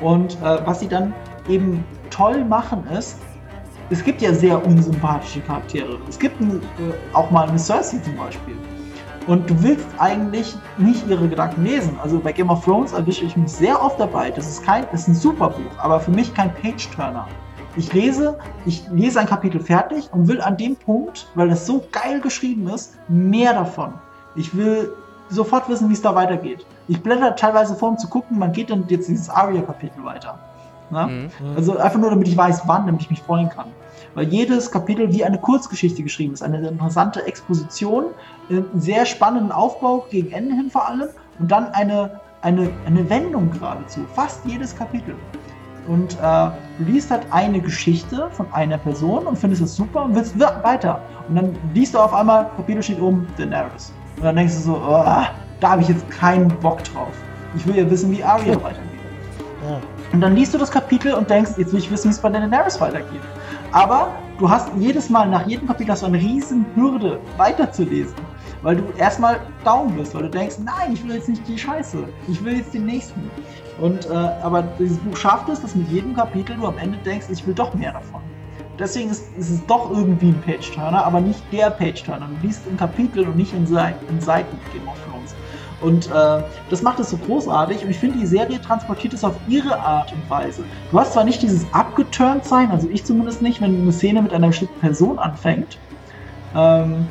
[0.00, 1.12] Und äh, was sie dann
[1.48, 3.16] eben toll machen ist,
[3.90, 5.98] es gibt ja sehr unsympathische Charaktere.
[6.08, 8.56] Es gibt ein, äh, auch mal eine Cersei zum Beispiel.
[9.26, 11.98] Und du willst eigentlich nicht ihre Gedanken lesen.
[12.02, 14.30] Also bei Game of Thrones erwische ich mich sehr oft dabei.
[14.30, 17.26] Das ist kein, das ist ein super Buch, aber für mich kein Page-Turner.
[17.76, 21.84] Ich lese, ich lese ein Kapitel fertig und will an dem Punkt, weil das so
[21.92, 23.92] geil geschrieben ist, mehr davon.
[24.34, 24.92] Ich will
[25.28, 26.64] sofort wissen, wie es da weitergeht.
[26.88, 30.38] Ich blätter teilweise vor, um zu gucken, man geht dann jetzt dieses Aria-Kapitel weiter.
[30.90, 31.06] Na?
[31.06, 31.30] Mhm.
[31.56, 33.66] Also einfach nur, damit ich weiß, wann, damit ich mich freuen kann.
[34.14, 38.06] Weil jedes Kapitel wie eine Kurzgeschichte geschrieben ist, eine interessante Exposition,
[38.48, 41.08] einen sehr spannenden Aufbau gegen Ende hin vor allem
[41.38, 44.00] und dann eine, eine, eine Wendung geradezu.
[44.14, 45.14] Fast jedes Kapitel.
[45.86, 50.14] und äh, du liest halt eine Geschichte von einer Person und findest es super und
[50.14, 51.00] willst weiter.
[51.28, 53.92] Und dann liest du auf einmal, Kapitel steht oben, Daenerys.
[54.16, 55.04] Und dann denkst du so, oh,
[55.60, 57.12] da habe ich jetzt keinen Bock drauf.
[57.56, 59.00] Ich will ja wissen, wie Arya weitergeht.
[59.68, 59.80] Ja.
[60.12, 62.28] Und dann liest du das Kapitel und denkst, jetzt will ich wissen, wie es bei
[62.28, 63.22] Daenerys weitergeht.
[63.72, 68.16] Aber du hast jedes Mal, nach jedem Kapitel du eine riesen Hürde weiterzulesen.
[68.62, 72.04] Weil du erstmal down bist, weil du denkst, nein, ich will jetzt nicht die Scheiße,
[72.28, 73.30] ich will jetzt den nächsten.
[73.80, 77.26] Und äh, aber dieses Buch schafft es, dass mit jedem Kapitel du am Ende denkst,
[77.30, 78.20] ich will doch mehr davon.
[78.78, 82.28] Deswegen ist, ist es doch irgendwie ein Page-Turner, aber nicht der Page-Turner.
[82.28, 85.09] Du liest in Kapitel und nicht in, Seiten, in Seiten Game of.
[85.80, 89.34] Und äh, das macht es so großartig und ich finde, die Serie transportiert es auf
[89.48, 90.62] ihre Art und Weise.
[90.90, 94.34] Du hast zwar nicht dieses abgeturnt sein, also ich zumindest nicht, wenn eine Szene mit
[94.34, 95.78] einer bestimmten Person anfängt.
[96.54, 97.06] Ähm,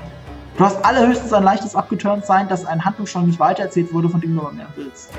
[0.58, 4.36] du hast allerhöchstens ein leichtes abgeturnt sein, dass ein Handlungsstrang nicht weitererzählt wurde, von dem
[4.36, 5.12] du mehr willst.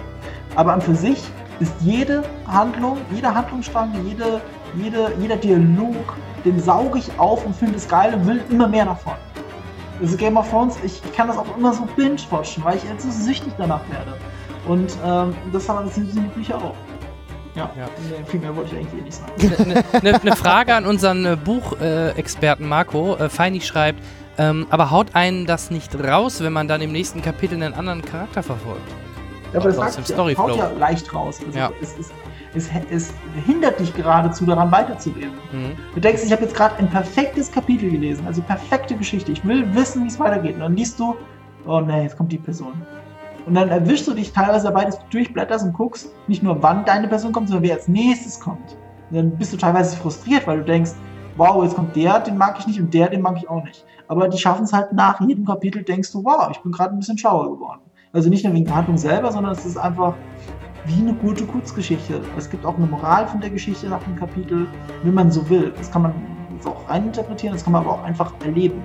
[0.55, 1.23] Aber an für sich
[1.59, 4.41] ist jede Handlung, jeder Handlungsstrang, jede,
[4.77, 6.15] jede, jeder Dialog,
[6.45, 9.15] den sauge ich auf und finde es geil und will immer mehr davon.
[10.01, 13.11] Also Game of Thrones, ich, kann das auch immer so binge-watchen, weil ich jetzt so
[13.11, 14.17] süchtig danach werde.
[14.67, 16.75] Und ähm, das haben das sind die Bücher auch.
[17.55, 17.89] Ja, ja.
[18.09, 19.83] Nee, viel mehr wollte ich eigentlich eh nicht sagen.
[19.93, 23.17] Eine ne, ne Frage an unseren äh, Buchexperten Marco.
[23.17, 24.03] Äh, Feini schreibt,
[24.39, 28.03] ähm, aber haut einen das nicht raus, wenn man dann im nächsten Kapitel einen anderen
[28.03, 28.89] Charakter verfolgt?
[29.53, 31.41] Ja, aber das sagt ja, haut ja leicht raus.
[31.45, 31.71] Also ja.
[31.83, 32.11] es, es,
[32.55, 33.13] es, es,
[33.47, 35.33] hindert dich geradezu daran weiterzulesen.
[35.53, 35.77] Mhm.
[35.95, 39.33] Du denkst, ich habe jetzt gerade ein perfektes Kapitel gelesen, also perfekte Geschichte.
[39.33, 40.55] Ich will wissen, wie es weitergeht.
[40.55, 41.15] Und dann liest du,
[41.67, 42.73] oh nee, jetzt kommt die Person.
[43.47, 46.85] Und dann erwischst du dich teilweise dabei, dass du durchblätterst und guckst, nicht nur wann
[46.85, 48.77] deine Person kommt, sondern wer als nächstes kommt.
[49.11, 50.93] Und dann bist du teilweise frustriert, weil du denkst,
[51.37, 53.85] wow, jetzt kommt der, den mag ich nicht und der, den mag ich auch nicht.
[54.09, 56.99] Aber die schaffen es halt nach jedem Kapitel, denkst du, wow, ich bin gerade ein
[56.99, 57.81] bisschen schlauer geworden.
[58.13, 60.15] Also nicht nur wegen der Handlung selber, sondern es ist einfach
[60.87, 62.21] wie eine gute Kurzgeschichte.
[62.37, 64.67] Es gibt auch eine Moral von der Geschichte nach dem Kapitel,
[65.03, 65.73] wenn man so will.
[65.77, 66.15] Das kann man
[66.65, 68.83] auch reininterpretieren, das kann man aber auch einfach erleben.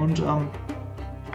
[0.00, 0.48] Und ähm,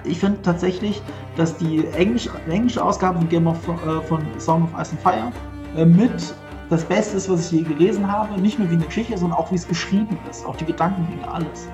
[0.04, 1.02] ich finde tatsächlich,
[1.36, 5.32] dass die englische, englische Ausgabe von Game of äh, von Song of Ice and Fire
[5.76, 6.34] äh, mit
[6.70, 8.40] das Beste ist, was ich je gelesen habe.
[8.40, 10.46] Nicht nur wie eine Geschichte, sondern auch wie es geschrieben ist.
[10.46, 11.68] Auch die Gedankengänge, alles.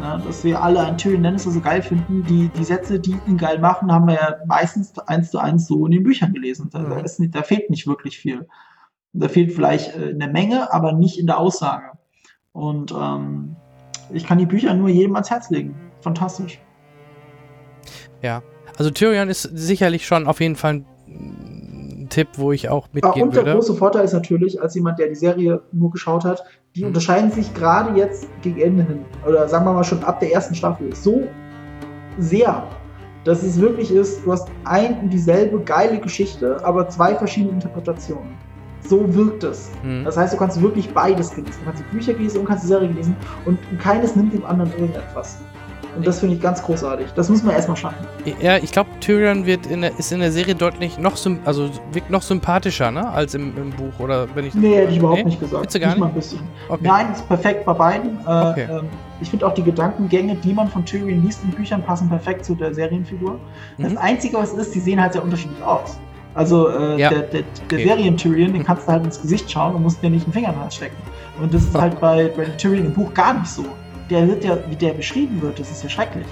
[0.00, 2.24] Ne, dass wir alle einen Tyrion Lannister so geil finden.
[2.28, 5.86] Die, die Sätze, die ihn geil machen, haben wir ja meistens eins zu eins so
[5.86, 6.68] in den Büchern gelesen.
[6.72, 6.90] Da, mhm.
[6.90, 8.46] da, nicht, da fehlt nicht wirklich viel.
[9.12, 11.92] Da fehlt vielleicht äh, in der Menge, aber nicht in der Aussage.
[12.52, 13.56] Und ähm,
[14.12, 15.74] ich kann die Bücher nur jedem ans Herz legen.
[16.00, 16.60] Fantastisch.
[18.22, 18.42] Ja,
[18.76, 23.38] also Tyrion ist sicherlich schon auf jeden Fall ein Tipp, wo ich auch mitgehen würde.
[23.40, 26.42] Und der große Vorteil ist natürlich, als jemand, der die Serie nur geschaut hat,
[26.74, 30.32] die unterscheiden sich gerade jetzt gegen Ende hin, oder sagen wir mal schon ab der
[30.32, 31.22] ersten Staffel, so
[32.18, 32.64] sehr,
[33.24, 38.34] dass es wirklich ist, du hast ein und dieselbe geile Geschichte, aber zwei verschiedene Interpretationen.
[38.80, 39.70] So wirkt es.
[39.82, 40.04] Mhm.
[40.04, 41.60] Das heißt, du kannst wirklich beides genießen.
[41.60, 44.70] Du kannst die Bücher lesen und kannst die Serie lesen und keines nimmt dem anderen
[44.72, 45.38] irgendetwas.
[45.96, 47.06] Und das finde ich ganz großartig.
[47.14, 48.06] Das muss man erstmal schaffen.
[48.40, 52.10] Ja, ich glaube, Tyrion wird in der, ist in der Serie deutlich noch, also wirkt
[52.10, 53.08] noch sympathischer, ne?
[53.08, 53.98] Als im, im Buch.
[53.98, 55.24] Oder wenn ich nee, hätte ich überhaupt nee?
[55.24, 55.62] nicht gesagt.
[55.62, 55.98] Willst du gar nicht?
[55.98, 56.40] Mal ein bisschen.
[56.68, 56.82] Okay.
[56.82, 58.18] Nein, ist perfekt bei beiden.
[58.26, 58.66] Äh, okay.
[58.70, 58.88] ähm,
[59.20, 62.54] ich finde auch die Gedankengänge, die man von Tyrion liest in Büchern, passen perfekt zu
[62.54, 63.38] der Serienfigur.
[63.78, 63.82] Mhm.
[63.82, 65.98] Das Einzige, was ist, die sehen halt sehr unterschiedlich aus.
[66.34, 67.10] Also äh, ja.
[67.10, 67.84] der, der, der okay.
[67.84, 70.54] Serien-Tyrion, den kannst du halt ins Gesicht schauen und musst dir nicht einen Finger in
[70.54, 70.96] den Hals stecken.
[71.40, 73.64] Und das ist halt bei Brandon Tyrion im Buch gar nicht so
[74.10, 76.26] der wird ja, wie der beschrieben wird, das ist ja schrecklich.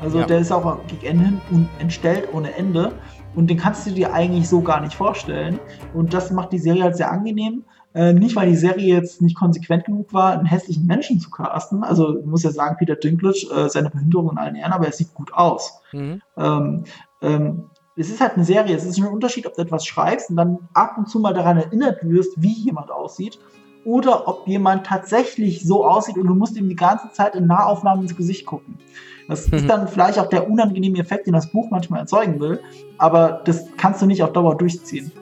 [0.00, 0.26] Also ja.
[0.26, 2.92] der ist auch gegen Ende hin entstellt ohne Ende.
[3.34, 5.58] Und den kannst du dir eigentlich so gar nicht vorstellen.
[5.94, 7.64] Und das macht die Serie halt sehr angenehm.
[7.94, 11.84] Äh, nicht, weil die Serie jetzt nicht konsequent genug war, einen hässlichen Menschen zu casten.
[11.84, 14.92] Also ich muss ja sagen, Peter Dinklage, äh, seine Behinderung in allen Ehren, aber er
[14.92, 15.80] sieht gut aus.
[15.92, 16.22] Mhm.
[16.36, 16.84] Ähm,
[17.20, 18.74] ähm, es ist halt eine Serie.
[18.74, 21.58] Es ist ein Unterschied, ob du etwas schreibst und dann ab und zu mal daran
[21.58, 23.38] erinnert wirst, wie jemand aussieht
[23.84, 28.02] oder ob jemand tatsächlich so aussieht und du musst ihm die ganze Zeit in Nahaufnahmen
[28.02, 28.78] ins Gesicht gucken.
[29.28, 29.54] Das mhm.
[29.58, 32.60] ist dann vielleicht auch der unangenehme Effekt, den das Buch manchmal erzeugen will,
[32.98, 35.12] aber das kannst du nicht auf Dauer durchziehen.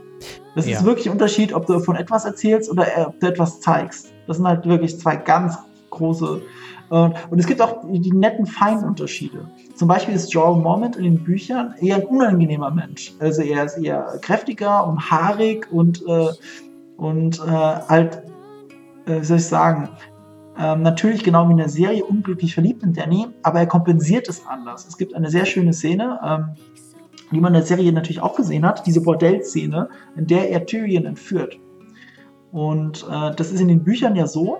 [0.55, 0.79] Das ja.
[0.79, 4.13] ist wirklich ein Unterschied, ob du von etwas erzählst oder ob du etwas zeigst.
[4.27, 5.57] Das sind halt wirklich zwei ganz
[5.91, 6.43] große.
[6.91, 9.49] Äh, und es gibt auch die netten Feinunterschiede.
[9.75, 13.15] Zum Beispiel ist Joel Mormont in den Büchern eher ein unangenehmer Mensch.
[13.21, 16.29] Also er ist eher kräftiger und haarig und, äh,
[16.97, 18.23] und äh, halt
[19.11, 19.89] äh, wie soll ich sagen,
[20.59, 24.47] ähm, natürlich genau wie in der Serie unglücklich verliebt in Danny, aber er kompensiert es
[24.47, 24.87] anders.
[24.87, 26.45] Es gibt eine sehr schöne Szene, ähm,
[27.33, 31.07] die man in der Serie natürlich auch gesehen hat, diese Bordellszene, in der er Tyrion
[31.07, 31.59] entführt.
[32.53, 34.59] Und äh, das ist in den Büchern ja so,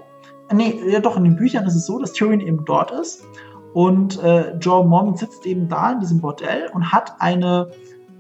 [0.49, 3.25] äh, nee, ja doch, in den Büchern ist es so, dass Tyrion eben dort ist
[3.75, 7.71] und äh, Joe Mormont sitzt eben da in diesem Bordell und hat eine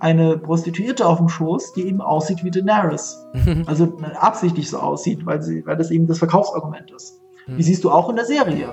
[0.00, 3.24] eine Prostituierte auf dem Schoß, die eben aussieht wie Daenerys.
[3.66, 7.20] Also äh, absichtlich so aussieht, weil, sie, weil das eben das Verkaufsargument ist.
[7.44, 7.56] Hm.
[7.56, 8.72] Die siehst du auch in der Serie.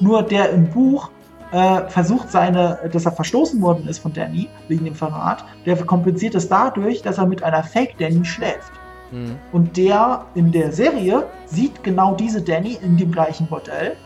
[0.00, 1.10] Nur der im Buch
[1.52, 6.34] äh, versucht seine, dass er verstoßen worden ist von Danny wegen dem Verrat, der kompensiert
[6.34, 8.72] es dadurch, dass er mit einer Fake Danny schläft.
[9.12, 9.36] Mhm.
[9.52, 13.96] Und der in der Serie sieht genau diese Danny in dem gleichen Bordell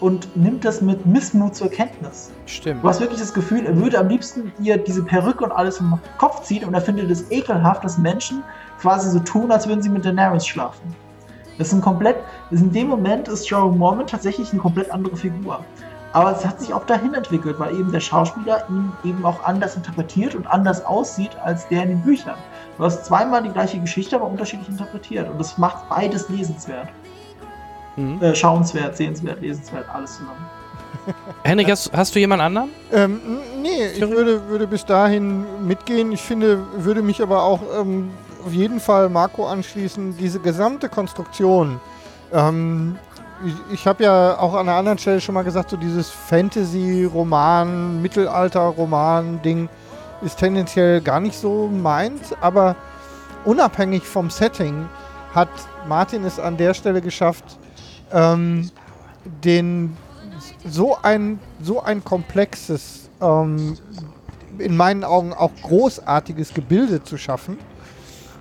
[0.00, 2.30] und nimmt das mit Missmut zur Kenntnis.
[2.46, 2.82] Stimmt.
[2.82, 5.98] Du hast wirklich das Gefühl, er würde am liebsten ihr diese Perücke und alles vom
[6.18, 8.42] Kopf ziehen und er findet es ekelhaft, dass Menschen
[8.80, 10.94] quasi so tun, als würden sie mit Daenerys schlafen.
[11.58, 12.16] Das ist ein komplett,
[12.50, 15.64] ist in dem Moment ist Jorah Mormon tatsächlich eine komplett andere Figur.
[16.12, 19.76] Aber es hat sich auch dahin entwickelt, weil eben der Schauspieler ihn eben auch anders
[19.76, 22.36] interpretiert und anders aussieht als der in den Büchern.
[22.78, 25.28] Du hast zweimal die gleiche Geschichte, aber unterschiedlich interpretiert.
[25.28, 26.88] Und das macht beides lesenswert.
[27.96, 28.22] Mhm.
[28.22, 30.46] Äh, schauenswert, sehenswert, lesenswert, alles zusammen.
[31.44, 32.70] Henrik, hast, hast du jemand anderen?
[32.92, 33.20] Ähm,
[33.62, 36.12] nee, ich würde, würde bis dahin mitgehen.
[36.12, 38.10] Ich finde, würde mich aber auch ähm,
[38.44, 40.16] auf jeden Fall Marco anschließen.
[40.16, 41.80] Diese gesamte Konstruktion.
[42.32, 42.98] Ähm,
[43.44, 48.00] ich ich habe ja auch an einer anderen Stelle schon mal gesagt, so dieses Fantasy-Roman,
[48.02, 49.68] Mittelalter-Roman-Ding
[50.22, 52.76] ist tendenziell gar nicht so meins, aber
[53.44, 54.88] unabhängig vom Setting
[55.34, 55.50] hat
[55.86, 57.58] Martin es an der Stelle geschafft,
[58.12, 58.70] ähm,
[59.44, 59.96] den
[60.64, 63.76] so ein, so ein komplexes, ähm,
[64.58, 67.58] in meinen Augen auch großartiges Gebilde zu schaffen,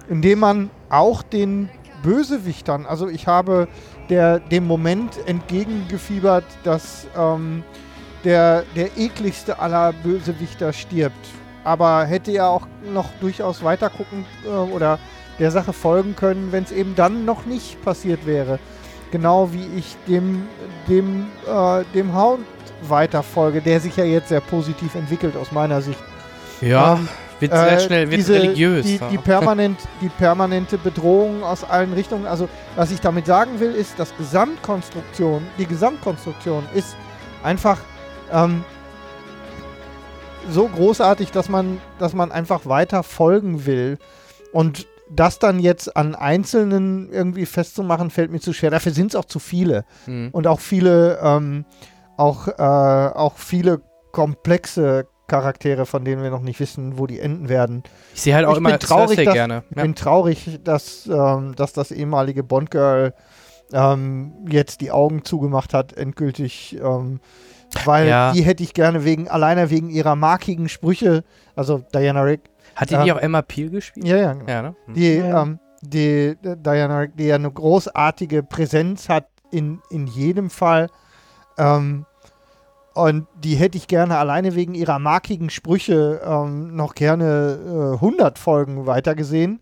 [0.09, 1.69] indem man auch den
[2.03, 3.67] Bösewichtern, also ich habe
[4.09, 7.63] der, dem Moment entgegengefiebert, dass ähm,
[8.23, 11.27] der, der ekligste aller Bösewichter stirbt.
[11.63, 14.99] Aber hätte ja auch noch durchaus weiter gucken äh, oder
[15.39, 18.59] der Sache folgen können, wenn es eben dann noch nicht passiert wäre.
[19.15, 20.45] Genau wie ich dem,
[20.89, 22.45] dem, äh, dem Hound
[22.81, 25.97] weiterfolge, der sich ja jetzt sehr positiv entwickelt aus meiner Sicht.
[26.59, 27.07] Ja, Ähm,
[27.39, 28.85] wird sehr Äh, schnell wird diese, religiös.
[28.85, 32.25] Die, die, permanent, die permanente Bedrohung aus allen Richtungen.
[32.25, 36.97] Also, was ich damit sagen will, ist, dass Gesamtkonstruktion, die Gesamtkonstruktion ist
[37.41, 37.77] einfach
[38.33, 38.65] ähm,
[40.51, 43.97] so großartig, dass man, dass man einfach weiter folgen will.
[44.51, 48.71] Und das dann jetzt an Einzelnen irgendwie festzumachen, fällt mir zu schwer.
[48.71, 50.29] Dafür sind es auch zu viele Mhm.
[50.31, 51.65] und auch viele, ähm,
[52.17, 57.49] auch, äh, auch viele komplexe Charaktere, von denen wir noch nicht wissen, wo die enden
[57.49, 57.83] werden.
[58.13, 59.63] Ich sehe halt auch ich immer bin traurig, dass- gerne.
[59.71, 59.83] Ich Ja.
[59.83, 63.13] bin traurig, dass, ähm, dass das ehemalige Bond-Girl
[63.73, 66.77] ähm, jetzt die Augen zugemacht hat, endgültig.
[66.79, 67.19] Ähm,
[67.83, 68.31] weil Ja.
[68.31, 71.23] die hätte ich gerne wegen, alleine wegen ihrer markigen Sprüche,
[71.55, 72.41] also Diana Rick.
[72.75, 73.03] Hat die Ja.
[73.03, 74.05] nicht auch Emma Peel gespielt?
[74.05, 74.51] Ja, ja, genau.
[74.51, 74.75] Ja, ne?
[74.85, 74.93] Hm.
[74.93, 80.49] Die, Ja, ähm, die, die Diana die ja eine großartige Präsenz hat in, in jedem
[80.49, 80.89] Fall.
[81.57, 82.05] Ähm,
[82.93, 88.39] und die hätte ich gerne alleine wegen ihrer markigen Sprüche ähm, noch gerne äh, 100
[88.39, 89.61] Folgen weitergesehen.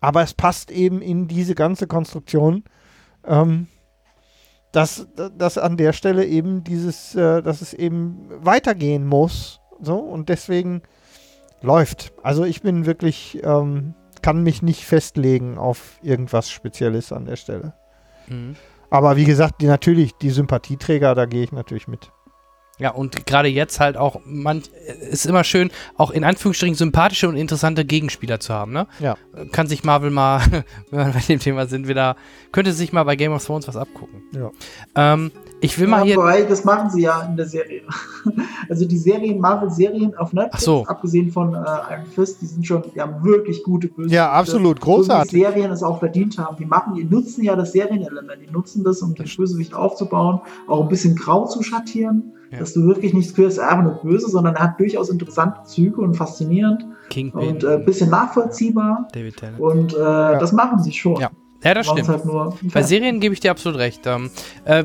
[0.00, 2.64] Aber es passt eben in diese ganze Konstruktion,
[3.26, 3.68] ähm,
[4.72, 5.06] dass,
[5.38, 9.60] dass an der Stelle eben dieses, äh, dass es eben weitergehen muss.
[9.80, 10.82] So, und deswegen
[11.64, 12.12] läuft.
[12.22, 17.74] Also ich bin wirklich, ähm, kann mich nicht festlegen auf irgendwas Spezielles an der Stelle.
[18.28, 18.56] Mhm.
[18.90, 22.12] Aber wie gesagt, die, natürlich, die Sympathieträger, da gehe ich natürlich mit.
[22.78, 24.62] Ja, und gerade jetzt halt auch, man
[25.10, 28.88] ist immer schön, auch in Anführungsstrichen sympathische und interessante Gegenspieler zu haben, ne?
[28.98, 29.16] Ja.
[29.52, 30.40] Kann sich Marvel mal,
[30.90, 32.16] wenn wir bei dem Thema sind, wieder,
[32.50, 34.22] könnte sich mal bei Game of Thrones was abgucken.
[34.32, 34.50] Ja.
[34.96, 35.30] Ähm,
[35.64, 36.16] ich will mal Ja, hier.
[36.16, 37.82] wobei, das machen sie ja in der Serie.
[38.66, 40.86] Also die Serien, Marvel-Serien auf Netflix, so.
[40.86, 44.14] abgesehen von äh, Iron Fist, die sind schon, die haben wirklich gute Bösewichte.
[44.16, 45.30] Ja, absolut, großartig.
[45.32, 46.56] Die Serien es auch verdient haben.
[46.56, 50.80] Die machen, die nutzen ja das Serienelement, die nutzen das, um den Bösewicht aufzubauen, auch
[50.80, 52.60] ein bisschen grau zu schattieren, Ja.
[52.60, 55.62] dass du wirklich nicht spürst, er ist einfach nur böse, sondern er hat durchaus interessante
[55.64, 59.08] Züge und faszinierend Kingpin, und äh, ein bisschen nachvollziehbar.
[59.12, 59.60] David Tennant.
[59.60, 61.16] Und äh, das machen sie schon.
[61.20, 61.30] Ja,
[61.62, 62.08] Ja, das stimmt.
[62.08, 62.22] Halt
[62.72, 64.06] Bei Serien gebe ich dir absolut recht.
[64.06, 64.30] Ähm,
[64.64, 64.84] äh,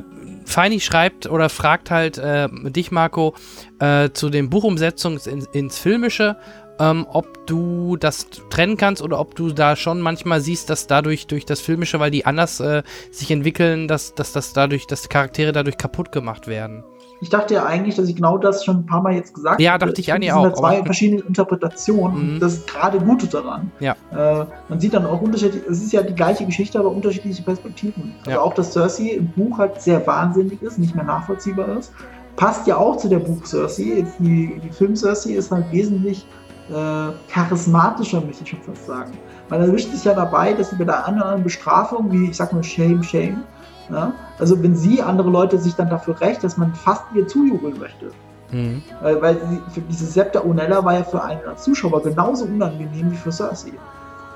[0.50, 3.36] Feini schreibt oder fragt halt äh, dich, Marco,
[3.80, 6.38] äh, zu den Buchumsetzungen ins, ins Filmische,
[6.80, 11.28] ähm, ob du das trennen kannst oder ob du da schon manchmal siehst, dass dadurch
[11.28, 15.52] durch das Filmische, weil die anders äh, sich entwickeln, dass, dass das dadurch, dass Charaktere
[15.52, 16.84] dadurch kaputt gemacht werden.
[17.22, 19.74] Ich dachte ja eigentlich, dass ich genau das schon ein paar Mal jetzt gesagt Ja,
[19.74, 19.86] habe.
[19.88, 22.40] dachte ich eigentlich es sind halt auch, zwei verschiedene Interpretationen Mhm.
[22.40, 23.72] das ist gerade Gute daran.
[23.80, 23.96] Ja.
[24.12, 28.16] Äh, man sieht dann auch unterschiedlich, es ist ja die gleiche Geschichte, aber unterschiedliche Perspektiven.
[28.22, 28.42] Also Ja.
[28.42, 31.92] auch, dass Cersei im Buch halt sehr wahnsinnig ist, nicht mehr nachvollziehbar ist.
[32.38, 33.96] Passt ja auch zu der Buch Cersei.
[33.98, 36.26] Jetzt die, die Film Cersei ist halt wesentlich
[36.70, 39.12] äh, charismatischer, möchte ich schon fast sagen.
[39.50, 42.64] Man erwischt sich ja dabei, dass sie bei der anderen Bestrafung, wie ich sag mal
[42.64, 43.44] Shame, Shame,
[43.92, 47.80] ja, also wenn sie, andere Leute sich dann dafür recht, dass man fast ihr zujubeln
[47.80, 48.12] möchte.
[48.52, 48.82] Mhm.
[49.02, 53.16] Weil, weil sie, für diese Septa Unella war ja für einen Zuschauer genauso unangenehm wie
[53.16, 53.74] für Cersei.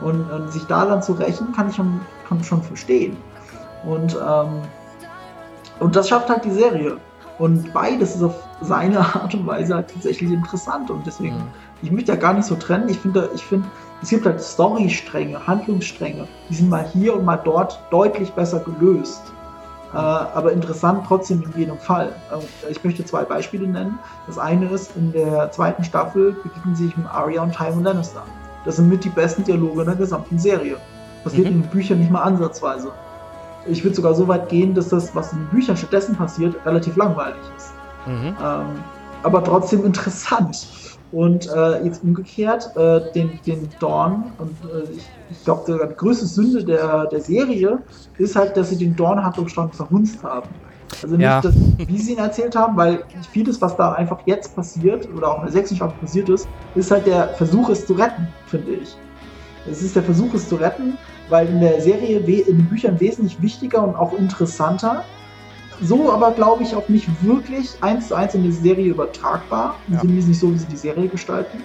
[0.01, 3.15] Und, und sich da dann zu rächen, kann ich schon, kann schon verstehen.
[3.85, 4.61] Und, ähm,
[5.79, 6.97] und das schafft halt die Serie.
[7.39, 10.89] Und beides ist auf seine Art und Weise halt tatsächlich interessant.
[10.91, 11.47] Und deswegen, Mhm.
[11.81, 12.89] ich möchte ja gar nicht so trennen.
[12.89, 13.67] Ich finde, ich finde,
[14.01, 19.21] es gibt halt Storystränge, Handlungsstränge, die sind mal hier und mal dort deutlich besser gelöst.
[19.93, 22.13] Äh, aber interessant trotzdem in jedem Fall.
[22.31, 23.99] Äh, ich möchte zwei Beispiele nennen.
[24.27, 28.23] Das eine ist, in der zweiten Staffel begegnen sich mit Arya und Tywin Lannister.
[28.65, 30.77] Das sind mit die besten Dialoge in der gesamten Serie.
[31.23, 31.53] Passiert Mhm.
[31.53, 32.91] in den Büchern nicht mal ansatzweise.
[33.65, 36.95] Ich würde sogar so weit gehen, dass das, was in den Büchern stattdessen passiert, relativ
[36.95, 37.71] langweilig ist.
[38.07, 38.35] Mhm.
[38.43, 38.65] Ähm,
[39.21, 40.67] aber trotzdem interessant.
[41.13, 46.25] Und äh, jetzt umgekehrt, äh, den, den Dorn, und äh, ich, ich glaube, die größte
[46.25, 47.77] Sünde der, der Serie
[48.17, 50.49] ist halt, dass sie den Dorn-Handlungsstrang verhunzt haben.
[51.03, 51.39] Also nicht, Ja.
[51.39, 51.53] dass,
[51.87, 55.43] wie sie ihn erzählt haben, weil vieles, was da einfach jetzt passiert, oder auch in
[55.43, 58.97] der sechsten Staffel passiert ist, ist halt der Versuch, es zu retten, finde ich.
[59.69, 60.97] Es ist der Versuch, es zu retten,
[61.29, 65.03] weil in der Serie, in den Büchern wesentlich wichtiger und auch interessanter.
[65.81, 69.75] So aber, glaube ich, auch nicht wirklich eins zu eins in die Serie übertragbar.
[69.87, 69.99] Ja.
[69.99, 71.63] Zumindest nicht so, wie sie die Serie gestalten.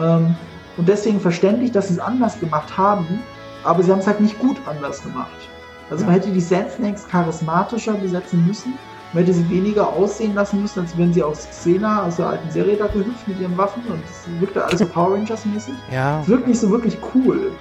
[0.00, 0.34] Ähm,
[0.76, 3.20] und deswegen verständlich, dass sie es anders gemacht haben,
[3.64, 5.48] aber sie haben es halt nicht gut anders gemacht.
[5.90, 8.74] Also man hätte die Sand Snakes charismatischer besetzen müssen.
[9.12, 12.50] Man hätte sie weniger aussehen lassen müssen, als wenn sie aus Xena, aus der alten
[12.50, 15.74] Serie da gehüpft mit ihren Waffen und es wirkte alles so Power Rangers mäßig.
[15.90, 16.20] Ja.
[16.20, 17.52] Es wirkt nicht so wirklich cool.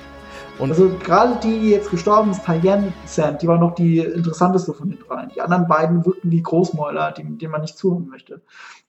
[0.59, 4.73] Und Also gerade die, die jetzt gestorben ist, Tyen Sand, die war noch die interessanteste
[4.73, 5.29] von den dreien.
[5.35, 8.41] Die anderen beiden wirkten wie Großmäuler, die, denen man nicht zuhören möchte.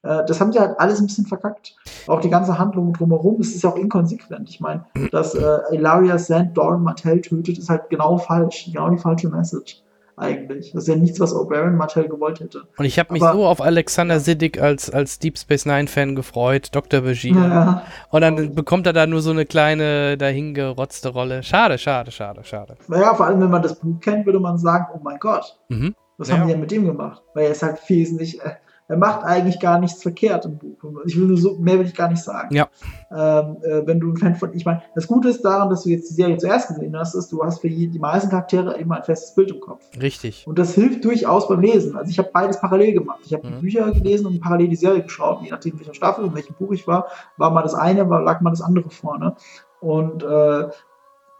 [0.03, 1.77] Äh, das haben die halt alles ein bisschen verkackt.
[2.07, 4.49] Auch die ganze Handlung drumherum, es ist ja auch inkonsequent.
[4.49, 8.71] Ich meine, dass äh, Ilaria Sand Doran Martell tötet, ist halt genau falsch.
[8.73, 9.83] Genau die falsche Message.
[10.19, 10.73] Eigentlich.
[10.73, 12.63] Das ist ja nichts, was Oberyn Martell gewollt hätte.
[12.77, 16.69] Und ich habe mich Aber- so auf Alexander Siddig als, als Deep Space Nine-Fan gefreut,
[16.73, 17.05] Dr.
[17.05, 17.39] Vegeta.
[17.49, 17.83] Ja.
[18.11, 21.43] Und dann bekommt er da nur so eine kleine, dahingerotzte Rolle.
[21.43, 22.77] Schade, schade, schade, schade.
[22.89, 25.95] Naja, vor allem, wenn man das Buch kennt, würde man sagen, oh mein Gott, Mhm.
[26.21, 26.37] Was Ja.
[26.37, 27.23] haben die denn mit dem gemacht?
[27.35, 28.51] Weil er ist halt wesentlich, äh,
[28.89, 30.79] er macht eigentlich gar nichts verkehrt im Buch.
[31.05, 32.55] Ich will nur so, mehr will ich gar nicht sagen.
[32.55, 32.69] Ja.
[33.11, 35.91] Ähm, äh, wenn du ein Fan von, ich meine, das Gute ist daran, dass du
[35.91, 39.03] jetzt die Serie zuerst gesehen hast, ist, du hast für die meisten Charaktere immer ein
[39.05, 39.85] festes Bild im Kopf.
[40.01, 40.47] Richtig.
[40.47, 41.97] Und das hilft durchaus beim Lesen.
[41.97, 43.21] Also ich habe beides parallel gemacht.
[43.25, 43.53] Ich habe Mhm.
[43.53, 45.43] die Bücher gelesen und parallel die Serie geschaut.
[45.43, 47.07] Je nachdem, in welcher Staffel und welchem Buch ich war,
[47.37, 49.37] war mal das eine, war, lag mal das andere vorne.
[49.81, 50.69] Und äh,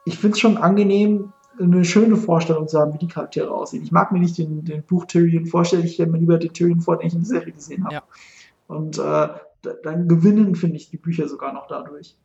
[0.05, 3.83] ich finde es schon angenehm, eine schöne Vorstellung zu haben, wie die Charaktere aussehen.
[3.83, 6.81] Ich mag mir nicht den, den Buch Tyrion vorstellen, ich stelle mir lieber den Tyrion
[6.81, 7.95] vor, den ich in der Serie gesehen habe.
[7.95, 8.03] Ja.
[8.67, 9.39] Und äh, da-
[9.83, 12.17] dann gewinnen, finde ich, die Bücher sogar noch dadurch.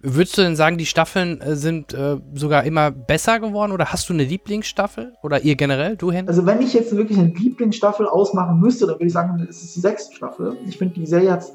[0.00, 4.08] Würdest du denn sagen, die Staffeln äh, sind äh, sogar immer besser geworden oder hast
[4.08, 5.12] du eine Lieblingsstaffel?
[5.22, 6.26] Oder ihr generell, du Hen?
[6.28, 9.76] Also wenn ich jetzt wirklich eine Lieblingsstaffel ausmachen müsste, dann würde ich sagen, es ist
[9.76, 10.56] die sechste Staffel.
[10.66, 11.52] Ich finde, die Serie hat es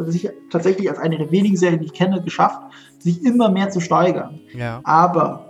[0.51, 2.61] tatsächlich- als eine der wenigen Serien, die ich kenne, geschafft,
[2.99, 4.39] sich immer mehr zu steigern.
[4.55, 4.81] Ja.
[4.83, 5.48] Aber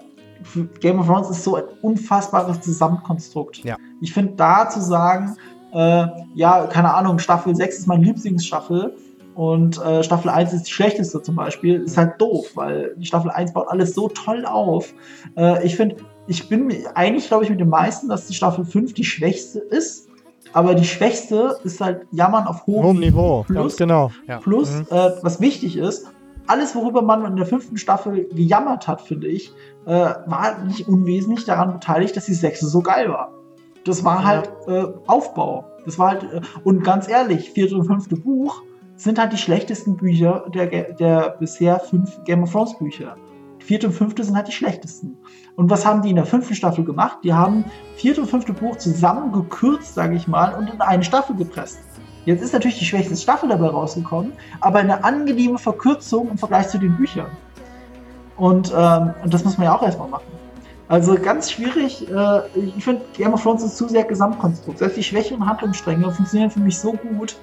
[0.79, 3.57] Game of Thrones ist so ein unfassbares Gesamtkonstrukt.
[3.63, 3.77] Ja.
[4.01, 5.35] Ich finde, da zu sagen,
[5.73, 6.05] äh,
[6.35, 8.95] ja, keine Ahnung, Staffel 6 ist meine Lieblingsstaffel
[9.35, 13.31] und äh, Staffel 1 ist die schlechteste zum Beispiel, ist halt doof, weil die Staffel
[13.31, 14.93] 1 baut alles so toll auf.
[15.37, 15.97] Äh, ich finde,
[16.27, 20.07] ich bin eigentlich, glaube ich, mit den meisten, dass die Staffel 5 die schwächste ist.
[20.51, 23.43] Aber die schwächste ist halt Jammern auf hohem, Hohem Niveau.
[23.45, 24.11] Plus- Ganz genau.
[24.27, 24.39] Ja.
[24.39, 24.87] Plus, Mhm.
[25.21, 26.07] was wichtig ist,
[26.49, 29.53] alles, worüber man in der fünften Staffel gejammert hat, finde ich,
[29.85, 33.33] äh, war nicht unwesentlich daran beteiligt, dass die sechste so geil war.
[33.85, 35.65] Das war halt äh, Aufbau.
[35.85, 38.63] Das war halt, äh, und ganz ehrlich, vierte und fünfte Buch
[38.95, 43.15] sind halt die schlechtesten Bücher der, der bisher fünf Game of Thrones Bücher.
[43.59, 45.17] Vierte und fünfte sind halt die schlechtesten.
[45.55, 47.19] Und was haben die in der fünften Staffel gemacht?
[47.23, 47.65] Die haben
[47.95, 51.79] vierte und fünfte Buch zusammengekürzt, sage ich mal, und in eine Staffel gepresst.
[52.25, 56.77] Jetzt ist natürlich die schwächste Staffel dabei rausgekommen, aber eine angenehme Verkürzung im Vergleich zu
[56.77, 57.27] den Büchern.
[58.37, 60.39] Und, ähm, das muss man ja auch erstmal machen.
[60.89, 62.09] Also ganz schwierig.
[62.09, 64.79] Äh, ich finde, Game of Thrones ist zu sehr Gesamtkonstrukt.
[64.79, 67.37] Selbst die schwächeren Handlungsstränge funktionieren für mich so gut,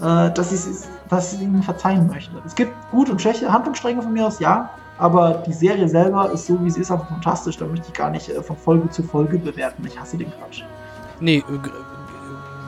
[0.00, 2.32] äh, dass ich dass ich ihnen verzeihen möchte.
[2.44, 4.70] Es gibt gut und schlechte Handlungsstränge von mir aus, ja.
[4.98, 7.56] Aber die Serie selber ist so, wie sie ist, einfach fantastisch.
[7.56, 9.84] Da möchte ich gar nicht äh, von Folge zu Folge bewerten.
[9.86, 10.64] Ich hasse den Quatsch.
[11.20, 11.44] Nee,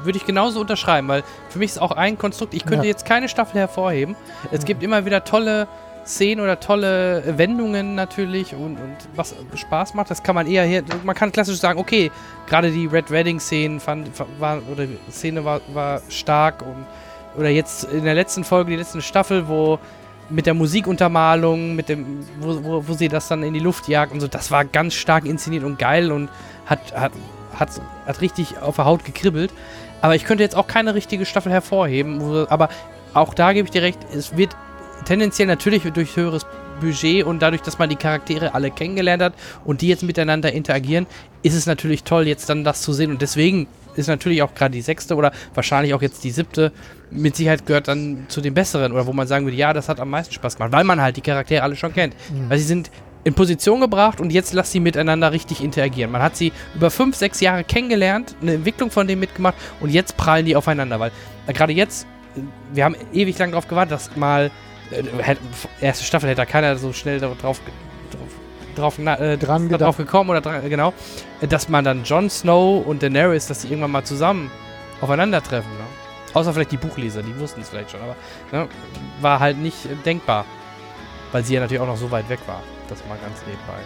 [0.04, 2.90] würde ich genauso unterschreiben, weil für mich ist auch ein Konstrukt, ich könnte Ja.
[2.92, 4.16] jetzt keine Staffel hervorheben.
[4.50, 5.68] Es gibt immer wieder tolle
[6.04, 10.82] Szenen oder tolle Wendungen natürlich und, und was Spaß macht, das kann man eher hier,
[11.04, 12.10] man kann klassisch sagen, okay,
[12.48, 14.10] gerade die Red Wedding Szenen fand,
[14.40, 16.86] war, oder Szene war, war stark und
[17.38, 19.78] oder jetzt in der letzten Folge, die letzte Staffel, wo
[20.28, 24.12] mit der Musikuntermalung, mit dem, wo, wo, wo sie das dann in die Luft jagt
[24.12, 26.28] und so, das war ganz stark inszeniert und geil und
[26.66, 27.12] hat, hat
[27.58, 27.68] hat,
[28.06, 29.52] hat richtig auf der Haut gekribbelt.
[30.02, 32.20] Aber ich könnte jetzt auch keine richtige Staffel hervorheben.
[32.20, 32.68] wo- Aber
[33.14, 34.54] auch da gebe ich dir recht, es wird
[35.06, 36.44] tendenziell natürlich durch höheres
[36.80, 39.34] Budget und dadurch, dass man die Charaktere alle kennengelernt hat
[39.64, 41.06] und die jetzt miteinander interagieren,
[41.42, 43.10] ist es natürlich toll, jetzt dann das zu sehen.
[43.10, 46.72] Und deswegen ist natürlich auch gerade die sechste oder wahrscheinlich auch jetzt die siebte
[47.10, 50.00] mit Sicherheit gehört dann zu den besseren oder wo man sagen würde, ja, das hat
[50.00, 52.16] am meisten Spaß gemacht, weil man halt die Charaktere alle schon kennt.
[52.48, 52.90] Weil sie sind
[53.24, 56.10] in Position gebracht und jetzt lass sie miteinander richtig interagieren.
[56.10, 60.16] Man hat sie über fünf, sechs Jahre kennengelernt, eine Entwicklung von denen mitgemacht und jetzt
[60.16, 61.12] prallen die aufeinander, weil
[61.46, 62.40] äh, gerade jetzt, äh,
[62.72, 64.50] wir haben ewig lang darauf gewartet, dass mal
[64.90, 65.36] äh,
[65.80, 67.60] erste Staffel hätte da keiner so schnell drauf, drauf,
[68.74, 70.92] drauf, äh, Dran drauf gekommen oder dran, genau,
[71.40, 74.50] äh, dass man dann Jon Snow und Daenerys, dass die irgendwann mal zusammen
[75.00, 75.70] aufeinandertreffen.
[75.70, 75.84] Ne?
[76.34, 78.16] Außer vielleicht die Buchleser, die wussten es vielleicht schon, aber
[78.50, 78.68] ne,
[79.20, 80.44] war halt nicht äh, denkbar,
[81.30, 82.62] weil sie ja natürlich auch noch so weit weg war.
[82.92, 83.80] Das mal ganz nebenbei.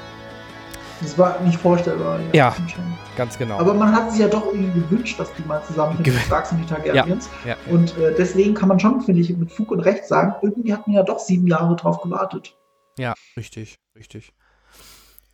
[1.01, 2.19] Das war nicht vorstellbar.
[2.33, 2.53] Ja.
[2.53, 2.83] schon.
[3.17, 3.59] Ganz genau.
[3.59, 6.59] Aber man hat sich ja doch irgendwie gewünscht, dass die mal zusammen mit Starks und
[6.59, 7.29] die Targaryens.
[7.47, 7.55] ja.
[7.71, 10.89] Und äh, deswegen kann man schon, finde ich, mit Fug und Recht sagen, irgendwie hat
[10.89, 12.57] man ja doch sieben Jahre drauf gewartet.
[12.99, 14.33] ja, richtig, richtig.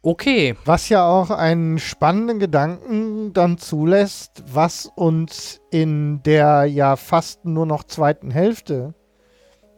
[0.04, 7.44] Okay, Was ja auch einen spannenden Gedanken dann zulässt, was uns in der ja fast
[7.44, 8.94] nur noch zweiten Hälfte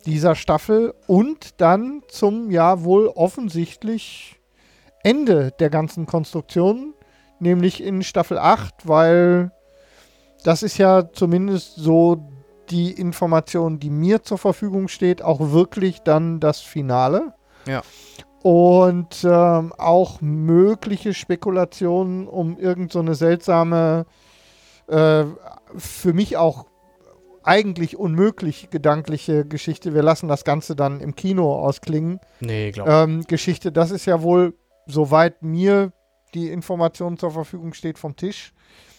[0.07, 4.41] dieser Staffel und dann zum ja wohl offensichtlich
[5.03, 6.95] Ende der ganzen Konstruktion,
[7.39, 9.53] nämlich in Staffel 8, weil
[10.45, 12.29] das ist ja zumindest so
[12.71, 17.35] die Information, die mir zur Verfügung steht, auch wirklich dann das Finale.
[17.67, 17.83] Ja.
[18.43, 24.07] Und ähm, auch mögliche Spekulationen um irgend so eine seltsame,
[24.87, 25.25] äh,
[25.77, 26.67] für mich auch
[27.45, 29.95] eigentlich unmöglich gedankliche Geschichte.
[29.95, 32.21] Wir lassen das Ganze dann im Kino ausklingen.
[32.41, 34.55] nee, glaube Ähm, Geschichte, das ist ja wohl,
[34.87, 35.93] soweit mir
[36.35, 38.53] die Information zur Verfügung steht, vom Tisch.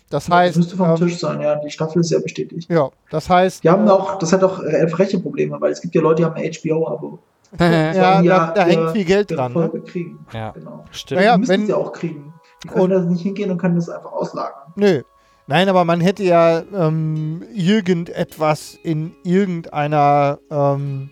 [0.10, 1.56] Das das heißt, müsste vom ähm, Tisch sein, ja.
[1.56, 2.70] Die Staffel ist ja bestätigt.
[2.72, 5.96] ja, das heißt, Die haben auch, das hat auch äh, freche Probleme, weil es gibt
[5.96, 7.20] ja Leute, die haben ein HBO-Abo.
[7.60, 9.54] ja, die da, da hängt viel Geld dran.
[9.54, 9.60] Ne?
[9.70, 10.26] Folge kriegen.
[10.34, 10.84] ja, Genau.
[10.92, 11.20] stimmt.
[11.22, 12.34] Naja, die müssen wenn- sie auch kriegen.
[12.64, 14.74] Die können Und- da nicht hingehen und können das einfach auslagern.
[14.76, 15.02] Nö.
[15.48, 21.12] Nein, aber man hätte ja ähm, irgendetwas in irgendeiner ähm,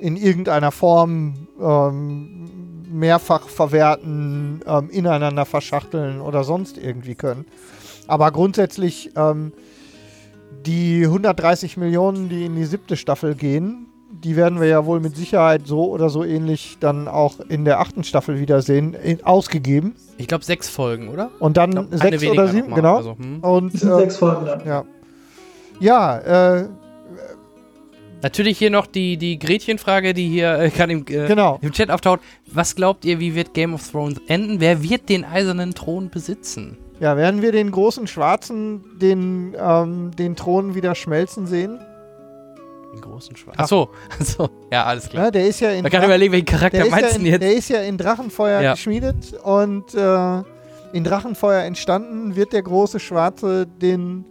[0.00, 2.48] in irgendeiner Form ähm,
[2.90, 7.44] mehrfach verwerten, ähm, ineinander verschachteln oder sonst irgendwie können.
[8.06, 9.52] Aber grundsätzlich ähm,
[10.64, 13.87] die 130 Millionen, die in die siebte Staffel gehen,
[14.24, 17.80] die werden wir ja wohl mit Sicherheit so oder so ähnlich dann auch in der
[17.80, 19.94] achten Staffel wiedersehen, in, ausgegeben.
[20.16, 21.30] Ich glaube sechs Folgen, oder?
[21.38, 22.96] Und dann glaub, sechs oder sieben, genau.
[22.96, 23.40] Also, hm.
[23.40, 24.66] Und Das sind äh, sechs Folgen dann.
[24.66, 24.84] ja.
[25.80, 26.68] Ja, äh,
[28.20, 31.58] Natürlich hier noch die, die Gretchenfrage, die hier äh, gerade im, äh, genau.
[31.62, 32.20] im Chat auftaucht.
[32.46, 34.60] Was glaubt ihr, wie wird Game of Thrones enden?
[34.60, 36.76] Wer wird den eisernen Thron besitzen?
[37.00, 41.78] Ja, werden wir den großen Schwarzen den, ähm, den Thron wieder schmelzen sehen?
[42.92, 43.56] Den großen Schwarz.
[43.58, 43.64] Ach.
[43.64, 44.48] Achso, achso.
[44.72, 45.24] Ja, alles klar.
[45.26, 47.26] Ja, der ist ja in Man kann Drach- überlegen, welchen Charakter ja meinst du denn
[47.26, 47.42] jetzt?
[47.42, 48.72] der ist ja in Drachenfeuer Ja.
[48.72, 50.42] geschmiedet und äh,
[50.92, 52.34] in Drachenfeuer entstanden.
[52.34, 54.24] Wird der große Schwarze den,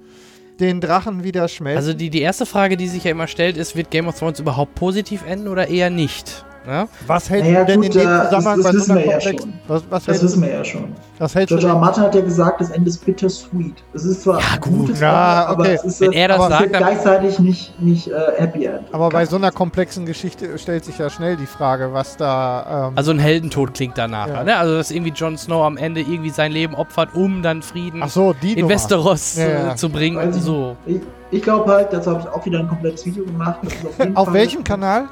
[0.59, 1.77] den Drachen wieder schmelzen?
[1.77, 4.39] Also die, die erste Frage, die sich ja immer stellt, ist, wird Game of Thrones
[4.39, 6.43] überhaupt positiv enden oder eher nicht?
[6.67, 6.87] Ja?
[7.07, 8.91] was hält Naja, du denn gut, in dem äh, das- Zusammenhang das bei so wissen
[8.91, 9.39] einer wir ja komplexen...
[9.51, 9.59] schon.
[9.67, 10.95] was, was, Das wissen wir ja schon.
[11.17, 11.79] was hältst George.
[11.79, 13.75] Martin hat ja gesagt, das Ende ist bittersweet.
[13.93, 14.73] Es ist zwar Ja, ein gut.
[14.79, 15.73] gutes Ja, Ende, aber okay.
[15.75, 18.81] es ist, Wenn äh, er das aber sagt, gleichzeitig nicht, nicht äh, Happy End.
[18.91, 22.87] Aber bei so einer komplexen Geschichte stellt sich ja schnell die Frage, was da...
[22.89, 24.27] Ähm, Also ein Heldentod klingt danach.
[24.27, 24.43] Ja.
[24.43, 24.55] Ne?
[24.57, 28.33] Also dass irgendwie Jon Snow am Ende irgendwie sein Leben opfert, um dann Frieden so,
[28.33, 28.73] die in Nummer.
[28.73, 29.75] Westeros Ja, ja.
[29.75, 30.29] zu bringen.
[30.35, 30.75] Ich So.
[30.85, 33.59] Ich, ich glaube halt, dazu habe ich auch wieder ein komplettes Video gemacht.
[33.63, 35.05] Das ist auf jeden Auf Fall- welchem Kanal?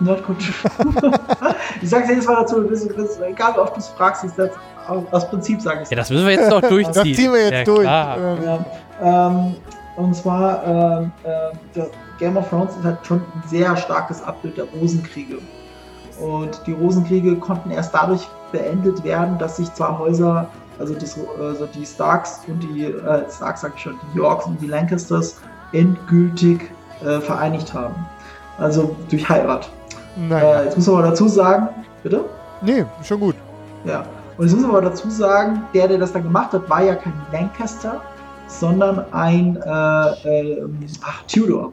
[0.00, 0.54] Nerdkultur.
[1.82, 4.56] ich sag's jedes Mal dazu, egal wie oft du es fragst, ich sag's,
[5.10, 6.94] aus, Prinzip sage ich Ja, das müssen wir jetzt noch durchziehen.
[6.94, 7.84] Das ziehen wir jetzt ja, durch.
[7.84, 8.64] Ja,
[9.02, 9.54] ähm,
[9.96, 11.88] und zwar, ähm, ähm, der
[12.18, 15.38] Game of Thrones ist halt schon ein sehr starkes Abbild der Rosenkriege.
[16.20, 20.48] Und die Rosenkriege konnten erst dadurch beendet werden, dass sich zwei Häuser,
[20.78, 24.60] also, das, also die Starks und die, äh, Starks sag ich schon, die Yorks und
[24.60, 25.40] die Lancasters
[25.72, 26.70] endgültig
[27.04, 27.94] äh, vereinigt haben.
[28.60, 29.70] Also durch Heirat.
[30.28, 30.60] naja.
[30.60, 31.68] Äh, jetzt muss man aber dazu sagen,
[32.02, 32.24] bitte?
[32.62, 33.34] Nee, schon gut.
[33.84, 34.04] Ja.
[34.36, 36.94] Und jetzt muss man aber dazu sagen, der, der das dann gemacht hat, war ja
[36.94, 38.00] kein Lancaster,
[38.46, 40.62] sondern ein äh, äh,
[41.02, 41.72] ach, Tudor.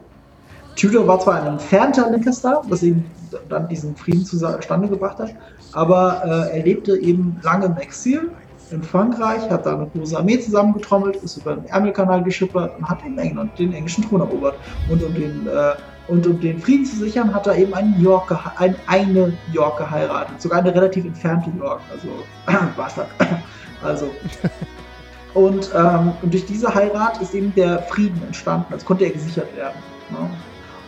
[0.76, 3.04] Tudor war zwar ein entfernter Lancaster, was ihm
[3.48, 5.34] dann diesen Frieden zustande gebracht hat,
[5.72, 8.30] aber äh, er lebte eben lange im Exil
[8.70, 12.98] in Frankreich, hat da eine große Armee zusammengetrommelt, ist über den Ärmelkanal geschippert und hat
[13.04, 14.54] in England den englischen Thron erobert.
[14.90, 15.74] Und um den, äh,
[16.08, 20.40] und um den Frieden zu sichern, hat er eben einen York, ein, eine York geheiratet.
[20.40, 21.80] Sogar eine relativ entfernte York.
[21.90, 22.08] Also,
[22.76, 23.08] Bastard.
[23.80, 24.10] Also,
[25.34, 29.54] Und, ähm, und durch diese Heirat ist eben der Frieden entstanden, als konnte er gesichert
[29.56, 29.76] werden.
[30.10, 30.28] Ne?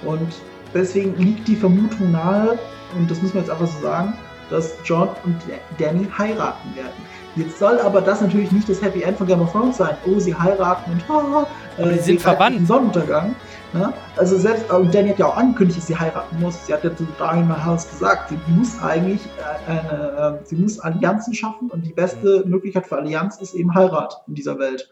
[0.09, 0.35] Und
[0.75, 2.59] deswegen liegt die Vermutung nahe,
[2.97, 4.15] und das müssen wir jetzt einfach so sagen,
[4.49, 5.37] dass John und
[5.79, 6.91] Danny heiraten werden.
[7.37, 9.97] Jetzt soll aber das natürlich nicht das Happy End von Game of Thrones sein.
[10.05, 11.47] Oh, sie heiraten und oh,
[11.81, 12.67] äh, die sind verwandt.
[12.67, 13.37] Sonnenuntergang.
[13.73, 13.93] Ne?
[14.17, 16.67] Also selbst, und Danny hat ja auch angekündigt, dass sie heiraten muss.
[16.67, 20.81] Sie hat ja zu Daniel House gesagt, sie muss eigentlich äh, eine, äh, sie muss
[20.81, 24.91] Allianzen schaffen und die beste Möglichkeit für Allianz ist eben Heirat in dieser Welt.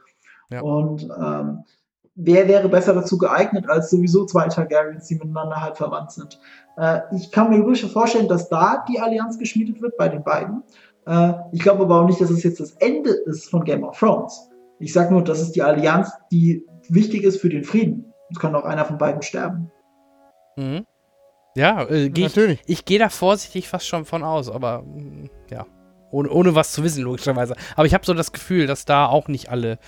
[0.50, 0.60] Ja.
[0.62, 1.64] Und ähm,
[2.14, 6.38] wer wäre besser dazu geeignet als sowieso zwei Targaryens, die miteinander halt verwandt sind?
[6.76, 10.62] Äh, ich kann mir durchaus vorstellen, dass da die Allianz geschmiedet wird bei den beiden.
[11.06, 13.98] Äh, ich glaube aber auch nicht, dass es jetzt das Ende ist von Game of
[13.98, 14.50] Thrones.
[14.78, 18.07] Ich sage nur, das ist die Allianz, die wichtig ist für den Frieden.
[18.30, 19.70] Es kann auch einer von beiden sterben.
[20.56, 20.86] Mhm.
[21.55, 22.60] Ja, äh, geh natürlich.
[22.66, 25.66] Ich, ich gehe da vorsichtig fast schon von aus, aber mm, ja,
[26.10, 27.56] ohne, ohne was zu wissen, logischerweise.
[27.74, 29.78] Aber ich habe so das Gefühl, dass da auch nicht alle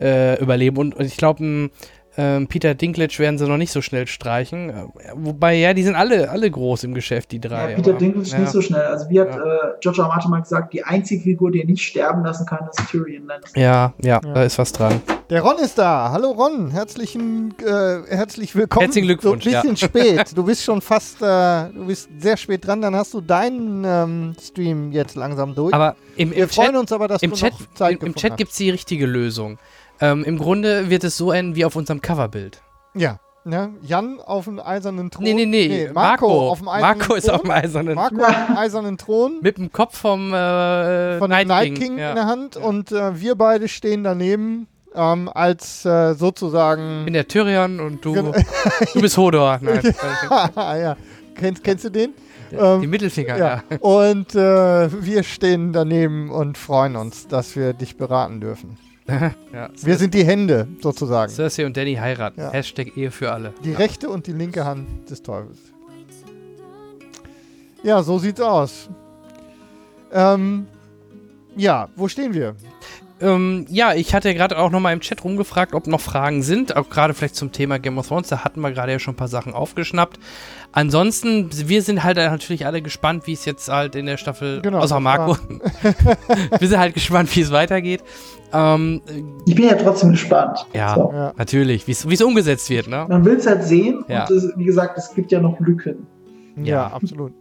[0.00, 0.78] äh, überleben.
[0.78, 1.70] Und, und ich glaube,
[2.16, 4.70] ähm, Peter Dinklage werden sie noch nicht so schnell streichen.
[4.70, 4.84] Äh,
[5.14, 7.70] wobei, ja, die sind alle, alle groß im Geschäft, die drei.
[7.70, 8.38] Ja, Peter aber, Dinklage ja.
[8.40, 8.82] nicht so schnell.
[8.82, 9.36] Also, wie hat ja.
[9.36, 10.08] äh, George R.
[10.08, 13.58] Martin mal gesagt, die einzige Figur, die er nicht sterben lassen kann, ist Tyrion Lannister.
[13.58, 15.00] Ja, ja, ja, da ist was dran.
[15.30, 16.10] Der Ron ist da.
[16.12, 18.84] Hallo Ron, herzlichen, äh, herzlich willkommen.
[18.84, 19.44] Herzlichen Glückwunsch.
[19.44, 20.32] So ein bisschen spät.
[20.34, 22.82] Du bist schon fast, äh, du bist sehr spät dran.
[22.82, 25.72] Dann hast du deinen ähm, Stream jetzt langsam durch.
[25.72, 28.08] Aber im, im Wir Chat, freuen uns aber, dass im du Chat, noch Zeit Im,
[28.08, 29.58] im Chat gibt es die richtige Lösung.
[30.02, 32.60] Ähm, Im Grunde wird es so enden wie auf unserem Coverbild.
[32.94, 33.20] Ja.
[33.44, 35.24] Ja, Jan auf dem eisernen Thron.
[35.24, 35.66] Nee, nee, nee.
[35.66, 37.18] nee Marco, Marco, auf dem eisernen Marco Thron.
[37.18, 39.38] ist auf dem eisernen Marco auf dem eisernen Thron.
[39.42, 42.10] Mit dem Kopf vom äh, Von Night, Night King, King ja.
[42.10, 42.56] in der Hand.
[42.56, 47.00] Und äh, wir beide stehen daneben ähm, als äh, sozusagen.
[47.00, 48.14] Ich bin der Tyrion und du,
[48.94, 49.58] du bist Hodor.
[49.60, 49.82] Nein,
[50.56, 50.96] ja.
[51.34, 52.14] Kennst, kennst du den?
[52.52, 53.62] Die ähm, Mittelfinger, ja.
[53.68, 53.78] ja.
[53.80, 58.76] Und äh, wir stehen daneben und freuen uns, dass wir dich beraten dürfen.
[59.08, 61.30] Ja, wir sind die Hände, sozusagen.
[61.32, 62.40] Cersei und Danny heiraten.
[62.40, 62.50] Ja.
[62.52, 63.52] Hashtag Ehe für alle.
[63.64, 65.58] Die rechte und die linke Hand des Teufels.
[67.82, 68.88] Ja, so sieht's aus.
[70.12, 70.66] Ähm,
[71.56, 72.54] ja, wo stehen wir?
[73.22, 76.90] Ähm, ja, ich hatte gerade auch nochmal im Chat rumgefragt, ob noch Fragen sind, auch
[76.90, 78.28] gerade vielleicht zum Thema Game of Thrones.
[78.28, 80.18] Da hatten wir gerade ja schon ein paar Sachen aufgeschnappt.
[80.72, 84.78] Ansonsten, wir sind halt natürlich alle gespannt, wie es jetzt halt in der Staffel, genau,
[84.78, 85.36] außer Marco,
[86.58, 88.02] wir sind halt gespannt, wie es weitergeht.
[88.52, 89.00] Ähm,
[89.46, 90.66] ich bin ja trotzdem gespannt.
[90.72, 91.12] Ja, so.
[91.12, 91.32] ja.
[91.36, 92.88] natürlich, wie es umgesetzt wird.
[92.88, 93.06] Ne?
[93.08, 94.26] Man will es halt sehen ja.
[94.26, 96.06] und es, wie gesagt, es gibt ja noch Lücken.
[96.56, 97.32] Ja, ja absolut.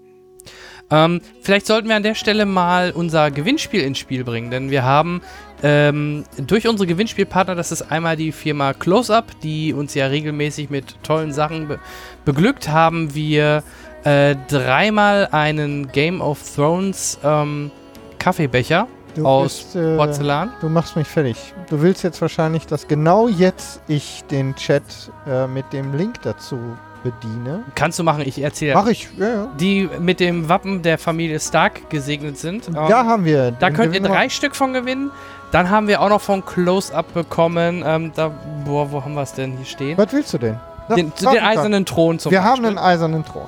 [0.91, 4.83] Ähm, vielleicht sollten wir an der Stelle mal unser Gewinnspiel ins Spiel bringen, denn wir
[4.83, 5.21] haben
[5.63, 11.01] ähm, durch unsere Gewinnspielpartner, das ist einmal die Firma Close-Up, die uns ja regelmäßig mit
[11.03, 11.79] tollen Sachen be
[12.25, 13.63] beglückt, haben wir
[14.03, 17.71] äh, dreimal einen Game of Thrones ähm,
[18.19, 20.51] Kaffeebecher du aus bist, äh, Porzellan.
[20.61, 21.37] Du machst mich fertig.
[21.69, 24.83] Du willst jetzt wahrscheinlich, dass genau jetzt ich den Chat
[25.27, 26.59] äh, mit dem Link dazu
[27.03, 27.63] bediene.
[27.75, 28.73] Kannst du machen, ich erzähle.
[28.75, 29.47] Mach ich, ja, ja.
[29.59, 32.69] Die mit dem Wappen der Familie Stark gesegnet sind.
[32.73, 33.51] Da ähm, haben wir.
[33.51, 35.11] Da könnt ihr drei Stück von gewinnen.
[35.51, 37.83] Dann haben wir auch noch von Close-Up bekommen.
[37.85, 38.31] Ähm, da,
[38.65, 39.97] boah, wo haben wir es denn hier stehen?
[39.97, 40.57] Was willst du denn?
[40.95, 42.51] Den, den eisernen Thron zum Wir Beispiel.
[42.51, 43.45] haben einen eisernen Thron.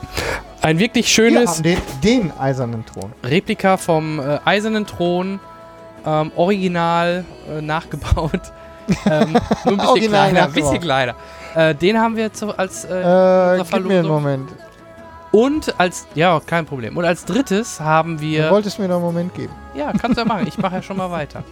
[0.61, 1.63] Ein wirklich schönes.
[1.63, 3.11] Wir haben den, den eisernen Thron.
[3.23, 5.39] Replika vom äh, eisernen Thron.
[6.05, 8.41] Ähm, original äh, nachgebaut.
[9.05, 9.33] Ähm,
[9.65, 10.43] nur ein bisschen kleiner.
[10.43, 11.15] Ein bisschen kleiner.
[11.55, 14.49] Äh, den haben wir zu, als äh, äh gib mir einen Moment.
[15.31, 16.95] Und als, ja, kein Problem.
[16.95, 18.43] Und als drittes haben wir.
[18.43, 19.53] Du wolltest mir noch einen Moment geben.
[19.73, 20.47] Ja, kannst du ja machen.
[20.47, 21.43] Ich mache ja schon mal weiter.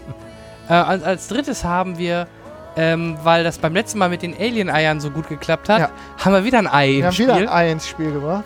[0.70, 2.28] Äh, als, als drittes haben wir,
[2.76, 5.90] ähm, weil das beim letzten Mal mit den Alien-Eiern so gut geklappt hat, ja.
[6.24, 7.28] haben wir wieder ein Ei wir ins Spiel.
[7.28, 8.46] Wir haben wieder ein Ei ins Spiel gebracht.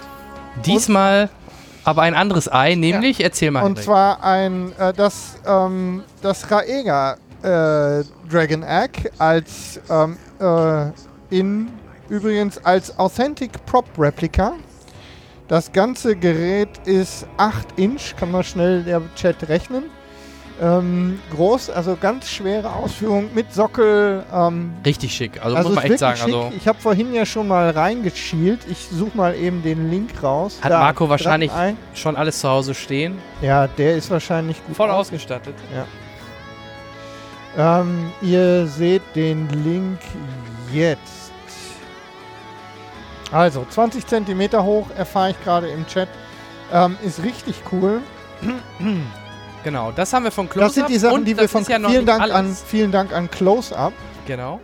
[0.66, 1.30] Diesmal Und
[1.86, 3.26] aber ein anderes Ei, nämlich, ja.
[3.26, 3.60] erzähl mal.
[3.60, 3.86] Und Henrik.
[3.86, 10.92] zwar ein, äh, das, ähm, das Raega äh, Dragon Egg als ähm, äh,
[11.30, 11.70] in
[12.10, 14.54] übrigens als Authentic Prop Replica.
[15.48, 19.84] Das ganze Gerät ist 8 Inch, kann man schnell der Chat rechnen.
[20.62, 24.24] Ähm, groß, also ganz schwere Ausführung mit Sockel.
[24.34, 26.22] Ähm, Richtig schick, also, also muss man echt sagen.
[26.22, 28.62] Also ich habe vorhin ja schon mal reingeschielt.
[28.70, 30.60] Ich suche mal eben den Link raus.
[30.62, 31.52] Hat da, Marco wahrscheinlich
[31.94, 33.18] schon alles zu Hause stehen?
[33.42, 35.56] Ja, der ist wahrscheinlich gut voll ausgestattet.
[35.76, 35.86] Ja.
[37.58, 40.00] Ähm, ihr seht den Link
[40.74, 41.32] jetzt.
[43.32, 46.10] Also 20 cm hoch, erfahre ich gerade im Chat.
[46.72, 48.02] Ähm, ist richtig cool.
[49.64, 50.68] Genau, das haben wir von Close-Up.
[50.68, 53.94] Das sind die Sachen, die wir von ja vielen, Dank an, vielen Dank an Close-Up.
[54.28, 54.60] Genau.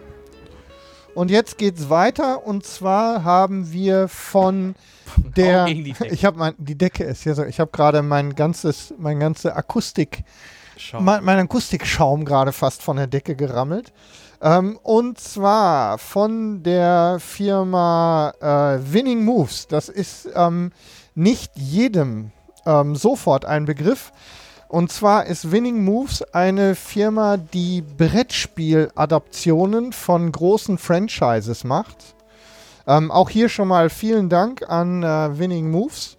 [1.14, 4.76] Und jetzt geht's weiter und zwar haben wir von
[5.36, 9.20] der ich habe mein die Decke ist ja so, ich habe gerade mein ganzes mein
[9.20, 10.24] ganze Akustik
[10.82, 11.06] Schaum.
[11.06, 13.94] mein, mein Akustikschaum gerade fast von der Decke gerammelt.
[14.42, 19.68] Ähm, und zwar von der Firma äh, Winning Moves.
[19.68, 20.72] Das ist ähm,
[21.14, 22.32] nicht jedem
[22.66, 24.12] ähm, sofort ein Begriff.
[24.68, 32.16] Und zwar ist Winning Moves eine Firma, die Brettspiel-Adaptionen von großen Franchises macht.
[32.88, 36.16] Ähm, auch hier schon mal vielen Dank an äh, Winning Moves.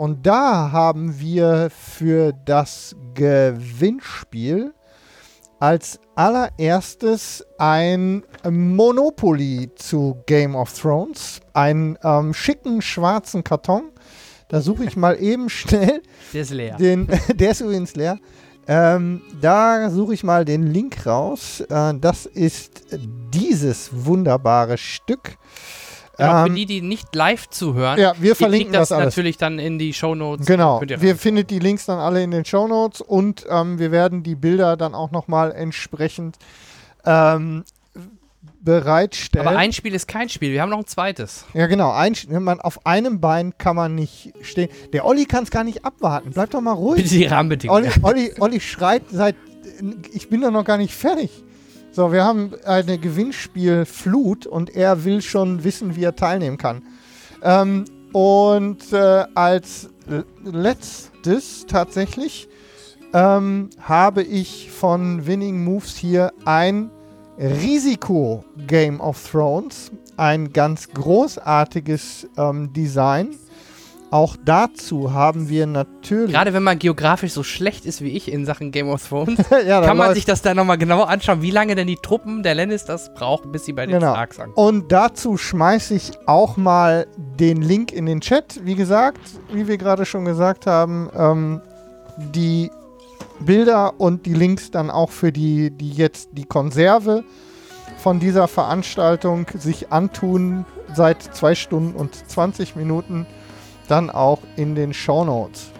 [0.00, 4.72] Und da haben wir für das Gewinnspiel
[5.58, 11.40] als allererstes ein Monopoly zu Game of Thrones.
[11.52, 13.90] Einen ähm, schicken schwarzen Karton.
[14.48, 16.00] Da suche ich mal eben schnell
[16.32, 16.76] Der ist leer.
[16.78, 18.18] den, der ist übrigens leer.
[18.66, 21.60] Ähm, da suche ich mal den Link raus.
[21.68, 22.84] Äh, das ist
[23.34, 25.36] dieses wunderbare Stück.
[26.20, 29.78] Ja, für die, die nicht live zuhören, ja, wir verlinken das, das natürlich dann in
[29.78, 30.46] die Shownotes.
[30.46, 33.78] Genau, Könnt ihr wir findet die Links dann alle in den Show Notes und ähm,
[33.78, 36.36] wir werden die Bilder dann auch nochmal entsprechend
[37.04, 37.64] ähm,
[38.62, 39.46] bereitstellen.
[39.46, 41.46] Aber ein Spiel ist kein Spiel, wir haben noch ein zweites.
[41.54, 41.92] ja, genau.
[41.92, 44.68] Ein, man auf einem Bein kann man nicht stehen.
[44.92, 46.30] Der Olli kann es gar nicht abwarten.
[46.32, 47.02] Bleib doch mal ruhig.
[47.02, 47.84] Bitte die Rahmenbedingungen.
[48.02, 49.36] Olli, Olli, Olli schreit seit.
[50.12, 51.30] Ich bin da noch gar nicht fertig.
[51.92, 56.82] So, wir haben eine Gewinnspielflut und er will schon wissen, wie er teilnehmen kann.
[57.42, 59.90] Ähm, und äh, als
[60.44, 62.48] letztes tatsächlich
[63.12, 66.90] ähm, habe ich von Winning Moves hier ein
[67.38, 69.90] Risiko Game of Thrones.
[70.16, 73.30] Ein ganz großartiges ähm, Design.
[74.12, 76.32] Auch dazu haben wir natürlich.
[76.32, 79.80] Gerade wenn man geografisch so schlecht ist wie ich in Sachen Game of Thrones, ja,
[79.80, 82.42] da kann man läuft- sich das dann nochmal genauer anschauen, wie lange denn die Truppen
[82.42, 84.12] der Lannisters brauchen, bis sie bei den Genau.
[84.12, 84.68] Starks ankommen.
[84.68, 87.06] Und dazu schmeiße ich auch mal
[87.38, 88.60] den Link in den Chat.
[88.64, 89.20] Wie gesagt,
[89.52, 91.60] wie wir gerade schon gesagt haben, ähm,
[92.34, 92.70] die
[93.38, 97.22] Bilder und die Links dann auch für die, die jetzt die Konserve
[97.98, 100.64] von dieser Veranstaltung sich antun,
[100.94, 103.26] seit zwei Stunden und 20 Minuten,
[103.90, 105.70] dann auch in den Shownotes.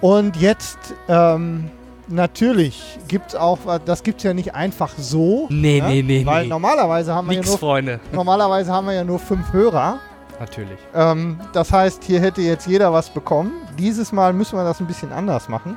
[0.00, 1.70] Und jetzt, ähm,
[2.08, 5.46] natürlich gibt es auch, das gibt es ja nicht einfach so.
[5.50, 5.88] Nee, ne?
[5.88, 6.48] nee, nee, Weil nee.
[6.48, 8.00] normalerweise haben wir ja Nix, nur Freunde.
[8.12, 9.98] Normalerweise haben wir ja nur fünf Hörer.
[10.38, 10.78] Natürlich.
[10.94, 13.52] Ähm, das heißt, hier hätte jetzt jeder was bekommen.
[13.78, 15.76] Dieses Mal müssen wir das ein bisschen anders machen.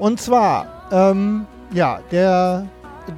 [0.00, 2.66] Und zwar, ähm, ja, der,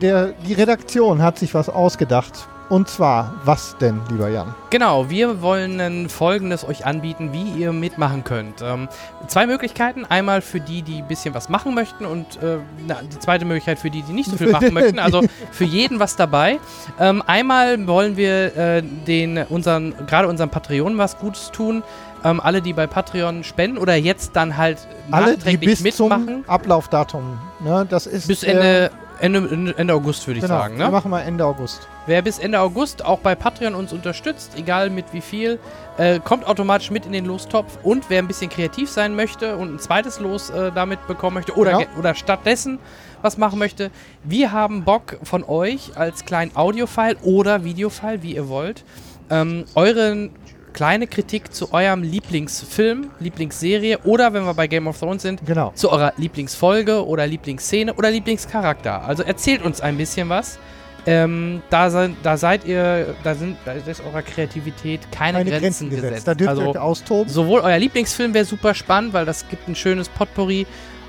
[0.02, 2.47] der, die Redaktion hat sich was ausgedacht.
[2.74, 4.52] Und zwar, was denn, lieber Jan?
[4.70, 8.62] Genau, wir wollen folgendes euch anbieten, wie ihr mitmachen könnt.
[8.62, 8.88] Ähm,
[9.28, 10.04] zwei Möglichkeiten.
[10.04, 13.78] Einmal für die, die ein bisschen was machen möchten und äh, na, die zweite Möglichkeit
[13.78, 14.98] für die, die nicht so viel machen möchten.
[14.98, 15.22] Also
[15.52, 16.58] für jeden was dabei.
[16.98, 21.84] Ähm, einmal wollen wir äh, den unseren, gerade unseren Patreon was Gutes tun.
[22.24, 24.78] Ähm, alle, die bei Patreon spenden oder jetzt dann halt
[25.12, 26.44] Alle, die nachträglich bis zum mitmachen.
[26.48, 28.90] Ablaufdatum, ne, das ist Bis Ende,
[29.20, 30.76] Ende, Ende August, würde ich genau, sagen.
[30.78, 30.91] wir Ne?
[30.91, 31.86] machen wir Ende August.
[32.07, 35.59] Wer bis Ende August auch bei Patreon uns unterstützt, egal mit wie viel,
[35.97, 37.78] äh, kommt automatisch mit in den Lostopf.
[37.83, 41.57] Und wer ein bisschen kreativ sein möchte und ein zweites Los äh, damit bekommen möchte
[41.57, 41.78] oder, Genau.
[41.84, 42.78] ge- oder stattdessen
[43.23, 43.91] was machen möchte,
[44.23, 48.84] wir haben Bock von euch als kleinen Audiofile oder Videofile, wie ihr wollt,
[49.31, 50.31] ähm, euren
[50.74, 55.72] kleine Kritik zu eurem Lieblingsfilm, Lieblingsserie oder wenn wir bei Game of Thrones sind, Genau.
[55.74, 59.02] zu eurer Lieblingsfolge oder Lieblingsszene oder Lieblingscharakter.
[59.06, 60.58] Also erzählt uns ein bisschen was.
[61.06, 65.60] Ähm, da, sein, da seid ihr, da sind, da ist eurer Kreativität keine, Keine Grenzen,
[65.60, 66.08] Grenzen gesetzt.
[66.08, 66.28] gesetzt.
[66.28, 67.28] Da dürft ihr also euch austoben.
[67.32, 70.66] sowohl euer Lieblingsfilm wäre super spannend, weil das gibt ein schönes Potpourri.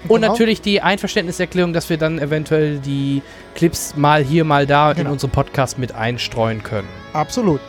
[0.10, 0.34] Und Genau.
[0.34, 3.22] natürlich die Einverständniserklärung, dass wir dann eventuell die
[3.56, 5.12] Clips mal hier, mal da in Genau.
[5.14, 6.88] unseren Podcast mit einstreuen können.
[7.14, 7.62] Absolut.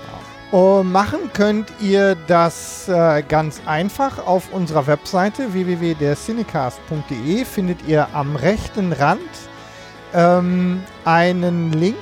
[0.52, 8.36] Und machen könnt ihr das äh, ganz einfach auf unserer Webseite www.dercinecast.de findet ihr am
[8.36, 9.20] rechten Rand
[10.14, 11.96] ähm, einen Link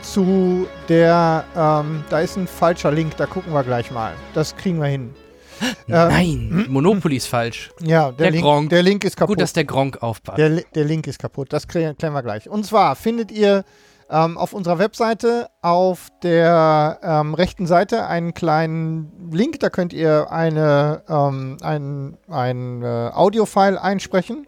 [0.00, 4.14] zu der, ähm, da ist ein falscher Link, da gucken wir gleich mal.
[4.32, 5.14] Das kriegen wir hin.
[5.88, 7.70] Ähm, Nein, Monopoly ist falsch.
[7.80, 8.70] Ja, der, Der Link, Gronk.
[8.70, 9.36] der Link ist kaputt.
[9.36, 10.36] Gut, dass der Gronk aufpasst.
[10.36, 11.52] Der, der Link ist kaputt.
[11.52, 12.48] Das klären wir gleich.
[12.48, 13.64] Und zwar findet ihr
[14.10, 19.58] ähm, auf unserer Webseite auf der ähm, rechten Seite einen kleinen Link.
[19.60, 24.46] Da könnt ihr eine, ähm, ein, ein äh, Audiofile einsprechen.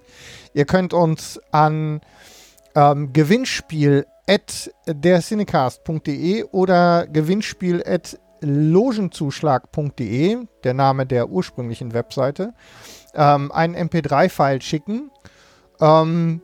[0.55, 2.01] Ihr könnt uns an
[2.75, 12.55] ähm, Gewinnspiel at dercinecast.de oder Gewinnspiel at logenzuschlag.de, der Name der ursprünglichen Webseite,
[13.15, 15.11] ähm, einen MP3-File schicken.
[15.81, 16.41] Ähm,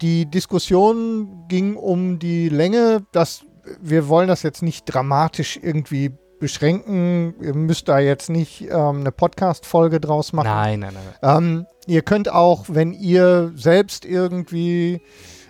[0.00, 3.44] die Diskussion ging um die Länge, dass
[3.80, 7.34] wir wollen das jetzt nicht dramatisch irgendwie beschränken.
[7.40, 10.46] Ihr müsst da jetzt nicht ähm, eine Podcast-Folge draus machen.
[10.46, 11.36] Nein, nein, nein.
[11.36, 15.00] Ähm, ihr könnt auch, wenn ihr selbst irgendwie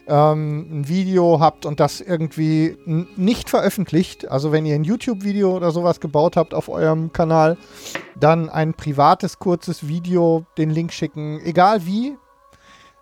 [0.08, 2.76] ähm, ein Video habt und das irgendwie
[3.16, 7.58] nicht veröffentlicht, also wenn ihr ein YouTube-Video oder sowas gebaut habt auf eurem Kanal,
[8.18, 12.16] dann ein privates, kurzes Video, den Link schicken, egal wie.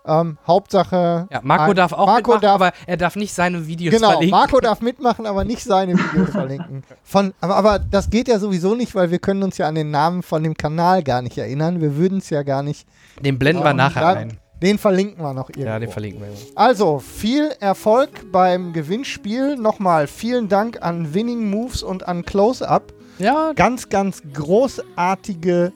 [0.07, 1.26] Ähm, Hauptsache.
[1.33, 4.10] Ja, Marco ein- darf auch Marco mitmachen, darf, aber er darf nicht seine Videos Genau,
[4.12, 4.39] verlinken.
[4.39, 6.83] Marco darf mitmachen, aber nicht seine Videos verlinken.
[7.02, 9.91] Von, aber, aber das geht ja sowieso nicht, weil wir können uns ja an den
[9.91, 11.81] Namen von dem Kanal gar nicht erinnern.
[11.81, 12.86] Wir würden es ja gar nicht.
[13.20, 14.39] Den blenden wir Ähm, nachher da- ein.
[14.62, 15.67] Den verlinken wir noch irgendwo.
[15.68, 16.28] Ja, den verlinken wir.
[16.55, 19.57] Also, viel Erfolg beim Gewinnspiel.
[19.57, 22.94] Nochmal vielen Dank an Winning Moves und an Close-Up.
[23.18, 25.73] Ja, Ganz, ganz großartige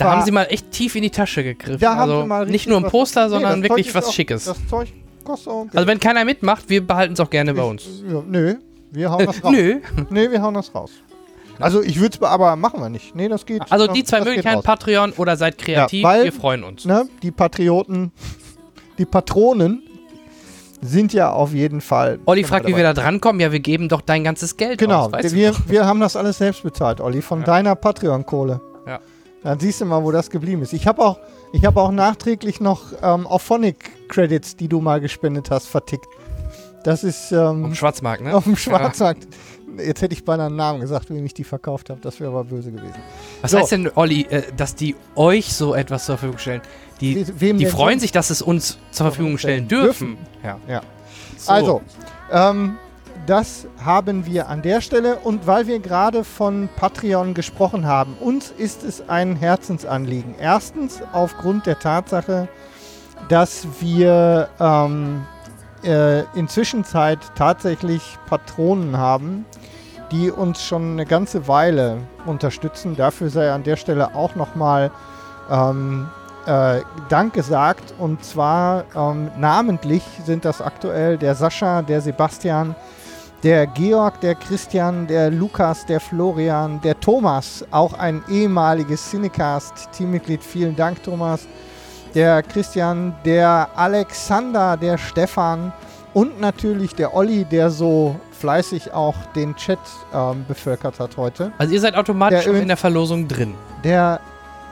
[0.00, 1.78] da haben sie mal echt tief in die Tasche gegriffen.
[1.80, 4.06] Da haben also sie mal nicht nur ein was- Poster, Nee, sondern Zeug wirklich was
[4.06, 4.44] auch- Schickes.
[4.44, 4.88] Das Zeug
[5.24, 5.76] kostet auch Geld.
[5.76, 7.84] Also wenn keiner mitmacht, wir behalten es auch gerne bei uns.
[8.10, 8.54] Ja, nö,
[8.90, 9.52] wir hauen das raus.
[9.52, 9.80] Nö.
[10.10, 10.90] Nee, wir hauen das raus.
[11.58, 13.14] Also ich würde es, aber machen wir nicht.
[13.14, 13.60] Nee, das geht.
[13.70, 14.62] Also die zwei Möglichkeiten.
[14.62, 16.84] Patreon oder seid kreativ, Ja, weil- wir freuen uns.
[16.86, 18.12] ne, die Patrioten,
[18.96, 19.82] die Patronen
[20.82, 22.18] sind ja auf jeden Fall.
[22.24, 22.82] Olli fragt, wie dabei.
[22.84, 23.38] wir da drankommen.
[23.40, 25.10] Ja, wir geben doch dein ganzes Geld Genau, aus.
[25.10, 27.44] du wir, wir haben das alles selbst bezahlt, Olli, von Ja.
[27.44, 28.62] deiner Patreon-Kohle.
[29.42, 29.50] Ja.
[29.50, 30.72] Dann siehst du mal, wo das geblieben ist.
[30.72, 31.18] Ich habe auch,
[31.52, 36.06] ich habe auch nachträglich noch ähm, Auphonic-Credits, die du mal gespendet hast, vertickt.
[36.84, 38.34] Das ist ähm, Am Schwarzmarkt, ne?
[38.34, 39.28] auf dem Schwarzmarkt.
[39.76, 42.00] Jetzt hätte ich beinahe einen Namen gesagt, wem ich die verkauft habe.
[42.02, 42.96] Das wäre aber böse gewesen.
[43.40, 43.58] Was So.
[43.58, 46.62] heißt denn, Olli, äh, dass die euch so etwas zur Verfügung stellen?
[47.00, 50.18] Die, Wem die freuen sich, dass es uns zur Verfügung stellen dürfen.
[50.42, 50.58] Ja.
[50.68, 50.82] Ja.
[51.38, 51.52] So.
[51.52, 51.82] Also,
[52.32, 52.76] ähm,
[53.26, 55.16] das haben wir an der Stelle.
[55.16, 60.34] Und weil wir gerade von Patreon gesprochen haben, uns ist es ein Herzensanliegen.
[60.38, 62.48] Erstens aufgrund der Tatsache,
[63.28, 65.24] dass wir ähm,
[65.84, 69.44] äh, inzwischen tatsächlich Patronen haben,
[70.10, 72.96] die uns schon eine ganze Weile unterstützen.
[72.96, 74.90] Dafür sei an der Stelle auch nochmal
[75.50, 76.08] ähm,
[76.46, 77.94] äh, Dank gesagt.
[77.98, 82.74] Und zwar ähm, namentlich sind das aktuell der Sascha, der Sebastian,
[83.42, 90.42] der Georg, der Christian, der Lukas, der Florian, der Thomas, auch ein ehemaliges Cinecast-Teammitglied.
[90.42, 91.46] Vielen Dank, Thomas.
[92.14, 95.72] Der Christian, der Alexander, der Stefan
[96.12, 99.78] und natürlich der Olli, der so fleißig auch den Chat
[100.12, 101.52] ähm, bevölkert hat heute.
[101.56, 103.54] Also ihr seid automatisch Der in der Verlosung drin.
[103.84, 104.20] Der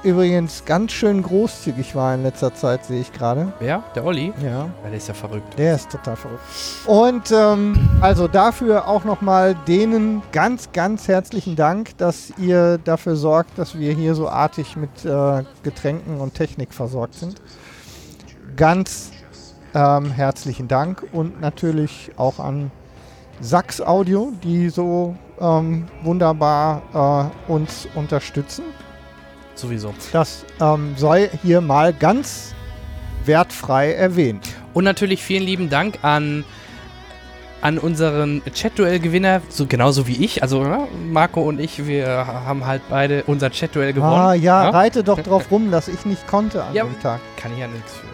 [0.02, 3.52] übrigens ganz schön großzügig war in letzter Zeit, sehe ich gerade.
[3.58, 3.82] Wer?
[3.94, 4.32] Der Olli?
[4.42, 4.48] Ja.
[4.48, 5.58] Ja, der ist ja verrückt.
[5.58, 6.42] Der ist total verrückt.
[6.86, 13.58] Und ähm, also dafür auch nochmal denen ganz, ganz herzlichen Dank, dass ihr dafür sorgt,
[13.58, 17.40] dass wir hier so artig mit äh, Getränken und Technik versorgt sind.
[18.56, 19.10] Ganz
[19.74, 22.70] ähm, herzlichen Dank und natürlich auch an
[23.40, 28.64] Sachs Audio, die so ähm, wunderbar äh, uns unterstützen.
[29.58, 29.92] Sowieso.
[30.12, 32.54] Das ähm, sei hier mal ganz
[33.24, 34.48] wertfrei erwähnt.
[34.72, 36.44] Und natürlich vielen lieben Dank an,
[37.60, 40.42] an unseren Chat-Duell-Gewinner, so, genauso wie ich.
[40.42, 44.12] Also ja, Marco und ich, wir haben halt beide unser Chat-Duell gewonnen.
[44.12, 44.70] Ah ja, Ja?
[44.70, 46.84] reite doch drauf rum, dass ich nicht konnte an Ja.
[46.84, 47.20] dem Tag.
[47.36, 48.06] Kann ich ja nichts für.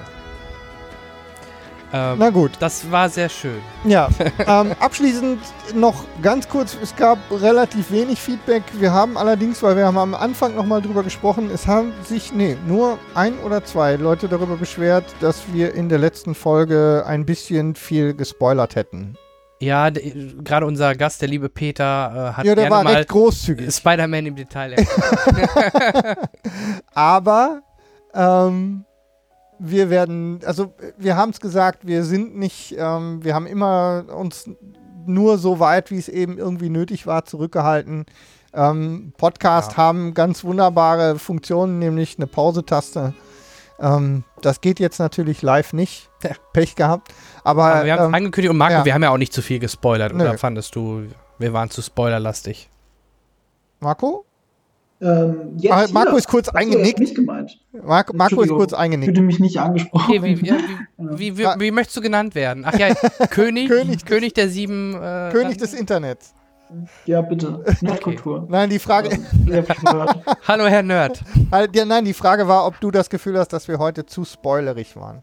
[1.94, 3.62] Ähm, Na gut, das war sehr schön.
[3.84, 4.08] ja.
[4.48, 5.38] ähm, abschließend
[5.76, 8.64] noch ganz kurz, es gab relativ wenig Feedback.
[8.80, 12.56] Wir haben allerdings, weil wir haben am Anfang nochmal drüber gesprochen, es haben sich, nee,
[12.66, 17.76] nur ein oder zwei Leute darüber beschwert, dass wir in der letzten Folge ein bisschen
[17.76, 19.16] viel gespoilert hätten.
[19.60, 23.08] Ja, gerade unser Gast, der liebe Peter, äh, hat Ja, der gerne war mal recht
[23.08, 23.72] großzügig.
[23.72, 24.74] Spider-Man im Detail.
[26.92, 27.62] Aber
[28.12, 28.84] ähm,
[29.58, 34.48] wir werden, also wir haben es gesagt, wir sind nicht, ähm, wir haben immer uns
[35.06, 38.06] nur so weit, wie es eben irgendwie nötig war, zurückgehalten.
[38.52, 39.76] Ähm, Podcast Ja.
[39.78, 43.14] haben ganz wunderbare Funktionen, nämlich eine Pause-Taste.
[43.80, 46.08] Ähm, das geht jetzt natürlich live nicht.
[46.52, 47.12] Pech gehabt.
[47.42, 48.84] Aber, Aber wir haben ähm, angekündigt und Marco, ja.
[48.84, 50.14] wir haben ja auch nicht zu viel gespoilert.
[50.14, 50.22] Nö.
[50.22, 51.08] Oder fandest du,
[51.38, 52.70] wir waren zu spoilerlastig?
[53.80, 54.24] Marco?
[55.00, 55.92] Ähm, jetzt Ah, hier.
[55.94, 56.98] Marco ist kurz eingenickt.
[56.98, 57.58] Nicht gemeint.
[57.84, 59.06] Marco, Marco ist kurz Ich eingenickt.
[59.06, 60.04] fühlte mich nicht angesprochen.
[60.08, 62.64] Okay, wie, wie, wie, wie, wie, wie möchtest du genannt werden?
[62.66, 62.94] Ach ja,
[63.30, 64.94] König, König König, des- der sieben.
[64.94, 66.32] Äh, König des Internets.
[67.06, 67.62] ja, bitte.
[67.82, 68.46] Nerdkultur.
[68.48, 69.10] Nein, die Frage.
[70.48, 71.22] Hallo, Herr Nerd.
[71.52, 74.24] Halt, ja, nein, die Frage war, ob du das Gefühl hast, dass wir heute zu
[74.24, 75.22] spoilerig waren.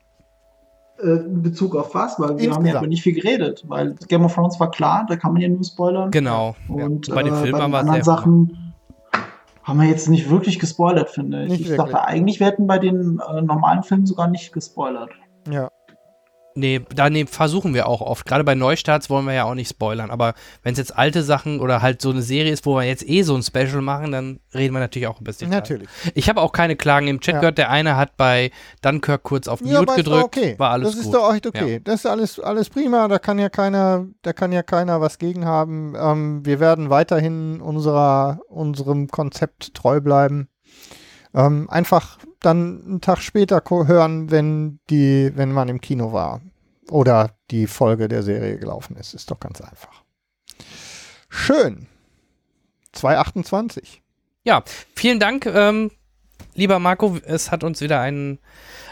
[1.02, 2.20] Äh, in Bezug auf was?
[2.20, 2.68] Weil wir haben Insgesamt.
[2.68, 3.64] ja über nicht viel geredet.
[3.68, 6.12] Weil Game of Thrones war klar, da kann man ja nur spoilern.
[6.12, 6.56] Genau.
[6.68, 7.16] Und ja.
[7.16, 8.04] Bei den äh, Filmen bei haben den wir anderen.
[8.04, 8.71] Sachen
[9.64, 11.50] haben wir jetzt nicht wirklich gespoilert, finde ich.
[11.50, 11.92] Nicht ich wirklich.
[11.92, 15.12] dachte eigentlich, wir hätten bei den äh, normalen Filmen sogar nicht gespoilert.
[15.50, 15.70] Ja.
[16.54, 18.26] Nee, da nee, versuchen wir auch oft.
[18.26, 20.12] Gerade bei Neustarts wollen wir ja auch nicht spoilern.
[20.12, 23.08] Aber wenn es jetzt alte Sachen oder halt so eine Serie ist, wo wir jetzt
[23.08, 25.50] eh so ein Special machen, dann reden wir natürlich auch ein bisschen.
[25.50, 25.88] Natürlich.
[26.14, 27.40] Ich habe auch keine Klagen im Chat Ja.
[27.40, 27.58] gehört.
[27.58, 30.24] Der eine hat bei Dunkirk kurz auf Mute ist doch gedrückt.
[30.26, 30.56] okay.
[30.58, 31.14] War alles das ist gut.
[31.16, 31.80] doch echt okay.
[31.84, 33.08] Das ist alles, alles prima.
[33.08, 35.94] Da kann ja keiner, da kann ja keiner was gegen haben.
[35.98, 40.50] Ähm, wir werden weiterhin unserer, unserem Konzept treu bleiben.
[41.34, 46.42] Ähm, einfach dann einen Tag später hören, wenn die, wenn man im Kino war
[46.90, 49.14] oder die Folge der Serie gelaufen ist.
[49.14, 50.04] Ist doch ganz einfach.
[51.30, 51.88] Schön.
[52.92, 54.02] 228.
[54.44, 54.64] Ja,
[54.96, 55.92] vielen Dank, ähm,
[56.56, 57.18] lieber Marco.
[57.26, 58.40] Es hat uns wieder ein,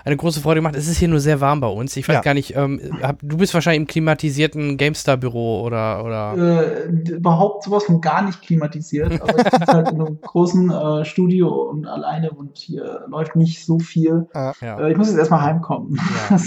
[0.05, 0.75] eine große Freude gemacht.
[0.75, 1.95] Es ist hier nur sehr warm bei uns.
[1.97, 2.21] Ich weiß Ja.
[2.21, 6.35] gar nicht, ähm, hab, du bist wahrscheinlich im klimatisierten GameStar-Büro oder, oder.
[6.37, 9.21] Äh, überhaupt sowas von gar nicht klimatisiert.
[9.21, 13.65] Aber ich sitze halt in einem großen äh, Studio und alleine und hier läuft nicht
[13.65, 14.27] so viel.
[14.33, 14.53] ja.
[14.79, 15.99] Äh, ich muss jetzt erstmal heimkommen.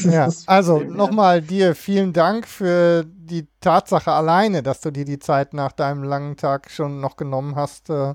[0.05, 5.55] Ja, also nochmal dir vielen Dank für die Tatsache alleine, dass du dir die Zeit
[5.55, 8.15] nach deinem langen Tag schon noch genommen hast, äh,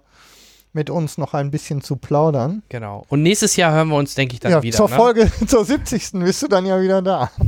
[0.77, 2.61] mit uns noch ein bisschen zu plaudern.
[2.69, 3.03] Genau.
[3.09, 4.77] Und nächstes Jahr hören wir uns, denke ich, dann ja, wieder.
[4.77, 4.95] zur ne?
[4.95, 6.11] Folge, zur 70.
[6.14, 7.30] bist du dann ja wieder da.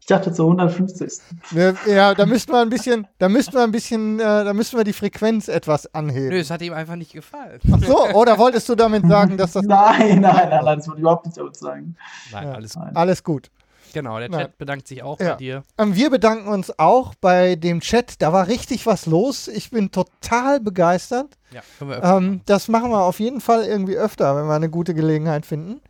[0.00, 1.12] Ich dachte zur 150.
[1.50, 4.76] Wir- Ja, da müssten wir ein bisschen, da müssten wir ein bisschen, äh, da müssten
[4.76, 6.36] wir die Frequenz etwas Nö, anheben.
[6.36, 7.58] es hat ihm einfach nicht gefallen.
[7.72, 10.98] Ach so, oder wolltest du damit sagen, dass das Nein, nein, nein, nein, das wollte
[10.98, 11.96] ich überhaupt nicht damit sagen.
[12.32, 12.52] Nein, Ja.
[12.52, 12.82] alles gut.
[12.84, 12.96] Nein.
[12.96, 13.50] alles gut?
[13.94, 14.40] Genau, der Nein.
[14.40, 15.30] Chat bedankt sich auch Ja.
[15.30, 15.62] bei dir.
[15.78, 18.20] Ähm, wir bedanken uns auch bei dem Chat.
[18.20, 19.48] Da war richtig was los.
[19.48, 21.38] Ich bin total begeistert.
[21.52, 24.54] Ja, können wir öfter Ähm, das machen wir auf jeden Fall irgendwie öfter, wenn wir
[24.54, 25.80] eine gute Gelegenheit finden.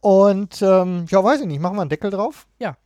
[0.00, 2.46] Und ähm, ja, weiß ich nicht, machen wir einen Deckel drauf?
[2.58, 2.76] Ja.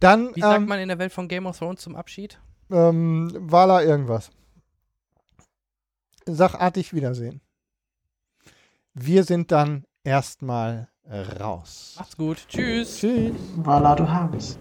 [0.00, 2.38] Dann Wie sagt ähm, man in der Welt von Game of Thrones zum Abschied?
[2.70, 4.30] ähm, Wala irgendwas.
[6.26, 7.40] Sachartig Wiedersehen.
[8.92, 11.94] Wir sind dann erstmal raus.
[11.98, 12.38] Macht's gut.
[12.48, 12.98] Tschüss.
[12.98, 13.32] Tschüss.
[13.56, 14.58] Vala, du Harris.